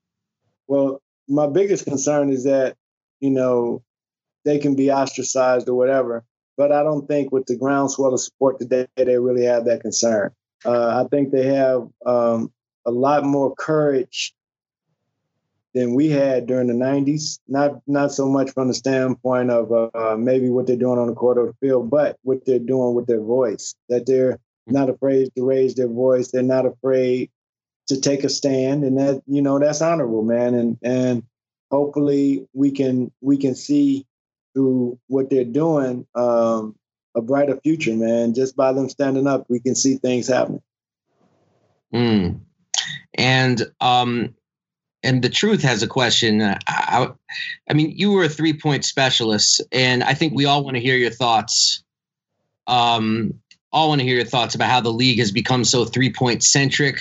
Well, 0.68 1.02
my 1.28 1.48
biggest 1.48 1.86
concern 1.86 2.32
is 2.32 2.46
that 2.46 2.78
you 3.20 3.30
know 3.30 3.84
they 4.46 4.60
can 4.60 4.76
be 4.76 4.92
ostracized 4.92 5.70
or 5.70 5.76
whatever. 5.76 6.24
But 6.58 6.72
I 6.72 6.84
don't 6.84 7.08
think 7.08 7.32
with 7.32 7.46
the 7.46 7.56
groundswell 7.56 8.14
of 8.14 8.20
support 8.20 8.60
today, 8.60 8.88
they 8.96 9.18
really 9.18 9.46
have 9.46 9.66
that 9.66 9.82
concern. 9.82 10.32
Uh, 10.66 11.04
I 11.04 11.08
think 11.08 11.32
they 11.32 11.46
have 11.46 11.88
um, 12.06 12.52
a 12.86 12.92
lot 12.92 13.24
more 13.24 13.56
courage 13.56 14.34
than 15.74 15.94
we 15.94 16.10
had 16.10 16.48
during 16.48 16.68
the 16.68 16.74
90s. 16.74 17.40
Not 17.48 17.82
not 17.88 18.12
so 18.12 18.28
much 18.28 18.52
from 18.52 18.68
the 18.68 18.74
standpoint 18.74 19.52
of 19.52 19.72
uh, 19.72 20.18
maybe 20.18 20.50
what 20.50 20.68
they're 20.68 20.76
doing 20.76 21.00
on 21.00 21.08
the 21.08 21.14
court 21.14 21.38
or 21.38 21.48
the 21.48 21.68
field, 21.68 21.90
but 21.90 22.18
what 22.24 22.46
they're 22.46 22.60
doing 22.60 22.96
with 22.96 23.08
their 23.08 23.22
voice. 23.22 23.76
That 23.88 24.06
they're 24.06 24.40
not 24.68 24.90
afraid 24.90 25.34
to 25.36 25.46
raise 25.46 25.76
their 25.76 25.88
voice. 25.88 26.32
They're 26.32 26.44
not 26.44 26.66
afraid 26.66 27.30
to 27.88 28.00
take 28.00 28.24
a 28.24 28.30
stand, 28.30 28.84
and 28.84 28.98
that 28.98 29.22
you 29.28 29.42
know 29.42 29.60
that's 29.60 29.82
honorable, 29.82 30.24
man. 30.24 30.56
And 30.56 30.78
and 30.84 31.24
hopefully 31.72 32.48
we 32.54 32.72
can 32.72 33.12
we 33.22 33.38
can 33.38 33.56
see 33.56 34.06
through 34.54 35.00
what 35.08 35.30
they're 35.30 35.44
doing 35.44 36.06
um, 36.16 36.76
a 37.16 37.22
brighter 37.22 37.60
future, 37.62 37.94
man. 37.96 38.34
Just 38.34 38.56
by 38.56 38.74
them 38.74 38.90
standing 38.90 39.28
up, 39.28 39.46
we 39.50 39.60
can 39.60 39.76
see 39.76 39.98
things 39.98 40.28
happening. 40.28 40.62
Mm. 41.94 42.40
And 43.16 43.72
um, 43.82 44.36
and 45.04 45.24
the 45.24 45.30
truth 45.30 45.62
has 45.64 45.82
a 45.82 45.88
question. 45.88 46.42
I, 46.42 47.10
I 47.70 47.74
mean, 47.74 47.92
you 47.96 48.12
were 48.12 48.26
a 48.26 48.30
three 48.30 48.54
point 48.54 48.86
specialist, 48.86 49.62
and 49.72 50.04
I 50.04 50.14
think 50.14 50.34
we 50.34 50.46
all 50.46 50.64
want 50.64 50.76
to 50.76 50.82
hear 50.82 50.98
your 50.98 51.12
thoughts. 51.12 51.84
Um, 52.68 53.34
all 53.72 53.90
want 53.90 54.02
to 54.02 54.06
hear 54.06 54.16
your 54.16 54.26
thoughts 54.26 54.56
about 54.56 54.70
how 54.70 54.82
the 54.82 54.92
league 54.92 55.20
has 55.20 55.32
become 55.32 55.64
so 55.64 55.86
three 55.86 56.12
point 56.12 56.44
centric. 56.44 57.00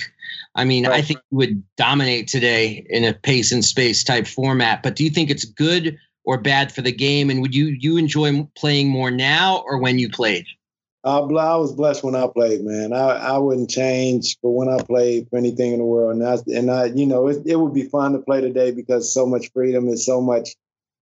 I 0.54 0.64
mean, 0.64 0.86
right. 0.86 0.96
I 0.96 1.02
think 1.02 1.20
you 1.30 1.38
would 1.38 1.62
dominate 1.76 2.28
today 2.28 2.84
in 2.88 3.04
a 3.04 3.12
pace 3.12 3.52
and 3.52 3.64
space 3.64 4.02
type 4.02 4.26
format. 4.26 4.82
But 4.82 4.96
do 4.96 5.04
you 5.04 5.10
think 5.10 5.30
it's 5.30 5.44
good 5.44 5.98
or 6.24 6.38
bad 6.38 6.72
for 6.72 6.82
the 6.82 6.92
game? 6.92 7.30
And 7.30 7.40
would 7.42 7.54
you 7.54 7.76
you 7.78 7.96
enjoy 7.96 8.42
playing 8.56 8.88
more 8.88 9.10
now 9.10 9.62
or 9.66 9.78
when 9.78 9.98
you 9.98 10.08
played? 10.08 10.46
Uh, 11.04 11.22
I 11.22 11.56
was 11.56 11.72
blessed 11.72 12.02
when 12.02 12.16
I 12.16 12.26
played, 12.26 12.64
man. 12.64 12.92
I, 12.92 13.34
I 13.34 13.38
wouldn't 13.38 13.70
change 13.70 14.36
for 14.40 14.54
when 14.54 14.68
I 14.68 14.82
played 14.82 15.28
for 15.30 15.38
anything 15.38 15.72
in 15.72 15.78
the 15.78 15.84
world. 15.84 16.16
And 16.16 16.26
I, 16.26 16.38
and 16.48 16.70
I 16.70 16.86
you 16.86 17.06
know, 17.06 17.28
it, 17.28 17.38
it 17.46 17.56
would 17.56 17.72
be 17.72 17.84
fun 17.84 18.12
to 18.12 18.18
play 18.18 18.40
today 18.40 18.72
because 18.72 19.14
so 19.14 19.24
much 19.24 19.52
freedom 19.52 19.88
is 19.88 20.04
so 20.04 20.20
much. 20.20 20.56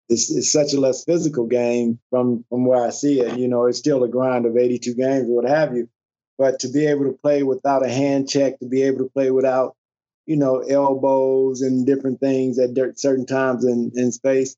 It's, 0.09 0.31
it's 0.31 0.53
such 0.53 0.75
a 0.75 0.81
less 0.81 1.03
physical 1.05 1.47
game 1.47 1.99
from 2.11 2.45
from 2.49 2.67
where 2.67 2.85
I 2.85 2.91
see 2.91 3.21
it. 3.21 3.39
You 3.39 3.49
know, 3.49 3.67
it's 3.67 3.79
still 3.79 4.05
a 4.05 4.09
grind 4.09 4.47
of 4.47 4.57
82 4.57 4.95
games 4.95 5.29
or 5.29 5.43
what 5.43 5.49
have 5.49 5.75
you. 5.75 5.89
But 6.39 6.61
to 6.61 6.69
be 6.69 6.87
able 6.87 7.05
to 7.07 7.19
play 7.21 7.43
without 7.43 7.85
a 7.85 7.89
hand 7.89 8.29
check, 8.29 8.59
to 8.61 8.67
be 8.67 8.83
able 8.83 8.99
to 8.99 9.11
play 9.11 9.31
without, 9.31 9.75
you 10.27 10.37
know, 10.37 10.59
elbows 10.59 11.63
and 11.63 11.87
different 11.87 12.21
things 12.21 12.59
at 12.59 12.71
certain 12.99 13.27
times 13.27 13.65
in, 13.65 13.91
in 13.95 14.13
space, 14.13 14.55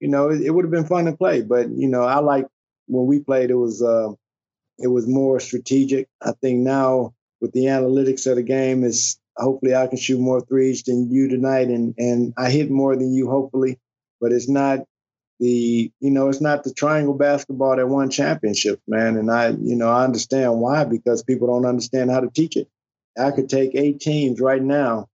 you 0.00 0.08
know, 0.08 0.30
it, 0.30 0.42
it 0.42 0.50
would 0.50 0.64
have 0.64 0.72
been 0.72 0.86
fun 0.86 1.04
to 1.04 1.12
play. 1.12 1.42
But 1.42 1.70
you 1.70 1.88
know, 1.88 2.02
I 2.02 2.18
like 2.18 2.46
when 2.86 3.06
we 3.06 3.20
played. 3.20 3.50
It 3.50 3.56
was. 3.56 3.82
Uh, 3.82 4.12
it 4.80 4.88
was 4.88 5.06
more 5.06 5.38
strategic. 5.40 6.08
I 6.22 6.32
think 6.40 6.60
now 6.60 7.14
with 7.40 7.52
the 7.52 7.66
analytics 7.66 8.28
of 8.28 8.36
the 8.36 8.42
game 8.42 8.82
is 8.82 9.18
hopefully 9.36 9.74
I 9.74 9.86
can 9.86 9.98
shoot 9.98 10.18
more 10.18 10.40
threes 10.40 10.82
than 10.82 11.10
you 11.10 11.28
tonight 11.28 11.68
and 11.68 11.94
and 11.98 12.34
I 12.36 12.50
hit 12.50 12.70
more 12.70 12.96
than 12.96 13.12
you 13.12 13.28
hopefully, 13.30 13.78
but 14.20 14.32
it's 14.32 14.48
not 14.48 14.80
the 15.38 15.90
you 16.00 16.10
know 16.10 16.28
it's 16.28 16.40
not 16.40 16.64
the 16.64 16.72
triangle 16.72 17.14
basketball 17.14 17.76
that 17.76 17.88
won 17.88 18.10
championships, 18.10 18.82
man. 18.88 19.16
And 19.16 19.30
I 19.30 19.50
you 19.50 19.76
know 19.76 19.90
I 19.90 20.04
understand 20.04 20.60
why 20.60 20.84
because 20.84 21.22
people 21.22 21.48
don't 21.48 21.66
understand 21.68 22.10
how 22.10 22.20
to 22.20 22.30
teach 22.30 22.56
it. 22.56 22.68
I 23.18 23.30
could 23.32 23.48
take 23.48 23.74
eight 23.74 24.00
teams 24.00 24.40
right 24.40 24.62
now 24.62 25.08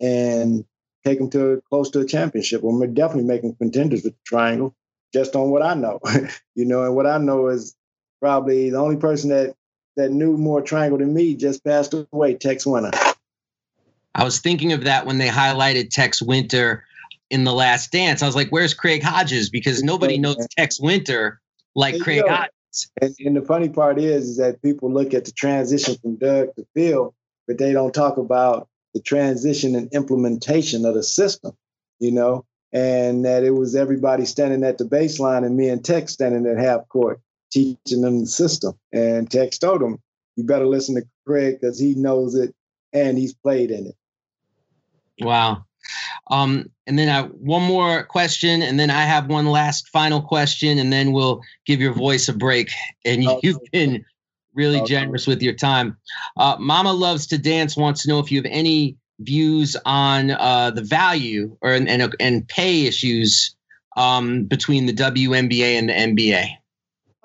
and 0.00 0.64
take 1.04 1.18
them 1.18 1.30
to 1.30 1.62
close 1.68 1.90
to 1.90 2.00
a 2.00 2.06
championship. 2.06 2.62
Well, 2.62 2.78
we're 2.78 2.86
definitely 2.86 3.24
making 3.24 3.56
contenders 3.56 4.02
with 4.04 4.14
the 4.14 4.20
triangle, 4.24 4.74
just 5.12 5.36
on 5.36 5.50
what 5.50 5.62
I 5.62 5.74
know. 5.74 6.00
you 6.54 6.64
know, 6.64 6.84
and 6.84 6.94
what 6.94 7.06
I 7.06 7.18
know 7.18 7.48
is 7.48 7.74
probably 8.20 8.70
the 8.70 8.78
only 8.78 8.96
person 8.96 9.30
that 9.30 9.54
that 9.96 10.10
knew 10.10 10.36
more 10.36 10.62
triangle 10.62 10.98
than 10.98 11.12
me 11.12 11.34
just 11.34 11.64
passed 11.64 11.92
away, 11.92 12.34
Tex 12.34 12.64
Winter. 12.64 12.92
I 14.14 14.24
was 14.24 14.38
thinking 14.38 14.72
of 14.72 14.84
that 14.84 15.06
when 15.06 15.18
they 15.18 15.28
highlighted 15.28 15.90
Tex 15.90 16.22
Winter 16.22 16.84
in 17.30 17.44
the 17.44 17.52
last 17.52 17.92
dance. 17.92 18.22
I 18.22 18.26
was 18.26 18.36
like, 18.36 18.48
where's 18.50 18.74
Craig 18.74 19.02
Hodges? 19.02 19.50
Because 19.50 19.82
nobody 19.82 20.18
knows 20.18 20.46
Tex 20.56 20.80
Winter 20.80 21.40
like 21.74 21.94
hey, 21.94 22.00
Craig 22.00 22.22
yo, 22.26 22.32
Hodges. 22.32 22.90
And, 23.00 23.14
and, 23.20 23.36
the 23.36 23.42
funny 23.42 23.68
part 23.68 23.98
is, 23.98 24.28
is 24.28 24.36
that 24.38 24.62
people 24.62 24.92
look 24.92 25.14
at 25.14 25.24
the 25.24 25.32
transition 25.32 25.96
from 25.96 26.16
Doug 26.16 26.54
to 26.56 26.66
Phil, 26.74 27.14
but 27.46 27.58
they 27.58 27.72
don't 27.72 27.94
talk 27.94 28.16
about 28.18 28.68
the 28.94 29.00
transition 29.00 29.74
and 29.74 29.92
implementation 29.92 30.84
of 30.84 30.94
the 30.94 31.02
system, 31.02 31.52
you 31.98 32.10
know, 32.10 32.44
and 32.72 33.24
that 33.24 33.44
it 33.44 33.50
was 33.50 33.74
everybody 33.74 34.24
standing 34.24 34.64
at 34.64 34.78
the 34.78 34.84
baseline 34.84 35.44
and 35.44 35.56
me 35.56 35.68
and 35.68 35.84
Tex 35.84 36.12
standing 36.12 36.46
at 36.46 36.62
half 36.62 36.88
court 36.88 37.20
teaching 37.50 38.02
them 38.02 38.20
the 38.20 38.26
system. 38.26 38.74
And 38.92 39.30
Tex 39.30 39.58
told 39.58 39.82
him, 39.82 39.98
you 40.36 40.44
better 40.44 40.66
listen 40.66 40.94
to 40.96 41.02
Craig 41.26 41.58
because 41.60 41.78
he 41.78 41.94
knows 41.94 42.34
it 42.34 42.54
and 42.92 43.18
he's 43.18 43.34
played 43.34 43.70
in 43.70 43.86
it. 43.86 43.96
Wow. 45.20 45.64
Um, 46.30 46.70
and 46.86 46.98
then 46.98 47.08
I, 47.08 47.28
one 47.28 47.62
more 47.62 48.04
question, 48.04 48.62
and 48.62 48.78
then 48.78 48.90
I 48.90 49.02
have 49.02 49.28
one 49.28 49.46
last 49.46 49.88
final 49.88 50.20
question, 50.20 50.78
and 50.78 50.92
then 50.92 51.12
we'll 51.12 51.40
give 51.66 51.80
your 51.80 51.92
voice 51.92 52.28
a 52.28 52.34
break. 52.34 52.70
And 53.04 53.24
you, 53.24 53.40
have 53.44 53.60
been 53.72 54.04
really 54.58 54.82
generous 54.82 55.26
with 55.26 55.40
your 55.40 55.54
time. 55.54 55.96
Uh, 56.36 56.56
Mama 56.58 56.92
Loves 56.92 57.26
to 57.28 57.38
Dance 57.38 57.76
wants 57.76 58.02
to 58.02 58.08
know 58.08 58.18
if 58.18 58.30
you 58.30 58.38
have 58.38 58.50
any 58.50 58.96
views 59.20 59.76
on 59.86 60.32
uh, 60.32 60.70
the 60.72 60.82
value 60.82 61.56
or 61.62 61.72
and, 61.72 61.88
and, 61.88 62.14
and 62.20 62.46
pay 62.48 62.86
issues 62.86 63.56
um, 63.96 64.44
between 64.44 64.86
the 64.86 64.92
WNBA 64.92 65.78
and 65.78 65.88
the 65.88 65.92
NBA. 65.92 66.48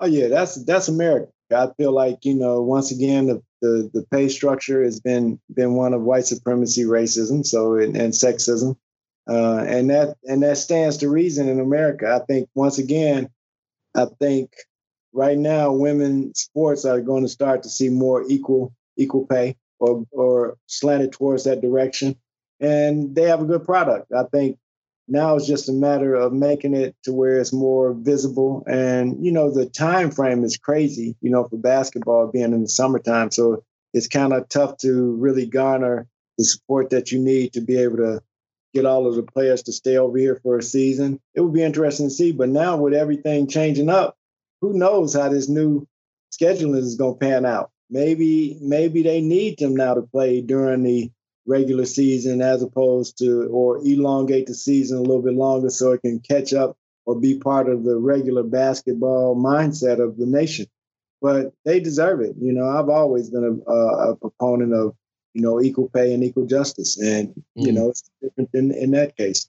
Oh 0.00 0.06
yeah, 0.06 0.28
that's 0.28 0.64
that's 0.64 0.88
America. 0.88 1.30
I 1.54 1.68
feel 1.76 1.92
like 1.92 2.24
you 2.24 2.34
know 2.34 2.62
once 2.62 2.90
again 2.90 3.26
the 3.26 3.42
the, 3.60 3.90
the 3.92 4.06
pay 4.10 4.28
structure 4.28 4.82
has 4.82 5.00
been 5.00 5.40
been 5.52 5.74
one 5.74 5.94
of 5.94 6.02
white 6.02 6.26
supremacy, 6.26 6.84
racism, 6.84 7.44
so 7.44 7.76
and, 7.76 7.96
and 7.96 8.12
sexism, 8.12 8.76
uh, 9.28 9.64
and 9.66 9.90
that 9.90 10.16
and 10.24 10.42
that 10.42 10.58
stands 10.58 10.98
to 10.98 11.08
reason 11.08 11.48
in 11.48 11.60
America. 11.60 12.12
I 12.12 12.24
think 12.26 12.48
once 12.54 12.78
again, 12.78 13.30
I 13.94 14.06
think 14.20 14.50
right 15.14 15.38
now 15.38 15.72
women's 15.72 16.40
sports 16.40 16.84
are 16.84 17.00
going 17.00 17.22
to 17.22 17.28
start 17.28 17.62
to 17.62 17.70
see 17.70 17.88
more 17.88 18.24
equal 18.28 18.74
equal 18.96 19.26
pay 19.26 19.56
or 19.78 20.04
or 20.10 20.56
slanted 20.66 21.12
towards 21.12 21.44
that 21.44 21.62
direction, 21.62 22.16
and 22.60 23.14
they 23.14 23.22
have 23.22 23.40
a 23.40 23.46
good 23.46 23.64
product. 23.64 24.12
I 24.12 24.24
think 24.24 24.58
now 25.06 25.36
it's 25.36 25.46
just 25.46 25.68
a 25.68 25.72
matter 25.72 26.14
of 26.14 26.32
making 26.32 26.74
it 26.74 26.96
to 27.04 27.12
where 27.12 27.38
it's 27.38 27.52
more 27.52 27.92
visible. 27.92 28.64
And, 28.66 29.24
you 29.24 29.32
know, 29.32 29.50
the 29.50 29.66
time 29.66 30.10
frame 30.10 30.44
is 30.44 30.56
crazy, 30.56 31.16
you 31.20 31.30
know, 31.30 31.44
for 31.44 31.58
basketball 31.58 32.28
being 32.28 32.52
in 32.52 32.62
the 32.62 32.68
summertime. 32.68 33.30
So 33.30 33.64
it's 33.92 34.08
kind 34.08 34.32
of 34.32 34.48
tough 34.48 34.78
to 34.78 35.12
really 35.16 35.46
garner 35.46 36.06
the 36.38 36.44
support 36.44 36.90
that 36.90 37.12
you 37.12 37.18
need 37.18 37.52
to 37.52 37.60
be 37.60 37.76
able 37.78 37.98
to 37.98 38.22
get 38.72 38.86
all 38.86 39.06
of 39.06 39.14
the 39.14 39.22
players 39.22 39.62
to 39.64 39.72
stay 39.72 39.98
over 39.98 40.16
here 40.16 40.40
for 40.42 40.58
a 40.58 40.62
season. 40.62 41.20
It 41.34 41.42
would 41.42 41.52
be 41.52 41.62
interesting 41.62 42.08
to 42.08 42.14
see. 42.14 42.32
But 42.32 42.48
now 42.48 42.76
with 42.76 42.94
everything 42.94 43.46
changing 43.46 43.90
up, 43.90 44.16
who 44.64 44.72
knows 44.72 45.14
how 45.14 45.28
this 45.28 45.46
new 45.46 45.86
scheduling 46.32 46.78
is 46.78 46.96
going 46.96 47.14
to 47.14 47.18
pan 47.18 47.44
out? 47.44 47.70
Maybe 47.90 48.56
maybe 48.62 49.02
they 49.02 49.20
need 49.20 49.58
them 49.58 49.76
now 49.76 49.92
to 49.92 50.02
play 50.02 50.40
during 50.40 50.82
the 50.82 51.10
regular 51.46 51.84
season 51.84 52.40
as 52.40 52.62
opposed 52.62 53.18
to 53.18 53.42
or 53.50 53.78
elongate 53.84 54.46
the 54.46 54.54
season 54.54 54.96
a 54.96 55.02
little 55.02 55.20
bit 55.20 55.34
longer 55.34 55.68
so 55.68 55.92
it 55.92 56.00
can 56.00 56.18
catch 56.18 56.54
up 56.54 56.78
or 57.04 57.20
be 57.20 57.38
part 57.38 57.68
of 57.68 57.84
the 57.84 57.98
regular 57.98 58.42
basketball 58.42 59.36
mindset 59.36 60.02
of 60.02 60.16
the 60.16 60.24
nation. 60.24 60.66
But 61.20 61.52
they 61.66 61.78
deserve 61.78 62.22
it. 62.22 62.34
You 62.40 62.54
know, 62.54 62.66
I've 62.66 62.88
always 62.88 63.28
been 63.28 63.62
a, 63.66 63.70
a 63.70 64.16
proponent 64.16 64.72
of 64.72 64.96
you 65.34 65.42
know 65.42 65.60
equal 65.60 65.90
pay 65.90 66.14
and 66.14 66.24
equal 66.24 66.46
justice, 66.46 66.98
and 66.98 67.28
mm. 67.28 67.34
you 67.66 67.72
know 67.72 67.90
it's 67.90 68.04
different 68.22 68.48
in 68.54 68.72
in 68.72 68.92
that 68.92 69.14
case. 69.18 69.46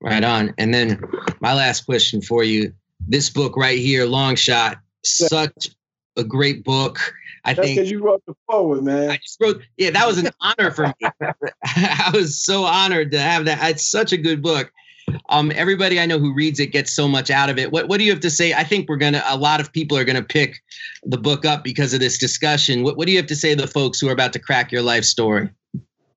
Right 0.00 0.24
on. 0.24 0.52
And 0.58 0.74
then 0.74 1.00
my 1.38 1.54
last 1.54 1.86
question 1.86 2.20
for 2.20 2.42
you: 2.42 2.74
This 3.08 3.30
book 3.30 3.56
right 3.56 3.78
here, 3.78 4.04
Long 4.06 4.36
Shot, 4.36 4.78
such 5.04 5.70
a 6.16 6.24
great 6.24 6.64
book. 6.64 6.98
I 7.44 7.54
That's 7.54 7.68
think 7.68 7.88
you 7.88 8.02
wrote 8.02 8.22
the 8.26 8.34
forward, 8.50 8.82
man. 8.82 9.10
I 9.10 9.16
just 9.18 9.40
wrote. 9.40 9.62
Yeah, 9.76 9.90
that 9.90 10.06
was 10.06 10.18
an 10.18 10.30
honor 10.40 10.70
for 10.72 10.86
me. 10.86 11.08
I 11.64 12.10
was 12.12 12.42
so 12.42 12.64
honored 12.64 13.12
to 13.12 13.20
have 13.20 13.44
that. 13.44 13.70
It's 13.70 13.88
such 13.88 14.12
a 14.12 14.16
good 14.16 14.42
book. 14.42 14.72
Um, 15.28 15.52
everybody 15.54 16.00
I 16.00 16.06
know 16.06 16.18
who 16.18 16.34
reads 16.34 16.58
it 16.58 16.72
gets 16.72 16.94
so 16.94 17.06
much 17.06 17.30
out 17.30 17.48
of 17.48 17.58
it. 17.58 17.70
What 17.70 17.88
What 17.88 17.98
do 17.98 18.04
you 18.04 18.10
have 18.10 18.20
to 18.20 18.30
say? 18.30 18.52
I 18.54 18.64
think 18.64 18.88
we're 18.88 18.96
gonna. 18.96 19.22
A 19.28 19.36
lot 19.36 19.60
of 19.60 19.72
people 19.72 19.96
are 19.96 20.04
gonna 20.04 20.22
pick 20.22 20.60
the 21.04 21.18
book 21.18 21.44
up 21.44 21.62
because 21.62 21.94
of 21.94 22.00
this 22.00 22.18
discussion. 22.18 22.82
What 22.82 22.96
What 22.96 23.06
do 23.06 23.12
you 23.12 23.18
have 23.18 23.28
to 23.28 23.36
say 23.36 23.54
to 23.54 23.62
the 23.62 23.68
folks 23.68 24.00
who 24.00 24.08
are 24.08 24.12
about 24.12 24.32
to 24.32 24.40
crack 24.40 24.72
your 24.72 24.82
life 24.82 25.04
story? 25.04 25.48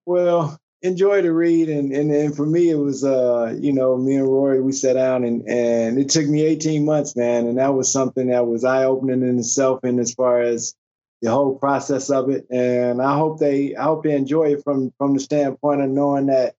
Well, 0.08 0.60
enjoy 0.82 1.22
the 1.22 1.32
read 1.32 1.68
and, 1.68 1.92
and 1.92 2.10
and 2.10 2.36
for 2.36 2.46
me 2.46 2.70
it 2.70 2.78
was 2.78 3.04
uh 3.04 3.54
you 3.60 3.74
know 3.74 3.98
me 3.98 4.16
and 4.16 4.28
Rory 4.28 4.62
we 4.62 4.72
sat 4.72 4.94
down 4.94 5.26
and 5.26 5.46
and 5.48 6.00
it 6.00 6.08
took 6.08 6.26
me 6.26 6.44
18 6.44 6.86
months 6.86 7.18
man 7.18 7.48
and 7.48 7.58
that 7.58 7.74
was 7.74 7.92
something 7.92 8.28
that 8.28 8.48
was 8.48 8.64
eye 8.64 8.86
opening 8.86 9.28
in 9.28 9.40
itself 9.40 9.84
and 9.84 10.00
as 10.00 10.14
far 10.14 10.42
as 10.42 10.74
the 11.22 11.32
whole 11.32 11.56
process 11.58 12.10
of 12.10 12.30
it. 12.30 12.48
And 12.50 13.02
I 13.02 13.18
hope 13.18 13.40
they 13.40 13.76
I 13.76 13.84
hope 13.84 14.04
they 14.04 14.16
enjoy 14.16 14.54
it 14.54 14.64
from 14.64 14.94
from 14.98 15.14
the 15.14 15.20
standpoint 15.20 15.82
of 15.82 15.90
knowing 15.90 16.28
that 16.28 16.56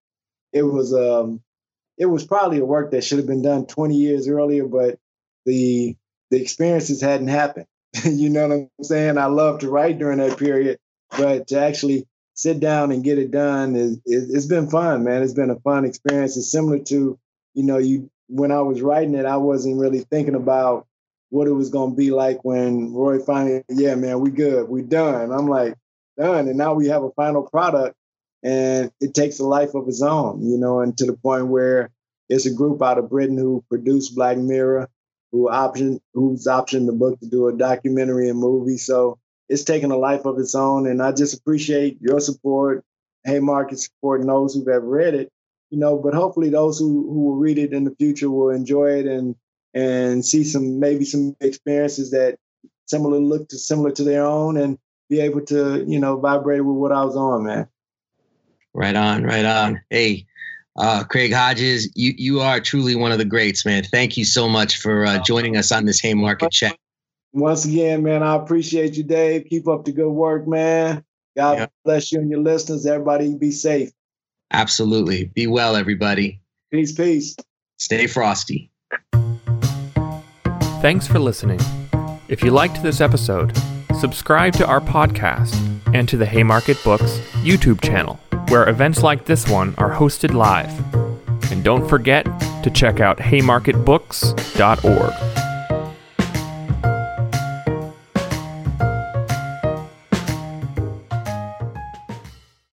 it 0.53 0.63
was 0.63 0.93
um 0.93 1.41
it 1.97 2.05
was 2.05 2.25
probably 2.25 2.59
a 2.59 2.65
work 2.65 2.91
that 2.91 3.03
should 3.03 3.17
have 3.17 3.27
been 3.27 3.41
done 3.41 3.65
20 3.65 3.95
years 3.95 4.27
earlier, 4.27 4.65
but 4.65 4.99
the 5.45 5.95
the 6.29 6.41
experiences 6.41 7.01
hadn't 7.01 7.27
happened. 7.27 7.67
you 8.05 8.29
know 8.29 8.47
what 8.47 8.55
I'm 8.55 8.83
saying? 8.83 9.17
I 9.17 9.25
love 9.25 9.59
to 9.59 9.69
write 9.69 9.99
during 9.99 10.19
that 10.19 10.37
period, 10.37 10.79
but 11.17 11.47
to 11.47 11.59
actually 11.59 12.07
sit 12.41 12.59
down 12.59 12.91
and 12.91 13.03
get 13.03 13.19
it 13.19 13.29
done 13.29 13.75
is, 13.75 14.01
is 14.03 14.33
it's 14.33 14.47
been 14.47 14.67
fun, 14.67 15.03
man. 15.03 15.21
It's 15.21 15.33
been 15.33 15.51
a 15.51 15.59
fun 15.59 15.85
experience. 15.85 16.35
It's 16.37 16.51
similar 16.51 16.79
to, 16.85 17.19
you 17.53 17.63
know, 17.63 17.77
you 17.77 18.09
when 18.29 18.51
I 18.51 18.61
was 18.61 18.81
writing 18.81 19.13
it, 19.13 19.25
I 19.27 19.37
wasn't 19.37 19.79
really 19.79 19.99
thinking 19.99 20.33
about 20.33 20.87
what 21.29 21.47
it 21.47 21.51
was 21.51 21.69
gonna 21.69 21.93
be 21.93 22.09
like 22.09 22.43
when 22.43 22.93
Rory 22.93 23.19
finally, 23.19 23.63
yeah, 23.69 23.93
man, 23.93 24.21
we 24.21 24.31
good, 24.31 24.67
we 24.67 24.81
done. 24.81 25.31
I'm 25.31 25.47
like, 25.47 25.75
done. 26.17 26.47
And 26.47 26.57
now 26.57 26.73
we 26.73 26.87
have 26.87 27.03
a 27.03 27.11
final 27.11 27.43
product 27.43 27.95
and 28.43 28.91
it 28.99 29.13
takes 29.13 29.37
a 29.37 29.45
life 29.45 29.75
of 29.75 29.87
its 29.87 30.01
own, 30.01 30.41
you 30.43 30.57
know, 30.57 30.79
and 30.79 30.97
to 30.97 31.05
the 31.05 31.13
point 31.13 31.45
where 31.45 31.91
it's 32.27 32.47
a 32.47 32.53
group 32.53 32.81
out 32.81 32.97
of 32.97 33.07
Britain 33.07 33.37
who 33.37 33.63
produced 33.69 34.15
Black 34.15 34.37
Mirror, 34.39 34.89
who 35.31 35.47
optioned 35.47 35.99
who's 36.15 36.47
optioned 36.47 36.87
the 36.87 36.91
book 36.93 37.19
to 37.19 37.27
do 37.27 37.49
a 37.49 37.53
documentary 37.55 38.29
and 38.29 38.39
movie. 38.39 38.77
So 38.77 39.19
it's 39.51 39.65
taken 39.65 39.91
a 39.91 39.97
life 39.97 40.25
of 40.25 40.39
its 40.39 40.55
own. 40.55 40.87
And 40.87 41.01
I 41.01 41.11
just 41.11 41.37
appreciate 41.37 42.01
your 42.01 42.21
support, 42.21 42.85
Haymarket 43.25 43.79
support, 43.79 44.21
and 44.21 44.29
those 44.29 44.55
who've 44.55 44.67
ever 44.67 44.87
read 44.87 45.13
it. 45.13 45.29
You 45.69 45.77
know, 45.77 45.97
but 45.97 46.13
hopefully 46.13 46.49
those 46.49 46.79
who, 46.79 47.09
who 47.11 47.25
will 47.25 47.35
read 47.35 47.57
it 47.57 47.73
in 47.73 47.83
the 47.83 47.95
future 47.99 48.29
will 48.29 48.49
enjoy 48.49 48.99
it 48.99 49.05
and 49.05 49.35
and 49.73 50.25
see 50.25 50.43
some 50.43 50.79
maybe 50.79 51.05
some 51.05 51.35
experiences 51.39 52.11
that 52.11 52.37
similar 52.87 53.19
look 53.19 53.47
to 53.49 53.57
similar 53.57 53.91
to 53.91 54.03
their 54.03 54.25
own 54.25 54.57
and 54.57 54.77
be 55.09 55.21
able 55.21 55.41
to, 55.41 55.85
you 55.87 55.99
know, 55.99 56.17
vibrate 56.17 56.65
with 56.65 56.75
what 56.75 56.91
I 56.91 57.03
was 57.03 57.15
on, 57.15 57.45
man. 57.45 57.67
Right 58.73 58.95
on, 58.95 59.23
right 59.23 59.45
on. 59.45 59.81
Hey, 59.89 60.25
uh, 60.77 61.03
Craig 61.03 61.33
Hodges, 61.33 61.89
you 61.95 62.13
you 62.17 62.39
are 62.39 62.59
truly 62.61 62.95
one 62.95 63.11
of 63.11 63.17
the 63.17 63.25
greats, 63.25 63.65
man. 63.65 63.83
Thank 63.83 64.15
you 64.15 64.23
so 64.23 64.47
much 64.47 64.77
for 64.77 65.05
uh, 65.05 65.19
joining 65.19 65.57
us 65.57 65.71
on 65.71 65.85
this 65.85 65.99
Haymarket 66.01 66.51
chat. 66.51 66.77
Once 67.33 67.65
again, 67.65 68.03
man, 68.03 68.23
I 68.23 68.35
appreciate 68.35 68.95
you, 68.95 69.03
Dave. 69.03 69.45
Keep 69.49 69.67
up 69.67 69.83
the 69.85 69.91
good 69.91 70.11
work, 70.11 70.47
man. 70.47 71.03
God 71.37 71.59
yep. 71.59 71.71
bless 71.85 72.11
you 72.11 72.19
and 72.19 72.29
your 72.29 72.41
listeners. 72.41 72.85
Everybody 72.85 73.33
be 73.35 73.51
safe. 73.51 73.91
Absolutely. 74.51 75.31
Be 75.33 75.47
well, 75.47 75.77
everybody. 75.77 76.41
Peace, 76.71 76.91
peace. 76.91 77.37
Stay 77.77 78.07
frosty. 78.07 78.69
Thanks 80.81 81.07
for 81.07 81.19
listening. 81.19 81.61
If 82.27 82.43
you 82.43 82.51
liked 82.51 82.83
this 82.83 82.99
episode, 83.01 83.55
subscribe 83.99 84.53
to 84.53 84.65
our 84.65 84.81
podcast 84.81 85.55
and 85.93 86.09
to 86.09 86.17
the 86.17 86.25
Haymarket 86.25 86.83
Books 86.83 87.19
YouTube 87.43 87.81
channel, 87.81 88.19
where 88.49 88.67
events 88.67 89.03
like 89.03 89.25
this 89.25 89.47
one 89.47 89.75
are 89.77 89.91
hosted 89.91 90.33
live. 90.33 90.71
And 91.51 91.63
don't 91.63 91.87
forget 91.87 92.25
to 92.63 92.71
check 92.71 92.99
out 92.99 93.19
haymarketbooks.org. 93.19 95.40